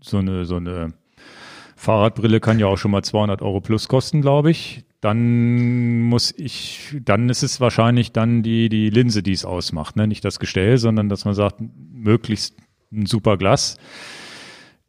so 0.00 0.18
eine, 0.18 0.44
so 0.44 0.56
eine 0.56 0.92
Fahrradbrille 1.74 2.38
kann 2.38 2.60
ja 2.60 2.68
auch 2.68 2.76
schon 2.76 2.92
mal 2.92 3.02
200 3.02 3.42
Euro 3.42 3.60
plus 3.60 3.88
kosten, 3.88 4.22
glaube 4.22 4.52
ich. 4.52 4.84
Dann 5.00 6.02
muss 6.02 6.32
ich, 6.36 6.94
dann 7.04 7.28
ist 7.28 7.42
es 7.42 7.60
wahrscheinlich 7.60 8.12
dann 8.12 8.44
die, 8.44 8.68
die 8.68 8.90
Linse, 8.90 9.24
die 9.24 9.32
es 9.32 9.44
ausmacht, 9.44 9.96
ne? 9.96 10.06
Nicht 10.06 10.24
das 10.24 10.38
Gestell, 10.38 10.78
sondern 10.78 11.08
dass 11.08 11.24
man 11.24 11.34
sagt, 11.34 11.56
möglichst 11.92 12.54
ein 12.92 13.06
super 13.06 13.36
Glas. 13.38 13.76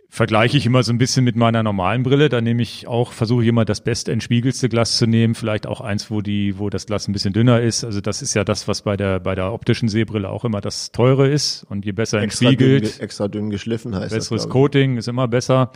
Vergleiche 0.10 0.56
ich 0.58 0.66
immer 0.66 0.84
so 0.84 0.94
ein 0.94 0.98
bisschen 0.98 1.26
mit 1.26 1.36
meiner 1.36 1.64
normalen 1.64 2.04
Brille. 2.04 2.30
Da 2.30 2.40
nehme 2.40 2.62
ich 2.62 2.88
auch, 2.88 3.12
versuche 3.12 3.44
ich 3.44 3.50
immer 3.50 3.66
das 3.66 3.82
beste 3.82 4.12
entspiegelste 4.14 4.70
Glas 4.70 4.98
zu 4.98 5.06
nehmen. 5.06 5.36
Vielleicht 5.36 5.68
auch 5.68 5.82
eins, 5.82 6.10
wo 6.10 6.22
die, 6.22 6.58
wo 6.58 6.70
das 6.70 6.86
Glas 6.86 7.08
ein 7.10 7.12
bisschen 7.12 7.34
dünner 7.34 7.60
ist. 7.62 7.84
Also 7.84 8.00
das 8.00 8.22
ist 8.22 8.34
ja 8.34 8.46
das, 8.46 8.70
was 8.70 8.84
bei 8.84 8.96
der, 8.96 9.20
bei 9.20 9.36
der 9.36 9.52
optischen 9.52 9.90
Sehbrille 9.90 10.30
auch 10.30 10.46
immer 10.46 10.62
das 10.62 10.94
teure 10.94 11.28
ist. 11.28 11.66
Und 11.70 11.86
je 11.86 11.92
besser 11.92 12.22
Extra 12.22 12.46
dünn, 12.46 12.54
entspiegelt, 12.54 12.84
ge- 12.96 13.04
extra 13.04 13.28
dünn 13.28 13.50
geschliffen 13.50 13.94
heißt 13.96 14.14
besseres 14.14 14.44
das. 14.44 14.50
Coating 14.50 14.96
ist 14.98 15.10
immer 15.10 15.28
besser. 15.28 15.72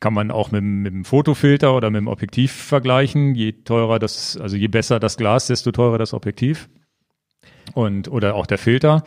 Kann 0.00 0.12
man 0.12 0.30
auch 0.30 0.50
mit, 0.52 0.60
dem- 0.60 0.82
mit 0.82 0.92
dem 0.92 1.04
Fotofilter 1.06 1.74
oder 1.74 1.88
mit 1.88 2.00
dem 2.00 2.08
Objektiv 2.08 2.52
vergleichen. 2.52 3.34
Je 3.34 3.52
teurer 3.52 3.98
das, 3.98 4.36
also 4.36 4.54
je 4.54 4.68
besser 4.68 5.00
das 5.00 5.16
Glas, 5.16 5.46
desto 5.46 5.72
teurer 5.72 5.96
das 5.96 6.12
Objektiv. 6.12 6.68
Und, 7.72 8.08
oder 8.08 8.34
auch 8.34 8.46
der 8.46 8.58
Filter. 8.58 9.02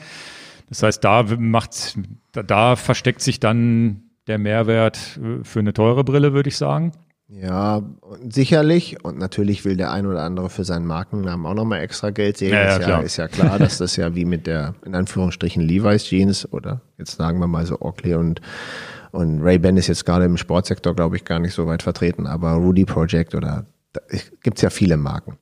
Das 0.70 0.82
heißt, 0.82 1.03
da 1.03 1.22
macht, 1.38 1.99
da, 2.32 2.41
da 2.41 2.76
versteckt 2.76 3.22
sich 3.22 3.39
dann 3.39 4.01
der 4.28 4.38
Mehrwert 4.38 5.19
äh, 5.21 5.43
für 5.43 5.59
eine 5.59 5.73
teure 5.73 6.03
Brille, 6.03 6.34
würde 6.34 6.49
ich 6.49 6.57
sagen. 6.57 6.91
Ja, 7.28 7.82
sicherlich. 8.30 9.03
Und 9.03 9.17
natürlich 9.17 9.65
will 9.65 9.78
der 9.78 9.91
ein 9.91 10.05
oder 10.05 10.21
andere 10.21 10.49
für 10.49 10.63
seinen 10.63 10.86
Markennamen 10.86 11.45
auch 11.45 11.55
nochmal 11.55 11.82
extra 11.82 12.11
Geld 12.11 12.38
sehen. 12.38 12.53
Ja, 12.53 12.63
ja, 12.63 12.67
ist, 12.67 12.80
ja, 12.80 12.86
klar. 12.86 13.03
ist 13.03 13.17
ja 13.17 13.28
klar, 13.28 13.59
dass 13.59 13.78
das 13.80 13.95
ja 13.95 14.13
wie 14.15 14.26
mit 14.26 14.45
der, 14.45 14.76
in 14.86 14.93
Anführungsstrichen, 14.93 15.61
Levi's 15.63 16.03
Jeans 16.03 16.51
oder 16.53 16.82
jetzt 16.97 17.17
sagen 17.17 17.39
wir 17.39 17.47
mal 17.47 17.65
so 17.65 17.80
Oakley 17.82 18.13
und, 18.13 18.41
und 19.11 19.41
Ray-Ban 19.41 19.78
ist 19.78 19.88
jetzt 19.88 20.05
gerade 20.05 20.26
im 20.26 20.38
Sportsektor, 20.38 20.95
glaube 20.95 21.15
ich, 21.15 21.26
gar 21.26 21.39
nicht 21.39 21.53
so 21.53 21.65
weit 21.65 21.82
vertreten, 21.82 22.28
aber 22.28 22.51
Rudy 22.53 22.86
Project 22.86 23.34
oder 23.34 23.65
da 23.93 24.01
gibt's 24.43 24.61
ja 24.61 24.69
viele 24.69 24.97
Marken. 24.97 25.38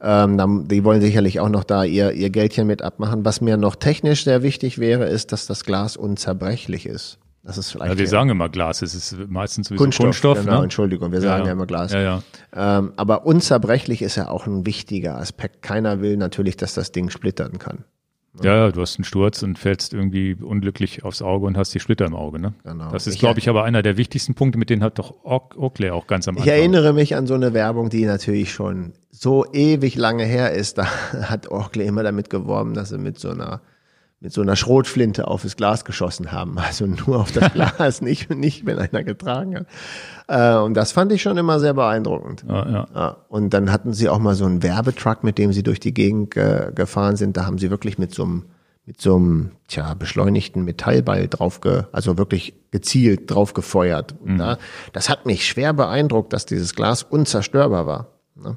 Ähm, 0.00 0.38
dann, 0.38 0.66
die 0.66 0.82
wollen 0.82 1.02
sicherlich 1.02 1.40
auch 1.40 1.50
noch 1.50 1.62
da 1.62 1.84
ihr, 1.84 2.12
ihr 2.12 2.30
Geldchen 2.30 2.66
mit 2.66 2.82
abmachen. 2.82 3.24
Was 3.24 3.40
mir 3.40 3.56
noch 3.58 3.76
technisch 3.76 4.24
sehr 4.24 4.42
wichtig 4.42 4.78
wäre, 4.78 5.04
ist, 5.04 5.30
dass 5.30 5.46
das 5.46 5.64
Glas 5.64 5.96
unzerbrechlich 5.96 6.86
ist. 6.86 7.18
Das 7.44 7.58
ist 7.58 7.72
vielleicht. 7.72 7.92
Ja, 7.92 7.98
wir 7.98 8.06
sagen 8.08 8.30
immer 8.30 8.48
Glas, 8.48 8.82
es 8.82 8.94
ist 8.94 9.16
meistens 9.28 9.68
sowieso 9.68 9.82
Kunststoff, 9.82 10.04
Kunststoff. 10.06 10.40
genau, 10.44 10.58
ne? 10.58 10.62
Entschuldigung, 10.64 11.10
wir 11.10 11.20
sagen 11.20 11.46
ja, 11.46 11.52
immer 11.52 11.66
Glas. 11.66 11.92
Ja, 11.92 12.00
ja. 12.00 12.22
Ähm, 12.54 12.92
aber 12.96 13.26
unzerbrechlich 13.26 14.00
ist 14.02 14.16
ja 14.16 14.28
auch 14.28 14.46
ein 14.46 14.64
wichtiger 14.64 15.16
Aspekt. 15.16 15.60
Keiner 15.62 16.00
will 16.00 16.16
natürlich, 16.16 16.56
dass 16.56 16.74
das 16.74 16.92
Ding 16.92 17.10
splittern 17.10 17.58
kann. 17.58 17.84
Ja, 18.42 18.54
ja, 18.56 18.70
du 18.72 18.80
hast 18.80 18.96
einen 18.96 19.04
Sturz 19.04 19.42
und 19.42 19.58
fällst 19.58 19.92
irgendwie 19.92 20.34
unglücklich 20.40 21.04
aufs 21.04 21.20
Auge 21.20 21.44
und 21.46 21.58
hast 21.58 21.74
die 21.74 21.80
Splitter 21.80 22.06
im 22.06 22.14
Auge. 22.14 22.38
Ne? 22.40 22.54
Genau. 22.64 22.90
Das 22.90 23.06
ist, 23.06 23.14
Ich- 23.14 23.20
glaube 23.20 23.38
ich, 23.40 23.48
aber 23.50 23.64
einer 23.64 23.82
der 23.82 23.98
wichtigsten 23.98 24.34
Punkte, 24.34 24.58
mit 24.58 24.70
denen 24.70 24.82
hat 24.82 24.98
doch 24.98 25.12
Oak- 25.22 25.58
Oakley 25.58 25.90
auch 25.90 26.06
ganz 26.06 26.28
am 26.28 26.36
Ich 26.36 26.42
Anfang. 26.42 26.54
erinnere 26.54 26.94
mich 26.94 27.14
an 27.14 27.26
so 27.26 27.34
eine 27.34 27.52
Werbung, 27.52 27.90
die 27.90 28.06
natürlich 28.06 28.50
schon 28.52 28.94
so 29.10 29.44
ewig 29.52 29.96
lange 29.96 30.24
her 30.24 30.52
ist. 30.52 30.78
Da 30.78 30.84
hat 31.30 31.50
Oakley 31.50 31.86
immer 31.86 32.04
damit 32.04 32.30
geworben, 32.30 32.72
dass 32.72 32.88
sie 32.88 32.96
mit 32.98 33.18
so 33.18 33.28
einer 33.30 33.60
mit 34.22 34.32
so 34.32 34.40
einer 34.40 34.54
Schrotflinte 34.54 35.26
auf 35.26 35.42
das 35.42 35.56
Glas 35.56 35.84
geschossen 35.84 36.30
haben. 36.30 36.56
Also 36.56 36.86
nur 36.86 37.18
auf 37.18 37.32
das 37.32 37.52
Glas, 37.54 38.00
nicht, 38.02 38.30
nicht 38.30 38.64
wenn 38.64 38.78
einer 38.78 39.02
getragen 39.02 39.56
hat. 39.56 39.66
Äh, 40.28 40.62
und 40.62 40.74
das 40.74 40.92
fand 40.92 41.10
ich 41.10 41.22
schon 41.22 41.36
immer 41.36 41.58
sehr 41.58 41.74
beeindruckend. 41.74 42.44
Ja, 42.48 42.70
ja. 42.70 42.88
Ja, 42.94 43.16
und 43.28 43.52
dann 43.52 43.72
hatten 43.72 43.92
sie 43.92 44.08
auch 44.08 44.20
mal 44.20 44.36
so 44.36 44.44
einen 44.44 44.62
Werbetruck, 44.62 45.24
mit 45.24 45.38
dem 45.38 45.52
sie 45.52 45.64
durch 45.64 45.80
die 45.80 45.92
Gegend 45.92 46.36
äh, 46.36 46.70
gefahren 46.72 47.16
sind. 47.16 47.36
Da 47.36 47.46
haben 47.46 47.58
sie 47.58 47.70
wirklich 47.70 47.98
mit 47.98 48.14
so 48.14 48.22
einem, 48.22 48.44
mit 48.86 49.00
so 49.00 49.16
einem, 49.16 49.50
tja, 49.66 49.94
beschleunigten 49.94 50.64
Metallball 50.64 51.26
drauf, 51.26 51.60
ge, 51.60 51.82
also 51.90 52.16
wirklich 52.16 52.54
gezielt 52.70 53.28
drauf 53.28 53.54
gefeuert. 53.54 54.14
Da, 54.38 54.58
das 54.92 55.08
hat 55.08 55.26
mich 55.26 55.46
schwer 55.46 55.72
beeindruckt, 55.72 56.32
dass 56.32 56.46
dieses 56.46 56.76
Glas 56.76 57.02
unzerstörbar 57.02 57.88
war. 57.88 58.11
Ne? 58.34 58.56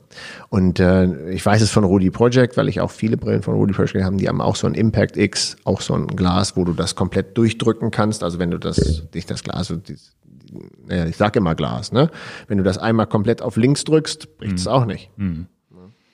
Und 0.49 0.80
äh, 0.80 1.32
ich 1.32 1.45
weiß 1.45 1.61
es 1.61 1.69
von 1.69 1.84
Rudy 1.84 2.09
Project, 2.09 2.55
weil 2.57 2.69
ich 2.69 2.80
auch 2.80 2.91
viele 2.91 3.17
Brillen 3.17 3.41
von 3.41 3.55
Rudy 3.55 3.73
Project 3.73 4.03
haben, 4.03 4.17
die 4.17 4.28
haben 4.28 4.41
auch 4.41 4.55
so 4.55 4.67
ein 4.67 4.73
Impact 4.73 5.17
X, 5.17 5.57
auch 5.65 5.82
so 5.82 5.93
ein 5.93 6.07
Glas, 6.07 6.55
wo 6.55 6.63
du 6.63 6.73
das 6.73 6.95
komplett 6.95 7.38
durchdrücken 7.38 7.91
kannst. 7.91 8.23
Also 8.23 8.39
wenn 8.39 8.51
du 8.51 8.57
das, 8.57 9.03
dich 9.13 9.26
das 9.26 9.43
Glas, 9.43 9.73
naja, 10.88 11.05
ich 11.05 11.17
sag 11.17 11.36
immer 11.36 11.55
Glas, 11.55 11.91
ne? 11.91 12.09
Wenn 12.47 12.57
du 12.57 12.63
das 12.63 12.78
einmal 12.78 13.07
komplett 13.07 13.41
auf 13.41 13.57
links 13.57 13.84
drückst, 13.84 14.38
bricht 14.38 14.57
es 14.57 14.67
auch 14.67 14.86
nicht. 14.86 15.09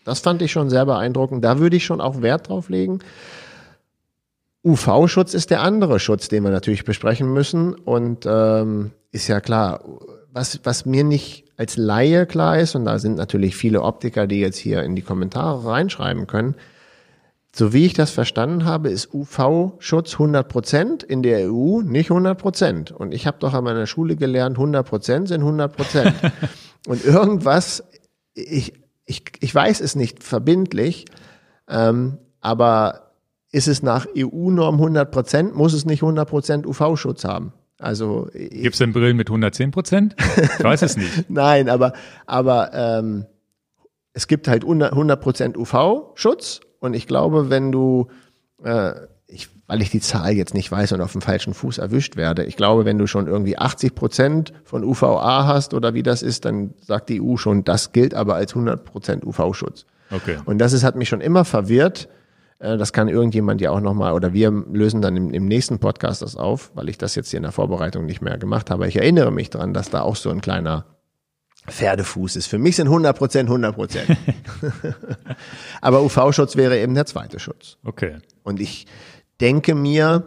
Das 0.04 0.20
fand 0.20 0.42
ich 0.42 0.52
schon 0.52 0.70
sehr 0.70 0.86
beeindruckend. 0.86 1.44
Da 1.44 1.60
würde 1.60 1.76
ich 1.76 1.86
schon 1.86 2.02
auch 2.02 2.22
Wert 2.22 2.50
drauf 2.50 2.70
legen. 2.70 3.00
UV-Schutz 4.64 5.34
ist 5.34 5.52
der 5.52 5.62
andere 5.62 6.00
Schutz, 6.00 6.28
den 6.28 6.44
wir 6.44 6.52
natürlich 6.52 6.86
besprechen 6.86 7.32
müssen. 7.32 7.74
Und 7.76 8.26
ähm, 8.28 8.92
ist 9.12 9.28
ja 9.28 9.40
klar, 9.42 9.84
was, 10.32 10.60
was 10.64 10.86
mir 10.86 11.04
nicht 11.04 11.41
als 11.58 11.78
Laie 11.78 12.26
klar 12.26 12.58
ist, 12.60 12.76
und 12.76 12.86
da 12.86 13.00
sind 13.00 13.18
natürlich 13.18 13.56
viele 13.56 13.82
Optiker, 13.82 14.28
die 14.28 14.40
jetzt 14.40 14.58
hier 14.58 14.84
in 14.84 14.96
die 14.96 15.02
Kommentare 15.02 15.66
reinschreiben 15.66 16.28
können, 16.28 16.56
so 17.54 17.74
wie 17.74 17.86
ich 17.86 17.94
das 17.94 18.12
verstanden 18.12 18.64
habe, 18.64 18.90
ist 18.90 19.14
UV-Schutz 19.14 20.14
100 20.14 20.48
Prozent, 20.48 21.04
in 21.04 21.22
der 21.22 21.52
EU 21.52 21.82
nicht 21.82 22.10
100 22.10 22.38
Prozent. 22.38 22.92
Und 22.92 23.14
ich 23.14 23.28
habe 23.28 23.38
doch 23.40 23.54
an 23.54 23.66
meiner 23.66 23.88
Schule 23.88 24.16
gelernt, 24.16 24.58
100 24.58 24.88
Prozent 24.88 25.28
sind 25.28 25.42
100 25.42 25.76
Prozent. 25.76 26.16
Und 26.88 27.04
irgendwas, 27.04 27.84
ich, 28.34 28.74
ich, 29.06 29.24
ich 29.42 29.54
weiß 29.54 29.82
es 29.82 29.96
nicht 29.96 30.24
verbindlich, 30.24 31.06
ähm, 31.68 32.20
aber 32.40 33.12
ist 33.52 33.68
es 33.68 33.84
nach 33.84 34.08
EU-Norm 34.18 34.76
100 34.76 35.12
Prozent, 35.12 35.56
muss 35.56 35.74
es 35.74 35.86
nicht 35.86 36.02
100 36.02 36.30
Prozent 36.30 36.66
UV-Schutz 36.66 37.26
haben. 37.26 37.52
Also 37.82 38.30
Gibt 38.34 38.74
es 38.74 38.80
denn 38.80 38.94
Brillen 38.94 39.18
mit 39.18 39.30
110 39.30 39.72
Prozent? 39.72 40.16
Ich 40.58 40.64
weiß 40.64 40.82
es 40.84 40.98
nicht. 40.98 41.26
Nein, 41.30 41.68
aber, 41.68 41.94
aber 42.26 42.72
ähm, 42.74 43.26
es 44.14 44.28
gibt 44.28 44.48
halt 44.48 44.64
100% 44.64 45.58
UV-Schutz 45.58 46.62
und 46.80 46.94
ich 46.94 47.08
glaube, 47.08 47.50
wenn 47.50 47.72
du, 47.72 48.08
äh, 48.64 48.92
ich, 49.28 49.50
weil 49.68 49.82
ich 49.82 49.90
die 49.90 50.02
Zahl 50.02 50.34
jetzt 50.34 50.54
nicht 50.54 50.72
weiß 50.72 50.92
und 50.92 51.02
auf 51.02 51.14
dem 51.14 51.22
falschen 51.22 51.54
Fuß 51.54 51.78
erwischt 51.78 52.18
werde, 52.18 52.44
ich 52.44 52.58
glaube, 52.58 52.86
wenn 52.86 52.98
du 52.98 53.08
schon 53.08 53.28
irgendwie 53.28 53.58
80% 53.58 54.52
von 54.64 54.84
UVA 54.84 55.48
hast 55.48 55.74
oder 55.74 55.94
wie 55.94 56.04
das 56.04 56.22
ist, 56.22 56.46
dann 56.46 56.74
sagt 56.82 57.10
die 57.10 57.22
EU 57.22 57.38
schon, 57.38 57.64
das 57.64 57.94
gilt 57.94 58.14
aber 58.14 58.36
als 58.36 58.54
100% 58.54 59.26
UV-Schutz. 59.26 59.86
Okay. 60.12 60.38
Und 60.46 60.58
das 60.60 60.74
ist, 60.74 60.84
hat 60.84 60.96
mich 60.96 61.10
schon 61.10 61.22
immer 61.22 61.46
verwirrt. 61.46 62.10
Äh, 62.62 62.78
Das 62.78 62.94
kann 62.94 63.10
irgendjemand 63.10 63.60
ja 63.62 63.72
auch 63.72 63.82
nochmal, 63.82 64.14
oder 64.14 64.34
wir 64.34 64.52
lösen 64.52 65.02
dann 65.02 65.18
im, 65.18 65.32
im 65.32 65.46
nächsten 65.46 65.80
Podcast 65.80 66.22
das 66.22 66.36
auf, 66.36 66.72
weil 66.76 66.90
ich 66.90 66.98
das 66.98 67.16
jetzt 67.16 67.32
hier 67.32 67.38
in 67.38 67.44
der 67.44 67.52
Vorbereitung 67.52 68.06
nicht 68.06 68.22
mehr 68.22 68.38
gemacht 68.38 68.70
habe. 68.70 68.88
Ich 68.88 68.96
erinnere 68.96 69.32
mich 69.32 69.50
dran, 69.50 69.74
dass 69.74 69.90
da 69.90 70.02
auch 70.02 70.16
so 70.16 70.30
ein 70.30 70.42
kleiner 70.42 70.86
Pferdefuß 71.68 72.38
ist. 72.38 72.48
Für 72.48 72.58
mich 72.58 72.76
sind 72.76 72.88
100 72.88 73.16
Prozent 73.18 73.50
100 73.50 73.76
Prozent. 73.76 74.18
Aber 75.82 76.02
UV-Schutz 76.02 76.56
wäre 76.56 76.80
eben 76.80 76.96
der 76.96 77.06
zweite 77.06 77.40
Schutz. 77.40 77.78
Okay. 77.84 78.18
Und 78.44 78.60
ich 78.60 78.88
denke 79.40 79.76
mir, 79.76 80.24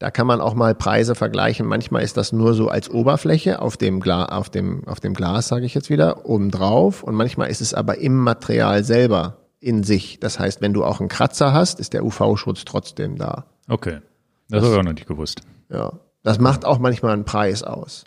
da 0.00 0.10
kann 0.10 0.26
man 0.26 0.40
auch 0.40 0.54
mal 0.54 0.74
Preise 0.74 1.14
vergleichen. 1.14 1.66
Manchmal 1.66 2.02
ist 2.02 2.16
das 2.16 2.32
nur 2.32 2.54
so 2.54 2.66
als 2.68 2.90
Oberfläche 2.90 3.62
auf 3.62 3.76
dem, 3.76 4.00
Gla 4.00 4.24
auf 4.24 4.50
dem, 4.50 4.86
auf 4.88 4.98
dem 4.98 5.14
Glas, 5.14 5.46
sage 5.46 5.66
ich 5.66 5.74
jetzt 5.74 5.90
wieder, 5.90 6.26
obendrauf. 6.26 7.04
Und 7.04 7.14
manchmal 7.14 7.50
ist 7.50 7.60
es 7.60 7.72
aber 7.72 7.98
im 7.98 8.16
Material 8.16 8.82
selber 8.82 9.41
in 9.62 9.84
sich. 9.84 10.18
Das 10.20 10.38
heißt, 10.38 10.60
wenn 10.60 10.72
du 10.72 10.84
auch 10.84 11.00
einen 11.00 11.08
Kratzer 11.08 11.52
hast, 11.52 11.80
ist 11.80 11.92
der 11.92 12.04
UV-Schutz 12.04 12.64
trotzdem 12.64 13.16
da. 13.16 13.46
Okay. 13.68 14.00
Das 14.48 14.62
habe 14.62 14.74
ich 14.74 14.80
auch 14.80 14.84
noch 14.84 14.92
nicht 14.92 15.06
gewusst. 15.06 15.42
Ja. 15.70 15.92
Das 16.22 16.38
macht 16.38 16.64
auch 16.64 16.78
manchmal 16.78 17.12
einen 17.12 17.24
Preis 17.24 17.62
aus. 17.62 18.04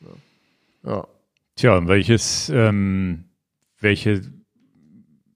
Ja. 0.00 0.90
ja. 0.90 1.06
Tja, 1.56 1.88
welches, 1.88 2.50
ähm, 2.50 3.24
welche 3.80 4.22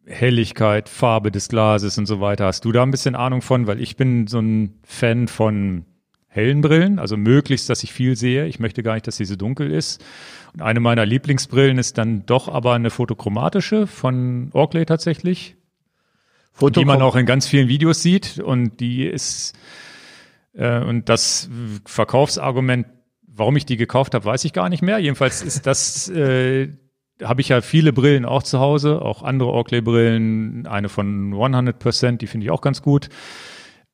Helligkeit, 0.06 0.88
Farbe 0.88 1.32
des 1.32 1.48
Glases 1.48 1.98
und 1.98 2.06
so 2.06 2.20
weiter. 2.20 2.46
Hast 2.46 2.64
du 2.64 2.72
da 2.72 2.82
ein 2.82 2.90
bisschen 2.90 3.14
Ahnung 3.14 3.42
von? 3.42 3.66
Weil 3.66 3.80
ich 3.80 3.96
bin 3.96 4.26
so 4.26 4.40
ein 4.40 4.78
Fan 4.84 5.26
von 5.26 5.86
hellen 6.28 6.60
Brillen, 6.60 6.98
also 6.98 7.16
möglichst, 7.16 7.68
dass 7.68 7.82
ich 7.82 7.92
viel 7.92 8.16
sehe. 8.16 8.46
Ich 8.46 8.60
möchte 8.60 8.82
gar 8.82 8.94
nicht, 8.94 9.06
dass 9.06 9.16
sie 9.16 9.24
so 9.24 9.36
dunkel 9.36 9.70
ist. 9.70 10.02
Und 10.54 10.62
eine 10.62 10.80
meiner 10.80 11.04
Lieblingsbrillen 11.06 11.78
ist 11.78 11.98
dann 11.98 12.24
doch 12.26 12.48
aber 12.48 12.74
eine 12.74 12.90
fotochromatische 12.90 13.86
von 13.86 14.50
Oakley 14.52 14.86
tatsächlich, 14.86 15.56
Foto 16.53 16.80
die 16.80 16.86
man 16.86 17.03
auch 17.03 17.16
in 17.16 17.26
ganz 17.26 17.46
vielen 17.46 17.68
Videos 17.68 18.03
sieht. 18.03 18.38
Und 18.38 18.80
die 18.80 19.05
ist, 19.05 19.55
äh, 20.55 20.80
und 20.80 21.09
das 21.09 21.48
Verkaufsargument, 21.86 22.86
warum 23.26 23.57
ich 23.57 23.66
die 23.66 23.76
gekauft 23.76 24.14
habe, 24.14 24.24
weiß 24.24 24.44
ich 24.44 24.53
gar 24.53 24.68
nicht 24.68 24.82
mehr. 24.82 24.98
Jedenfalls 24.98 25.42
ist 25.42 25.66
das, 25.66 26.09
äh, 26.11 26.68
habe 27.22 27.40
ich 27.40 27.48
ja 27.48 27.61
viele 27.61 27.92
Brillen 27.92 28.24
auch 28.24 28.42
zu 28.42 28.61
Hause, 28.61 29.03
auch 29.03 29.22
andere 29.22 29.53
Oakley-Brillen, 29.53 30.66
eine 30.66 30.88
von 30.88 31.32
100%, 31.34 32.18
die 32.18 32.26
finde 32.26 32.44
ich 32.44 32.50
auch 32.50 32.61
ganz 32.61 32.82
gut. 32.82 33.09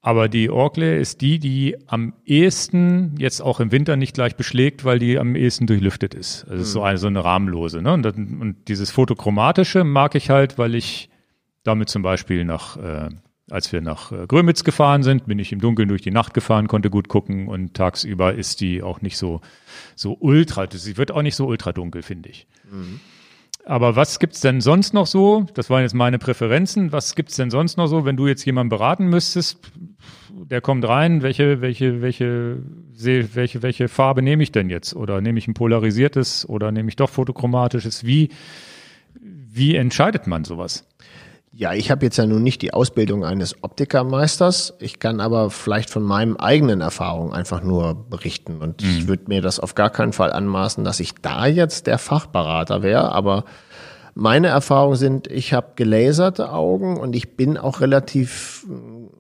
Aber 0.00 0.28
die 0.28 0.48
Oakley 0.48 1.00
ist 1.00 1.20
die, 1.20 1.38
die 1.38 1.76
am 1.86 2.14
ehesten 2.24 3.16
jetzt 3.18 3.40
auch 3.40 3.58
im 3.58 3.72
Winter 3.72 3.96
nicht 3.96 4.14
gleich 4.14 4.36
beschlägt, 4.36 4.84
weil 4.84 4.98
die 4.98 5.18
am 5.18 5.34
ehesten 5.34 5.66
durchlüftet 5.66 6.14
ist. 6.14 6.46
Also 6.48 6.62
ist 6.62 6.72
so 6.72 6.82
eine, 6.82 6.98
so 6.98 7.08
eine 7.08 7.24
rahmenlose. 7.24 7.82
Ne? 7.82 7.92
Und, 7.92 8.02
das, 8.04 8.14
und 8.14 8.56
dieses 8.68 8.90
Photochromatische 8.90 9.82
mag 9.84 10.14
ich 10.14 10.30
halt, 10.30 10.56
weil 10.56 10.76
ich 10.76 11.10
damit 11.68 11.88
zum 11.88 12.02
Beispiel 12.02 12.44
nach, 12.44 12.76
äh, 12.76 13.08
als 13.50 13.72
wir 13.72 13.80
nach 13.80 14.10
äh, 14.10 14.26
Grömitz 14.26 14.64
gefahren 14.64 15.02
sind, 15.02 15.26
bin 15.26 15.38
ich 15.38 15.52
im 15.52 15.60
Dunkeln 15.60 15.88
durch 15.88 16.02
die 16.02 16.10
Nacht 16.10 16.34
gefahren, 16.34 16.66
konnte 16.66 16.90
gut 16.90 17.08
gucken 17.08 17.48
und 17.48 17.74
tagsüber 17.74 18.34
ist 18.34 18.60
die 18.60 18.82
auch 18.82 19.00
nicht 19.02 19.16
so, 19.18 19.40
so 19.94 20.16
ultra, 20.18 20.66
sie 20.70 20.96
wird 20.96 21.12
auch 21.12 21.22
nicht 21.22 21.36
so 21.36 21.46
ultra 21.46 21.72
dunkel, 21.72 22.02
finde 22.02 22.30
ich. 22.30 22.46
Aber 23.68 23.96
was 23.96 24.18
gibt's 24.18 24.40
denn 24.40 24.62
sonst 24.62 24.94
noch 24.94 25.06
so? 25.06 25.44
Das 25.52 25.68
waren 25.68 25.82
jetzt 25.82 25.94
meine 25.94 26.18
Präferenzen. 26.18 26.90
Was 26.90 27.14
gibt's 27.14 27.36
denn 27.36 27.50
sonst 27.50 27.76
noch 27.76 27.86
so, 27.86 28.06
wenn 28.06 28.16
du 28.16 28.26
jetzt 28.26 28.46
jemanden 28.46 28.70
beraten 28.70 29.08
müsstest? 29.08 29.58
Der 30.30 30.62
kommt 30.62 30.88
rein, 30.88 31.20
welche, 31.20 31.60
welche, 31.60 32.00
welche, 32.00 32.62
welche, 32.94 33.62
welche 33.62 33.88
Farbe 33.88 34.22
nehme 34.22 34.42
ich 34.42 34.52
denn 34.52 34.70
jetzt? 34.70 34.96
Oder 34.96 35.20
nehme 35.20 35.38
ich 35.38 35.48
ein 35.48 35.52
polarisiertes 35.52 36.48
oder 36.48 36.72
nehme 36.72 36.88
ich 36.88 36.96
doch 36.96 37.10
fotochromatisches? 37.10 38.06
Wie, 38.06 38.30
wie 39.20 39.74
entscheidet 39.74 40.26
man 40.26 40.44
sowas? 40.44 40.87
Ja, 41.58 41.72
ich 41.72 41.90
habe 41.90 42.06
jetzt 42.06 42.16
ja 42.16 42.24
nun 42.24 42.44
nicht 42.44 42.62
die 42.62 42.72
Ausbildung 42.72 43.24
eines 43.24 43.64
Optikermeisters. 43.64 44.74
Ich 44.78 45.00
kann 45.00 45.20
aber 45.20 45.50
vielleicht 45.50 45.90
von 45.90 46.04
meinen 46.04 46.36
eigenen 46.36 46.80
Erfahrungen 46.80 47.32
einfach 47.32 47.64
nur 47.64 47.96
berichten. 48.08 48.62
Und 48.62 48.80
ich 48.80 49.08
würde 49.08 49.24
mir 49.26 49.42
das 49.42 49.58
auf 49.58 49.74
gar 49.74 49.90
keinen 49.90 50.12
Fall 50.12 50.32
anmaßen, 50.32 50.84
dass 50.84 51.00
ich 51.00 51.16
da 51.16 51.46
jetzt 51.46 51.88
der 51.88 51.98
Fachberater 51.98 52.84
wäre. 52.84 53.10
Aber 53.10 53.44
meine 54.14 54.46
Erfahrungen 54.46 54.94
sind, 54.94 55.26
ich 55.26 55.52
habe 55.52 55.72
gelaserte 55.74 56.52
Augen 56.52 56.96
und 56.96 57.16
ich 57.16 57.36
bin 57.36 57.58
auch 57.58 57.80
relativ 57.80 58.64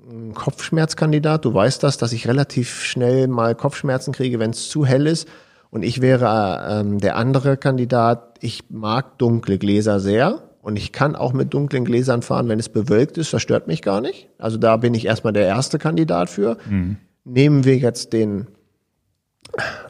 ein 0.08 0.32
Kopfschmerzkandidat. 0.32 1.44
Du 1.44 1.52
weißt 1.52 1.82
das, 1.82 1.98
dass 1.98 2.12
ich 2.12 2.28
relativ 2.28 2.84
schnell 2.84 3.26
mal 3.26 3.56
Kopfschmerzen 3.56 4.12
kriege, 4.12 4.38
wenn 4.38 4.50
es 4.50 4.68
zu 4.68 4.86
hell 4.86 5.08
ist. 5.08 5.26
Und 5.70 5.82
ich 5.82 6.00
wäre 6.00 6.68
ähm, 6.70 7.00
der 7.00 7.16
andere 7.16 7.56
Kandidat. 7.56 8.36
Ich 8.40 8.70
mag 8.70 9.18
dunkle 9.18 9.58
Gläser 9.58 9.98
sehr. 9.98 10.47
Und 10.60 10.76
ich 10.76 10.92
kann 10.92 11.16
auch 11.16 11.32
mit 11.32 11.54
dunklen 11.54 11.84
Gläsern 11.84 12.22
fahren, 12.22 12.48
wenn 12.48 12.58
es 12.58 12.68
bewölkt 12.68 13.16
ist. 13.16 13.32
Das 13.32 13.42
stört 13.42 13.68
mich 13.68 13.82
gar 13.82 14.00
nicht. 14.00 14.28
Also 14.38 14.58
da 14.58 14.76
bin 14.76 14.94
ich 14.94 15.06
erstmal 15.06 15.32
der 15.32 15.46
erste 15.46 15.78
Kandidat 15.78 16.28
für. 16.30 16.58
Nehmen 17.24 17.64
wir 17.64 17.76
jetzt 17.76 18.12
den, 18.12 18.48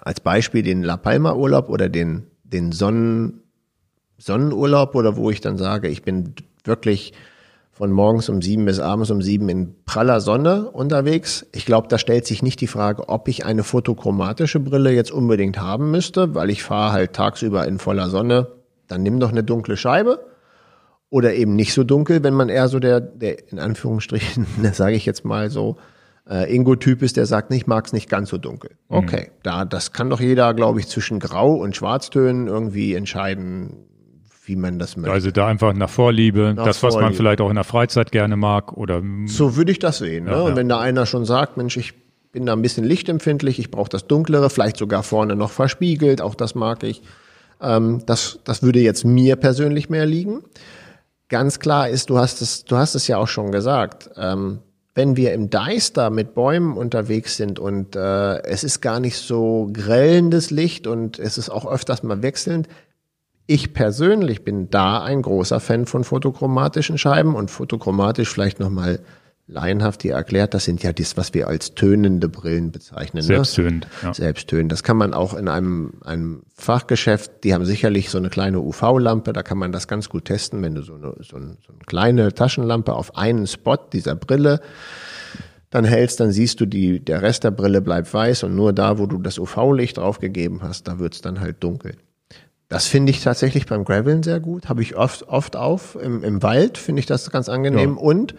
als 0.00 0.20
Beispiel 0.20 0.62
den 0.62 0.82
La 0.82 0.96
Palma 0.96 1.34
Urlaub 1.34 1.68
oder 1.68 1.88
den, 1.88 2.26
den 2.44 2.72
Sonnen, 2.72 3.42
Sonnenurlaub 4.18 4.94
oder 4.94 5.16
wo 5.16 5.30
ich 5.30 5.40
dann 5.40 5.56
sage, 5.56 5.88
ich 5.88 6.02
bin 6.02 6.34
wirklich 6.64 7.12
von 7.72 7.92
morgens 7.92 8.28
um 8.28 8.42
sieben 8.42 8.64
bis 8.64 8.80
abends 8.80 9.10
um 9.10 9.22
sieben 9.22 9.48
in 9.48 9.74
praller 9.84 10.20
Sonne 10.20 10.68
unterwegs. 10.70 11.46
Ich 11.52 11.64
glaube, 11.64 11.86
da 11.88 11.96
stellt 11.96 12.26
sich 12.26 12.42
nicht 12.42 12.60
die 12.60 12.66
Frage, 12.66 13.08
ob 13.08 13.28
ich 13.28 13.46
eine 13.46 13.62
fotochromatische 13.62 14.58
Brille 14.58 14.90
jetzt 14.90 15.12
unbedingt 15.12 15.60
haben 15.60 15.92
müsste, 15.92 16.34
weil 16.34 16.50
ich 16.50 16.64
fahre 16.64 16.92
halt 16.92 17.12
tagsüber 17.12 17.66
in 17.68 17.78
voller 17.78 18.10
Sonne. 18.10 18.48
Dann 18.88 19.04
nimm 19.04 19.20
doch 19.20 19.30
eine 19.30 19.44
dunkle 19.44 19.76
Scheibe 19.76 20.18
oder 21.10 21.34
eben 21.34 21.54
nicht 21.56 21.72
so 21.72 21.84
dunkel, 21.84 22.22
wenn 22.22 22.34
man 22.34 22.48
eher 22.48 22.68
so 22.68 22.78
der, 22.78 23.00
der 23.00 23.50
in 23.50 23.58
Anführungsstrichen, 23.58 24.46
sage 24.72 24.94
ich 24.96 25.06
jetzt 25.06 25.24
mal 25.24 25.50
so, 25.50 25.76
äh, 26.28 26.54
Ingo-Typ 26.54 27.02
ist, 27.02 27.16
der 27.16 27.26
sagt, 27.26 27.52
ich 27.52 27.66
mag 27.66 27.86
es 27.86 27.92
nicht 27.92 28.08
ganz 28.10 28.28
so 28.28 28.36
dunkel. 28.38 28.72
Okay, 28.88 29.30
da 29.42 29.64
das 29.64 29.92
kann 29.92 30.10
doch 30.10 30.20
jeder, 30.20 30.52
glaube 30.52 30.80
ich, 30.80 30.88
zwischen 30.88 31.20
Grau 31.20 31.54
und 31.54 31.74
Schwarztönen 31.74 32.48
irgendwie 32.48 32.94
entscheiden, 32.94 33.86
wie 34.44 34.56
man 34.56 34.78
das 34.78 34.96
möchte. 34.96 35.12
Also 35.12 35.30
da 35.30 35.46
einfach 35.46 35.72
nach 35.72 35.88
Vorliebe, 35.90 36.54
Nach 36.54 36.64
das, 36.64 36.82
was 36.82 36.94
man 36.94 37.02
Vorliebe. 37.02 37.16
vielleicht 37.16 37.40
auch 37.40 37.48
in 37.48 37.54
der 37.54 37.64
Freizeit 37.64 38.12
gerne 38.12 38.36
mag 38.36 38.72
oder 38.74 39.02
So 39.26 39.56
würde 39.56 39.72
ich 39.72 39.78
das 39.78 39.98
sehen. 39.98 40.24
Ne? 40.24 40.32
Ja, 40.32 40.40
Und 40.40 40.50
ja. 40.50 40.56
wenn 40.56 40.68
da 40.68 40.80
einer 40.80 41.06
schon 41.06 41.24
sagt, 41.24 41.56
Mensch, 41.56 41.76
ich 41.76 41.94
bin 42.32 42.44
da 42.46 42.52
ein 42.52 42.62
bisschen 42.62 42.84
lichtempfindlich, 42.84 43.58
ich 43.58 43.70
brauche 43.70 43.88
das 43.88 44.06
Dunklere, 44.06 44.50
vielleicht 44.50 44.76
sogar 44.76 45.02
vorne 45.02 45.36
noch 45.36 45.50
verspiegelt, 45.50 46.20
auch 46.20 46.34
das 46.34 46.54
mag 46.54 46.82
ich. 46.82 47.02
Ähm, 47.60 48.02
das, 48.06 48.40
das 48.44 48.62
würde 48.62 48.80
jetzt 48.80 49.04
mir 49.04 49.36
persönlich 49.36 49.88
mehr 49.90 50.06
liegen. 50.06 50.42
Ganz 51.28 51.58
klar 51.58 51.88
ist, 51.88 52.10
du 52.10 52.18
hast 52.18 52.40
es, 52.40 52.64
du 52.64 52.76
hast 52.76 52.94
es 52.94 53.06
ja 53.06 53.18
auch 53.18 53.28
schon 53.28 53.52
gesagt. 53.52 54.10
Ähm, 54.16 54.60
wenn 54.94 55.16
wir 55.16 55.32
im 55.32 55.48
Deister 55.48 56.10
mit 56.10 56.34
Bäumen 56.34 56.76
unterwegs 56.76 57.36
sind 57.36 57.58
und 57.58 57.94
äh, 57.94 58.42
es 58.42 58.64
ist 58.64 58.80
gar 58.80 58.98
nicht 58.98 59.16
so 59.16 59.70
grellendes 59.72 60.50
Licht 60.50 60.86
und 60.86 61.18
es 61.18 61.38
ist 61.38 61.50
auch 61.50 61.70
öfters 61.70 62.02
mal 62.02 62.22
wechselnd, 62.22 62.68
ich 63.46 63.72
persönlich 63.72 64.44
bin 64.44 64.70
da 64.70 65.02
ein 65.02 65.22
großer 65.22 65.60
Fan 65.60 65.86
von 65.86 66.04
fotochromatischen 66.04 66.98
Scheiben 66.98 67.34
und 67.34 67.50
fotochromatisch 67.50 68.28
vielleicht 68.28 68.58
nochmal 68.58 69.00
laienhaft 69.48 70.02
hier 70.02 70.14
erklärt, 70.14 70.54
das 70.54 70.64
sind 70.64 70.82
ja 70.82 70.92
das, 70.92 71.16
was 71.16 71.32
wir 71.34 71.48
als 71.48 71.74
tönende 71.74 72.28
Brillen 72.28 72.70
bezeichnen. 72.70 73.22
selbsttönend. 73.22 73.86
Ne? 74.02 74.08
Ja. 74.08 74.14
Selbsttönend. 74.14 74.70
Das 74.70 74.82
kann 74.82 74.96
man 74.96 75.14
auch 75.14 75.34
in 75.34 75.48
einem, 75.48 75.94
einem 76.04 76.42
Fachgeschäft, 76.54 77.44
die 77.44 77.54
haben 77.54 77.64
sicherlich 77.64 78.10
so 78.10 78.18
eine 78.18 78.28
kleine 78.28 78.60
UV-Lampe, 78.60 79.32
da 79.32 79.42
kann 79.42 79.58
man 79.58 79.72
das 79.72 79.88
ganz 79.88 80.08
gut 80.08 80.26
testen, 80.26 80.62
wenn 80.62 80.74
du 80.74 80.82
so 80.82 80.94
eine, 80.94 81.14
so, 81.20 81.36
ein, 81.36 81.56
so 81.66 81.72
eine 81.72 81.84
kleine 81.86 82.34
Taschenlampe 82.34 82.92
auf 82.92 83.16
einen 83.16 83.46
Spot 83.46 83.78
dieser 83.92 84.14
Brille 84.14 84.60
dann 85.70 85.84
hältst, 85.84 86.20
dann 86.20 86.30
siehst 86.30 86.60
du, 86.60 86.66
die, 86.66 87.00
der 87.00 87.22
Rest 87.22 87.44
der 87.44 87.50
Brille 87.50 87.80
bleibt 87.80 88.12
weiß 88.12 88.44
und 88.44 88.54
nur 88.54 88.72
da, 88.72 88.98
wo 88.98 89.06
du 89.06 89.18
das 89.18 89.38
UV-Licht 89.38 89.96
draufgegeben 89.96 90.62
hast, 90.62 90.88
da 90.88 90.98
wird's 90.98 91.20
dann 91.20 91.40
halt 91.40 91.62
dunkel. 91.62 91.96
Das 92.68 92.86
finde 92.86 93.10
ich 93.10 93.22
tatsächlich 93.22 93.64
beim 93.64 93.84
Graveln 93.84 94.22
sehr 94.22 94.40
gut. 94.40 94.68
Habe 94.68 94.82
ich 94.82 94.96
oft, 94.96 95.26
oft 95.28 95.56
auf. 95.56 95.96
Im, 96.00 96.22
im 96.22 96.42
Wald 96.42 96.76
finde 96.76 97.00
ich 97.00 97.06
das 97.06 97.30
ganz 97.30 97.48
angenehm. 97.48 97.94
Ja. 97.94 98.00
Und 98.00 98.34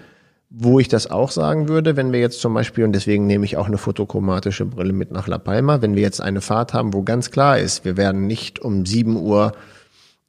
wo 0.50 0.80
ich 0.80 0.88
das 0.88 1.12
auch 1.12 1.30
sagen 1.30 1.68
würde, 1.68 1.96
wenn 1.96 2.12
wir 2.12 2.20
jetzt 2.20 2.42
zum 2.42 2.54
Beispiel, 2.54 2.84
und 2.84 2.94
deswegen 2.94 3.28
nehme 3.28 3.46
ich 3.46 3.58
auch 3.58 3.68
eine 3.68 3.78
fotochromatische 3.78 4.66
Brille 4.66 4.94
mit 4.94 5.12
nach 5.12 5.28
La 5.28 5.38
Palma, 5.38 5.82
wenn 5.82 5.96
wir 5.96 6.02
jetzt 6.02 6.22
eine 6.22 6.42
Fahrt 6.42 6.74
haben, 6.74 6.94
wo 6.94 7.04
ganz 7.04 7.30
klar 7.30 7.60
ist, 7.60 7.86
wir 7.86 7.98
werden 7.98 8.26
nicht 8.26 8.60
um 8.60 8.86
7 8.86 9.16
Uhr 9.16 9.52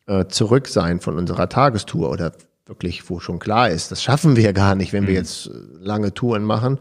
äh, 0.07 0.27
zurück 0.27 0.68
sein 0.68 1.01
von 1.01 1.16
unserer 1.16 1.49
Tagestour 1.49 2.11
oder 2.11 2.33
wirklich, 2.66 3.09
wo 3.09 3.18
schon 3.18 3.39
klar 3.39 3.71
ist, 3.71 3.91
das 3.91 4.03
schaffen 4.03 4.37
wir 4.37 4.53
gar 4.53 4.75
nicht, 4.75 4.93
wenn 4.93 5.07
wir 5.07 5.14
jetzt 5.14 5.47
äh, 5.47 5.51
lange 5.81 6.12
Touren 6.12 6.45
machen, 6.45 6.79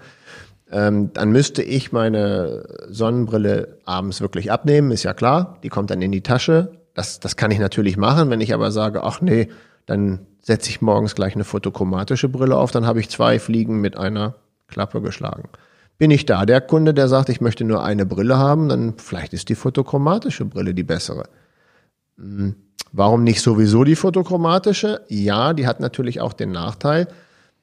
ähm, 0.71 1.11
dann 1.13 1.31
müsste 1.31 1.63
ich 1.63 1.91
meine 1.91 2.63
Sonnenbrille 2.89 3.79
abends 3.85 4.21
wirklich 4.21 4.51
abnehmen, 4.51 4.91
ist 4.91 5.03
ja 5.03 5.13
klar. 5.13 5.57
Die 5.63 5.69
kommt 5.69 5.89
dann 5.89 6.01
in 6.01 6.11
die 6.11 6.21
Tasche. 6.21 6.73
Das, 6.93 7.19
das 7.19 7.35
kann 7.35 7.51
ich 7.51 7.59
natürlich 7.59 7.97
machen. 7.97 8.29
Wenn 8.29 8.41
ich 8.41 8.53
aber 8.53 8.71
sage, 8.71 9.03
ach 9.03 9.21
nee, 9.21 9.49
dann 9.85 10.27
setze 10.41 10.69
ich 10.69 10.81
morgens 10.81 11.15
gleich 11.15 11.35
eine 11.35 11.43
fotochromatische 11.43 12.29
Brille 12.29 12.55
auf, 12.57 12.71
dann 12.71 12.85
habe 12.85 12.99
ich 12.99 13.09
zwei 13.09 13.39
Fliegen 13.39 13.81
mit 13.81 13.97
einer 13.97 14.35
Klappe 14.67 15.01
geschlagen. 15.01 15.49
Bin 15.97 16.11
ich 16.11 16.25
da 16.25 16.45
der 16.45 16.61
Kunde, 16.61 16.93
der 16.93 17.07
sagt, 17.09 17.29
ich 17.29 17.41
möchte 17.41 17.65
nur 17.65 17.83
eine 17.83 18.05
Brille 18.05 18.37
haben, 18.37 18.69
dann 18.69 18.93
vielleicht 18.97 19.33
ist 19.33 19.49
die 19.49 19.55
fotochromatische 19.55 20.45
Brille 20.45 20.73
die 20.73 20.83
bessere. 20.83 21.23
Hm, 22.17 22.55
Warum 22.91 23.23
nicht 23.23 23.41
sowieso 23.41 23.83
die 23.83 23.95
fotochromatische? 23.95 25.01
Ja, 25.09 25.53
die 25.53 25.67
hat 25.67 25.79
natürlich 25.79 26.21
auch 26.21 26.33
den 26.33 26.51
Nachteil, 26.51 27.07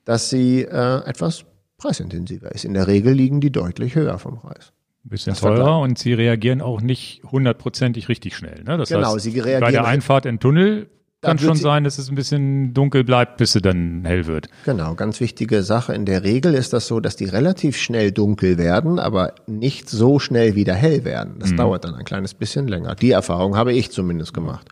dass 0.05 0.31
sie 0.31 0.63
äh, 0.63 1.05
etwas 1.05 1.45
preisintensiver 1.79 2.53
ist. 2.55 2.65
In 2.65 2.75
der 2.75 2.87
Regel 2.87 3.13
liegen 3.13 3.41
die 3.41 3.51
deutlich 3.51 3.97
höher 3.97 4.19
vom 4.21 4.39
Preis. 4.39 4.73
Ein 5.05 5.09
bisschen 5.09 5.33
Das 5.33 5.41
teurer 5.41 5.81
und 5.81 5.99
sie 5.99 6.13
reagieren 6.15 6.61
auch 6.61 6.81
nicht 6.81 7.23
hundertprozentig 7.25 8.09
richtig 8.09 8.37
schnell. 8.37 8.63
Ne? 8.63 8.77
Das 8.77 8.89
Genau, 8.89 9.15
heißt, 9.15 9.25
sie 9.25 9.33
bei 9.33 9.41
reagieren- 9.43 9.73
der 9.73 9.85
Einfahrt 9.85 10.27
in 10.27 10.35
den 10.37 10.41
Tunnel 10.41 10.91
kann 11.27 11.39
schon 11.39 11.57
sein, 11.57 11.85
dass 11.85 11.99
es 11.99 12.09
ein 12.09 12.15
bisschen 12.15 12.73
dunkel 12.73 13.05
bleibt, 13.05 13.37
bis 13.37 13.53
sie 13.53 13.61
dann 13.61 14.05
hell 14.05 14.27
wird. 14.27 14.49
Genau, 14.65 14.95
ganz 14.95 15.21
wichtige 15.21 15.63
Sache. 15.63 15.93
In 15.95 16.07
der 16.07 16.25
Regel 16.25 16.55
ist 16.55 16.73
das 16.73 16.87
so, 16.87 17.01
dass 17.01 17.17
die 17.17 17.27
relativ 17.27 17.77
schnell 17.77 18.13
dunkel 18.13 18.59
werden, 18.59 18.99
aber 18.99 19.35
nicht 19.47 19.91
so 19.91 20.19
schnell 20.19 20.55
wieder 20.55 20.75
hell 20.75 21.05
werden. 21.05 21.35
Das 21.39 21.55
dauert 21.55 21.85
dann 21.85 21.95
ein 21.95 22.05
kleines 22.05 22.35
bisschen 22.35 22.69
länger. 22.69 22.95
Die 22.95 23.11
Erfahrung 23.11 23.57
habe 23.57 23.73
ich 23.73 23.91
zumindest 23.91 24.33
gemacht. 24.33 24.69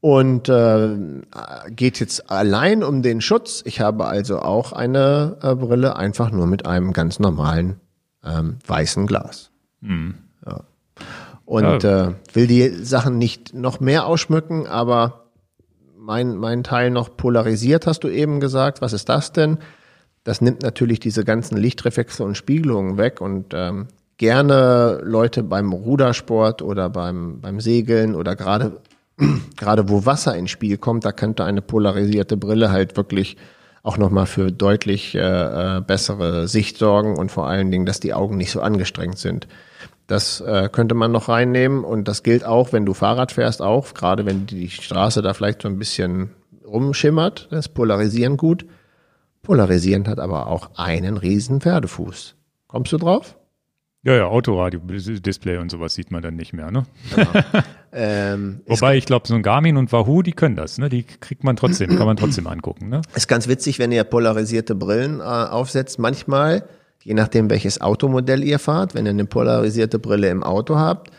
Und 0.00 0.48
äh, 0.48 0.96
geht 1.68 2.00
jetzt 2.00 2.30
allein 2.30 2.82
um 2.82 3.02
den 3.02 3.20
Schutz. 3.20 3.62
Ich 3.66 3.80
habe 3.80 4.06
also 4.06 4.38
auch 4.38 4.72
eine 4.72 5.36
äh, 5.42 5.54
Brille 5.54 5.96
einfach 5.96 6.30
nur 6.30 6.46
mit 6.46 6.64
einem 6.66 6.92
ganz 6.92 7.18
normalen 7.18 7.80
ähm, 8.24 8.56
weißen 8.66 9.06
Glas. 9.06 9.50
Ja. 9.82 10.60
Und 11.44 11.84
äh, 11.84 12.12
will 12.32 12.46
die 12.46 12.68
Sachen 12.84 13.18
nicht 13.18 13.54
noch 13.54 13.80
mehr 13.80 14.06
ausschmücken, 14.06 14.66
aber 14.66 15.29
mein, 16.10 16.38
mein 16.38 16.64
Teil 16.64 16.90
noch 16.90 17.16
polarisiert, 17.16 17.86
hast 17.86 18.02
du 18.02 18.08
eben 18.08 18.40
gesagt. 18.40 18.82
Was 18.82 18.92
ist 18.92 19.08
das 19.08 19.30
denn? 19.30 19.58
Das 20.24 20.40
nimmt 20.40 20.60
natürlich 20.60 20.98
diese 20.98 21.24
ganzen 21.24 21.56
Lichtreflexe 21.56 22.24
und 22.24 22.34
Spiegelungen 22.34 22.98
weg 22.98 23.20
und 23.20 23.54
ähm, 23.54 23.86
gerne 24.16 25.00
Leute 25.04 25.44
beim 25.44 25.72
Rudersport 25.72 26.62
oder 26.62 26.90
beim, 26.90 27.40
beim 27.40 27.60
Segeln 27.60 28.16
oder 28.16 28.34
gerade 28.34 28.80
gerade 29.56 29.88
wo 29.88 30.04
Wasser 30.04 30.34
ins 30.34 30.50
Spiel 30.50 30.78
kommt, 30.78 31.04
da 31.04 31.12
könnte 31.12 31.44
eine 31.44 31.62
polarisierte 31.62 32.36
Brille 32.36 32.72
halt 32.72 32.96
wirklich 32.96 33.36
auch 33.84 33.96
nochmal 33.96 34.26
für 34.26 34.50
deutlich 34.50 35.14
äh, 35.14 35.20
äh, 35.20 35.80
bessere 35.80 36.48
Sicht 36.48 36.76
sorgen 36.76 37.16
und 37.16 37.30
vor 37.30 37.46
allen 37.46 37.70
Dingen, 37.70 37.86
dass 37.86 38.00
die 38.00 38.14
Augen 38.14 38.36
nicht 38.36 38.50
so 38.50 38.60
angestrengt 38.60 39.18
sind. 39.18 39.46
Das 40.10 40.40
äh, 40.40 40.68
könnte 40.72 40.96
man 40.96 41.12
noch 41.12 41.28
reinnehmen 41.28 41.84
und 41.84 42.08
das 42.08 42.24
gilt 42.24 42.44
auch, 42.44 42.72
wenn 42.72 42.84
du 42.84 42.94
Fahrrad 42.94 43.30
fährst, 43.30 43.62
auch 43.62 43.94
gerade 43.94 44.26
wenn 44.26 44.44
die 44.44 44.68
Straße 44.68 45.22
da 45.22 45.34
vielleicht 45.34 45.62
so 45.62 45.68
ein 45.68 45.78
bisschen 45.78 46.30
rumschimmert, 46.66 47.46
das 47.52 47.68
Polarisieren 47.68 48.36
gut. 48.36 48.66
Polarisierend 49.42 50.08
hat 50.08 50.18
aber 50.18 50.48
auch 50.48 50.70
einen 50.74 51.16
riesen 51.16 51.60
Pferdefuß. 51.60 52.34
Kommst 52.66 52.92
du 52.92 52.98
drauf? 52.98 53.36
Ja, 54.02 54.16
ja, 54.16 54.24
Autoradio-Display 54.24 55.58
und 55.58 55.70
sowas 55.70 55.94
sieht 55.94 56.10
man 56.10 56.22
dann 56.22 56.34
nicht 56.34 56.52
mehr. 56.52 56.72
Ne? 56.72 56.86
Ähm, 57.92 58.60
Wobei 58.66 58.96
ich 58.96 59.04
glaube, 59.04 59.26
so 59.26 59.34
ein 59.34 59.42
Garmin 59.42 59.76
und 59.76 59.90
Wahoo, 59.92 60.22
die 60.22 60.30
können 60.30 60.54
das. 60.54 60.78
Ne? 60.78 60.88
Die 60.88 61.02
kriegt 61.02 61.42
man 61.42 61.56
trotzdem, 61.56 61.96
kann 61.96 62.06
man 62.06 62.16
trotzdem 62.16 62.46
angucken. 62.46 62.88
Ne? 62.88 63.02
Ist 63.16 63.26
ganz 63.26 63.48
witzig, 63.48 63.80
wenn 63.80 63.90
ihr 63.90 64.04
polarisierte 64.04 64.76
Brillen 64.76 65.18
äh, 65.18 65.24
aufsetzt. 65.24 65.98
Manchmal, 65.98 66.68
je 67.02 67.14
nachdem 67.14 67.50
welches 67.50 67.80
Automodell 67.80 68.44
ihr 68.44 68.58
fahrt, 68.58 68.94
wenn 68.94 69.06
ihr 69.06 69.10
eine 69.10 69.24
polarisierte 69.24 69.98
Brille 69.98 70.28
im 70.30 70.42
Auto 70.42 70.76
habt 70.76 71.10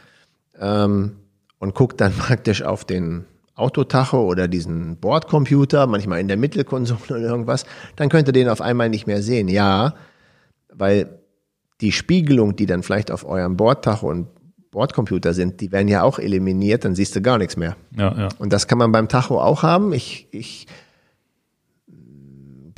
ähm, 0.59 1.18
und 1.60 1.76
guckt 1.76 2.01
dann 2.01 2.14
praktisch 2.18 2.61
auf 2.64 2.85
den 2.85 3.26
Autotacho 3.56 4.23
oder 4.26 4.47
diesen 4.47 4.97
Bordcomputer, 4.97 5.85
manchmal 5.88 6.19
in 6.19 6.27
der 6.27 6.38
Mittelkonsole 6.38 6.99
oder 7.10 7.19
irgendwas, 7.19 7.65
dann 7.95 8.10
könnt 8.10 8.27
ihr 8.27 8.34
den 8.34 8.49
auf 8.49 8.61
einmal 8.61 8.89
nicht 8.89 9.07
mehr 9.07 9.22
sehen. 9.22 9.47
Ja, 9.47 9.93
weil 10.73 11.19
die 11.81 11.91
Spiegelung, 11.91 12.56
die 12.56 12.65
dann 12.65 12.84
vielleicht 12.84 13.11
auf 13.11 13.26
eurem 13.26 13.57
Bordtacho 13.57 14.10
und 14.10 14.27
Bordcomputer 14.72 15.34
sind, 15.34 15.60
die 15.60 15.72
werden 15.72 15.89
ja 15.89 16.03
auch 16.03 16.18
eliminiert, 16.18 16.85
dann 16.85 16.95
siehst 16.95 17.15
du 17.15 17.22
gar 17.22 17.38
nichts 17.38 17.57
mehr. 17.57 17.76
Ja, 17.97 18.18
ja. 18.18 18.30
Und 18.39 18.53
das 18.53 18.68
kann 18.68 18.77
man 18.77 18.91
beim 18.91 19.10
Tacho 19.10 19.39
auch 19.41 19.64
haben. 19.64 19.91
Ich, 19.91 20.27
ich, 20.31 20.68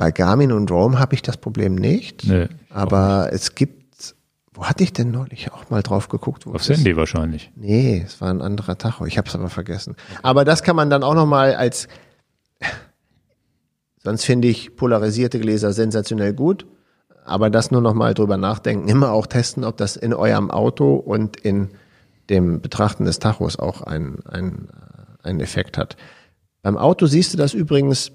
bei 0.04 0.12
Garmin 0.12 0.52
und 0.52 0.70
Roam 0.70 0.98
habe 0.98 1.14
ich 1.14 1.22
das 1.22 1.38
Problem 1.38 1.76
nicht. 1.76 2.28
Nee, 2.28 2.48
aber 2.68 3.30
es 3.32 3.54
gibt, 3.54 4.14
wo 4.52 4.66
hatte 4.66 4.84
ich 4.84 4.92
denn 4.92 5.10
neulich 5.10 5.50
auch 5.50 5.70
mal 5.70 5.82
drauf 5.82 6.10
geguckt? 6.10 6.44
Wo 6.44 6.52
Aufs 6.52 6.68
Handy 6.68 6.94
wahrscheinlich. 6.94 7.50
Nee, 7.56 8.02
es 8.04 8.20
war 8.20 8.28
ein 8.28 8.42
anderer 8.42 8.76
Tacho. 8.76 9.06
Ich 9.06 9.16
habe 9.16 9.30
es 9.30 9.34
aber 9.34 9.48
vergessen. 9.48 9.96
Aber 10.22 10.44
das 10.44 10.62
kann 10.62 10.76
man 10.76 10.90
dann 10.90 11.02
auch 11.02 11.14
noch 11.14 11.24
mal 11.24 11.54
als. 11.54 11.88
Sonst 14.04 14.26
finde 14.26 14.48
ich 14.48 14.76
polarisierte 14.76 15.40
Gläser 15.40 15.72
sensationell 15.72 16.34
gut. 16.34 16.66
Aber 17.24 17.48
das 17.48 17.70
nur 17.70 17.80
noch 17.80 17.94
mal 17.94 18.12
drüber 18.12 18.36
nachdenken. 18.36 18.88
Immer 18.88 19.10
auch 19.10 19.26
testen, 19.26 19.64
ob 19.64 19.78
das 19.78 19.96
in 19.96 20.12
eurem 20.12 20.50
Auto 20.50 20.96
und 20.96 21.38
in 21.38 21.70
dem 22.28 22.60
Betrachten 22.60 23.06
des 23.06 23.20
Tachos 23.20 23.58
auch 23.58 23.80
einen, 23.80 24.22
einen, 24.26 24.68
äh, 24.68 25.28
einen 25.28 25.40
Effekt 25.40 25.78
hat. 25.78 25.96
Beim 26.60 26.76
Auto 26.76 27.06
siehst 27.06 27.32
du 27.32 27.38
das 27.38 27.54
übrigens 27.54 28.12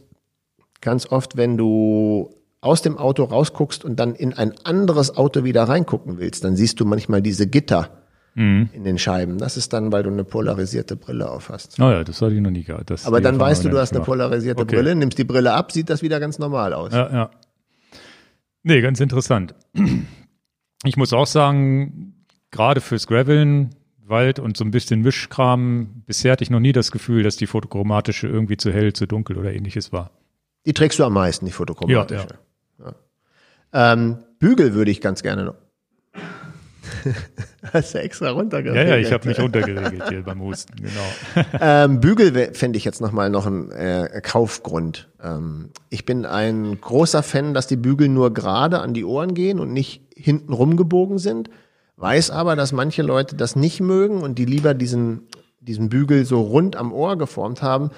ganz 0.82 1.12
oft, 1.12 1.38
wenn 1.38 1.58
du 1.58 2.36
aus 2.62 2.82
dem 2.82 2.98
Auto 2.98 3.24
rausguckst 3.24 3.86
und 3.86 4.00
dann 4.00 4.16
in 4.16 4.34
ein 4.34 4.54
anderes 4.64 5.16
Auto 5.16 5.44
wieder 5.44 5.64
reingucken 5.64 6.20
willst, 6.20 6.44
dann 6.44 6.56
siehst 6.56 6.80
du 6.80 6.86
manchmal 6.86 7.22
diese 7.22 7.48
Gitter 7.48 7.90
in 8.36 8.70
den 8.86 8.98
Scheiben. 8.98 9.38
Das 9.38 9.58
ist 9.58 9.74
dann, 9.74 9.92
weil 9.92 10.04
du 10.04 10.10
eine 10.10 10.24
polarisierte 10.24 10.96
Brille 10.96 11.30
auf 11.30 11.50
hast. 11.50 11.78
Naja, 11.78 12.06
das 12.06 12.22
hatte 12.22 12.36
ich 12.36 12.40
noch 12.40 12.52
nie 12.52 12.64
gehabt. 12.64 12.90
Das, 12.90 13.06
Aber 13.06 13.20
dann 13.20 13.38
weißt 13.38 13.66
du, 13.66 13.70
du 13.70 13.78
hast 13.78 13.94
eine 13.94 14.06
polarisierte 14.06 14.62
Okay. 14.62 14.78
Brille, 14.78 14.96
nimmst 14.96 15.18
die 15.18 15.26
Brille 15.26 15.52
ab, 15.52 15.74
sieht 15.74 15.90
das 15.90 16.02
wieder 16.02 16.22
ganz 16.22 16.40
normal 16.40 16.74
aus. 16.74 16.94
Ja, 16.94 17.12
ja. 17.12 17.32
Nee, 18.64 18.82
ganz 18.82 19.00
interessant. 19.00 19.56
Ich 20.86 20.96
muss 20.96 21.12
auch 21.12 21.28
sagen, 21.28 22.26
gerade 22.52 22.80
fürs 22.80 23.06
Graveln, 23.06 23.72
Wald 24.06 24.40
und 24.40 24.56
so 24.56 24.64
ein 24.64 24.72
bisschen 24.72 25.02
Mischkram, 25.02 26.04
bisher 26.06 26.32
hatte 26.32 26.44
ich 26.46 26.50
noch 26.50 26.62
nie 26.62 26.72
das 26.72 26.92
Gefühl, 26.92 27.22
dass 27.22 27.36
die 27.36 27.48
fotochromatische 27.48 28.30
irgendwie 28.30 28.56
zu 28.56 28.72
hell, 28.72 28.94
zu 28.94 29.06
dunkel 29.06 29.38
oder 29.38 29.54
ähnliches 29.54 29.92
war. 29.92 30.12
Die 30.66 30.74
trägst 30.74 31.00
du 31.00 31.04
am 31.04 31.14
meisten, 31.14 31.46
die 31.46 31.52
fotochromatische. 31.52 32.28
Ja, 32.80 32.94
Ja. 33.72 33.94
Ähm, 33.94 34.18
Bügel 34.40 34.74
würde 34.74 34.92
ich 34.92 35.02
ganz 35.02 35.22
gerne 35.24 35.46
noch. 35.46 35.56
Hast 37.74 37.94
du 37.94 38.00
extra 38.00 38.28
Ja, 38.28 38.32
runtergeregelt? 38.32 38.90
ja, 38.90 38.98
ich 38.98 39.12
habe 39.12 39.28
mich 39.28 39.40
runtergeregelt 39.40 40.10
hier 40.10 40.24
beim 40.24 40.42
Husten, 40.42 40.76
genau. 40.76 41.46
Ähm, 41.62 42.00
Bügel 42.00 42.54
fände 42.54 42.78
ich 42.78 42.84
jetzt 42.86 43.00
nochmal 43.02 43.30
noch 43.30 43.46
ein 43.46 43.72
äh, 43.72 44.22
Kaufgrund. 44.24 45.10
Ähm, 45.22 45.70
ich 45.90 46.06
bin 46.06 46.26
ein 46.26 46.80
großer 46.82 47.22
Fan, 47.24 47.54
dass 47.54 47.68
die 47.68 47.76
Bügel 47.78 48.10
nur 48.10 48.34
gerade 48.34 48.80
an 48.80 48.94
die 48.94 49.06
Ohren 49.06 49.34
gehen 49.34 49.60
und 49.60 49.72
nicht 49.72 50.02
hinten 50.16 50.52
rumgebogen 50.54 51.20
sind. 51.20 51.50
Weiß 51.98 52.32
aber, 52.32 52.56
dass 52.56 52.72
manche 52.72 53.02
Leute 53.02 53.36
das 53.36 53.56
nicht 53.56 53.82
mögen 53.82 54.22
und 54.22 54.40
die 54.40 54.46
lieber 54.46 54.74
diesen, 54.74 55.28
diesen 55.60 55.90
Bügel 55.90 56.26
so 56.26 56.42
rund 56.42 56.76
am 56.76 56.92
Ohr 56.94 57.18
geformt 57.18 57.62
haben. 57.62 57.92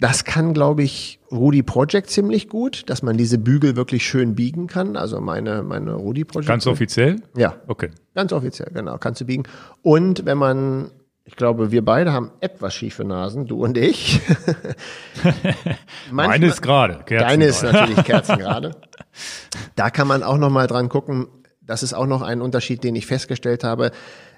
Das 0.00 0.24
kann, 0.24 0.54
glaube 0.54 0.84
ich, 0.84 1.18
Rudi 1.32 1.62
Project 1.64 2.08
ziemlich 2.08 2.48
gut, 2.48 2.88
dass 2.88 3.02
man 3.02 3.16
diese 3.16 3.36
Bügel 3.36 3.74
wirklich 3.74 4.06
schön 4.06 4.36
biegen 4.36 4.68
kann. 4.68 4.96
Also 4.96 5.20
meine, 5.20 5.62
meine 5.64 5.94
Rudi 5.94 6.24
Project. 6.24 6.46
Ganz 6.48 6.66
offiziell? 6.68 7.16
Ja, 7.36 7.56
Okay. 7.66 7.90
Ganz 8.14 8.32
offiziell, 8.32 8.70
genau, 8.72 8.98
kannst 8.98 9.20
du 9.20 9.24
biegen. 9.26 9.44
Und 9.82 10.24
wenn 10.24 10.38
man, 10.38 10.90
ich 11.24 11.34
glaube, 11.36 11.70
wir 11.72 11.84
beide 11.84 12.12
haben 12.12 12.30
etwas 12.40 12.74
schiefe 12.74 13.04
Nasen, 13.04 13.46
du 13.46 13.62
und 13.64 13.76
ich. 13.78 14.20
Manchmal- 16.10 16.26
Meine 16.28 16.46
ist 16.46 16.62
gerade. 16.62 17.00
Deine 17.08 17.46
ist 17.46 17.62
natürlich 17.62 17.96
Kerzengrade. 18.04 18.72
Da 19.76 19.90
kann 19.90 20.06
man 20.08 20.22
auch 20.22 20.38
noch 20.38 20.50
mal 20.50 20.66
dran 20.66 20.88
gucken. 20.88 21.26
Das 21.62 21.82
ist 21.82 21.92
auch 21.92 22.06
noch 22.06 22.22
ein 22.22 22.40
Unterschied, 22.40 22.82
den 22.84 22.96
ich 22.96 23.06
festgestellt 23.06 23.62
habe. 23.64 23.90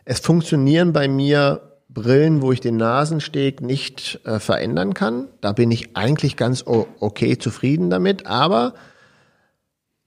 Es 0.05 0.21
funktionieren 0.21 0.93
bei 0.93 1.07
mir 1.09 1.70
Brillen, 1.93 2.41
wo 2.41 2.53
ich 2.53 2.61
den 2.61 2.77
Nasensteg 2.77 3.61
nicht 3.61 4.21
äh, 4.25 4.39
verändern 4.39 4.95
kann. 4.95 5.29
Da 5.41 5.53
bin 5.53 5.71
ich 5.71 5.97
eigentlich 5.97 6.37
ganz 6.37 6.65
okay 6.67 7.37
zufrieden 7.37 7.91
damit. 7.91 8.27
Aber 8.27 8.75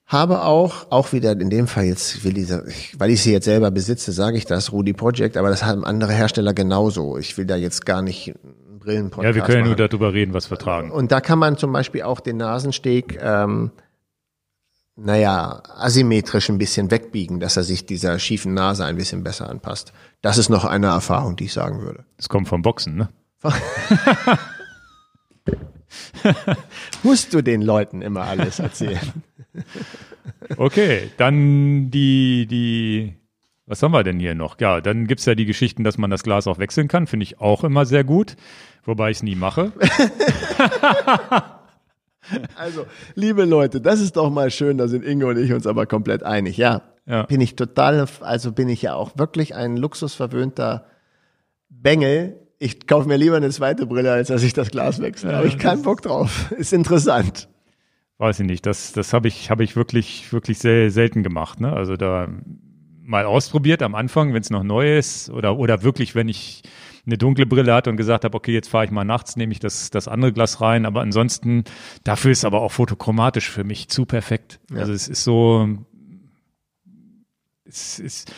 habe 0.05 0.43
auch, 0.43 0.91
auch 0.91 1.11
wieder 1.11 1.31
in 1.31 1.49
dem 1.49 1.68
Fall 1.68 1.85
jetzt, 1.85 2.23
will 2.23 2.38
ich, 2.38 2.99
weil 2.99 3.10
ich 3.10 3.22
sie 3.22 3.31
jetzt 3.31 3.45
selber 3.45 3.72
besitze, 3.72 4.11
sage 4.11 4.38
ich 4.38 4.45
das, 4.45 4.72
Rudi 4.72 4.93
Project, 4.93 5.38
aber 5.38 5.49
das 5.49 5.64
haben 5.64 5.84
andere 5.84 6.14
Hersteller 6.14 6.53
genauso. 6.53 7.18
Ich 7.18 7.38
will 7.38 7.45
da 7.45 7.55
jetzt 7.55 7.85
gar 7.85 8.01
nicht 8.01 8.27
einen 8.27 8.80
Brillenpodcast 8.80 9.26
Ja, 9.26 9.35
wir 9.35 9.41
können 9.41 9.60
ja 9.60 9.64
nur 9.64 9.73
machen. 9.73 9.88
darüber 9.89 10.14
reden, 10.14 10.34
was 10.34 10.49
wir 10.51 10.57
tragen. 10.57 10.91
Und 10.91 11.11
da 11.11 11.19
kann 11.19 11.39
man 11.39 11.57
zum 11.57 11.72
Beispiel 11.72 12.03
auch 12.03 12.19
den 12.19 12.38
Nasensteg, 12.38 13.19
ähm, 13.22 13.72
naja, 14.95 15.64
asymmetrisch 15.76 16.49
ein 16.49 16.60
bisschen 16.60 16.91
wegbiegen, 16.91 17.39
dass 17.39 17.57
er 17.57 17.64
sich 17.64 17.85
dieser 17.85 18.19
schiefen 18.19 18.53
Nase 18.53 18.85
ein 18.85 18.95
bisschen 18.95 19.23
besser 19.23 19.49
anpasst. 19.49 19.91
Das 20.23 20.37
ist 20.37 20.49
noch 20.49 20.63
eine 20.63 20.87
Erfahrung, 20.87 21.35
die 21.35 21.43
ich 21.43 21.53
sagen 21.53 21.81
würde. 21.81 22.05
Das 22.15 22.29
kommt 22.29 22.47
vom 22.47 22.61
Boxen, 22.61 22.95
ne? 22.95 23.09
Musst 27.03 27.33
du 27.33 27.41
den 27.41 27.61
Leuten 27.61 28.01
immer 28.01 28.21
alles 28.23 28.57
erzählen? 28.59 29.11
Okay, 30.57 31.09
dann 31.17 31.89
die, 31.89 32.47
die, 32.47 33.15
was 33.65 33.81
haben 33.83 33.91
wir 33.91 34.03
denn 34.03 34.19
hier 34.19 34.35
noch? 34.35 34.59
Ja, 34.59 34.81
dann 34.81 35.07
gibt's 35.07 35.25
ja 35.25 35.35
die 35.35 35.45
Geschichten, 35.45 35.83
dass 35.83 35.97
man 35.97 36.09
das 36.09 36.23
Glas 36.23 36.47
auch 36.47 36.57
wechseln 36.59 36.87
kann, 36.87 37.07
finde 37.07 37.23
ich 37.23 37.39
auch 37.39 37.63
immer 37.63 37.85
sehr 37.85 38.03
gut, 38.03 38.35
wobei 38.83 39.11
ich 39.11 39.17
es 39.17 39.23
nie 39.23 39.35
mache. 39.35 39.71
Also, 42.55 42.85
liebe 43.15 43.43
Leute, 43.43 43.81
das 43.81 43.99
ist 43.99 44.15
doch 44.15 44.29
mal 44.29 44.49
schön, 44.49 44.77
da 44.77 44.87
sind 44.87 45.03
Inge 45.03 45.25
und 45.27 45.37
ich 45.37 45.51
uns 45.51 45.67
aber 45.67 45.85
komplett 45.85 46.23
einig. 46.23 46.55
Ja, 46.55 46.81
Ja. 47.05 47.23
bin 47.23 47.41
ich 47.41 47.55
total, 47.55 48.07
also 48.21 48.51
bin 48.53 48.69
ich 48.69 48.81
ja 48.81 48.95
auch 48.95 49.17
wirklich 49.17 49.55
ein 49.55 49.75
luxusverwöhnter 49.75 50.85
Bengel. 51.69 52.39
Ich 52.59 52.88
kaufe 52.88 53.07
mir 53.07 53.17
lieber 53.17 53.35
eine 53.35 53.49
zweite 53.49 53.85
Brille, 53.85 54.11
als 54.11 54.30
dass 54.30 54.41
ich 54.43 54.53
das 54.53 54.71
Glas 54.71 55.01
wechsle. 55.01 55.35
Aber 55.35 55.45
ich 55.45 55.57
keinen 55.57 55.81
Bock 55.81 56.01
drauf. 56.01 56.51
Ist 56.57 56.71
interessant. 56.71 57.49
Weiß 58.19 58.39
ich 58.39 58.45
nicht, 58.45 58.65
das, 58.65 58.93
das 58.93 59.11
habe 59.11 59.27
ich, 59.27 59.49
habe 59.49 59.65
ich 59.65 59.75
wirklich, 59.75 60.31
wirklich 60.31 60.59
sehr 60.59 60.91
selten 60.91 61.23
gemacht. 61.23 61.59
Ne? 61.59 61.73
Also 61.73 61.97
da 61.97 62.30
mal 63.01 63.25
ausprobiert 63.25 63.81
am 63.81 63.95
Anfang, 63.95 64.34
wenn 64.34 64.41
es 64.41 64.49
noch 64.49 64.63
neu 64.63 64.97
ist, 64.97 65.30
oder, 65.30 65.57
oder 65.57 65.84
wirklich, 65.84 66.15
wenn 66.15 66.30
ich 66.30 66.63
eine 67.05 67.17
dunkle 67.17 67.45
Brille 67.45 67.73
hatte 67.73 67.89
und 67.89 67.97
gesagt 67.97 68.23
habe, 68.23 68.38
okay, 68.38 68.53
jetzt 68.53 68.69
fahre 68.69 68.85
ich 68.85 68.91
mal 68.91 69.03
nachts, 69.03 69.35
nehme 69.35 69.51
ich 69.51 69.59
das, 69.59 69.89
das 69.89 70.07
andere 70.07 70.31
Glas 70.31 70.61
rein. 70.61 70.85
Aber 70.85 71.01
ansonsten, 71.01 71.65
dafür 72.05 72.31
ist 72.31 72.45
aber 72.45 72.61
auch 72.61 72.71
fotochromatisch 72.71 73.49
für 73.49 73.65
mich 73.65 73.89
zu 73.89 74.05
perfekt. 74.05 74.61
Also 74.73 74.93
es 74.93 75.09
ist 75.09 75.25
so, 75.25 75.67
es 77.73 77.99
ist, 77.99 78.33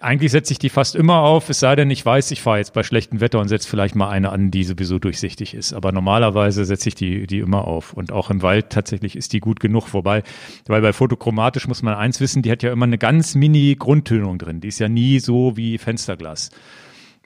eigentlich 0.00 0.30
setze 0.30 0.52
ich 0.52 0.58
die 0.58 0.68
fast 0.68 0.94
immer 0.94 1.20
auf, 1.20 1.48
es 1.48 1.60
sei 1.60 1.74
denn, 1.74 1.90
ich 1.90 2.04
weiß, 2.04 2.30
ich 2.30 2.42
fahre 2.42 2.58
jetzt 2.58 2.74
bei 2.74 2.82
schlechtem 2.82 3.20
Wetter 3.20 3.40
und 3.40 3.48
setze 3.48 3.68
vielleicht 3.68 3.94
mal 3.94 4.10
eine 4.10 4.30
an, 4.30 4.50
die 4.50 4.64
sowieso 4.64 4.98
durchsichtig 4.98 5.54
ist. 5.54 5.72
Aber 5.72 5.90
normalerweise 5.92 6.64
setze 6.64 6.90
ich 6.90 6.94
die, 6.94 7.26
die 7.26 7.38
immer 7.38 7.66
auf. 7.66 7.94
Und 7.94 8.12
auch 8.12 8.30
im 8.30 8.42
Wald 8.42 8.70
tatsächlich 8.70 9.16
ist 9.16 9.32
die 9.32 9.40
gut 9.40 9.58
genug. 9.58 9.94
Wobei, 9.94 10.22
weil 10.66 10.82
bei 10.82 10.92
fotochromatisch 10.92 11.66
muss 11.66 11.82
man 11.82 11.94
eins 11.94 12.20
wissen, 12.20 12.42
die 12.42 12.50
hat 12.50 12.62
ja 12.62 12.72
immer 12.72 12.84
eine 12.84 12.98
ganz 12.98 13.34
mini 13.34 13.74
Grundtönung 13.78 14.38
drin. 14.38 14.60
Die 14.60 14.68
ist 14.68 14.78
ja 14.78 14.88
nie 14.88 15.18
so 15.18 15.56
wie 15.56 15.78
Fensterglas. 15.78 16.50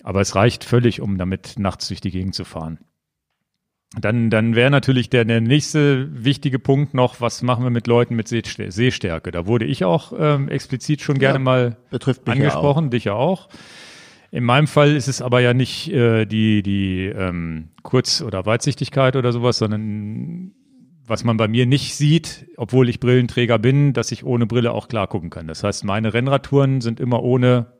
Aber 0.03 0.21
es 0.21 0.35
reicht 0.37 0.65
völlig, 0.65 1.01
um 1.01 1.19
damit 1.19 1.55
nachts 1.59 1.89
durch 1.89 2.01
die 2.01 2.11
Gegend 2.11 2.35
zu 2.35 2.45
fahren. 2.45 2.79
Dann, 3.99 4.31
dann 4.31 4.55
wäre 4.55 4.71
natürlich 4.71 5.11
der, 5.11 5.25
der 5.25 5.41
nächste 5.41 6.09
wichtige 6.25 6.61
Punkt 6.61 6.95
noch, 6.95 7.21
was 7.21 7.43
machen 7.43 7.65
wir 7.65 7.71
mit 7.71 7.89
Leuten 7.89 8.15
mit 8.15 8.29
Sehstär- 8.29 8.71
Sehstärke? 8.71 9.33
Da 9.33 9.47
wurde 9.47 9.65
ich 9.65 9.85
auch 9.85 10.13
ähm, 10.17 10.49
explizit 10.49 11.01
schon 11.01 11.19
gerne 11.19 11.39
Ja, 11.39 11.45
mal 11.45 11.77
mich 11.91 12.07
ja 12.07 12.33
angesprochen, 12.33 12.91
dich 12.91 13.05
ja 13.05 13.15
auch. 13.15 13.49
In 14.31 14.45
meinem 14.45 14.69
Fall 14.69 14.95
ist 14.95 15.09
es 15.09 15.21
aber 15.21 15.41
ja 15.41 15.55
nicht 15.55 15.91
äh, 15.91 16.25
die, 16.25 16.63
die 16.63 17.07
ähm, 17.07 17.71
Kurz- 17.83 18.23
oder 18.23 18.47
Weitsichtigkeit 18.47 19.17
oder 19.17 19.33
sowas, 19.33 19.59
sondern 19.59 20.53
was 21.05 21.25
man 21.25 21.37
bei 21.37 21.49
mir 21.49 21.67
nicht 21.67 21.97
sieht, 21.97 22.47
obwohl 22.57 22.89
ich 22.89 23.01
Brillenträger 23.01 23.59
bin, 23.59 23.93
dass 23.93 24.13
ich 24.13 24.25
ohne 24.25 24.47
Brille 24.47 24.71
auch 24.71 24.87
klar 24.87 25.09
gucken 25.09 25.31
kann. 25.31 25.49
Das 25.49 25.65
heißt, 25.65 25.85
meine 25.85 26.15
Rennradtouren 26.15 26.81
sind 26.81 27.01
immer 27.01 27.25
ohne 27.25 27.73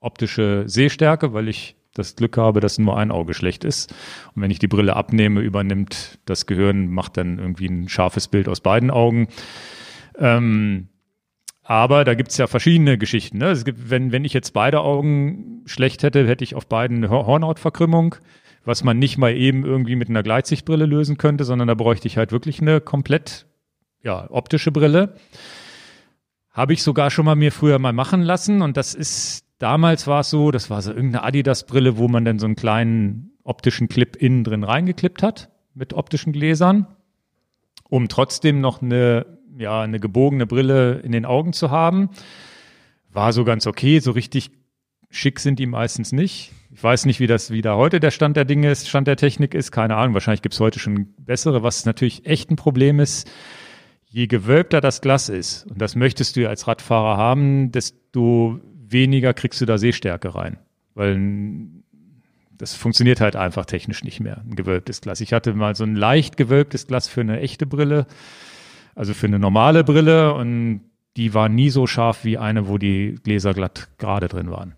optische 0.00 0.62
Sehstärke, 0.66 1.34
weil 1.34 1.48
ich 1.48 1.76
das 1.98 2.16
Glück 2.16 2.36
habe, 2.36 2.60
dass 2.60 2.78
nur 2.78 2.96
ein 2.96 3.10
Auge 3.10 3.34
schlecht 3.34 3.64
ist. 3.64 3.92
Und 4.34 4.42
wenn 4.42 4.50
ich 4.50 4.58
die 4.58 4.68
Brille 4.68 4.96
abnehme, 4.96 5.40
übernimmt 5.40 6.18
das 6.24 6.46
Gehirn, 6.46 6.88
macht 6.88 7.16
dann 7.16 7.38
irgendwie 7.38 7.66
ein 7.66 7.88
scharfes 7.88 8.28
Bild 8.28 8.48
aus 8.48 8.60
beiden 8.60 8.90
Augen. 8.90 9.28
Ähm, 10.18 10.88
aber 11.62 12.04
da 12.04 12.14
gibt's 12.14 12.38
ja 12.38 12.46
verschiedene 12.46 12.96
Geschichten. 12.96 13.38
Ne? 13.38 13.50
Es 13.50 13.64
gibt, 13.64 13.90
wenn, 13.90 14.10
wenn 14.10 14.24
ich 14.24 14.32
jetzt 14.32 14.52
beide 14.52 14.80
Augen 14.80 15.62
schlecht 15.66 16.02
hätte, 16.02 16.26
hätte 16.26 16.42
ich 16.42 16.54
auf 16.54 16.66
beiden 16.66 16.98
eine 16.98 17.10
Hor- 17.10 17.26
Hornhautverkrümmung, 17.26 18.14
was 18.64 18.84
man 18.84 18.98
nicht 18.98 19.18
mal 19.18 19.36
eben 19.36 19.66
irgendwie 19.66 19.96
mit 19.96 20.08
einer 20.08 20.22
Gleitsichtbrille 20.22 20.86
lösen 20.86 21.18
könnte, 21.18 21.44
sondern 21.44 21.68
da 21.68 21.74
bräuchte 21.74 22.06
ich 22.06 22.16
halt 22.16 22.32
wirklich 22.32 22.62
eine 22.62 22.80
komplett 22.80 23.46
ja, 24.02 24.30
optische 24.30 24.72
Brille. 24.72 25.16
Habe 26.50 26.72
ich 26.72 26.82
sogar 26.82 27.10
schon 27.10 27.26
mal 27.26 27.36
mir 27.36 27.52
früher 27.52 27.78
mal 27.78 27.92
machen 27.92 28.22
lassen 28.22 28.62
und 28.62 28.76
das 28.76 28.94
ist, 28.94 29.44
damals 29.58 30.06
war 30.06 30.20
es 30.20 30.30
so, 30.30 30.50
das 30.50 30.70
war 30.70 30.82
so 30.82 30.92
irgendeine 30.92 31.24
Adidas-Brille, 31.24 31.96
wo 31.96 32.08
man 32.08 32.24
dann 32.24 32.38
so 32.38 32.46
einen 32.46 32.56
kleinen 32.56 33.32
optischen 33.44 33.88
Clip 33.88 34.16
innen 34.16 34.44
drin 34.44 34.64
reingeklippt 34.64 35.22
hat 35.22 35.50
mit 35.74 35.94
optischen 35.94 36.32
Gläsern, 36.32 36.86
um 37.88 38.08
trotzdem 38.08 38.60
noch 38.60 38.82
eine, 38.82 39.26
ja, 39.56 39.80
eine 39.80 40.00
gebogene 40.00 40.46
Brille 40.46 40.98
in 41.00 41.12
den 41.12 41.24
Augen 41.24 41.52
zu 41.52 41.70
haben. 41.70 42.10
War 43.10 43.32
so 43.32 43.44
ganz 43.44 43.66
okay, 43.66 44.00
so 44.00 44.10
richtig 44.10 44.50
schick 45.10 45.40
sind 45.40 45.58
die 45.58 45.66
meistens 45.66 46.12
nicht. 46.12 46.52
Ich 46.70 46.82
weiß 46.82 47.06
nicht, 47.06 47.18
wie 47.18 47.26
das 47.26 47.50
wieder 47.50 47.76
heute 47.76 47.98
der 47.98 48.10
Stand 48.10 48.36
der 48.36 48.44
Dinge 48.44 48.70
ist, 48.70 48.88
Stand 48.88 49.08
der 49.08 49.16
Technik 49.16 49.54
ist, 49.54 49.72
keine 49.72 49.96
Ahnung. 49.96 50.14
Wahrscheinlich 50.14 50.42
gibt's 50.42 50.60
heute 50.60 50.78
schon 50.78 51.14
bessere, 51.18 51.62
was 51.62 51.86
natürlich 51.86 52.26
echt 52.26 52.50
ein 52.50 52.56
Problem 52.56 53.00
ist. 53.00 53.30
Je 54.04 54.26
gewölbter 54.26 54.80
das 54.80 55.00
Glas 55.00 55.28
ist, 55.28 55.66
und 55.66 55.80
das 55.80 55.96
möchtest 55.96 56.36
du 56.36 56.48
als 56.48 56.66
Radfahrer 56.66 57.16
haben, 57.16 57.72
desto 57.72 58.60
weniger 58.90 59.34
kriegst 59.34 59.60
du 59.60 59.66
da 59.66 59.78
Sehstärke 59.78 60.34
rein. 60.34 60.58
Weil 60.94 61.18
das 62.56 62.74
funktioniert 62.74 63.20
halt 63.20 63.36
einfach 63.36 63.66
technisch 63.66 64.02
nicht 64.02 64.20
mehr, 64.20 64.38
ein 64.44 64.56
gewölbtes 64.56 65.00
Glas. 65.00 65.20
Ich 65.20 65.32
hatte 65.32 65.54
mal 65.54 65.76
so 65.76 65.84
ein 65.84 65.94
leicht 65.94 66.36
gewölbtes 66.36 66.86
Glas 66.88 67.06
für 67.08 67.20
eine 67.20 67.40
echte 67.40 67.66
Brille, 67.66 68.06
also 68.96 69.14
für 69.14 69.26
eine 69.26 69.38
normale 69.38 69.84
Brille, 69.84 70.34
und 70.34 70.80
die 71.16 71.34
war 71.34 71.48
nie 71.48 71.70
so 71.70 71.86
scharf 71.86 72.24
wie 72.24 72.36
eine, 72.38 72.68
wo 72.68 72.78
die 72.78 73.14
Gläser 73.22 73.54
glatt 73.54 73.88
gerade 73.98 74.26
drin 74.28 74.50
waren. 74.50 74.74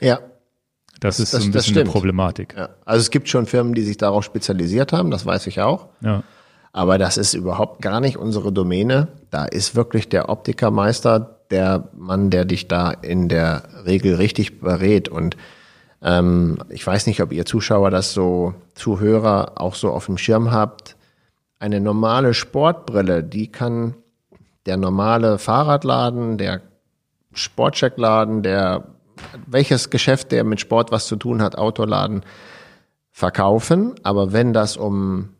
Ja. 0.00 0.20
Das 1.00 1.20
ist 1.20 1.34
das- 1.34 1.42
so 1.42 1.48
ein 1.48 1.52
bisschen 1.52 1.76
eine. 1.78 1.90
Problematik. 1.90 2.54
ja. 2.56 2.70
Also 2.86 3.00
es 3.02 3.10
gibt 3.10 3.28
schon 3.28 3.44
Firmen, 3.46 3.74
die 3.74 3.82
sich 3.82 3.98
darauf 3.98 4.24
spezialisiert 4.24 4.92
haben, 4.94 5.10
das 5.10 5.26
weiß 5.26 5.46
ich 5.48 5.60
auch. 5.60 5.88
Ja. 6.00 6.22
Aber 6.72 6.96
das 6.98 7.18
ist 7.18 7.34
überhaupt 7.34 7.82
gar 7.82 8.00
nicht 8.00 8.16
unsere 8.16 8.50
Domäne. 8.52 9.08
Da 9.30 9.44
ist 9.44 9.76
wirklich 9.76 10.08
der 10.08 10.28
Optikermeister 10.28 11.33
der 11.50 11.88
Mann, 11.96 12.30
der 12.30 12.44
dich 12.44 12.68
da 12.68 12.90
in 12.90 13.28
der 13.28 13.62
Regel 13.84 14.14
richtig 14.16 14.60
berät. 14.60 15.08
Und 15.08 15.36
ähm, 16.02 16.58
ich 16.68 16.86
weiß 16.86 17.06
nicht, 17.06 17.22
ob 17.22 17.32
ihr 17.32 17.46
Zuschauer 17.46 17.90
das 17.90 18.12
so, 18.12 18.54
Zuhörer 18.74 19.52
auch 19.56 19.74
so 19.74 19.90
auf 19.90 20.06
dem 20.06 20.18
Schirm 20.18 20.52
habt. 20.52 20.96
Eine 21.58 21.80
normale 21.80 22.34
Sportbrille, 22.34 23.22
die 23.22 23.50
kann 23.50 23.94
der 24.66 24.76
normale 24.76 25.38
Fahrradladen, 25.38 26.38
der 26.38 26.62
Sportcheckladen, 27.32 28.42
der 28.42 28.84
welches 29.46 29.90
Geschäft, 29.90 30.32
der 30.32 30.44
mit 30.44 30.60
Sport 30.60 30.90
was 30.90 31.06
zu 31.06 31.16
tun 31.16 31.42
hat, 31.42 31.56
Autoladen, 31.56 32.22
verkaufen. 33.10 33.94
Aber 34.02 34.32
wenn 34.32 34.52
das 34.52 34.76
um 34.76 35.30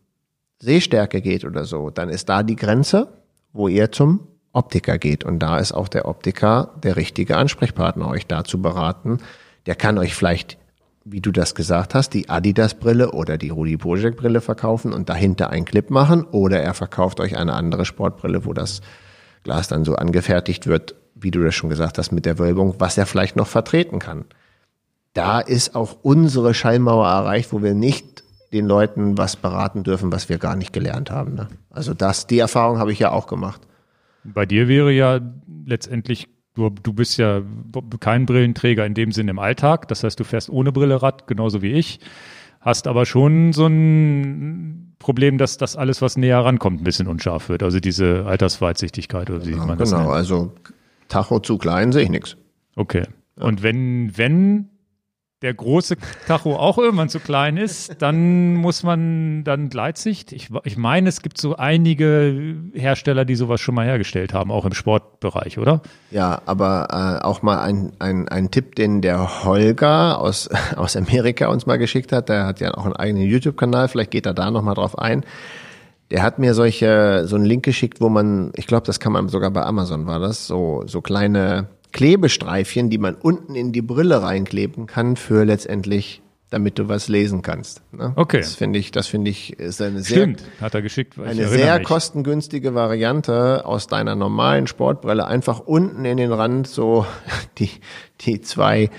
Sehstärke 0.59 1.21
geht 1.21 1.45
oder 1.45 1.65
so, 1.65 1.89
dann 1.89 2.09
ist 2.09 2.29
da 2.29 2.43
die 2.43 2.55
Grenze, 2.55 3.09
wo 3.51 3.67
ihr 3.67 3.91
zum 3.91 4.27
Optiker 4.55 4.97
geht. 4.97 5.23
Und 5.23 5.39
da 5.39 5.57
ist 5.57 5.71
auch 5.71 5.87
der 5.87 6.07
Optiker 6.07 6.71
der 6.81 6.95
richtige 6.95 7.37
Ansprechpartner, 7.37 8.07
euch 8.07 8.27
da 8.27 8.43
zu 8.43 8.61
beraten. 8.61 9.19
Der 9.65 9.75
kann 9.75 9.97
euch 9.97 10.15
vielleicht, 10.15 10.57
wie 11.03 11.21
du 11.21 11.31
das 11.31 11.55
gesagt 11.55 11.95
hast, 11.95 12.11
die 12.11 12.29
Adidas-Brille 12.29 13.11
oder 13.11 13.37
die 13.37 13.49
Rudi 13.49 13.77
Bojek-Brille 13.77 14.41
verkaufen 14.41 14.93
und 14.93 15.09
dahinter 15.09 15.49
einen 15.49 15.65
Clip 15.65 15.89
machen. 15.89 16.23
Oder 16.23 16.61
er 16.61 16.73
verkauft 16.73 17.19
euch 17.19 17.37
eine 17.37 17.53
andere 17.53 17.85
Sportbrille, 17.85 18.45
wo 18.45 18.53
das 18.53 18.81
Glas 19.43 19.67
dann 19.67 19.85
so 19.85 19.95
angefertigt 19.95 20.67
wird, 20.67 20.95
wie 21.13 21.31
du 21.31 21.43
das 21.43 21.55
schon 21.55 21.69
gesagt 21.69 21.97
hast, 21.97 22.11
mit 22.11 22.25
der 22.25 22.39
Wölbung, 22.39 22.75
was 22.79 22.97
er 22.97 23.05
vielleicht 23.05 23.35
noch 23.35 23.47
vertreten 23.47 23.99
kann. 23.99 24.25
Da 25.13 25.39
ist 25.39 25.75
auch 25.75 25.97
unsere 26.01 26.53
Schallmauer 26.53 27.07
erreicht, 27.07 27.53
wo 27.53 27.61
wir 27.61 27.73
nicht 27.73 28.23
den 28.51 28.65
Leuten 28.65 29.17
was 29.17 29.35
beraten 29.35 29.83
dürfen, 29.83 30.11
was 30.11 30.29
wir 30.29 30.37
gar 30.37 30.55
nicht 30.55 30.73
gelernt 30.73 31.11
haben. 31.11 31.35
Ne? 31.35 31.47
Also 31.69 31.93
das, 31.93 32.27
die 32.27 32.39
Erfahrung 32.39 32.79
habe 32.79 32.91
ich 32.91 32.99
ja 32.99 33.11
auch 33.11 33.27
gemacht. 33.27 33.61
Bei 34.33 34.45
dir 34.45 34.67
wäre 34.67 34.91
ja 34.91 35.19
letztendlich, 35.65 36.27
du, 36.55 36.69
du 36.69 36.93
bist 36.93 37.17
ja 37.17 37.41
kein 37.99 38.25
Brillenträger 38.25 38.85
in 38.85 38.93
dem 38.93 39.11
Sinn 39.11 39.27
im 39.27 39.39
Alltag. 39.39 39.87
Das 39.87 40.03
heißt, 40.03 40.19
du 40.19 40.23
fährst 40.23 40.49
ohne 40.49 40.71
Brille 40.71 41.01
Rad, 41.01 41.27
genauso 41.27 41.61
wie 41.61 41.71
ich. 41.73 41.99
Hast 42.61 42.87
aber 42.87 43.05
schon 43.05 43.53
so 43.53 43.67
ein 43.67 44.95
Problem, 44.97 45.37
dass 45.37 45.57
das 45.57 45.75
alles, 45.75 46.01
was 46.01 46.17
näher 46.17 46.39
rankommt, 46.39 46.81
ein 46.81 46.83
bisschen 46.83 47.07
unscharf 47.07 47.49
wird. 47.49 47.61
Also 47.61 47.79
diese 47.79 48.25
Altersweitsichtigkeit 48.25 49.29
oder 49.29 49.45
wie 49.45 49.51
Ja, 49.51 49.65
man 49.65 49.77
das 49.77 49.91
genau, 49.91 50.03
nennt. 50.05 50.13
also 50.13 50.53
Tacho 51.07 51.39
zu 51.39 51.57
klein 51.59 51.91
sehe 51.91 52.03
ich 52.03 52.09
nichts. 52.09 52.37
Okay. 52.75 53.03
Und 53.35 53.61
wenn, 53.61 54.17
wenn 54.17 54.69
der 55.41 55.53
große 55.53 55.97
Tacho 56.27 56.55
auch 56.55 56.77
irgendwann 56.77 57.09
zu 57.09 57.19
klein 57.19 57.57
ist, 57.57 58.01
dann 58.01 58.55
muss 58.55 58.83
man 58.83 59.43
dann 59.43 59.69
Gleitsicht. 59.69 60.31
Ich, 60.31 60.49
ich 60.63 60.77
meine, 60.77 61.09
es 61.09 61.21
gibt 61.21 61.37
so 61.37 61.57
einige 61.57 62.55
Hersteller, 62.73 63.25
die 63.25 63.35
sowas 63.35 63.59
schon 63.59 63.75
mal 63.75 63.85
hergestellt 63.85 64.33
haben, 64.33 64.49
auch 64.49 64.65
im 64.65 64.73
Sportbereich, 64.73 65.57
oder? 65.57 65.81
Ja, 66.09 66.41
aber 66.45 66.87
äh, 67.21 67.25
auch 67.25 67.41
mal 67.41 67.59
ein, 67.59 67.91
ein, 67.99 68.29
ein 68.29 68.49
Tipp, 68.49 68.75
den 68.75 69.01
der 69.01 69.43
Holger 69.43 70.21
aus, 70.21 70.49
aus 70.77 70.95
Amerika 70.95 71.47
uns 71.47 71.65
mal 71.65 71.77
geschickt 71.77 72.13
hat. 72.13 72.29
Der 72.29 72.45
hat 72.45 72.61
ja 72.61 72.73
auch 72.73 72.85
einen 72.85 72.95
eigenen 72.95 73.27
YouTube-Kanal, 73.27 73.89
vielleicht 73.89 74.11
geht 74.11 74.25
er 74.25 74.33
da 74.33 74.49
nochmal 74.51 74.75
drauf 74.75 74.97
ein. 74.97 75.25
Der 76.11 76.23
hat 76.23 76.39
mir 76.39 76.53
solche, 76.53 77.23
so 77.25 77.35
einen 77.35 77.45
Link 77.45 77.65
geschickt, 77.65 77.99
wo 77.99 78.07
man, 78.07 78.53
ich 78.55 78.67
glaube, 78.67 78.85
das 78.85 79.01
kann 79.01 79.11
man 79.11 79.27
sogar 79.27 79.51
bei 79.51 79.63
Amazon 79.63 80.05
war 80.05 80.19
das, 80.19 80.47
so, 80.47 80.83
so 80.85 81.01
kleine 81.01 81.67
Klebestreifchen, 81.95 82.89
die 82.89 82.97
man 82.97 83.15
unten 83.15 83.55
in 83.55 83.71
die 83.71 83.81
Brille 83.81 84.21
reinkleben 84.21 84.85
kann 84.85 85.15
für 85.15 85.45
letztendlich, 85.45 86.21
damit 86.49 86.77
du 86.77 86.89
was 86.89 87.07
lesen 87.07 87.41
kannst. 87.41 87.83
Ne? 87.93 88.11
Okay. 88.17 88.39
Das 88.39 88.55
finde 88.55 88.79
ich, 88.79 88.91
das 88.91 89.07
finde 89.07 89.31
ich, 89.31 89.57
ist 89.57 89.81
eine 89.81 90.01
sehr 90.01 90.17
Stimmt, 90.17 90.43
hat 90.59 90.75
er 90.75 90.81
geschickt. 90.81 91.17
eine 91.17 91.47
sehr 91.47 91.77
mich. 91.79 91.87
kostengünstige 91.87 92.75
Variante 92.75 93.65
aus 93.65 93.87
deiner 93.87 94.13
normalen 94.15 94.67
Sportbrille 94.67 95.25
einfach 95.25 95.61
unten 95.61 96.03
in 96.03 96.17
den 96.17 96.33
Rand 96.33 96.67
so 96.67 97.05
die, 97.59 97.69
die 98.21 98.41
zwei 98.41 98.89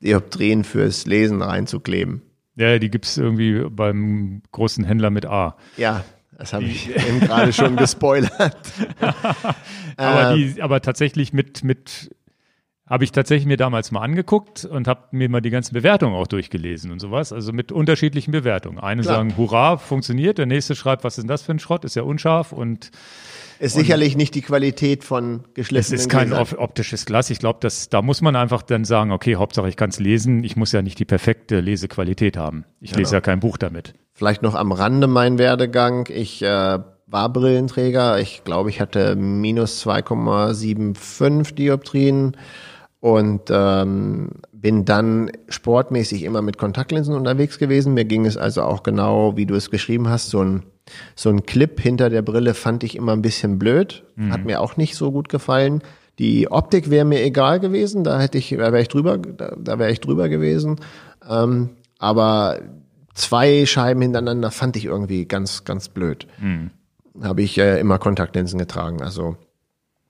Dioptrien 0.00 0.64
fürs 0.64 1.06
Lesen 1.06 1.42
reinzukleben. 1.42 2.22
Ja, 2.56 2.80
die 2.80 2.90
gibt's 2.90 3.16
irgendwie 3.18 3.64
beim 3.70 4.42
großen 4.50 4.82
Händler 4.84 5.10
mit 5.10 5.26
A. 5.26 5.56
Ja, 5.76 6.04
das 6.36 6.52
habe 6.52 6.64
ich 6.64 6.90
eben 7.08 7.20
gerade 7.20 7.52
schon 7.52 7.76
gespoilert. 7.76 8.56
Aber, 9.96 10.32
Ähm. 10.32 10.54
die, 10.54 10.60
aber 10.62 10.80
tatsächlich 10.80 11.32
mit, 11.32 11.62
mit 11.64 12.10
habe 12.92 13.04
ich 13.04 13.10
tatsächlich 13.12 13.46
mir 13.46 13.56
damals 13.56 13.90
mal 13.90 14.02
angeguckt 14.02 14.66
und 14.66 14.86
habe 14.86 15.04
mir 15.12 15.30
mal 15.30 15.40
die 15.40 15.48
ganzen 15.48 15.72
Bewertungen 15.72 16.14
auch 16.14 16.26
durchgelesen 16.26 16.90
und 16.92 16.98
sowas. 16.98 17.32
Also 17.32 17.50
mit 17.54 17.72
unterschiedlichen 17.72 18.32
Bewertungen. 18.32 18.78
Eine 18.78 19.00
Klar. 19.00 19.14
sagen, 19.16 19.34
hurra, 19.38 19.78
funktioniert. 19.78 20.36
Der 20.36 20.44
nächste 20.44 20.74
schreibt, 20.74 21.02
was 21.02 21.16
ist 21.16 21.22
denn 21.22 21.28
das 21.28 21.40
für 21.40 21.52
ein 21.52 21.58
Schrott? 21.58 21.86
Ist 21.86 21.96
ja 21.96 22.02
unscharf 22.02 22.52
und 22.52 22.90
Ist 23.58 23.76
sicherlich 23.76 24.14
nicht 24.14 24.34
die 24.34 24.42
Qualität 24.42 25.04
von 25.04 25.44
es 25.48 25.54
geschliffenen 25.54 26.00
ist 26.00 26.10
kein 26.10 26.28
Gläsern. 26.28 26.42
op- 26.42 26.58
optisches 26.58 27.06
Glas. 27.06 27.30
Ich 27.30 27.38
glaube, 27.38 27.66
da 27.88 28.02
muss 28.02 28.20
man 28.20 28.36
einfach 28.36 28.60
dann 28.60 28.84
sagen, 28.84 29.10
okay, 29.10 29.36
Hauptsache 29.36 29.70
ich 29.70 29.76
kann 29.76 29.88
es 29.88 29.98
lesen. 29.98 30.44
Ich 30.44 30.56
muss 30.56 30.72
ja 30.72 30.82
nicht 30.82 30.98
die 30.98 31.06
perfekte 31.06 31.60
Lesequalität 31.60 32.36
haben. 32.36 32.66
Ich 32.82 32.94
lese 32.94 33.14
ja 33.14 33.20
kein 33.22 33.40
Buch 33.40 33.56
damit. 33.56 33.94
Vielleicht 34.12 34.42
noch 34.42 34.54
am 34.54 34.70
Rande 34.70 35.06
mein 35.06 35.38
Werdegang. 35.38 36.08
Ich 36.12 36.42
äh, 36.42 36.78
war 37.06 37.32
Brillenträger. 37.32 38.20
Ich 38.20 38.44
glaube, 38.44 38.68
ich 38.68 38.82
hatte 38.82 39.16
minus 39.16 39.82
2,75 39.86 41.54
Dioptrien 41.54 42.36
und 43.02 43.50
ähm, 43.50 44.30
bin 44.52 44.84
dann 44.84 45.32
sportmäßig 45.48 46.22
immer 46.22 46.40
mit 46.40 46.56
Kontaktlinsen 46.56 47.16
unterwegs 47.16 47.58
gewesen. 47.58 47.94
Mir 47.94 48.04
ging 48.04 48.24
es 48.26 48.36
also 48.36 48.62
auch 48.62 48.84
genau, 48.84 49.36
wie 49.36 49.44
du 49.44 49.56
es 49.56 49.72
geschrieben 49.72 50.08
hast, 50.08 50.30
so 50.30 50.40
ein 50.42 50.62
so 51.16 51.28
ein 51.28 51.44
Clip 51.44 51.80
hinter 51.80 52.10
der 52.10 52.22
Brille 52.22 52.54
fand 52.54 52.84
ich 52.84 52.94
immer 52.94 53.12
ein 53.12 53.22
bisschen 53.22 53.58
blöd. 53.58 54.04
Hat 54.30 54.44
mir 54.44 54.60
auch 54.60 54.76
nicht 54.76 54.94
so 54.94 55.10
gut 55.10 55.28
gefallen. 55.28 55.82
Die 56.20 56.48
Optik 56.50 56.90
wäre 56.90 57.04
mir 57.04 57.24
egal 57.24 57.58
gewesen, 57.58 58.04
da 58.04 58.20
hätte 58.20 58.38
ich, 58.38 58.50
da 58.50 58.72
wäre 58.72 58.82
ich 58.82 58.88
drüber, 58.88 59.18
da, 59.18 59.56
da 59.58 59.78
wäre 59.80 59.90
ich 59.90 60.00
drüber 60.00 60.28
gewesen. 60.28 60.76
Ähm, 61.28 61.70
aber 61.98 62.60
zwei 63.14 63.66
Scheiben 63.66 64.02
hintereinander 64.02 64.52
fand 64.52 64.76
ich 64.76 64.84
irgendwie 64.84 65.24
ganz, 65.24 65.64
ganz 65.64 65.88
blöd. 65.88 66.28
Habe 67.20 67.42
ich 67.42 67.58
äh, 67.58 67.80
immer 67.80 67.98
Kontaktlinsen 67.98 68.58
getragen. 68.58 69.02
Also 69.02 69.36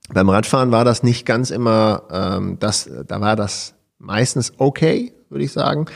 beim 0.08 0.28
Radfahren 0.28 0.72
war 0.72 0.84
das 0.84 1.02
nicht 1.02 1.26
ganz 1.26 1.50
immer, 1.50 2.02
ähm, 2.10 2.56
das, 2.58 2.90
da 3.06 3.20
war 3.20 3.36
das 3.36 3.74
meistens 3.98 4.52
okay, 4.58 5.12
würde 5.30 5.44
ich 5.44 5.52
sagen. 5.52 5.86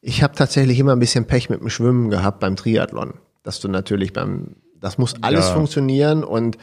Ich 0.00 0.22
habe 0.22 0.34
tatsächlich 0.34 0.78
immer 0.78 0.92
ein 0.92 0.98
bisschen 0.98 1.26
Pech 1.26 1.48
mit 1.50 1.60
dem 1.60 1.70
Schwimmen 1.70 2.10
gehabt 2.10 2.40
beim 2.40 2.56
Triathlon, 2.56 3.14
dass 3.42 3.60
du 3.60 3.68
natürlich 3.68 4.12
beim, 4.12 4.56
das 4.80 4.98
muss 4.98 5.14
alles 5.22 5.48
Ja. 5.48 5.54
funktionieren 5.54 6.24
und 6.24 6.58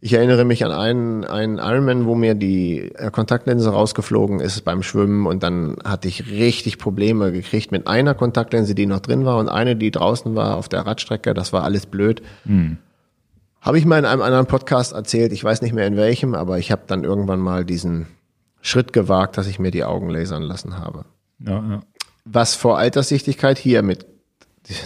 ich 0.00 0.12
erinnere 0.12 0.44
mich 0.44 0.64
an 0.64 0.72
einen, 0.72 1.24
einen 1.24 1.58
Ironman, 1.58 2.04
wo 2.06 2.14
mir 2.14 2.34
die 2.34 2.92
äh, 2.94 3.10
Kontaktlinse 3.10 3.70
rausgeflogen 3.70 4.40
ist 4.40 4.60
beim 4.62 4.82
Schwimmen 4.82 5.26
und 5.26 5.42
dann 5.42 5.76
hatte 5.84 6.06
ich 6.06 6.30
richtig 6.30 6.78
Probleme 6.78 7.32
gekriegt 7.32 7.72
mit 7.72 7.86
einer 7.86 8.14
Kontaktlinse, 8.14 8.74
die 8.74 8.86
noch 8.86 9.00
drin 9.00 9.24
war 9.24 9.38
und 9.38 9.48
eine, 9.48 9.74
die 9.74 9.90
draußen 9.90 10.34
war 10.34 10.56
auf 10.56 10.68
der 10.68 10.86
Radstrecke. 10.86 11.34
Das 11.34 11.52
war 11.52 11.64
alles 11.64 11.86
blöd. 11.86 12.22
Habe 13.66 13.78
ich 13.78 13.84
mal 13.84 13.98
in 13.98 14.04
einem 14.04 14.22
anderen 14.22 14.46
Podcast 14.46 14.92
erzählt, 14.92 15.32
ich 15.32 15.42
weiß 15.42 15.60
nicht 15.60 15.74
mehr 15.74 15.86
in 15.88 15.96
welchem, 15.96 16.34
aber 16.34 16.58
ich 16.58 16.70
habe 16.70 16.82
dann 16.86 17.02
irgendwann 17.02 17.40
mal 17.40 17.64
diesen 17.64 18.06
Schritt 18.62 18.92
gewagt, 18.92 19.36
dass 19.36 19.48
ich 19.48 19.58
mir 19.58 19.72
die 19.72 19.82
Augen 19.82 20.08
lasern 20.08 20.42
lassen 20.42 20.78
habe. 20.78 21.04
Ja, 21.40 21.52
ja. 21.68 21.82
Was 22.24 22.54
vor 22.54 22.78
Alterssichtigkeit 22.78 23.58
hier 23.58 23.82
mit, 23.82 24.06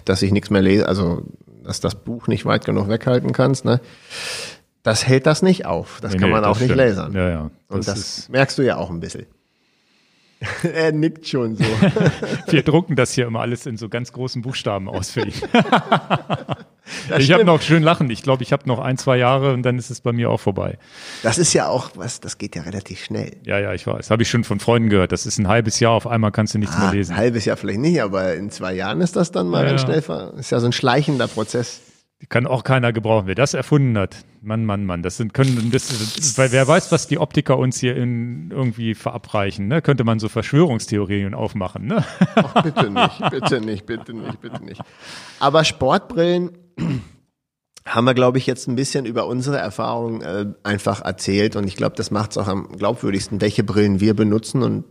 dass 0.07 0.23
ich 0.23 0.33
nichts 0.33 0.49
mehr 0.49 0.63
lese, 0.63 0.89
also 0.89 1.23
dass 1.63 1.81
das 1.81 1.95
Buch 1.95 2.27
nicht 2.27 2.47
weit 2.47 2.65
genug 2.65 2.89
weghalten 2.89 3.33
kannst, 3.33 3.67
ne? 3.67 3.81
Das 4.83 5.07
hält 5.07 5.27
das 5.27 5.43
nicht 5.43 5.67
auf. 5.67 5.99
Das 6.01 6.13
Nee, 6.15 6.19
kann 6.19 6.29
nee, 6.31 6.35
man 6.37 6.43
das 6.43 6.51
auch 6.53 6.61
nicht 6.61 6.73
stimmt. 6.73 6.79
lasern. 6.79 7.13
Ja, 7.13 7.29
ja. 7.29 7.51
Und 7.69 7.87
Das 7.87 7.95
das 7.95 8.29
merkst 8.31 8.57
du 8.57 8.63
ja 8.63 8.77
auch 8.77 8.89
ein 8.89 9.01
bisschen. 9.01 9.27
er 10.63 10.93
nickt 10.93 11.29
schon 11.29 11.57
so. 11.57 11.65
Wir 12.49 12.63
drucken 12.63 12.97
das 12.97 13.13
hier 13.13 13.27
immer 13.27 13.41
alles 13.41 13.67
in 13.67 13.77
so 13.77 13.89
ganz 13.89 14.13
großen 14.13 14.41
Buchstaben 14.41 14.89
aus 14.89 15.11
für 15.11 15.21
ihn. 15.27 15.35
ich 17.19 17.31
habe 17.33 17.45
noch 17.45 17.61
schön 17.61 17.83
lachen. 17.83 18.09
Ich 18.11 18.23
glaube, 18.23 18.43
ich 18.43 18.53
habe 18.53 18.67
noch 18.67 18.79
ein, 18.79 18.97
zwei 18.97 19.19
Jahre 19.19 19.53
und 19.53 19.63
dann 19.63 19.79
ist 19.79 19.91
es 19.91 20.01
bei 20.01 20.13
mir 20.13 20.31
auch 20.31 20.41
vorbei. 20.41 20.79
Das 21.23 21.37
ist 21.39 21.53
ja 21.53 21.69
auch 21.69 21.91
was, 21.95 22.21
das 22.21 22.39
geht 22.39 22.57
ja 22.57 22.63
relativ 22.63 23.05
schnell. 23.05 23.37
Ja, 23.45 23.59
ja, 23.59 23.75
ich 23.75 23.87
weiß. 23.87 24.11
Habe 24.11 24.23
ich 24.23 24.31
schon 24.31 24.45
von 24.45 24.61
Freunden 24.61 24.89
gehört. 24.89 25.13
Das 25.13 25.27
ist 25.27 25.39
ein 25.39 25.47
halbes 25.49 25.79
Jahr, 25.79 25.93
auf 25.93 26.07
einmal 26.07 26.33
kannst 26.33 26.55
du 26.55 26.59
nichts 26.59 26.75
Ah, 26.77 26.81
mehr 26.81 26.89
ein 26.91 26.97
lesen. 26.97 27.17
halbes 27.17 27.45
Jahr 27.45 27.57
vielleicht 27.59 27.81
nicht, 27.81 28.01
aber 28.03 28.35
in 28.35 28.51
zwei 28.51 28.73
Jahren 28.73 29.01
ist 29.03 29.17
das 29.17 29.33
dann 29.33 29.47
mal 29.49 29.65
Ja, 29.65 29.71
ganz 29.71 29.83
ja. 29.83 29.87
schnell. 30.03 30.33
Ist 30.39 30.51
ja 30.51 30.61
so 30.61 30.67
ein 30.67 30.73
schleichender 30.73 31.29
Prozess. 31.29 31.81
Kann 32.29 32.47
auch 32.47 32.65
keiner 32.65 32.93
gebrauchen. 32.93 33.27
Wer 33.27 33.35
das 33.35 33.55
erfunden 33.55 33.97
hat, 33.97 34.25
Mann, 34.43 34.67
Mann, 34.67 34.85
Mann, 34.85 35.03
das 35.03 35.17
sind 35.17 35.33
können 35.33 35.71
das, 35.73 35.89
das 35.89 36.37
weil 36.37 36.53
wer 36.53 36.69
weiß, 36.69 36.93
was 36.93 37.09
die 37.09 37.19
Optiker 37.19 37.57
uns 37.57 37.81
hier 37.81 37.97
in 37.97 38.51
irgendwie 38.51 38.95
verabreichen, 38.95 39.69
ne? 39.69 39.81
Könnte 39.81 40.05
man 40.05 40.19
so 40.19 40.29
Verschwörungstheorien 40.29 41.35
aufmachen, 41.35 41.87
ne? 41.87 42.05
Ach, 42.35 42.63
bitte 42.63 42.91
nicht, 42.91 43.31
bitte 43.31 43.61
nicht, 43.61 43.87
bitte 43.87 44.13
nicht, 44.13 44.41
bitte 44.41 44.63
nicht. 44.63 44.83
Aber 45.39 45.65
Sportbrillen 45.65 46.59
haben 47.87 48.05
wir, 48.05 48.15
glaube 48.15 48.37
ich, 48.37 48.47
jetzt 48.47 48.69
ein 48.69 48.77
bisschen 48.77 49.07
über 49.07 49.27
unsere 49.27 49.57
Erfahrungen 49.57 50.21
äh, 50.21 50.47
einfach 50.63 51.03
erzählt 51.03 51.57
und 51.57 51.67
ich 51.67 51.77
glaube, 51.77 51.97
das 51.97 52.11
macht 52.11 52.33
es 52.33 52.39
auch 52.39 52.49
am 52.49 52.69
glaubwürdigsten, 52.77 53.41
welche 53.41 53.65
Brillen 53.65 54.01
wir 54.01 54.15
benutzen 54.15 54.63
und 54.63 54.85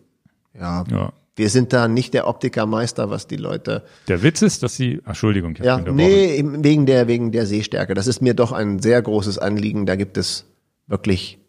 ja, 0.59 0.83
Ja. 0.89 1.13
Wir 1.39 1.49
sind 1.49 1.71
da 1.71 1.87
nicht 1.87 2.13
der 2.13 2.27
Optikermeister, 2.27 3.09
was 3.09 3.25
die 3.25 3.37
Leute 3.37 3.83
Der 4.09 4.21
Witz 4.21 4.41
ist, 4.41 4.61
dass 4.61 4.75
sie, 4.75 5.01
Entschuldigung, 5.05 5.55
ich 5.57 5.63
Ja, 5.63 5.79
nee, 5.79 6.43
wegen 6.45 6.85
der, 6.85 7.07
wegen 7.07 7.31
der 7.31 7.45
Sehstärke. 7.45 7.93
Das 7.93 8.07
ist 8.07 8.21
mir 8.21 8.33
doch 8.33 8.51
ein 8.51 8.79
sehr 8.79 9.01
großes 9.01 9.39
Anliegen. 9.39 9.85
Da 9.85 9.95
gibt 9.95 10.17
es 10.17 10.45
wirklich 10.87 11.39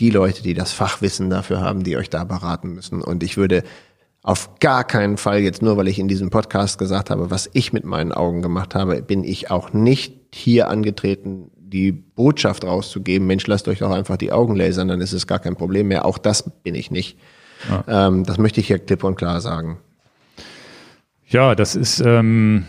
die 0.00 0.10
Leute, 0.10 0.42
die 0.42 0.52
das 0.52 0.72
Fachwissen 0.72 1.30
dafür 1.30 1.60
haben, 1.60 1.84
die 1.84 1.96
euch 1.96 2.10
da 2.10 2.24
beraten 2.24 2.74
müssen. 2.74 3.00
Und 3.00 3.22
ich 3.22 3.36
würde 3.36 3.62
auf 4.24 4.58
gar 4.58 4.82
keinen 4.82 5.16
Fall 5.16 5.38
jetzt 5.38 5.62
nur, 5.62 5.76
weil 5.76 5.86
ich 5.86 6.00
in 6.00 6.08
diesem 6.08 6.30
Podcast 6.30 6.76
gesagt 6.78 7.10
habe, 7.10 7.30
was 7.30 7.48
ich 7.52 7.72
mit 7.72 7.84
meinen 7.84 8.10
Augen 8.10 8.42
gemacht 8.42 8.74
habe, 8.74 9.00
bin 9.00 9.22
ich 9.22 9.52
auch 9.52 9.72
nicht 9.72 10.12
hier 10.34 10.68
angetreten, 10.68 11.52
die 11.56 11.92
Botschaft 11.92 12.64
rauszugeben, 12.64 13.28
Mensch, 13.28 13.46
lasst 13.46 13.68
euch 13.68 13.78
doch 13.78 13.92
einfach 13.92 14.16
die 14.16 14.32
Augen 14.32 14.56
lasern, 14.56 14.88
dann 14.88 15.00
ist 15.00 15.12
es 15.12 15.28
gar 15.28 15.38
kein 15.38 15.54
Problem 15.54 15.86
mehr. 15.86 16.04
Auch 16.04 16.18
das 16.18 16.50
bin 16.64 16.74
ich 16.74 16.90
nicht. 16.90 17.16
Ja. 17.68 18.06
Ähm, 18.08 18.24
das 18.24 18.38
möchte 18.38 18.60
ich 18.60 18.66
hier 18.66 18.78
klipp 18.78 19.04
und 19.04 19.16
klar 19.16 19.40
sagen. 19.40 19.78
Ja, 21.28 21.54
das 21.54 21.74
ist, 21.74 22.00
ähm, 22.00 22.64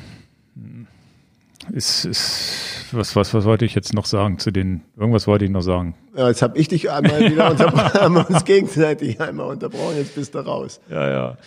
ist, 1.71 2.05
ist 2.05 2.87
was, 2.91 3.15
was, 3.15 3.33
was 3.33 3.45
wollte 3.45 3.65
ich 3.65 3.75
jetzt 3.75 3.93
noch 3.93 4.05
sagen 4.05 4.39
zu 4.39 4.51
den, 4.51 4.81
irgendwas 4.95 5.27
wollte 5.27 5.45
ich 5.45 5.51
noch 5.51 5.61
sagen. 5.61 5.95
Ja, 6.15 6.27
jetzt 6.27 6.41
habe 6.41 6.57
ich 6.57 6.67
dich 6.67 6.89
einmal 6.89 7.29
wieder 7.29 7.51
unterbrochen, 7.51 8.01
haben 8.01 8.15
wir 8.15 8.29
uns 8.29 8.45
gegenseitig 8.45 9.19
einmal 9.21 9.47
unterbrochen, 9.47 9.97
jetzt 9.97 10.15
bist 10.15 10.35
du 10.35 10.39
raus. 10.39 10.79
Ja, 10.89 11.09
ja. 11.09 11.37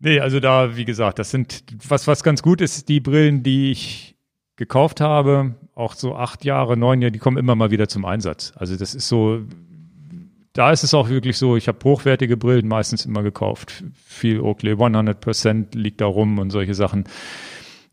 Nee, 0.00 0.20
also 0.20 0.38
da, 0.38 0.76
wie 0.76 0.84
gesagt, 0.84 1.18
das 1.18 1.30
sind, 1.30 1.64
was, 1.88 2.06
was 2.06 2.22
ganz 2.22 2.42
gut 2.42 2.60
ist, 2.60 2.88
die 2.88 3.00
Brillen, 3.00 3.42
die 3.42 3.72
ich 3.72 4.16
gekauft 4.56 5.00
habe, 5.00 5.54
auch 5.74 5.94
so 5.94 6.14
acht 6.14 6.44
Jahre, 6.44 6.76
neun 6.76 7.02
Jahre, 7.02 7.12
die 7.12 7.18
kommen 7.18 7.36
immer 7.36 7.56
mal 7.56 7.70
wieder 7.70 7.88
zum 7.88 8.04
Einsatz. 8.04 8.52
Also 8.56 8.76
das 8.76 8.94
ist 8.94 9.08
so, 9.08 9.40
da 10.58 10.72
ist 10.72 10.82
es 10.82 10.92
auch 10.92 11.08
wirklich 11.08 11.38
so, 11.38 11.56
ich 11.56 11.68
habe 11.68 11.78
hochwertige 11.84 12.36
Brillen 12.36 12.66
meistens 12.66 13.06
immer 13.06 13.22
gekauft. 13.22 13.84
Viel 14.04 14.40
Oakley 14.40 14.72
100% 14.72 15.78
liegt 15.78 16.00
da 16.00 16.06
rum 16.06 16.40
und 16.40 16.50
solche 16.50 16.74
Sachen. 16.74 17.04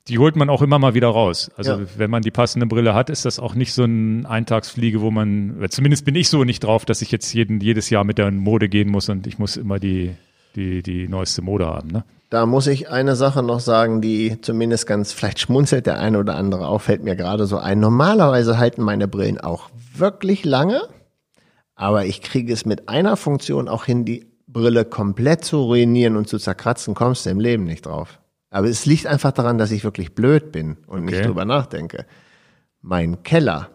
Die 0.08 0.18
holt 0.18 0.36
man 0.36 0.50
auch 0.50 0.64
immer 0.64 0.80
mal 0.80 0.96
wieder 0.96 1.10
raus. 1.10 1.52
Also 1.58 1.74
ja. 1.74 1.80
wenn 1.98 2.10
man 2.10 2.24
die 2.24 2.32
passende 2.32 2.66
Brille 2.66 2.96
hat, 2.96 3.12
ist 3.12 3.24
das 3.24 3.38
auch 3.38 3.54
nicht 3.54 3.72
so 3.72 3.84
ein 3.84 4.26
Eintagsfliege, 4.26 5.02
wo 5.02 5.12
man, 5.12 5.64
zumindest 5.70 6.06
bin 6.06 6.16
ich 6.16 6.28
so 6.28 6.44
nicht 6.44 6.64
drauf, 6.64 6.86
dass 6.86 7.04
ich 7.04 7.12
jetzt 7.12 7.32
jeden, 7.34 7.62
jedes 7.62 7.92
Jahr 7.92 8.04
mit 8.04 8.18
der 8.18 8.32
Mode 8.32 8.68
gehen 8.68 8.90
muss 8.90 9.10
und 9.10 9.28
ich 9.28 9.38
muss 9.38 9.58
immer 9.58 9.78
die, 9.78 10.16
die, 10.56 10.82
die 10.82 11.08
neueste 11.08 11.44
Mode 11.44 11.68
haben. 11.68 11.90
Ne? 11.90 12.04
Da 12.32 12.48
muss 12.48 12.66
ich 12.66 12.90
eine 12.90 13.16
Sache 13.16 13.44
noch 13.44 13.60
sagen, 13.60 14.02
die 14.02 14.42
zumindest 14.42 14.88
ganz, 14.88 15.14
vielleicht 15.14 15.40
schmunzelt 15.40 15.86
der 15.86 16.00
eine 16.00 16.18
oder 16.18 16.36
andere 16.36 16.68
auf, 16.68 16.82
fällt 16.82 17.04
mir 17.04 17.16
gerade 17.16 17.46
so 17.46 17.60
ein. 17.60 17.80
Normalerweise 17.80 18.58
halten 18.58 18.82
meine 18.82 19.08
Brillen 19.08 19.40
auch 19.40 19.70
wirklich 19.96 20.44
lange, 20.46 20.82
aber 21.76 22.06
ich 22.06 22.22
kriege 22.22 22.52
es 22.52 22.66
mit 22.66 22.90
einer 22.90 23.18
Funktion 23.18 23.68
auch 23.68 23.86
hin, 23.86 24.06
die 24.06 24.26
Brille 24.48 24.86
komplett 24.86 25.44
zu 25.44 25.62
ruinieren 25.62 26.16
und 26.16 26.28
zu 26.30 26.40
zerkratzen, 26.40 26.96
kommst 26.96 27.26
du 27.26 27.30
im 27.30 27.40
Leben 27.40 27.66
nicht 27.66 27.86
drauf. 27.86 28.20
Aber 28.50 28.68
es 28.68 28.86
liegt 28.86 29.06
einfach 29.06 29.34
daran, 29.34 29.58
dass 29.58 29.72
ich 29.72 29.84
wirklich 29.84 30.16
blöd 30.16 30.54
bin 30.54 30.78
und 30.88 31.04
okay. 31.04 31.12
nicht 31.12 31.26
drüber 31.26 31.44
nachdenke. 31.44 32.06
Mein 32.82 33.24
Keller 33.24 33.70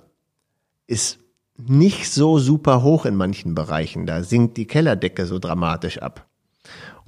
ist 0.86 1.18
nicht 1.58 2.10
so 2.10 2.38
super 2.38 2.82
hoch 2.82 3.04
in 3.04 3.14
manchen 3.14 3.54
Bereichen. 3.54 4.06
Da 4.06 4.22
sinkt 4.22 4.56
die 4.56 4.66
Kellerdecke 4.66 5.26
so 5.26 5.38
dramatisch 5.38 5.98
ab. 5.98 6.26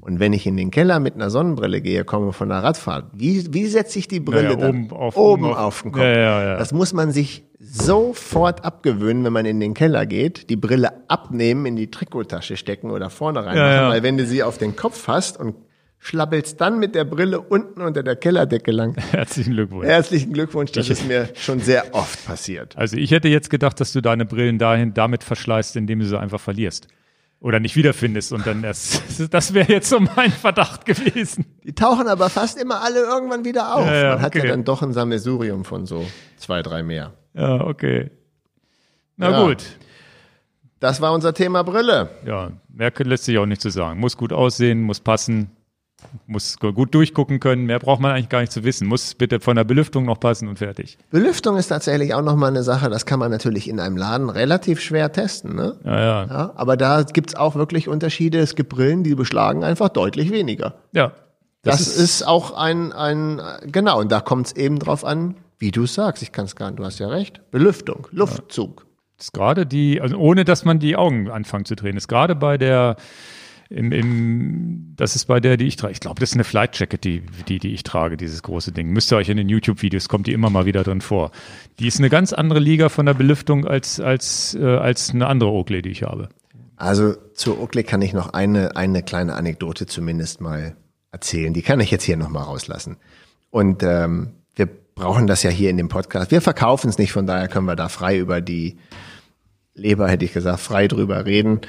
Und 0.04 0.18
wenn 0.18 0.32
ich 0.32 0.48
in 0.48 0.56
den 0.56 0.72
Keller 0.72 0.98
mit 0.98 1.14
einer 1.14 1.30
Sonnenbrille 1.30 1.80
gehe, 1.80 2.04
komme 2.04 2.32
von 2.32 2.48
der 2.48 2.58
Radfahrt, 2.58 3.06
wie, 3.14 3.54
wie 3.54 3.66
setze 3.66 4.00
ich 4.00 4.08
die 4.08 4.18
Brille 4.18 4.56
naja, 4.56 4.56
dann? 4.56 4.86
Oben, 4.86 4.90
auf, 4.90 5.16
oben 5.16 5.44
auf, 5.44 5.58
auf 5.58 5.82
den 5.82 5.92
Kopf. 5.92 6.02
Ja, 6.02 6.12
ja, 6.12 6.44
ja. 6.44 6.56
Das 6.56 6.72
muss 6.72 6.92
man 6.92 7.12
sich 7.12 7.44
sofort 7.60 8.64
abgewöhnen, 8.64 9.22
wenn 9.22 9.32
man 9.32 9.46
in 9.46 9.60
den 9.60 9.74
Keller 9.74 10.04
geht, 10.04 10.50
die 10.50 10.56
Brille 10.56 11.08
abnehmen, 11.08 11.66
in 11.66 11.76
die 11.76 11.88
Trikottasche 11.88 12.56
stecken 12.56 12.90
oder 12.90 13.10
vorne 13.10 13.46
reinmachen, 13.46 13.90
weil 13.90 14.02
wenn 14.02 14.18
du 14.18 14.26
sie 14.26 14.42
auf 14.42 14.58
den 14.58 14.74
Kopf 14.74 15.06
hast 15.06 15.38
und 15.38 15.54
schlabbelst 16.00 16.60
dann 16.60 16.80
mit 16.80 16.96
der 16.96 17.04
Brille 17.04 17.40
unten 17.40 17.80
unter 17.80 18.02
der 18.02 18.16
Kellerdecke 18.16 18.72
lang. 18.72 18.96
Herzlichen 19.12 19.52
Glückwunsch. 19.52 19.86
Herzlichen 19.86 20.32
Glückwunsch, 20.32 20.72
das 20.72 20.86
ich, 20.86 20.90
ist 20.90 21.06
mir 21.06 21.28
schon 21.36 21.60
sehr 21.60 21.94
oft 21.94 22.26
passiert. 22.26 22.76
Also 22.76 22.96
ich 22.96 23.12
hätte 23.12 23.28
jetzt 23.28 23.50
gedacht, 23.50 23.78
dass 23.78 23.92
du 23.92 24.00
deine 24.00 24.26
Brillen 24.26 24.58
dahin 24.58 24.94
damit 24.94 25.22
verschleißt, 25.22 25.76
indem 25.76 26.00
du 26.00 26.06
sie 26.06 26.18
einfach 26.18 26.40
verlierst 26.40 26.88
oder 27.42 27.58
nicht 27.58 27.74
wiederfindest 27.74 28.32
und 28.32 28.46
dann 28.46 28.62
erst, 28.62 29.02
das 29.34 29.52
wäre 29.52 29.70
jetzt 29.70 29.90
so 29.90 29.98
mein 29.98 30.30
Verdacht 30.30 30.86
gewesen. 30.86 31.44
Die 31.64 31.74
tauchen 31.74 32.06
aber 32.06 32.30
fast 32.30 32.56
immer 32.56 32.82
alle 32.82 33.00
irgendwann 33.00 33.44
wieder 33.44 33.74
auf. 33.74 33.84
Ja, 33.84 33.94
ja, 33.94 34.14
Man 34.14 34.22
hat 34.22 34.34
ja 34.36 34.46
dann 34.46 34.64
doch 34.64 34.80
ein 34.82 34.92
Sammelsurium 34.92 35.64
von 35.64 35.84
so 35.84 36.06
zwei, 36.36 36.62
drei 36.62 36.82
mehr. 36.82 37.14
Ja, 37.34 37.60
okay. 37.60 38.10
Na 39.16 39.30
ja. 39.30 39.44
gut. 39.44 39.64
Das 40.78 41.00
war 41.00 41.12
unser 41.12 41.34
Thema 41.34 41.62
Brille. 41.62 42.10
Ja, 42.24 42.52
mehr 42.68 42.92
lässt 42.96 43.24
sich 43.24 43.36
auch 43.38 43.46
nicht 43.46 43.60
zu 43.60 43.70
sagen. 43.70 43.98
Muss 43.98 44.16
gut 44.16 44.32
aussehen, 44.32 44.80
muss 44.82 45.00
passen 45.00 45.50
muss 46.26 46.58
gut 46.58 46.94
durchgucken 46.94 47.40
können. 47.40 47.66
Mehr 47.66 47.78
braucht 47.78 48.00
man 48.00 48.12
eigentlich 48.12 48.28
gar 48.28 48.40
nicht 48.40 48.52
zu 48.52 48.64
wissen. 48.64 48.86
Muss 48.86 49.14
bitte 49.14 49.40
von 49.40 49.56
der 49.56 49.64
Belüftung 49.64 50.04
noch 50.04 50.20
passen 50.20 50.48
und 50.48 50.58
fertig. 50.58 50.98
Belüftung 51.10 51.56
ist 51.56 51.68
tatsächlich 51.68 52.14
auch 52.14 52.22
nochmal 52.22 52.50
eine 52.50 52.62
Sache, 52.62 52.90
das 52.90 53.06
kann 53.06 53.18
man 53.18 53.30
natürlich 53.30 53.68
in 53.68 53.80
einem 53.80 53.96
Laden 53.96 54.30
relativ 54.30 54.80
schwer 54.80 55.12
testen. 55.12 55.54
Ne? 55.54 55.76
Ja, 55.84 56.00
ja. 56.00 56.24
ja 56.26 56.52
aber 56.54 56.76
da 56.76 57.02
gibt's 57.02 57.34
auch 57.34 57.54
wirklich 57.54 57.88
Unterschiede. 57.88 58.38
Es 58.38 58.54
gibt 58.54 58.70
Brillen, 58.70 59.02
die 59.02 59.14
beschlagen 59.14 59.64
einfach 59.64 59.88
deutlich 59.88 60.30
weniger. 60.30 60.74
Ja. 60.92 61.12
Das, 61.62 61.78
das 61.78 61.88
ist, 61.88 61.98
ist, 61.98 62.26
auch 62.26 62.52
ein, 62.56 62.92
ein, 62.92 63.40
genau, 63.66 64.00
und 64.00 64.10
da 64.10 64.20
kommt 64.20 64.48
es 64.48 64.52
eben 64.56 64.80
drauf 64.80 65.04
an, 65.04 65.36
wie 65.58 65.70
du 65.70 65.86
sagst. 65.86 66.22
Ich 66.22 66.32
kann 66.32 66.46
es 66.46 66.56
gar 66.56 66.70
nicht, 66.70 66.80
du 66.80 66.84
hast 66.84 66.98
ja 66.98 67.08
recht. 67.08 67.40
Belüftung, 67.52 68.08
Luftzug. 68.10 68.80
Ja. 68.80 68.92
Ist 69.20 69.32
gerade 69.32 69.64
die, 69.64 70.00
also 70.00 70.16
ohne 70.16 70.44
dass 70.44 70.64
man 70.64 70.80
die 70.80 70.96
Augen 70.96 71.30
anfangen 71.30 71.64
zu 71.64 71.76
drehen, 71.76 71.96
ist 71.96 72.08
gerade 72.08 72.34
bei 72.34 72.58
der 72.58 72.96
im, 73.72 73.92
im, 73.92 74.92
das 74.96 75.16
ist 75.16 75.24
bei 75.26 75.40
der, 75.40 75.56
die 75.56 75.66
ich 75.66 75.76
trage. 75.76 75.92
Ich 75.92 76.00
glaube, 76.00 76.20
das 76.20 76.30
ist 76.30 76.34
eine 76.34 76.44
Flight 76.44 76.78
Jacket, 76.78 77.04
die, 77.04 77.22
die, 77.48 77.58
die 77.58 77.72
ich 77.72 77.82
trage, 77.82 78.16
dieses 78.16 78.42
große 78.42 78.72
Ding. 78.72 78.88
Müsst 78.90 79.12
ihr 79.12 79.16
euch 79.16 79.28
in 79.28 79.36
den 79.36 79.48
YouTube-Videos, 79.48 80.08
kommt 80.08 80.26
die 80.26 80.32
immer 80.32 80.50
mal 80.50 80.66
wieder 80.66 80.84
drin 80.84 81.00
vor. 81.00 81.30
Die 81.78 81.86
ist 81.86 81.98
eine 81.98 82.10
ganz 82.10 82.32
andere 82.32 82.60
Liga 82.60 82.88
von 82.88 83.06
der 83.06 83.14
Belüftung 83.14 83.66
als, 83.66 83.98
als, 83.98 84.54
äh, 84.54 84.64
als 84.64 85.10
eine 85.10 85.26
andere 85.26 85.50
Oakley, 85.50 85.82
die 85.82 85.90
ich 85.90 86.02
habe. 86.02 86.28
Also 86.76 87.14
zu 87.34 87.58
Oakley 87.60 87.84
kann 87.84 88.02
ich 88.02 88.12
noch 88.12 88.32
eine, 88.32 88.76
eine 88.76 89.02
kleine 89.02 89.34
Anekdote 89.34 89.86
zumindest 89.86 90.40
mal 90.40 90.76
erzählen. 91.10 91.54
Die 91.54 91.62
kann 91.62 91.80
ich 91.80 91.90
jetzt 91.90 92.04
hier 92.04 92.16
nochmal 92.16 92.44
rauslassen. 92.44 92.96
Und 93.50 93.82
ähm, 93.82 94.32
wir 94.54 94.68
brauchen 94.94 95.26
das 95.26 95.42
ja 95.42 95.50
hier 95.50 95.70
in 95.70 95.76
dem 95.76 95.88
Podcast. 95.88 96.30
Wir 96.30 96.40
verkaufen 96.40 96.88
es 96.88 96.98
nicht, 96.98 97.12
von 97.12 97.26
daher 97.26 97.48
können 97.48 97.66
wir 97.66 97.76
da 97.76 97.88
frei 97.88 98.18
über 98.18 98.40
die 98.40 98.76
Leber, 99.74 100.08
hätte 100.08 100.24
ich 100.26 100.34
gesagt, 100.34 100.60
frei 100.60 100.86
drüber 100.88 101.24
reden 101.24 101.60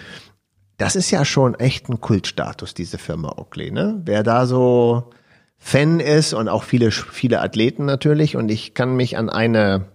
das 0.83 0.97
ist 0.97 1.11
ja 1.11 1.23
schon 1.23 1.55
echt 1.55 1.87
ein 1.87 2.01
Kultstatus, 2.01 2.73
diese 2.73 2.97
Firma 2.97 3.29
Oakley, 3.37 3.71
ne? 3.71 4.01
Wer 4.03 4.21
da 4.21 4.45
so 4.45 5.11
Fan 5.57 6.01
ist 6.01 6.33
und 6.33 6.49
auch 6.49 6.63
viele, 6.63 6.91
viele 6.91 7.39
Athleten 7.39 7.85
natürlich. 7.85 8.35
Und 8.35 8.51
ich 8.51 8.73
kann 8.73 8.97
mich 8.97 9.17
an 9.17 9.29
eine, 9.29 9.85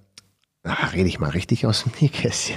ach, 0.63 0.95
rede 0.95 1.07
ich 1.07 1.21
mal 1.21 1.29
richtig 1.29 1.67
aus 1.67 1.83
dem 1.83 1.93
Nähkästchen. 2.01 2.57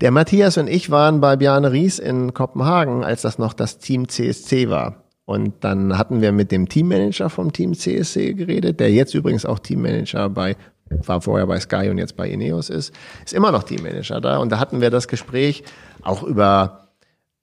Der 0.00 0.10
Matthias 0.10 0.56
und 0.56 0.66
ich 0.66 0.90
waren 0.90 1.20
bei 1.20 1.36
Bjarne 1.36 1.72
Ries 1.72 1.98
in 1.98 2.32
Kopenhagen, 2.32 3.04
als 3.04 3.20
das 3.20 3.38
noch 3.38 3.52
das 3.52 3.76
Team 3.76 4.08
CSC 4.08 4.70
war. 4.70 5.04
Und 5.26 5.62
dann 5.62 5.98
hatten 5.98 6.22
wir 6.22 6.32
mit 6.32 6.52
dem 6.52 6.70
Teammanager 6.70 7.28
vom 7.28 7.52
Team 7.52 7.74
CSC 7.74 8.32
geredet, 8.32 8.80
der 8.80 8.90
jetzt 8.90 9.12
übrigens 9.12 9.44
auch 9.44 9.58
Teammanager 9.58 10.30
bei 10.30 10.56
war 11.06 11.22
vorher 11.22 11.46
bei 11.46 11.58
Sky 11.58 11.88
und 11.88 11.96
jetzt 11.96 12.16
bei 12.16 12.28
Ineos 12.28 12.68
ist, 12.68 12.92
ist 13.24 13.32
immer 13.32 13.50
noch 13.50 13.62
Teammanager 13.62 14.20
da. 14.20 14.38
Und 14.38 14.52
da 14.52 14.58
hatten 14.58 14.82
wir 14.82 14.90
das 14.90 15.08
Gespräch 15.08 15.64
auch 16.02 16.22
über 16.22 16.81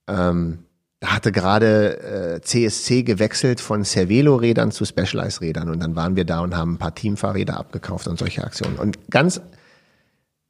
ähm, 0.10 0.60
da 0.99 1.15
hatte 1.15 1.31
gerade 1.31 2.36
äh, 2.36 2.41
CSC 2.41 3.03
gewechselt 3.03 3.61
von 3.61 3.86
Cervelo-Rädern 3.86 4.72
zu 4.72 4.84
Specialized-Rädern 4.84 5.69
und 5.69 5.80
dann 5.80 5.95
waren 5.95 6.18
wir 6.18 6.26
da 6.26 6.41
und 6.41 6.57
haben 6.57 6.73
ein 6.73 6.77
paar 6.77 6.94
Teamfahrräder 6.94 7.57
abgekauft 7.57 8.07
und 8.07 8.19
solche 8.19 8.44
Aktionen. 8.44 8.77
Und 8.77 9.10
ganz 9.10 9.40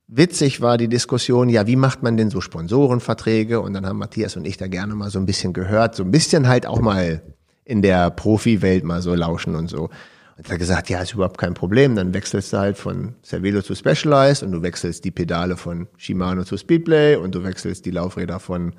witzig 0.08 0.60
war 0.60 0.78
die 0.78 0.88
Diskussion, 0.88 1.50
ja, 1.50 1.68
wie 1.68 1.76
macht 1.76 2.02
man 2.02 2.18
denn 2.18 2.32
so 2.32 2.42
Sponsorenverträge? 2.42 3.62
Und 3.62 3.74
dann 3.74 3.86
haben 3.86 4.00
Matthias 4.00 4.36
und 4.36 4.46
ich 4.46 4.58
da 4.58 4.68
gerne 4.68 4.96
mal 4.96 5.12
so 5.12 5.20
ein 5.20 5.28
bisschen 5.28 5.54
gehört, 5.54 5.96
so 5.96 6.04
ein 6.04 6.12
bisschen 6.12 6.48
halt 6.48 6.66
auch 6.66 6.82
mal 6.82 7.22
in 7.64 7.84
der 7.84 8.10
Profi-Welt 8.10 8.84
mal 8.84 9.04
so 9.04 9.14
lauschen 9.14 9.56
und 9.56 9.70
so. 9.70 9.90
Und 10.38 10.48
er 10.48 10.54
hat 10.54 10.60
gesagt, 10.60 10.90
ja, 10.90 11.02
ist 11.02 11.14
überhaupt 11.14 11.38
kein 11.38 11.54
Problem. 11.54 11.96
Dann 11.96 12.16
wechselst 12.16 12.54
du 12.54 12.58
halt 12.58 12.78
von 12.78 13.14
Cervelo 13.24 13.62
zu 13.62 13.76
Specialized 13.76 14.42
und 14.42 14.52
du 14.52 14.64
wechselst 14.64 15.06
die 15.06 15.12
Pedale 15.12 15.58
von 15.58 15.88
Shimano 15.98 16.44
zu 16.44 16.58
Speedplay 16.58 17.18
und 17.18 17.36
du 17.36 17.44
wechselst 17.44 17.86
die 17.86 17.92
Laufräder 17.92 18.40
von 18.40 18.74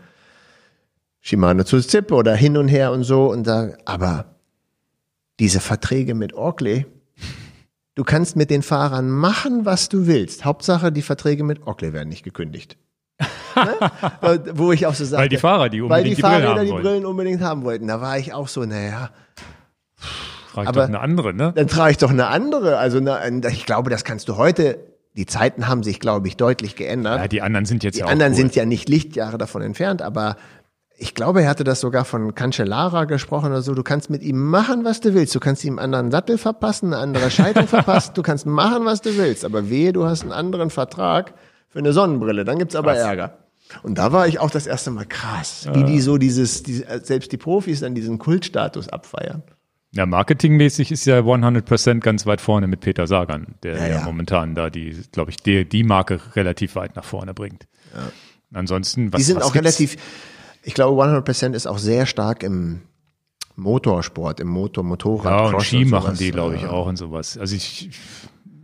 Shimano 1.21 1.65
zu 1.65 1.81
Zip 1.81 2.13
oder 2.13 2.35
hin 2.35 2.57
und 2.57 2.69
her 2.69 2.93
und 2.93 3.05
so 3.05 3.31
und 3.31 3.47
da, 3.47 3.71
aber 3.85 4.37
diese 5.39 5.61
Verträge 5.61 6.15
mit 6.15 6.35
Oakley, 6.35 6.87
du 7.95 8.05
kannst 8.05 8.37
mit 8.37 8.51
den 8.51 8.63
Fahrern 8.63 9.11
machen, 9.11 9.65
was 9.65 9.89
du 9.89 10.07
willst. 10.07 10.45
Hauptsache, 10.45 10.93
die 10.93 11.03
Verträge 11.03 11.45
mit 11.45 11.67
Oakley 11.67 11.93
werden 11.93 12.09
nicht 12.09 12.23
gekündigt. 12.23 12.79
ne? 13.55 14.43
Wo 14.55 14.73
ich 14.73 14.87
auch 14.87 14.95
so 14.95 15.05
sage. 15.05 15.23
Weil 15.23 15.29
die 15.29 15.37
Fahrer 15.37 15.69
die 15.69 15.83
unbedingt 15.83 16.05
weil 16.05 16.11
die, 16.11 16.15
die 16.17 16.23
Fahrräder 16.23 16.55
Brillen 16.55 16.77
die 16.77 16.83
Brillen 16.83 17.07
unbedingt 17.07 17.43
haben 17.43 17.65
wollten. 17.65 17.87
Da 17.87 18.01
war 18.01 18.19
ich 18.19 18.33
auch 18.33 18.49
so, 18.49 18.65
naja. 18.65 19.11
Trage 20.53 20.63
ich 20.63 20.69
aber 20.69 20.81
doch 20.81 20.89
eine 20.89 21.01
andere, 21.01 21.35
ne? 21.35 21.53
Dann 21.55 21.69
trage 21.69 21.93
ich 21.93 21.99
doch 21.99 22.11
eine 22.11 22.29
andere. 22.29 22.79
Also 22.79 22.99
eine, 22.99 23.43
ich 23.51 23.67
glaube, 23.67 23.91
das 23.91 24.05
kannst 24.05 24.29
du 24.29 24.37
heute 24.37 24.79
die 25.17 25.27
Zeiten 25.27 25.67
haben 25.67 25.83
sich, 25.83 25.99
glaube 25.99 26.29
ich, 26.29 26.37
deutlich 26.37 26.77
geändert. 26.77 27.19
Ja, 27.19 27.29
die 27.29 27.43
anderen 27.43 27.67
sind 27.67 27.83
jetzt 27.83 27.97
die 27.97 28.01
ja 28.01 28.07
auch 28.07 28.11
anderen 28.11 28.33
cool. 28.33 28.39
sind 28.39 28.55
ja 28.55 28.65
nicht 28.65 28.89
Lichtjahre 28.89 29.39
davon 29.39 29.63
entfernt, 29.63 30.03
aber 30.03 30.37
ich 31.03 31.15
glaube, 31.15 31.43
er 31.43 31.49
hatte 31.49 31.65
das 31.65 31.81
sogar 31.81 32.05
von 32.05 32.35
Cancellara 32.35 33.07
gesprochen 33.07 33.47
oder 33.47 33.63
so. 33.63 33.75
Du 33.75 33.83
kannst 33.83 34.11
mit 34.11 34.23
ihm 34.23 34.39
machen, 34.39 34.85
was 34.85 35.01
du 35.01 35.15
willst. 35.15 35.35
Du 35.35 35.41
kannst 35.41 35.65
ihm 35.65 35.79
einen 35.79 35.95
anderen 35.95 36.11
Sattel 36.11 36.37
verpassen, 36.39 36.93
eine 36.93 37.03
andere 37.03 37.31
Schaltung 37.31 37.67
verpassen. 37.67 38.13
Du 38.15 38.23
kannst 38.23 38.45
machen, 38.45 38.85
was 38.85 39.01
du 39.01 39.17
willst. 39.17 39.45
Aber 39.45 39.71
wehe, 39.71 39.93
du 39.95 40.05
hast 40.05 40.23
einen 40.23 40.33
anderen 40.33 40.69
Vertrag 40.71 41.33
für 41.71 41.79
eine 41.79 41.93
Sonnenbrille. 41.95 42.45
Dann 42.45 42.59
gibt's 42.59 42.77
aber 42.77 42.93
was? 42.93 42.99
Ärger. 42.99 43.39
Und 43.83 43.99
da 43.99 44.13
war 44.13 44.29
ich 44.29 44.41
auch 44.41 44.51
das 44.51 44.67
erste 44.67 44.91
Mal 44.91 45.07
krass, 45.07 45.69
wie 45.73 45.85
die 45.85 46.01
so 46.01 46.19
dieses, 46.19 46.63
diese, 46.65 46.87
äh, 46.87 47.01
selbst 47.03 47.33
die 47.33 47.37
Profis 47.39 47.81
dann 47.81 47.95
diesen 47.95 48.19
Kultstatus 48.19 48.89
abfeiern. 48.89 49.43
Ja, 49.93 50.07
marketingmäßig 50.07 50.93
ist 50.93 51.05
ja 51.07 51.21
100% 51.21 52.01
ganz 52.01 52.27
weit 52.27 52.41
vorne 52.41 52.67
mit 52.67 52.81
Peter 52.81 53.07
Sagan, 53.07 53.55
der 53.63 53.77
Ja, 53.77 53.87
ja, 53.87 53.89
ja. 53.99 54.05
momentan 54.05 54.55
da 54.55 54.71
die, 54.71 55.01
glaube 55.13 55.31
ich, 55.31 55.39
die, 55.39 55.69
die 55.69 55.83
Marke 55.83 56.21
relativ 56.37 56.75
weit 56.77 56.95
nach 56.95 57.05
vorne 57.05 57.33
bringt. 57.33 57.67
Ansonsten, 58.53 59.13
was 59.13 59.19
Die 59.19 59.25
sind 59.25 59.37
was 59.37 59.45
auch 59.45 59.53
gibt's? 59.53 59.67
relativ, 59.79 59.97
ich 60.63 60.75
glaube 60.75 61.03
100% 61.03 61.55
ist 61.55 61.67
auch 61.67 61.79
sehr 61.79 62.07
stark 62.07 62.43
im 62.43 62.83
Motorsport, 63.57 64.41
im 64.41 64.49
Motor, 64.49 64.85
Motorrad. 64.85 65.33
Ja, 65.33 65.45
und 65.47 65.53
Cross 65.53 65.65
Ski 65.67 65.85
machen 65.85 66.03
sowas. 66.07 66.19
die, 66.19 66.31
glaube 66.31 66.57
ich, 66.57 66.67
auch 66.67 66.87
und 66.87 66.97
sowas. 66.97 67.37
Also 67.37 67.55
ich, 67.57 67.91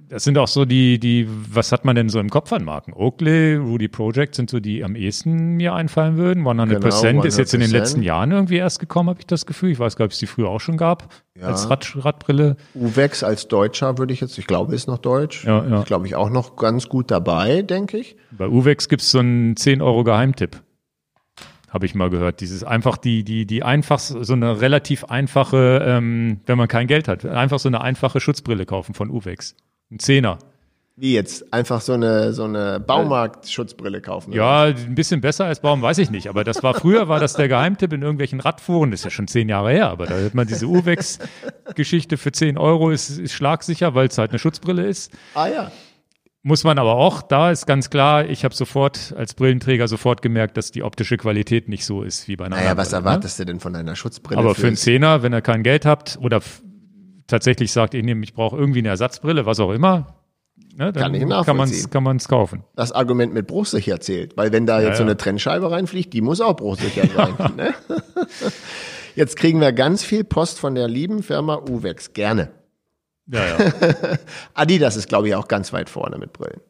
das 0.09 0.25
sind 0.25 0.39
auch 0.39 0.49
so 0.49 0.65
die, 0.65 0.99
die, 0.99 1.29
was 1.53 1.73
hat 1.73 1.85
man 1.85 1.97
denn 1.97 2.09
so 2.09 2.19
im 2.21 2.31
Kopf 2.31 2.53
an 2.53 2.65
Marken? 2.65 2.93
Oakley, 2.95 3.57
Rudy 3.57 3.89
Project 3.89 4.37
sind 4.37 4.49
so 4.49 4.61
die 4.61 4.85
am 4.85 4.95
ehesten 4.97 5.57
mir 5.57 5.75
einfallen 5.75 6.17
würden. 6.17 6.45
100%, 6.45 7.03
Genau, 7.11 7.23
ist 7.25 7.37
jetzt 7.39 7.53
in 7.55 7.61
den 7.61 7.71
100%. 7.71 7.73
letzten 7.73 8.03
Jahren 8.03 8.31
irgendwie 8.31 8.57
erst 8.57 8.79
gekommen, 8.79 9.11
habe 9.11 9.19
ich 9.21 9.27
das 9.27 9.45
Gefühl. 9.45 9.71
Ich 9.73 9.79
weiß 9.79 9.97
gar 9.97 10.05
nicht, 10.05 10.11
ob 10.11 10.15
es 10.15 10.19
die 10.21 10.27
früher 10.27 10.49
auch 10.49 10.61
schon 10.61 10.77
gab, 10.77 11.13
Ja. 11.39 11.49
als 11.49 11.69
Rad, 11.69 11.93
Radbrille. 12.05 12.57
Uwex 12.75 13.23
als 13.23 13.49
Deutscher 13.49 13.99
würde 13.99 14.15
ich 14.15 14.21
jetzt, 14.21 14.39
ich 14.39 14.47
glaube, 14.47 14.75
ist 14.75 14.87
noch 14.87 14.99
deutsch. 14.99 15.45
Ja, 15.45 15.67
ja. 15.67 15.81
Ist, 15.81 15.87
glaube 15.89 16.07
ich, 16.07 16.15
auch 16.15 16.31
noch 16.31 16.57
ganz 16.57 16.89
gut 16.89 17.11
dabei, 17.11 17.63
denke 17.63 17.99
ich. 17.99 18.17
Bei 18.31 18.49
Uwex 18.49 18.89
gibt's 18.89 19.11
so 19.11 19.19
einen 19.19 19.57
10 19.57 19.83
Euro 19.83 20.05
Geheimtipp. 20.05 20.63
Habe 21.77 21.85
ich 21.85 21.95
mal 21.95 22.09
gehört. 22.09 22.41
Dieses 22.41 22.65
einfach 22.65 22.97
die, 22.97 23.23
die, 23.23 23.45
die 23.45 23.63
einfach, 23.63 23.99
so 23.99 24.33
eine 24.33 24.63
relativ 24.63 25.05
einfache, 25.05 25.85
ähm, 25.87 26.41
wenn 26.47 26.57
man 26.57 26.69
kein 26.69 26.87
Geld 26.87 27.07
hat, 27.07 27.27
einfach 27.27 27.59
so 27.59 27.69
eine 27.69 27.83
einfache 27.83 28.19
Schutzbrille 28.19 28.65
kaufen 28.65 28.95
von 28.95 29.11
Uwex. 29.11 29.55
Ein 29.91 29.99
Zehner. 29.99 30.39
Wie 30.97 31.13
jetzt? 31.13 31.53
Einfach 31.53 31.83
so 31.83 31.93
eine, 31.93 32.33
so 32.33 32.45
eine 32.45 32.81
Baumarkt-Schutzbrille 32.81 34.01
kaufen. 34.01 34.33
Ja, 34.33 34.63
ein 34.63 34.95
bisschen 34.95 35.21
besser 35.21 35.45
als 35.45 35.61
Baum, 35.61 35.83
weiß 35.83 35.99
ich 35.99 36.09
nicht. 36.09 36.31
Aber 36.31 36.45
das 36.45 36.63
war 36.63 36.73
früher, 36.73 37.09
war 37.09 37.21
das 37.21 37.35
der 37.35 37.49
Geheimtipp 37.49 37.93
in 37.93 38.01
irgendwelchen 38.01 38.41
Radforen. 38.41 38.91
Das 38.91 39.01
ist 39.01 39.05
ja 39.05 39.11
schon 39.11 39.29
zehn 39.29 39.51
Jahre 39.51 39.73
her. 39.73 39.91
Aber 39.91 40.07
da 40.07 40.15
hat 40.15 40.33
man 40.33 40.47
diese 40.47 40.65
Uwex-Geschichte 40.65 42.17
für 42.17 42.33
10 42.33 42.57
Euro 42.57 42.89
ist, 42.89 43.19
ist 43.19 43.35
schlagsicher, 43.35 43.95
weil 43.95 44.07
es 44.07 44.17
halt 44.17 44.31
eine 44.31 44.39
Schutzbrille 44.39 44.87
ist. 44.87 45.13
Ah 45.35 45.49
ja. 45.49 45.71
Muss 46.47 46.63
man 46.63 46.79
aber 46.79 46.95
auch, 46.95 47.23
da 47.23 47.51
ist 47.51 47.67
ganz 47.67 47.91
klar, 47.91 48.25
ich 48.31 48.45
habe 48.45 48.55
sofort 48.55 49.13
als 49.17 49.35
Brillenträger 49.35 49.89
sofort 49.89 50.23
gemerkt, 50.23 50.57
dass 50.57 50.71
die 50.71 50.85
optische 50.85 51.17
Qualität 51.17 51.69
nicht 51.69 51.85
so 51.85 52.05
ist 52.05 52.29
wie 52.29 52.37
bei 52.37 52.45
einer 52.45 52.55
Naja, 52.55 52.71
anderen 52.71 52.87
was 52.87 52.93
ne? 52.93 52.99
erwartest 52.99 53.41
du 53.41 53.47
denn 53.47 53.59
von 53.59 53.73
deiner 53.73 53.97
Schutzbrille? 53.97 54.39
Aber 54.39 54.55
für 54.55 54.69
einen 54.69 54.77
Zehner, 54.77 55.25
wenn 55.25 55.35
ihr 55.35 55.41
kein 55.41 55.65
Geld 55.65 55.85
habt 55.85 56.21
oder 56.21 56.41
tatsächlich 57.27 57.73
sagt, 57.73 57.95
ich 57.95 58.05
nehme, 58.05 58.23
ich 58.23 58.33
brauche 58.33 58.57
irgendwie 58.57 58.79
eine 58.79 58.91
Ersatzbrille, 58.91 59.45
was 59.45 59.59
auch 59.59 59.73
immer, 59.73 60.15
ne, 60.77 60.93
Kann 60.93 61.15
ich 61.15 61.27
dann 61.27 61.45
kann 61.45 62.05
man 62.05 62.17
es 62.17 62.29
kaufen. 62.29 62.63
das 62.77 62.93
Argument 62.93 63.35
mit 63.35 63.49
bruchsicher 63.49 63.99
zählt. 63.99 64.37
Weil 64.37 64.53
wenn 64.53 64.67
da 64.67 64.81
jetzt 64.81 64.99
so 64.99 65.03
ja. 65.03 65.09
eine 65.09 65.17
Trennscheibe 65.17 65.69
reinfliegt, 65.73 66.13
die 66.13 66.21
muss 66.21 66.41
auch 66.41 66.55
bruchsicher 66.55 67.09
sein. 67.09 67.35
Ne? 67.57 67.75
Jetzt 69.17 69.37
kriegen 69.37 69.61
wir 69.61 69.73
ganz 69.73 70.05
viel 70.05 70.23
Post 70.23 70.61
von 70.61 70.77
der 70.77 70.87
lieben 70.87 71.25
Firma 71.25 71.57
Uwex. 71.57 72.13
Gerne. 72.13 72.51
Ja, 73.29 73.45
ja. 73.45 73.59
Adidas 74.55 74.97
ist, 74.97 75.09
glaube 75.09 75.29
ich, 75.29 75.35
auch 75.35 75.49
ganz 75.49 75.73
weit 75.73 75.91
vorne 75.91 76.19
mit 76.19 76.33
Brillen. 76.33 76.61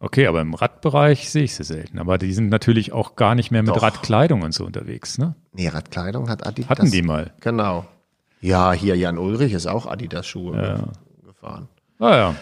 Okay, 0.00 0.26
aber 0.26 0.40
im 0.42 0.52
Radbereich 0.54 1.30
sehe 1.30 1.44
ich 1.44 1.54
sie 1.54 1.64
selten. 1.64 1.98
Aber 1.98 2.18
die 2.18 2.32
sind 2.32 2.50
natürlich 2.50 2.92
auch 2.92 3.16
gar 3.16 3.34
nicht 3.34 3.50
mehr 3.50 3.62
mit 3.62 3.74
Doch. 3.74 3.82
Radkleidung 3.82 4.42
und 4.42 4.52
so 4.52 4.66
unterwegs. 4.66 5.16
Ne? 5.18 5.34
Nee, 5.52 5.68
Radkleidung 5.68 6.28
hat 6.28 6.46
Adidas. 6.46 6.68
Hatten 6.68 6.90
die 6.90 7.02
mal. 7.02 7.32
Genau. 7.40 7.86
Ja, 8.40 8.72
hier 8.72 8.96
Jan 8.96 9.16
Ulrich 9.16 9.54
ist 9.54 9.66
auch 9.66 9.86
Adidas-Schuhe 9.86 10.92
gefahren. 11.26 11.68
Ah 11.98 12.16
ja. 12.16 12.34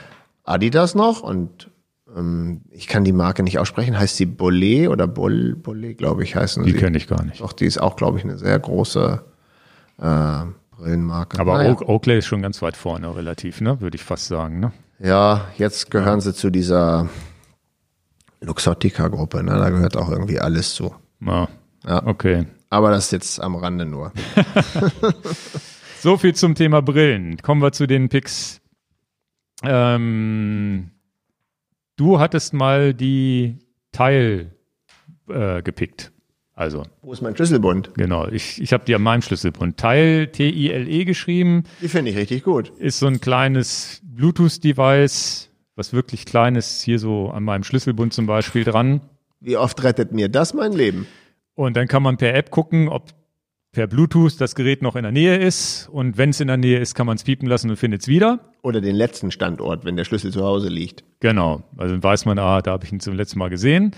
Adidas 0.43 0.97
noch 0.97 1.23
und 1.23 1.71
ähm, 2.17 2.63
ich 2.71 2.89
kann 2.89 3.05
die 3.05 3.13
Marke 3.13 3.45
nicht 3.45 3.61
aussprechen. 3.61 3.97
Heißt 3.97 4.17
sie 4.17 4.27
Bollet 4.27 4.89
oder 4.89 5.07
Boll, 5.07 5.55
Bollet, 5.55 5.99
glaube 5.99 6.25
ich, 6.25 6.35
heißen 6.35 6.65
Die 6.65 6.73
sie. 6.73 6.79
kenne 6.79 6.97
ich 6.97 7.07
gar 7.07 7.23
nicht. 7.23 7.41
Doch, 7.41 7.53
die 7.53 7.67
ist 7.67 7.79
auch, 7.81 7.95
glaube 7.95 8.19
ich, 8.19 8.25
eine 8.25 8.39
sehr 8.39 8.59
große 8.59 9.23
äh, 9.99 10.41
Brillenmarke. 10.83 11.39
Aber 11.39 11.59
Naja. 11.59 11.73
Oak, 11.73 11.89
Oakley 11.89 12.19
ist 12.19 12.27
schon 12.27 12.43
ganz 12.43 12.61
weit 12.61 12.77
vorne, 12.77 13.15
relativ, 13.15 13.61
ne? 13.61 13.81
Würde 13.81 13.95
ich 13.95 14.03
fast 14.03 14.27
sagen, 14.27 14.61
ne? 14.61 14.73
Ja, 14.99 15.49
jetzt 15.57 15.91
gehören 15.91 16.21
sie 16.21 16.35
zu 16.35 16.51
dieser 16.51 17.09
Luxottica-Gruppe. 18.41 19.43
Ne? 19.43 19.53
Da 19.53 19.71
gehört 19.71 19.97
auch 19.97 20.11
irgendwie 20.11 20.41
alles 20.41 20.75
zu. 20.75 20.95
Ja. 21.21 21.49
Ja. 21.87 22.07
Okay. 22.07 22.47
Aber 22.71 22.91
das 22.91 23.07
ist 23.07 23.13
jetzt 23.13 23.41
am 23.41 23.57
Rande 23.57 23.85
nur. 23.85 24.13
So 26.03 26.17
viel 26.17 26.35
zum 26.35 26.57
Thema 26.57 26.83
Brillen. 26.83 27.37
Kommen 27.37 27.63
wir 27.63 27.71
zu 27.71 27.87
den 27.87 28.09
Picks. 28.09 28.61
Ähm, 29.63 30.91
du 31.95 32.19
hattest 32.19 32.55
mal 32.55 32.93
die 32.93 33.61
Teil 33.93 34.57
äh, 35.29 35.63
gepickt. 35.63 36.12
Also, 36.63 36.85
Wo 37.03 37.13
ist 37.13 37.23
mein 37.23 37.35
Schlüsselbund? 37.35 37.91
genau. 37.95 38.29
Ich, 38.29 38.63
ich 38.63 38.73
habe 38.73 38.85
die 38.85 38.95
an 38.95 39.03
meinem 39.03 39.21
Schlüsselbund. 39.21 39.79
Teil 39.79 40.29
T-I-L-E 40.29 41.05
geschrieben. 41.05 41.65
Die 41.81 41.89
finde 41.89 42.13
ich 42.13 42.17
richtig 42.17 42.45
gut. 42.45 42.71
Ist 42.79 43.01
so 43.01 43.09
ein 43.09 43.21
kleines 43.21 44.01
Bluetooth-Device, 44.05 45.51
was 45.75 45.93
wirklich 45.93 46.25
klein 46.25 46.55
ist, 46.55 46.83
hier 46.83 47.01
so 47.01 47.31
an 47.31 47.43
meinem 47.43 47.65
Schlüsselbund 47.65 48.13
zum 48.13 48.27
Beispiel 48.27 48.63
dran. 48.63 49.01
Wie 49.41 49.57
oft 49.57 49.83
rettet 49.83 50.13
mir 50.13 50.29
das 50.29 50.55
mein 50.55 50.71
Leben? 50.71 51.09
Und 51.57 51.77
dann 51.77 51.89
kann 51.89 52.05
man 52.05 52.17
per 52.17 52.33
App 52.33 52.53
gucken, 52.53 52.89
ob 52.89 53.09
per 53.73 53.89
Bluetooth 53.89 54.41
das 54.41 54.55
Gerät 54.55 54.83
noch 54.83 54.95
in 54.95 55.03
der 55.03 55.11
Nähe 55.11 55.39
ist. 55.39 55.89
Und 55.91 56.17
wenn 56.17 56.31
es 56.31 56.39
in 56.41 56.47
der 56.47 56.59
Nähe 56.59 56.79
ist, 56.79 56.95
kann 56.95 57.09
man 57.09 57.17
es 57.17 57.25
piepen 57.25 57.49
lassen 57.49 57.71
und 57.71 57.77
findet 57.77 58.03
es 58.03 58.09
wieder. 58.09 58.39
Oder 58.63 58.81
den 58.81 58.95
letzten 58.95 59.33
Standort, 59.33 59.85
wenn 59.85 59.97
der 59.97 60.05
Schlüssel 60.05 60.31
zu 60.31 60.45
Hause 60.45 60.69
liegt. 60.69 61.03
Genau. 61.19 61.65
Also 61.77 61.95
dann 61.95 62.03
weiß 62.05 62.25
man, 62.27 62.39
ah, 62.39 62.63
da 62.63 62.71
habe 62.71 62.85
ich 62.85 62.93
ihn 62.93 63.01
zum 63.01 63.15
letzten 63.17 63.41
Mal 63.41 63.51
gesehen. 63.51 63.97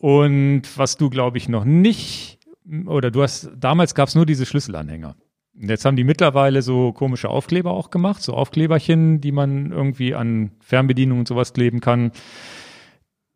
Und 0.00 0.62
was 0.76 0.96
du, 0.96 1.10
glaube 1.10 1.36
ich, 1.36 1.50
noch 1.50 1.66
nicht, 1.66 2.38
oder 2.86 3.10
du 3.10 3.22
hast, 3.22 3.50
damals 3.54 3.94
gab 3.94 4.08
es 4.08 4.14
nur 4.14 4.24
diese 4.24 4.46
Schlüsselanhänger. 4.46 5.14
Jetzt 5.52 5.84
haben 5.84 5.96
die 5.96 6.04
mittlerweile 6.04 6.62
so 6.62 6.92
komische 6.92 7.28
Aufkleber 7.28 7.72
auch 7.72 7.90
gemacht, 7.90 8.22
so 8.22 8.32
Aufkleberchen, 8.32 9.20
die 9.20 9.30
man 9.30 9.72
irgendwie 9.72 10.14
an 10.14 10.52
Fernbedienungen 10.60 11.20
und 11.20 11.28
sowas 11.28 11.52
kleben 11.52 11.80
kann. 11.80 12.12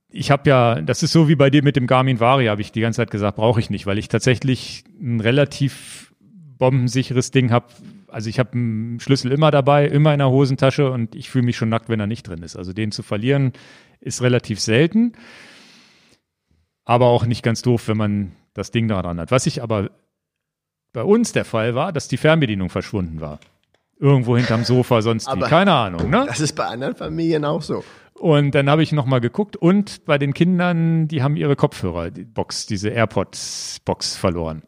Ich 0.08 0.30
habe 0.30 0.48
ja, 0.48 0.80
das 0.80 1.02
ist 1.02 1.12
so 1.12 1.28
wie 1.28 1.34
bei 1.34 1.50
dir 1.50 1.62
mit 1.62 1.76
dem 1.76 1.86
Garmin 1.86 2.18
Varia, 2.18 2.52
habe 2.52 2.62
ich 2.62 2.72
die 2.72 2.80
ganze 2.80 2.96
Zeit 2.98 3.10
gesagt, 3.10 3.36
brauche 3.36 3.60
ich 3.60 3.68
nicht, 3.68 3.84
weil 3.84 3.98
ich 3.98 4.08
tatsächlich 4.08 4.84
ein 4.98 5.20
relativ 5.20 6.14
bombensicheres 6.56 7.30
Ding 7.30 7.50
habe. 7.50 7.66
Also 8.08 8.30
ich 8.30 8.38
habe 8.38 8.52
einen 8.52 9.00
Schlüssel 9.00 9.32
immer 9.32 9.50
dabei, 9.50 9.86
immer 9.86 10.14
in 10.14 10.20
der 10.20 10.30
Hosentasche 10.30 10.90
und 10.90 11.14
ich 11.14 11.28
fühle 11.28 11.44
mich 11.44 11.58
schon 11.58 11.68
nackt, 11.68 11.90
wenn 11.90 12.00
er 12.00 12.06
nicht 12.06 12.26
drin 12.26 12.42
ist. 12.42 12.56
Also 12.56 12.72
den 12.72 12.90
zu 12.90 13.02
verlieren 13.02 13.52
ist 14.00 14.22
relativ 14.22 14.60
selten, 14.60 15.12
aber 16.84 17.06
auch 17.06 17.26
nicht 17.26 17.42
ganz 17.42 17.62
doof, 17.62 17.88
wenn 17.88 17.96
man 17.96 18.32
das 18.54 18.70
Ding 18.70 18.88
da 18.88 19.00
dran 19.02 19.18
hat. 19.20 19.30
Was 19.30 19.46
ich 19.46 19.62
aber 19.62 19.90
bei 20.92 21.02
uns 21.02 21.32
der 21.32 21.44
Fall 21.44 21.74
war, 21.74 21.92
dass 21.92 22.08
die 22.08 22.16
Fernbedienung 22.16 22.70
verschwunden 22.70 23.20
war. 23.20 23.40
Irgendwo 23.98 24.36
hinterm 24.36 24.64
Sofa, 24.64 25.02
sonst 25.02 25.26
wie. 25.26 25.30
Aber- 25.32 25.46
Keine 25.48 25.72
Ahnung, 25.72 26.10
ne? 26.10 26.24
Das 26.26 26.40
ist 26.40 26.54
bei 26.54 26.64
anderen 26.66 26.94
Familien 26.94 27.44
auch 27.44 27.62
so. 27.62 27.84
Und 28.14 28.54
dann 28.54 28.70
habe 28.70 28.82
ich 28.82 28.92
noch 28.92 29.06
mal 29.06 29.20
geguckt 29.20 29.56
und 29.56 30.04
bei 30.04 30.18
den 30.18 30.34
Kindern, 30.34 31.08
die 31.08 31.22
haben 31.22 31.36
ihre 31.36 31.56
Kopfhörer, 31.56 32.10
die 32.10 32.24
Box, 32.24 32.66
diese 32.66 32.90
AirPods-Box 32.90 34.16
verloren. 34.16 34.62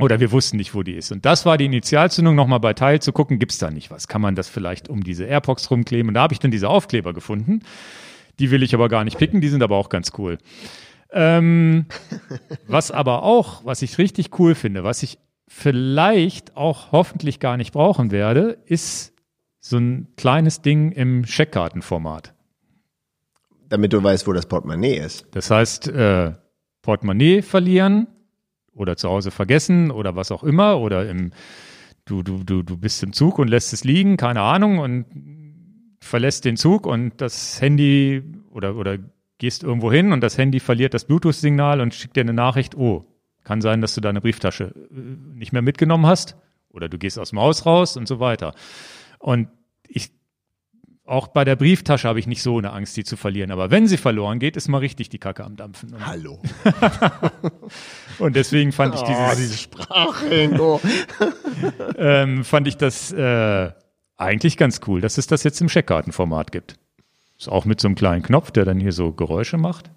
Oder 0.00 0.20
wir 0.20 0.30
wussten 0.32 0.56
nicht, 0.56 0.74
wo 0.74 0.82
die 0.82 0.94
ist. 0.94 1.10
Und 1.10 1.24
das 1.24 1.44
war 1.46 1.56
die 1.58 1.64
Initialzündung, 1.66 2.34
noch 2.36 2.46
mal 2.46 2.58
bei 2.58 2.72
Teil 2.74 3.00
zu 3.00 3.12
gucken, 3.12 3.38
gibt's 3.38 3.58
da 3.58 3.70
nicht 3.70 3.90
was? 3.90 4.06
Kann 4.08 4.20
man 4.20 4.34
das 4.36 4.48
vielleicht 4.48 4.88
um 4.88 5.02
diese 5.02 5.24
AirPods 5.24 5.70
rumkleben? 5.70 6.08
Und 6.08 6.14
da 6.14 6.22
habe 6.22 6.32
ich 6.34 6.38
dann 6.40 6.50
diese 6.52 6.68
Aufkleber 6.68 7.12
gefunden. 7.12 7.60
Die 8.38 8.50
will 8.52 8.62
ich 8.62 8.74
aber 8.74 8.88
gar 8.88 9.02
nicht 9.04 9.18
picken, 9.18 9.40
die 9.40 9.48
sind 9.48 9.62
aber 9.62 9.76
auch 9.76 9.88
ganz 9.88 10.12
cool. 10.18 10.38
Ähm, 11.10 11.86
was 12.66 12.90
aber 12.90 13.22
auch, 13.22 13.64
was 13.64 13.82
ich 13.82 13.98
richtig 13.98 14.38
cool 14.38 14.54
finde, 14.54 14.84
was 14.84 15.02
ich 15.02 15.18
vielleicht 15.46 16.56
auch 16.56 16.92
hoffentlich 16.92 17.40
gar 17.40 17.56
nicht 17.56 17.72
brauchen 17.72 18.10
werde, 18.10 18.58
ist 18.66 19.14
so 19.60 19.78
ein 19.78 20.08
kleines 20.16 20.60
Ding 20.62 20.92
im 20.92 21.24
Scheckkartenformat. 21.24 22.34
Damit 23.68 23.92
du 23.92 24.02
weißt, 24.02 24.26
wo 24.26 24.32
das 24.32 24.46
Portemonnaie 24.46 24.96
ist. 24.96 25.26
Das 25.32 25.50
heißt, 25.50 25.88
äh, 25.88 26.32
Portemonnaie 26.82 27.42
verlieren 27.42 28.06
oder 28.74 28.96
zu 28.96 29.08
Hause 29.08 29.30
vergessen 29.30 29.90
oder 29.90 30.16
was 30.16 30.30
auch 30.30 30.44
immer 30.44 30.78
oder 30.78 31.08
im, 31.08 31.32
du, 32.04 32.22
du, 32.22 32.44
du, 32.44 32.62
du 32.62 32.76
bist 32.76 33.02
im 33.02 33.12
Zug 33.12 33.38
und 33.38 33.48
lässt 33.48 33.72
es 33.72 33.84
liegen, 33.84 34.16
keine 34.16 34.42
Ahnung, 34.42 34.78
und 34.78 35.06
verlässt 36.00 36.44
den 36.44 36.56
Zug 36.56 36.86
und 36.86 37.20
das 37.20 37.60
Handy 37.60 38.22
oder, 38.50 38.76
oder 38.76 38.98
gehst 39.38 39.62
irgendwo 39.62 39.90
hin 39.90 40.12
und 40.12 40.20
das 40.20 40.36
Handy 40.36 40.60
verliert 40.60 40.94
das 40.94 41.04
Bluetooth-Signal 41.04 41.80
und 41.80 41.94
schickt 41.94 42.16
dir 42.16 42.20
eine 42.22 42.32
Nachricht, 42.32 42.76
oh, 42.76 43.04
kann 43.44 43.60
sein, 43.60 43.80
dass 43.80 43.94
du 43.94 44.00
deine 44.00 44.20
Brieftasche 44.20 44.74
äh, 44.90 44.94
nicht 45.34 45.52
mehr 45.52 45.62
mitgenommen 45.62 46.06
hast 46.06 46.36
oder 46.70 46.88
du 46.88 46.98
gehst 46.98 47.18
aus 47.18 47.30
dem 47.30 47.40
Haus 47.40 47.64
raus 47.64 47.96
und 47.96 48.06
so 48.06 48.20
weiter. 48.20 48.54
Und 49.18 49.48
ich, 49.86 50.10
auch 51.04 51.28
bei 51.28 51.44
der 51.44 51.56
Brieftasche 51.56 52.06
habe 52.06 52.18
ich 52.18 52.26
nicht 52.26 52.42
so 52.42 52.58
eine 52.58 52.72
Angst, 52.72 52.96
die 52.96 53.04
zu 53.04 53.16
verlieren. 53.16 53.50
Aber 53.50 53.70
wenn 53.70 53.86
sie 53.86 53.96
verloren 53.96 54.38
geht, 54.38 54.56
ist 54.56 54.68
mal 54.68 54.78
richtig 54.78 55.08
die 55.08 55.18
Kacke 55.18 55.44
am 55.44 55.56
Dampfen. 55.56 55.94
Und, 55.94 56.06
Hallo. 56.06 56.42
und 58.18 58.36
deswegen 58.36 58.72
fand 58.72 58.94
ich 58.94 59.00
Oh, 59.00 59.06
dieses, 59.06 59.36
diese 59.36 59.56
Sprache, 59.56 60.26
ähm, 61.96 62.44
fand 62.44 62.68
ich 62.68 62.76
das 62.76 63.12
äh, 63.12 63.72
eigentlich 64.16 64.56
ganz 64.58 64.80
cool, 64.86 65.00
dass 65.00 65.16
es 65.16 65.26
das 65.26 65.42
jetzt 65.44 65.60
im 65.60 65.68
Scheckkartenformat 65.68 66.52
gibt. 66.52 66.78
Ist 67.38 67.48
auch 67.48 67.64
mit 67.64 67.80
so 67.80 67.88
einem 67.88 67.94
kleinen 67.94 68.22
Knopf, 68.22 68.50
der 68.50 68.64
dann 68.64 68.80
hier 68.80 68.92
so 68.92 69.12
Geräusche 69.12 69.56
macht. 69.58 69.90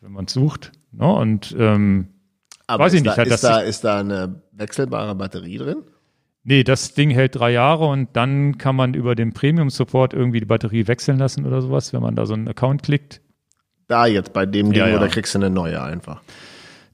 wenn 0.00 0.12
man 0.12 0.28
sucht. 0.28 0.72
Ne? 0.92 1.06
Und 1.06 1.54
ähm, 1.58 2.08
Aber 2.66 2.84
Weiß 2.84 2.92
ist 2.94 2.98
ich 3.00 3.04
nicht, 3.04 3.16
Da, 3.18 3.22
ist, 3.22 3.30
das 3.30 3.40
da, 3.40 3.58
ist 3.60 3.84
da 3.84 4.00
eine 4.00 4.42
wechselbare 4.52 5.14
Batterie 5.14 5.58
drin? 5.58 5.82
nee, 6.42 6.64
das 6.64 6.94
Ding 6.94 7.10
hält 7.10 7.36
drei 7.36 7.52
Jahre 7.52 7.86
und 7.86 8.08
dann 8.14 8.56
kann 8.58 8.74
man 8.74 8.94
über 8.94 9.14
den 9.14 9.32
Premium-Support 9.34 10.14
irgendwie 10.14 10.40
die 10.40 10.46
Batterie 10.46 10.86
wechseln 10.88 11.18
lassen 11.18 11.46
oder 11.46 11.60
sowas, 11.62 11.92
wenn 11.92 12.00
man 12.02 12.16
da 12.16 12.24
so 12.26 12.32
einen 12.34 12.48
Account 12.48 12.82
klickt. 12.82 13.20
Da 13.88 14.06
jetzt 14.06 14.32
bei 14.32 14.46
dem 14.46 14.72
Ding 14.72 14.80
Ja, 14.80 14.88
ja. 14.88 14.96
oder 14.96 15.08
kriegst 15.08 15.34
du 15.34 15.38
eine 15.38 15.50
neue 15.50 15.82
einfach? 15.82 16.22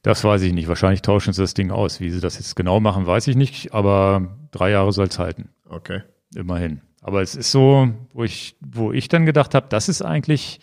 Das 0.03 0.23
weiß 0.25 0.43
ich 0.43 0.53
nicht. 0.53 0.69
Wahrscheinlich 0.69 1.03
tauschen 1.03 1.33
sie 1.33 1.43
das 1.43 1.55
Ding 1.55 1.71
aus. 1.71 2.01
Wie 2.01 2.11
sie 2.11 2.21
das 2.21 2.37
jetzt 2.39 2.55
genau 2.57 2.81
machen, 2.81 3.07
weiß 3.07 3.27
ich 3.29 3.37
nicht. 3.37 3.75
Aber 3.75 4.37
drei 4.53 4.71
Jahre 4.71 4.93
soll 4.93 5.07
es 5.07 5.19
halten. 5.19 5.49
Okay. 5.69 6.03
Immerhin. 6.35 6.81
Aber 7.07 7.23
es 7.23 7.37
ist 7.37 7.53
so, 7.53 7.89
wo 8.13 8.25
ich, 8.25 8.57
wo 8.61 8.91
ich 8.91 9.07
dann 9.07 9.27
gedacht 9.27 9.55
habe, 9.55 9.67
das 9.69 9.89
ist 9.89 10.03
eigentlich 10.03 10.59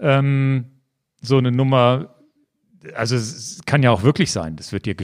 ähm, 0.00 0.64
so 1.20 1.36
eine 1.36 1.52
Nummer. 1.52 2.14
Also 2.94 3.14
es 3.14 3.60
kann 3.66 3.82
ja 3.82 3.90
auch 3.90 4.02
wirklich 4.02 4.32
sein, 4.32 4.56
das 4.56 4.72
wird 4.72 4.86
dir 4.86 4.96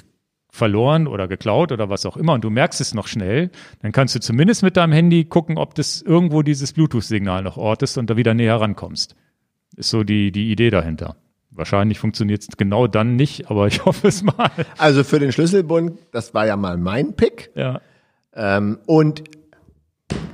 verloren 0.48 1.08
oder 1.08 1.28
geklaut 1.28 1.72
oder 1.72 1.90
was 1.90 2.06
auch 2.06 2.16
immer 2.16 2.32
und 2.32 2.42
du 2.42 2.48
merkst 2.48 2.80
es 2.80 2.94
noch 2.94 3.06
schnell, 3.06 3.50
dann 3.82 3.92
kannst 3.92 4.14
du 4.14 4.20
zumindest 4.20 4.62
mit 4.62 4.78
deinem 4.78 4.94
Handy 4.94 5.26
gucken, 5.26 5.58
ob 5.58 5.74
das 5.74 6.00
irgendwo 6.00 6.40
dieses 6.40 6.72
Bluetooth-Signal 6.72 7.42
noch 7.42 7.58
ortest 7.58 7.98
und 7.98 8.08
da 8.08 8.16
wieder 8.16 8.32
näher 8.32 8.58
rankommst. 8.58 9.14
Ist 9.76 9.90
so 9.90 10.04
die, 10.04 10.32
die 10.32 10.50
Idee 10.50 10.70
dahinter. 10.70 11.16
Wahrscheinlich 11.50 11.98
funktioniert 11.98 12.40
es 12.40 12.56
genau 12.56 12.86
dann 12.86 13.16
nicht, 13.16 13.50
aber 13.50 13.66
ich 13.66 13.84
hoffe 13.84 14.08
es 14.08 14.22
mal. 14.22 14.50
Also 14.78 15.04
für 15.04 15.18
den 15.18 15.32
Schlüsselbund, 15.32 15.98
das 16.12 16.32
war 16.32 16.46
ja 16.46 16.56
mal 16.56 16.78
mein 16.78 17.12
Pick. 17.14 17.50
Ja. 17.54 17.82
Ähm, 18.32 18.78
und 18.86 19.22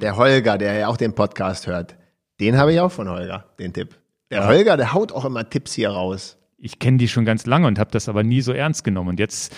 der 0.00 0.16
Holger, 0.16 0.58
der 0.58 0.74
ja 0.74 0.88
auch 0.88 0.96
den 0.96 1.14
Podcast 1.14 1.66
hört, 1.66 1.96
den 2.40 2.56
habe 2.56 2.72
ich 2.72 2.80
auch 2.80 2.92
von 2.92 3.08
Holger, 3.08 3.46
den 3.58 3.72
Tipp. 3.72 3.98
Der 4.30 4.46
Holger, 4.46 4.76
der 4.76 4.92
haut 4.94 5.12
auch 5.12 5.24
immer 5.24 5.48
Tipps 5.48 5.74
hier 5.74 5.90
raus. 5.90 6.38
ich 6.58 6.78
kenne 6.78 6.96
die 6.98 7.08
schon 7.08 7.24
ganz 7.24 7.44
lange 7.44 7.66
und 7.66 7.78
habe 7.78 7.90
das 7.90 8.08
aber 8.08 8.22
nie 8.22 8.40
so 8.40 8.52
ernst 8.52 8.84
genommen. 8.84 9.10
Und 9.10 9.20
jetzt, 9.20 9.54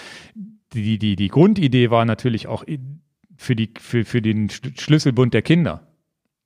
die, 0.73 0.99
die, 0.99 1.17
die 1.17 1.29
Grundidee 1.29 1.91
war 1.91 2.05
natürlich 2.05 2.47
auch 2.47 2.65
für, 3.37 3.55
die, 3.55 3.73
für, 3.79 4.05
für 4.05 4.23
den 4.23 4.49
Sch- 4.49 4.81
Schlüsselbund 4.81 5.35
der 5.35 5.43
Kinder. 5.43 5.87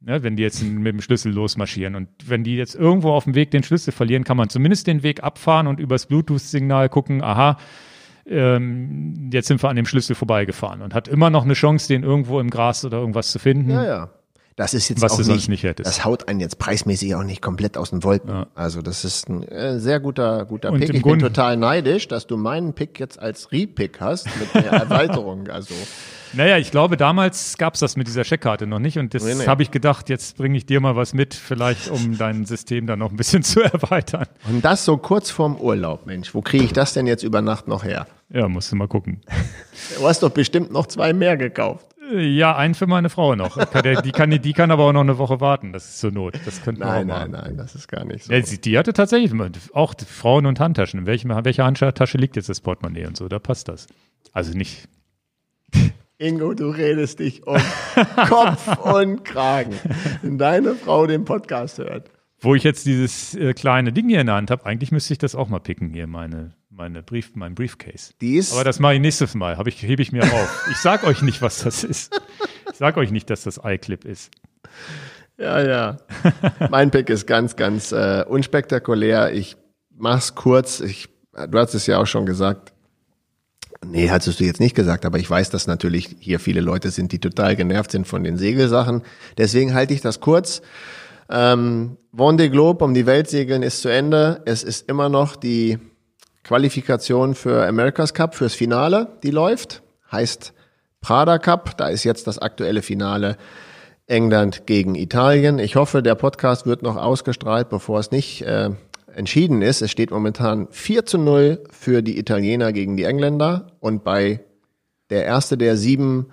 Ne, 0.00 0.22
wenn 0.22 0.36
die 0.36 0.42
jetzt 0.44 0.62
mit 0.62 0.86
dem 0.92 1.00
Schlüssel 1.00 1.32
losmarschieren. 1.32 1.96
Und 1.96 2.08
wenn 2.26 2.44
die 2.44 2.56
jetzt 2.56 2.76
irgendwo 2.76 3.10
auf 3.10 3.24
dem 3.24 3.34
Weg 3.34 3.50
den 3.50 3.64
Schlüssel 3.64 3.92
verlieren, 3.92 4.22
kann 4.22 4.36
man 4.36 4.48
zumindest 4.48 4.86
den 4.86 5.02
Weg 5.02 5.24
abfahren 5.24 5.66
und 5.66 5.80
übers 5.80 6.06
Bluetooth-Signal 6.06 6.88
gucken, 6.88 7.20
aha, 7.22 7.56
ähm, 8.30 9.30
jetzt 9.32 9.48
sind 9.48 9.62
wir 9.62 9.68
an 9.68 9.76
dem 9.76 9.86
Schlüssel 9.86 10.14
vorbeigefahren 10.14 10.82
und 10.82 10.94
hat 10.94 11.09
immer 11.09 11.30
noch 11.30 11.44
eine 11.44 11.55
Chance, 11.55 11.88
den 11.88 12.02
irgendwo 12.02 12.40
im 12.40 12.50
Gras 12.50 12.84
oder 12.84 12.98
irgendwas 12.98 13.30
zu 13.30 13.38
finden. 13.38 13.70
Ja, 13.70 13.84
ja. 13.84 14.10
Das 14.59 14.74
ist 14.74 14.89
jetzt 14.89 15.01
Was 15.01 15.12
auch 15.12 15.16
du 15.18 15.22
nicht, 15.22 15.28
sonst 15.30 15.48
nicht 15.48 15.62
hättest. 15.62 15.86
Das 15.89 16.05
haut 16.05 16.26
einen 16.28 16.40
jetzt 16.40 16.59
preismäßig 16.59 17.14
auch 17.14 17.22
nicht 17.22 17.40
komplett 17.40 17.76
aus 17.78 17.90
den 17.90 18.02
Wolken. 18.02 18.44
Also 18.56 18.82
das 18.82 19.05
ist 19.05 19.28
ein 19.28 19.44
äh, 19.44 19.78
sehr 19.78 20.01
guter, 20.01 20.44
guter 20.47 20.72
Und 20.72 20.80
Pick. 20.80 20.89
Ich 20.89 20.93
bin 20.94 21.02
Grunde- 21.02 21.26
total 21.26 21.56
neidisch, 21.56 22.09
dass 22.09 22.26
du 22.26 22.36
meinen 22.36 22.72
Pick 22.74 22.98
jetzt 22.98 23.20
als 23.20 23.52
Repick 23.52 24.01
hast 24.01 24.26
mit 24.40 24.52
der 24.55 24.72
Erweiterung. 24.72 25.47
Also 25.48 25.72
Naja, 26.32 26.59
ich 26.59 26.72
glaube, 26.72 26.97
damals 26.97 27.56
gab's 27.56 27.78
das 27.78 27.94
mit 27.97 28.09
dieser 28.09 28.24
Checkkarte 28.24 28.66
noch 28.66 28.80
nicht 28.80 28.98
und 28.98 29.14
das 29.14 29.22
Nee, 29.22 29.35
nee. 29.36 29.47
habe 29.47 29.62
ich 29.62 29.70
gedacht, 29.70 30.09
jetzt 30.09 30.36
bringe 30.36 30.59
ich 30.59 30.66
dir 30.66 30.80
mal 30.80 30.97
was 30.97 31.14
mit, 31.14 31.35
vielleicht 31.35 31.89
um 31.89 32.18
dein 32.18 32.44
System 32.44 32.89
dann 32.89 32.98
noch 32.98 33.12
ein 33.12 33.16
bisschen 33.16 33.43
zu 33.44 33.60
erweitern. 33.62 34.26
und 34.48 34.64
das 34.64 34.85
so 34.85 34.97
kurz 34.97 35.30
vorm 35.30 35.55
Urlaub, 35.55 36.05
Mensch. 36.05 36.35
Wo 36.35 36.43
kriege 36.43 36.64
ich 36.64 36.72
das 36.72 36.94
denn 36.94 37.06
jetzt 37.06 37.22
über 37.22 37.43
Nacht 37.43 37.68
noch 37.68 37.85
her? 37.85 38.09
Ja, 38.30 38.48
musst 38.48 38.72
du 38.72 38.76
mal 38.76 38.89
gucken. 38.89 39.20
Du 39.98 40.05
hast 40.06 40.22
doch 40.24 40.30
bestimmt 40.30 40.72
noch 40.72 40.86
zwei 40.89 41.12
mehr 41.12 41.36
gekauft. 41.36 41.86
Ja, 42.10 42.56
einen 42.56 42.74
für 42.74 42.86
meine 42.86 43.10
Frau 43.10 43.35
noch. 43.35 43.56
Die 44.02 44.12
kann, 44.12 44.30
die 44.30 44.52
kann 44.52 44.70
aber 44.70 44.85
auch 44.85 44.93
noch 44.93 45.01
eine 45.02 45.18
Woche 45.18 45.40
warten. 45.40 45.72
Das 45.72 45.89
ist 45.89 45.98
zur 45.98 46.10
Not. 46.10 46.35
Das 46.47 46.62
könnten 46.62 46.80
wir 46.80 46.86
Nein, 46.86 47.10
auch 47.10 47.18
nein, 47.18 47.30
nein, 47.32 47.56
das 47.56 47.74
ist 47.74 47.89
gar 47.89 48.05
nicht 48.05 48.24
so. 48.24 48.32
Ja, 48.32 48.43
sie- 48.43 48.60
die 48.60 48.78
hatte 48.78 48.93
tatsächlich 48.93 49.32
auch 49.74 49.94
Frauen- 50.06 50.47
und 50.47 50.59
Handtaschen. 50.60 51.01
In 51.01 51.06
welchem, 51.06 51.30
welcher 51.44 51.64
Handtasche 51.64 52.16
liegt 52.18 52.36
jetzt 52.36 52.48
das 52.48 52.60
Portemonnaie 52.60 53.06
und 53.06 53.16
so? 53.16 53.28
Da 53.28 53.39
passt 53.39 53.68
das. 53.68 53.86
Also 54.32 54.56
nicht. 54.56 54.89
Ingo, 56.18 56.52
du 56.55 56.70
redest 56.70 57.20
dich 57.20 57.47
um 57.47 57.56
Kopf 58.28 58.76
und 58.78 59.24
Kragen. 59.24 59.74
Wenn 60.22 60.36
deine 60.39 60.74
Frau 60.74 61.06
den 61.06 61.24
Podcast 61.24 61.78
hört. 61.78 62.10
Wo 62.40 62.55
ich 62.55 62.64
jetzt 62.64 62.86
dieses 62.86 63.35
äh, 63.35 63.52
kleine 63.52 63.93
Ding 63.93 64.09
hier 64.09 64.20
in 64.20 64.26
der 64.26 64.36
Hand 64.36 64.51
habe, 64.51 64.64
eigentlich 64.66 64.93
müsste 64.93 65.12
ich 65.12 65.18
das 65.18 65.35
auch 65.35 65.48
mal 65.48 65.59
picken 65.60 65.90
hier, 65.93 66.06
meine, 66.06 66.55
meine 66.78 67.02
Brief, 67.02 67.32
mein 67.34 67.56
Briefcase. 67.56 68.12
Die 68.20 68.36
ist, 68.36 68.52
Aber 68.52 68.62
das 68.62 68.78
mache 68.78 68.94
ich 68.94 69.00
nächstes 69.00 69.34
Mal. 69.34 69.59
Hab 69.59 69.66
ich, 69.66 69.82
hebe 69.82 70.00
ich 70.00 70.12
mir 70.12 70.22
auf. 70.22 70.68
Ich 70.70 70.76
sag 70.76 71.02
euch 71.02 71.22
nicht, 71.22 71.42
was 71.42 71.64
das 71.64 71.82
ist. 71.82 72.18
Ich 72.70 72.78
sag 72.78 72.96
euch 72.96 73.10
nicht, 73.10 73.28
dass 73.30 73.42
das 73.42 73.60
iClip 73.64 74.05
ist. 74.05 74.30
ja, 75.38 75.60
ja. 75.60 75.96
Mein 76.70 76.92
Pick 76.92 77.10
ist 77.10 77.26
ganz, 77.26 77.56
ganz 77.56 77.90
äh, 77.90 78.24
unspektakulär. 78.28 79.32
Ich 79.32 79.56
mach's 79.96 80.36
kurz. 80.36 80.78
Ich, 80.78 81.09
du 81.32 81.59
hast 81.59 81.74
es 81.74 81.88
ja 81.88 81.98
auch 81.98 82.06
schon 82.06 82.26
gesagt. 82.26 82.72
Nee, 83.84 84.10
hattest 84.10 84.38
du 84.38 84.44
jetzt 84.44 84.60
nicht 84.60 84.76
gesagt, 84.76 85.05
aber 85.05 85.18
ich 85.18 85.28
weiß, 85.28 85.50
dass 85.50 85.66
natürlich 85.66 86.14
hier 86.20 86.38
viele 86.38 86.60
Leute 86.60 86.90
sind, 86.90 87.10
die 87.10 87.18
total 87.18 87.56
genervt 87.56 87.90
sind 87.90 88.06
von 88.06 88.22
den 88.22 88.36
Segelsachen. 88.36 89.02
Deswegen 89.36 89.74
halte 89.74 89.94
ich 89.94 90.00
das 90.00 90.20
kurz. 90.20 90.62
Ähm, 91.28 91.96
Vendée 92.12 92.50
Globe 92.50 92.84
um 92.84 92.94
die 92.94 93.06
Welt 93.06 93.28
segeln 93.28 93.64
ist 93.64 93.82
zu 93.82 93.88
Ende. 93.88 94.42
Es 94.46 94.62
ist 94.62 94.88
immer 94.88 95.09
noch 95.09 95.34
die 95.34 95.78
Qualifikation 96.48 97.34
für 97.34 97.66
America's 97.66 98.14
Cup, 98.14 98.34
fürs 98.34 98.54
Finale, 98.54 99.08
die 99.22 99.30
läuft. 99.30 99.82
Heißt 100.10 100.54
Prada 101.02 101.36
Cup. 101.36 101.76
Da 101.76 101.88
ist 101.88 102.04
jetzt 102.04 102.26
das 102.26 102.38
aktuelle 102.38 102.80
Finale 102.80 103.36
England 104.06 104.66
gegen 104.66 104.94
Italien. 104.94 105.58
Ich 105.58 105.76
hoffe, 105.76 106.02
der 106.02 106.14
Podcast 106.14 106.64
wird 106.64 106.80
noch 106.80 106.96
ausgestrahlt, 106.96 107.68
bevor 107.68 108.00
es 108.00 108.12
nicht 108.12 108.40
äh, 108.46 108.70
entschieden 109.14 109.60
ist. 109.60 109.82
Es 109.82 109.90
steht 109.90 110.10
momentan 110.10 110.68
4 110.70 111.04
zu 111.04 111.18
0 111.18 111.64
für 111.70 112.00
die 112.00 112.18
Italiener 112.18 112.72
gegen 112.72 112.96
die 112.96 113.04
Engländer. 113.04 113.66
Und 113.80 114.02
bei 114.02 114.40
der 115.10 115.26
erste 115.26 115.58
der 115.58 115.76
sieben 115.76 116.28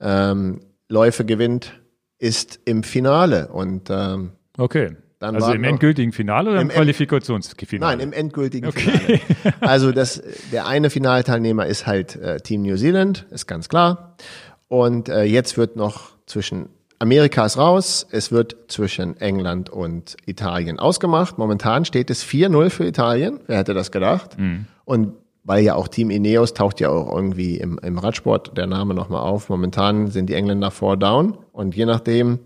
ähm, 0.00 0.58
Läufe 0.88 1.24
gewinnt, 1.24 1.80
ist 2.18 2.58
im 2.64 2.82
Finale. 2.82 3.46
Und 3.46 3.90
ähm, 3.90 4.32
Okay. 4.58 4.96
Dann 5.18 5.34
also 5.34 5.52
im 5.52 5.64
endgültigen 5.64 6.12
Finale 6.12 6.50
oder 6.50 6.60
im, 6.60 6.68
Im 6.68 6.74
Qualifikationsfinale? 6.76 7.96
Nein, 7.96 8.00
im 8.00 8.12
endgültigen 8.12 8.70
Finale. 8.72 9.20
Also 9.60 9.92
das, 9.92 10.22
der 10.52 10.66
eine 10.66 10.90
Finalteilnehmer 10.90 11.66
ist 11.66 11.86
halt 11.86 12.16
äh, 12.16 12.40
Team 12.40 12.62
New 12.62 12.76
Zealand, 12.76 13.26
ist 13.30 13.46
ganz 13.46 13.68
klar. 13.68 14.16
Und 14.68 15.08
äh, 15.08 15.22
jetzt 15.22 15.56
wird 15.56 15.76
noch 15.76 16.10
zwischen 16.26 16.68
Amerika 16.98 17.44
ist 17.44 17.58
raus, 17.58 18.06
es 18.10 18.32
wird 18.32 18.56
zwischen 18.68 19.18
England 19.20 19.68
und 19.70 20.16
Italien 20.26 20.78
ausgemacht. 20.78 21.38
Momentan 21.38 21.84
steht 21.84 22.10
es 22.10 22.24
4-0 22.24 22.70
für 22.70 22.86
Italien. 22.86 23.40
Wer 23.46 23.58
hätte 23.58 23.74
das 23.74 23.92
gedacht? 23.92 24.36
Und 24.84 25.12
weil 25.44 25.62
ja 25.62 25.76
auch 25.76 25.88
Team 25.88 26.10
Ineos 26.10 26.54
taucht 26.54 26.80
ja 26.80 26.88
auch 26.88 27.14
irgendwie 27.14 27.58
im, 27.58 27.78
im 27.82 27.98
Radsport 27.98 28.56
der 28.56 28.66
Name 28.66 28.94
nochmal 28.94 29.20
auf. 29.20 29.48
Momentan 29.48 30.08
sind 30.08 30.28
die 30.28 30.34
Engländer 30.34 30.70
four 30.70 30.96
down 30.96 31.38
und 31.52 31.76
je 31.76 31.86
nachdem, 31.86 32.40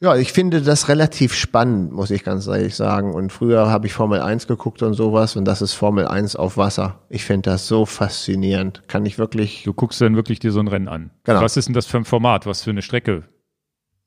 ja, 0.00 0.14
ich 0.16 0.32
finde 0.32 0.62
das 0.62 0.88
relativ 0.88 1.34
spannend, 1.34 1.92
muss 1.92 2.10
ich 2.10 2.22
ganz 2.24 2.46
ehrlich 2.46 2.76
sagen. 2.76 3.12
Und 3.14 3.32
früher 3.32 3.68
habe 3.68 3.86
ich 3.86 3.92
Formel 3.92 4.20
1 4.20 4.46
geguckt 4.46 4.82
und 4.82 4.94
sowas 4.94 5.34
und 5.36 5.44
das 5.44 5.60
ist 5.62 5.72
Formel 5.74 6.06
1 6.06 6.36
auf 6.36 6.56
Wasser. 6.56 7.00
Ich 7.08 7.24
finde 7.24 7.50
das 7.50 7.66
so 7.66 7.84
faszinierend. 7.86 8.82
Kann 8.86 9.04
ich 9.06 9.18
wirklich. 9.18 9.64
du 9.64 9.72
guckst 9.72 10.00
dann 10.00 10.14
wirklich 10.16 10.38
dir 10.38 10.52
so 10.52 10.60
ein 10.60 10.68
Rennen 10.68 10.88
an. 10.88 11.10
Genau. 11.24 11.40
Was 11.40 11.56
ist 11.56 11.66
denn 11.68 11.74
das 11.74 11.86
für 11.86 11.96
ein 11.98 12.04
Format? 12.04 12.46
Was 12.46 12.62
für 12.62 12.70
eine 12.70 12.82
Strecke? 12.82 13.24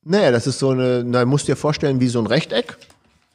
Naja, 0.03 0.31
das 0.31 0.47
ist 0.47 0.59
so 0.59 0.69
eine, 0.69 1.03
na, 1.05 1.25
musst 1.25 1.47
dir 1.47 1.55
vorstellen, 1.55 1.99
wie 1.99 2.07
so 2.07 2.19
ein 2.19 2.25
Rechteck. 2.27 2.77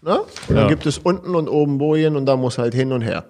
Ne? 0.02 0.18
Und 0.20 0.28
dann 0.48 0.56
Ja. 0.56 0.68
gibt 0.68 0.86
es 0.86 0.98
unten 0.98 1.34
und 1.34 1.48
oben 1.48 1.78
Bojen 1.78 2.16
und 2.16 2.26
da 2.26 2.36
muss 2.36 2.58
halt 2.58 2.74
hin 2.74 2.92
und 2.92 3.02
her. 3.02 3.24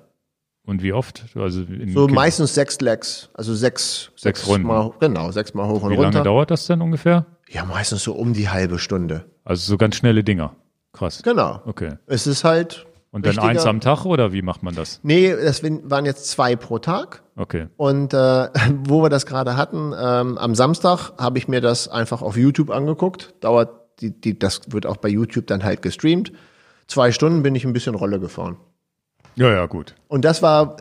Und 0.66 0.82
wie 0.82 0.92
oft? 0.92 1.24
Also 1.36 1.62
So 1.94 2.08
meistens 2.08 2.54
sechs 2.54 2.80
Legs, 2.80 3.30
also 3.34 3.54
sechs, 3.54 4.10
Sechs 4.16 4.46
Runden. 4.46 4.66
Mal, 4.66 4.92
genau, 4.98 5.30
sechs 5.30 5.54
Mal 5.54 5.68
hoch 5.68 5.82
und 5.82 5.90
Wie 5.92 5.94
runter. 5.94 6.10
lange 6.10 6.24
dauert 6.24 6.50
das 6.50 6.66
denn 6.66 6.82
ungefähr? 6.82 7.24
Ja, 7.48 7.64
meistens 7.64 8.02
so 8.02 8.12
um 8.14 8.32
die 8.32 8.48
halbe 8.48 8.80
Stunde. 8.80 9.24
Also 9.44 9.62
so 9.70 9.76
ganz 9.78 9.94
schnelle 9.96 10.24
Dinger. 10.24 10.56
Krass. 10.92 11.22
Genau. 11.22 11.62
Okay. 11.66 11.94
Es 12.06 12.26
ist 12.26 12.42
halt. 12.42 12.86
Und 13.12 13.24
dann 13.24 13.38
eins 13.38 13.64
am 13.64 13.80
Tag 13.80 14.04
oder 14.04 14.32
wie 14.32 14.42
macht 14.42 14.62
man 14.62 14.74
das? 14.74 14.98
Nee, 15.02 15.30
das 15.30 15.62
waren 15.62 16.04
jetzt 16.04 16.28
zwei 16.28 16.56
pro 16.56 16.78
Tag. 16.80 17.22
Okay. 17.36 17.68
Und 17.76 18.12
äh, 18.12 18.16
wo 18.84 19.02
wir 19.02 19.08
das 19.08 19.24
gerade 19.24 19.56
hatten, 19.56 19.92
ähm, 19.96 20.36
am 20.36 20.54
Samstag 20.56 21.12
habe 21.16 21.38
ich 21.38 21.46
mir 21.46 21.60
das 21.60 21.86
einfach 21.88 22.22
auf 22.22 22.36
YouTube 22.36 22.70
angeguckt. 22.70 23.34
Dauert 23.40 23.70
die, 24.00 24.10
die, 24.10 24.38
das 24.38 24.60
wird 24.72 24.84
auch 24.84 24.96
bei 24.96 25.08
YouTube 25.08 25.46
dann 25.46 25.62
halt 25.64 25.80
gestreamt. 25.80 26.32
Zwei 26.88 27.12
Stunden 27.12 27.42
bin 27.42 27.54
ich 27.54 27.64
ein 27.64 27.72
bisschen 27.72 27.94
Rolle 27.94 28.20
gefahren. 28.20 28.56
Ja, 29.36 29.50
ja, 29.50 29.66
gut. 29.66 29.94
Und 30.08 30.24
das 30.24 30.42
war 30.42 30.76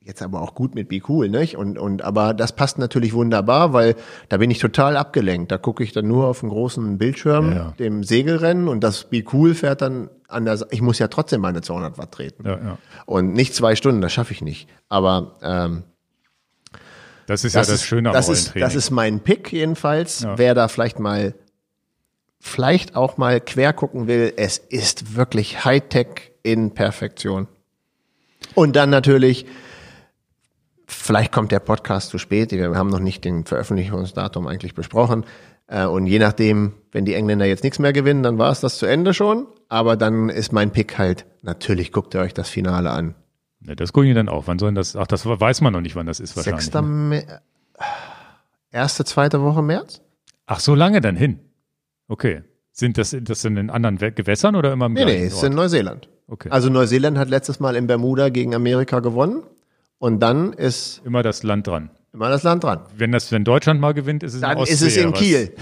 jetzt 0.00 0.22
aber 0.22 0.42
auch 0.42 0.54
gut 0.54 0.74
mit 0.74 0.88
Be 0.88 1.00
Cool, 1.08 1.28
nicht? 1.30 1.56
Und, 1.56 1.78
und 1.78 2.02
aber 2.02 2.34
das 2.34 2.54
passt 2.54 2.78
natürlich 2.78 3.14
wunderbar, 3.14 3.72
weil 3.72 3.96
da 4.28 4.36
bin 4.36 4.50
ich 4.50 4.58
total 4.58 4.96
abgelenkt. 4.98 5.50
Da 5.50 5.56
gucke 5.58 5.82
ich 5.82 5.92
dann 5.92 6.06
nur 6.06 6.26
auf 6.26 6.42
einen 6.42 6.50
großen 6.50 6.98
Bildschirm, 6.98 7.50
Ja, 7.50 7.56
ja. 7.56 7.74
dem 7.78 8.04
Segelrennen 8.04 8.68
und 8.68 8.84
das 8.84 9.04
Be 9.04 9.24
Cool 9.32 9.54
fährt 9.54 9.80
dann 9.80 10.10
an 10.28 10.44
der. 10.44 10.58
Ich 10.70 10.82
muss 10.82 10.98
ja 10.98 11.08
trotzdem 11.08 11.40
meine 11.40 11.62
200 11.62 11.96
Watt 11.96 12.12
treten. 12.12 12.46
Ja, 12.46 12.58
ja. 12.58 12.78
Und 13.06 13.32
nicht 13.32 13.54
zwei 13.54 13.74
Stunden, 13.76 14.02
das 14.02 14.12
schaffe 14.12 14.32
ich 14.32 14.42
nicht. 14.42 14.68
Aber 14.90 15.36
ähm, 15.42 15.84
Das 17.26 17.44
ist 17.44 17.54
ja 17.54 17.62
das 17.62 17.70
ist, 17.70 17.84
Schöne 17.84 18.10
am 18.10 18.12
das 18.14 18.28
ist, 18.28 18.52
das 18.54 18.74
ist 18.74 18.90
mein 18.90 19.20
Pick 19.20 19.52
jedenfals. 19.52 20.20
Ja. 20.20 20.36
Wer 20.36 20.54
da 20.54 20.68
vielleicht 20.68 20.98
mal 20.98 21.34
vielleicht 22.40 22.94
auch 22.94 23.16
mal 23.16 23.40
quer 23.40 23.72
gucken 23.72 24.06
will, 24.06 24.34
es 24.36 24.58
ist 24.58 25.16
wirklich 25.16 25.64
Hightech 25.64 26.32
in 26.42 26.74
Perfektion. 26.74 27.48
Und 28.54 28.76
dann 28.76 28.90
natürlich, 28.90 29.46
vielleicht 30.86 31.32
kommt 31.32 31.52
der 31.52 31.60
Podcast 31.60 32.10
zu 32.10 32.18
spät, 32.18 32.52
wir 32.52 32.74
haben 32.76 32.90
noch 32.90 33.00
nicht 33.00 33.24
den 33.24 33.44
Veröffentlichungsdatum 33.44 34.46
eigentlich 34.46 34.74
besprochen. 34.74 35.24
Äh, 35.66 35.84
Und 35.86 36.06
je 36.06 36.18
nachdem, 36.18 36.74
wenn 36.92 37.04
die 37.04 37.14
Engländer 37.14 37.46
jetzt 37.46 37.64
nichts 37.64 37.78
mehr 37.78 37.92
gewinnen, 37.92 38.22
dann 38.22 38.38
war 38.38 38.50
es 38.50 38.60
das 38.60 38.78
zu 38.78 38.86
Ende 38.86 39.14
schon. 39.14 39.46
Aber 39.68 39.96
dann 39.96 40.28
ist 40.28 40.52
mein 40.52 40.70
Pick 40.72 40.98
halt, 40.98 41.26
natürlich 41.42 41.90
guckt 41.90 42.14
ihr 42.14 42.20
euch 42.20 42.34
das 42.34 42.48
Finale 42.48 42.90
an. 42.90 43.14
Ja, 43.62 43.74
das 43.74 43.92
gucken 43.92 44.08
die 44.08 44.14
dann 44.14 44.28
auch. 44.28 44.46
Wann 44.46 44.58
sollen 44.58 44.74
das? 44.74 44.94
Ach, 44.94 45.06
das 45.06 45.24
weiß 45.24 45.62
man 45.62 45.72
noch 45.72 45.80
nicht, 45.80 45.96
wann 45.96 46.06
das 46.06 46.20
ist 46.20 46.36
wahrscheinlich. 46.36 46.66
6. 46.66 46.74
ne? 46.74 47.40
Erste, 48.70 49.04
zweite 49.04 49.40
Woche 49.42 49.62
März? 49.62 50.02
Ach, 50.46 50.60
so 50.60 50.74
lange 50.74 51.00
dann 51.00 51.16
hin. 51.16 51.40
Okay. 52.08 52.42
Sind 52.72 52.98
das, 52.98 53.16
das 53.18 53.44
in 53.44 53.54
den 53.54 53.70
anderen 53.70 53.96
Gewässern 53.98 54.56
oder 54.56 54.72
immer 54.72 54.86
im 54.86 54.94
Nee, 54.94 55.04
nee, 55.04 55.24
es 55.26 55.34
ist 55.34 55.44
in 55.44 55.54
Neuseeland. 55.54 56.08
Okay. 56.26 56.48
Also 56.50 56.68
Neuseeland 56.70 57.18
hat 57.18 57.28
letztes 57.28 57.60
Mal 57.60 57.76
in 57.76 57.86
Bermuda 57.86 58.28
gegen 58.30 58.54
Amerika 58.54 59.00
gewonnen. 59.00 59.42
Und 59.98 60.20
dann 60.20 60.52
ist 60.52 61.00
immer 61.04 61.22
das 61.22 61.42
Land 61.42 61.66
dran. 61.66 61.90
immer 62.12 62.28
das 62.28 62.42
Land 62.42 62.64
dran. 62.64 62.80
Wenn 62.96 63.12
das, 63.12 63.30
wenn 63.32 63.44
Deutschland 63.44 63.80
mal 63.80 63.92
gewinnt, 63.94 64.22
ist 64.22 64.34
es 64.34 64.40
Dann 64.40 64.52
in 64.52 64.58
Ostsee. 64.58 64.74
ist 64.74 64.82
es 64.82 64.96
in? 64.96 65.12
Kiel. 65.12 65.54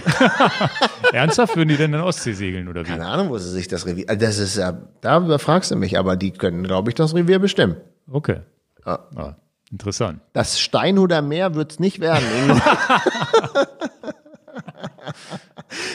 Ernsthaft 1.12 1.56
würden 1.56 1.68
die 1.68 1.76
denn 1.76 1.92
in 1.94 2.00
Ostsee 2.00 2.32
segeln 2.32 2.68
oder 2.68 2.82
wie? 2.84 2.88
Keine 2.90 3.06
Ahnung, 3.06 3.28
wo 3.30 3.38
sie 3.38 3.50
sich 3.50 3.68
das 3.68 3.86
Revier. 3.86 4.06
Also 4.08 4.20
Das 4.24 4.38
ist 4.38 4.56
ja, 4.56 4.78
da 5.00 5.38
fragst 5.38 5.70
du 5.70 5.76
mich, 5.76 5.98
aber 5.98 6.16
die 6.16 6.30
können, 6.32 6.62
glaube 6.64 6.90
ich, 6.90 6.94
das 6.94 7.14
Revier 7.14 7.38
bestimmen. 7.38 7.76
Okay. 8.10 8.40
Ja. 8.86 8.98
Ah, 9.14 9.36
interessant. 9.70 10.20
Das 10.32 10.58
Steinhuder 10.60 11.22
Meer 11.22 11.54
wird's 11.54 11.78
nicht 11.78 12.00
werden. 12.00 12.24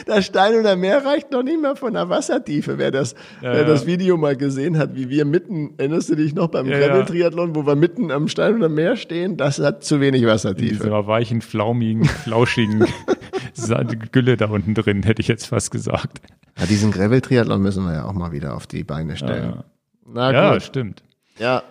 Das 0.06 0.26
Steinhuder 0.26 0.76
Meer 0.76 1.06
reicht 1.06 1.32
noch 1.32 1.44
nicht 1.44 1.62
mehr 1.62 1.76
von 1.76 1.94
der 1.94 2.10
Wassertiefe. 2.10 2.78
Wer 2.78 2.92
das, 2.92 3.16
wer 3.42 3.58
ja. 3.58 3.64
das 3.64 3.86
Video 3.86 4.18
mal 4.18 4.36
gesehen 4.36 4.78
hat, 4.78 4.96
wie 4.96 5.10
wir 5.10 5.26
mitten, 5.26 5.74
erinnerst 5.78 6.10
du 6.10 6.16
dich 6.16 6.34
noch 6.36 6.48
beim 6.48 6.68
Ja, 6.68 6.78
ja. 6.80 6.88
Gravel-Triathlon, 6.88 7.56
wo 7.56 7.66
wir 7.66 7.76
mitten 7.76 8.12
am 8.12 8.28
Steinhuder 8.28 8.70
Meer 8.70 8.96
stehen, 8.96 9.38
das 9.38 9.60
hat 9.60 9.84
zu 9.84 10.00
wenig 10.02 10.22
In 10.24 10.28
Wassertiefe. 10.28 10.84
dieser 10.84 11.08
weichen, 11.08 11.42
flaumigen, 11.42 12.06
flauschigen 12.06 12.86
Gülle 14.12 14.38
da 14.38 14.46
unten 14.48 14.74
drin, 14.74 15.04
hätte 15.04 15.22
ich 15.22 15.28
jetzt 15.28 15.46
fast 15.48 15.72
gesagt. 15.72 16.20
Ja, 16.60 16.66
diesen 16.66 16.92
Gravel-Triathlon 16.92 17.62
müssen 17.62 17.84
wir 17.86 17.94
ja 17.94 18.06
auch 18.06 18.14
mal 18.14 18.32
wieder 18.32 18.56
auf 18.56 18.68
die 18.68 18.84
Beine 18.84 19.16
stellen. 19.16 19.54
Ja. 19.58 19.64
Na 20.12 20.32
Ja, 20.32 20.54
gut. 20.54 20.64
stimmt. 20.64 21.04
Ja. 21.38 21.64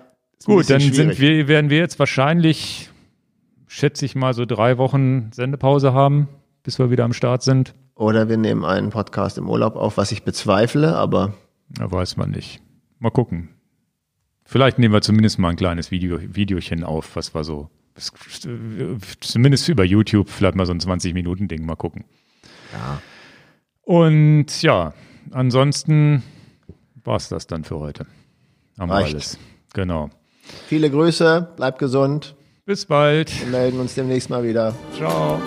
Gut, 0.44 0.70
dann 0.70 0.80
sind 0.80 1.18
wir, 1.18 1.48
werden 1.48 1.70
wir 1.70 1.78
jetzt 1.78 1.98
wahrscheinlich, 1.98 2.90
schätze 3.66 4.04
ich 4.04 4.14
mal, 4.14 4.32
so 4.34 4.44
drei 4.44 4.78
Wochen 4.78 5.30
Sendepause 5.32 5.92
haben, 5.92 6.28
bis 6.62 6.78
wir 6.78 6.90
wieder 6.90 7.04
am 7.04 7.12
Start 7.12 7.42
sind. 7.42 7.74
Oder 7.96 8.28
wir 8.28 8.36
nehmen 8.36 8.64
einen 8.64 8.90
Podcast 8.90 9.38
im 9.38 9.48
Urlaub 9.48 9.74
auf, 9.74 9.96
was 9.96 10.12
ich 10.12 10.22
bezweifle, 10.22 10.94
aber 10.94 11.34
Ja, 11.78 11.90
weiß 11.90 12.16
man 12.18 12.30
nicht. 12.30 12.60
Mal 12.98 13.10
gucken. 13.10 13.48
Vielleicht 14.44 14.78
nehmen 14.78 14.94
wir 14.94 15.00
zumindest 15.02 15.38
mal 15.38 15.48
ein 15.50 15.56
kleines 15.56 15.90
Video, 15.90 16.18
Videochen 16.22 16.84
auf, 16.84 17.16
was 17.16 17.34
war 17.34 17.42
so. 17.42 17.68
Zumindest 19.20 19.68
über 19.68 19.82
YouTube, 19.84 20.28
vielleicht 20.28 20.54
mal 20.54 20.66
so 20.66 20.72
ein 20.72 20.80
20-Minuten-Ding, 20.80 21.64
mal 21.66 21.74
gucken. 21.76 22.04
ja. 22.72 23.00
Und 23.82 24.62
ja, 24.62 24.92
ansonsten 25.30 26.22
war 27.04 27.16
es 27.16 27.28
das 27.28 27.46
dann 27.46 27.62
für 27.64 27.78
heute. 27.78 28.04
Haben 28.78 28.88
wir 28.90 28.94
Reicht. 28.96 29.14
alles. 29.14 29.38
Genau. 29.74 30.10
Viele 30.66 30.90
Grüße, 30.90 31.52
bleibt 31.56 31.78
gesund. 31.78 32.34
Bis 32.64 32.84
bald. 32.86 33.32
Wir 33.40 33.46
melden 33.46 33.78
uns 33.78 33.94
demnächst 33.94 34.28
mal 34.28 34.42
wieder. 34.42 34.74
Ciao. 34.96 35.40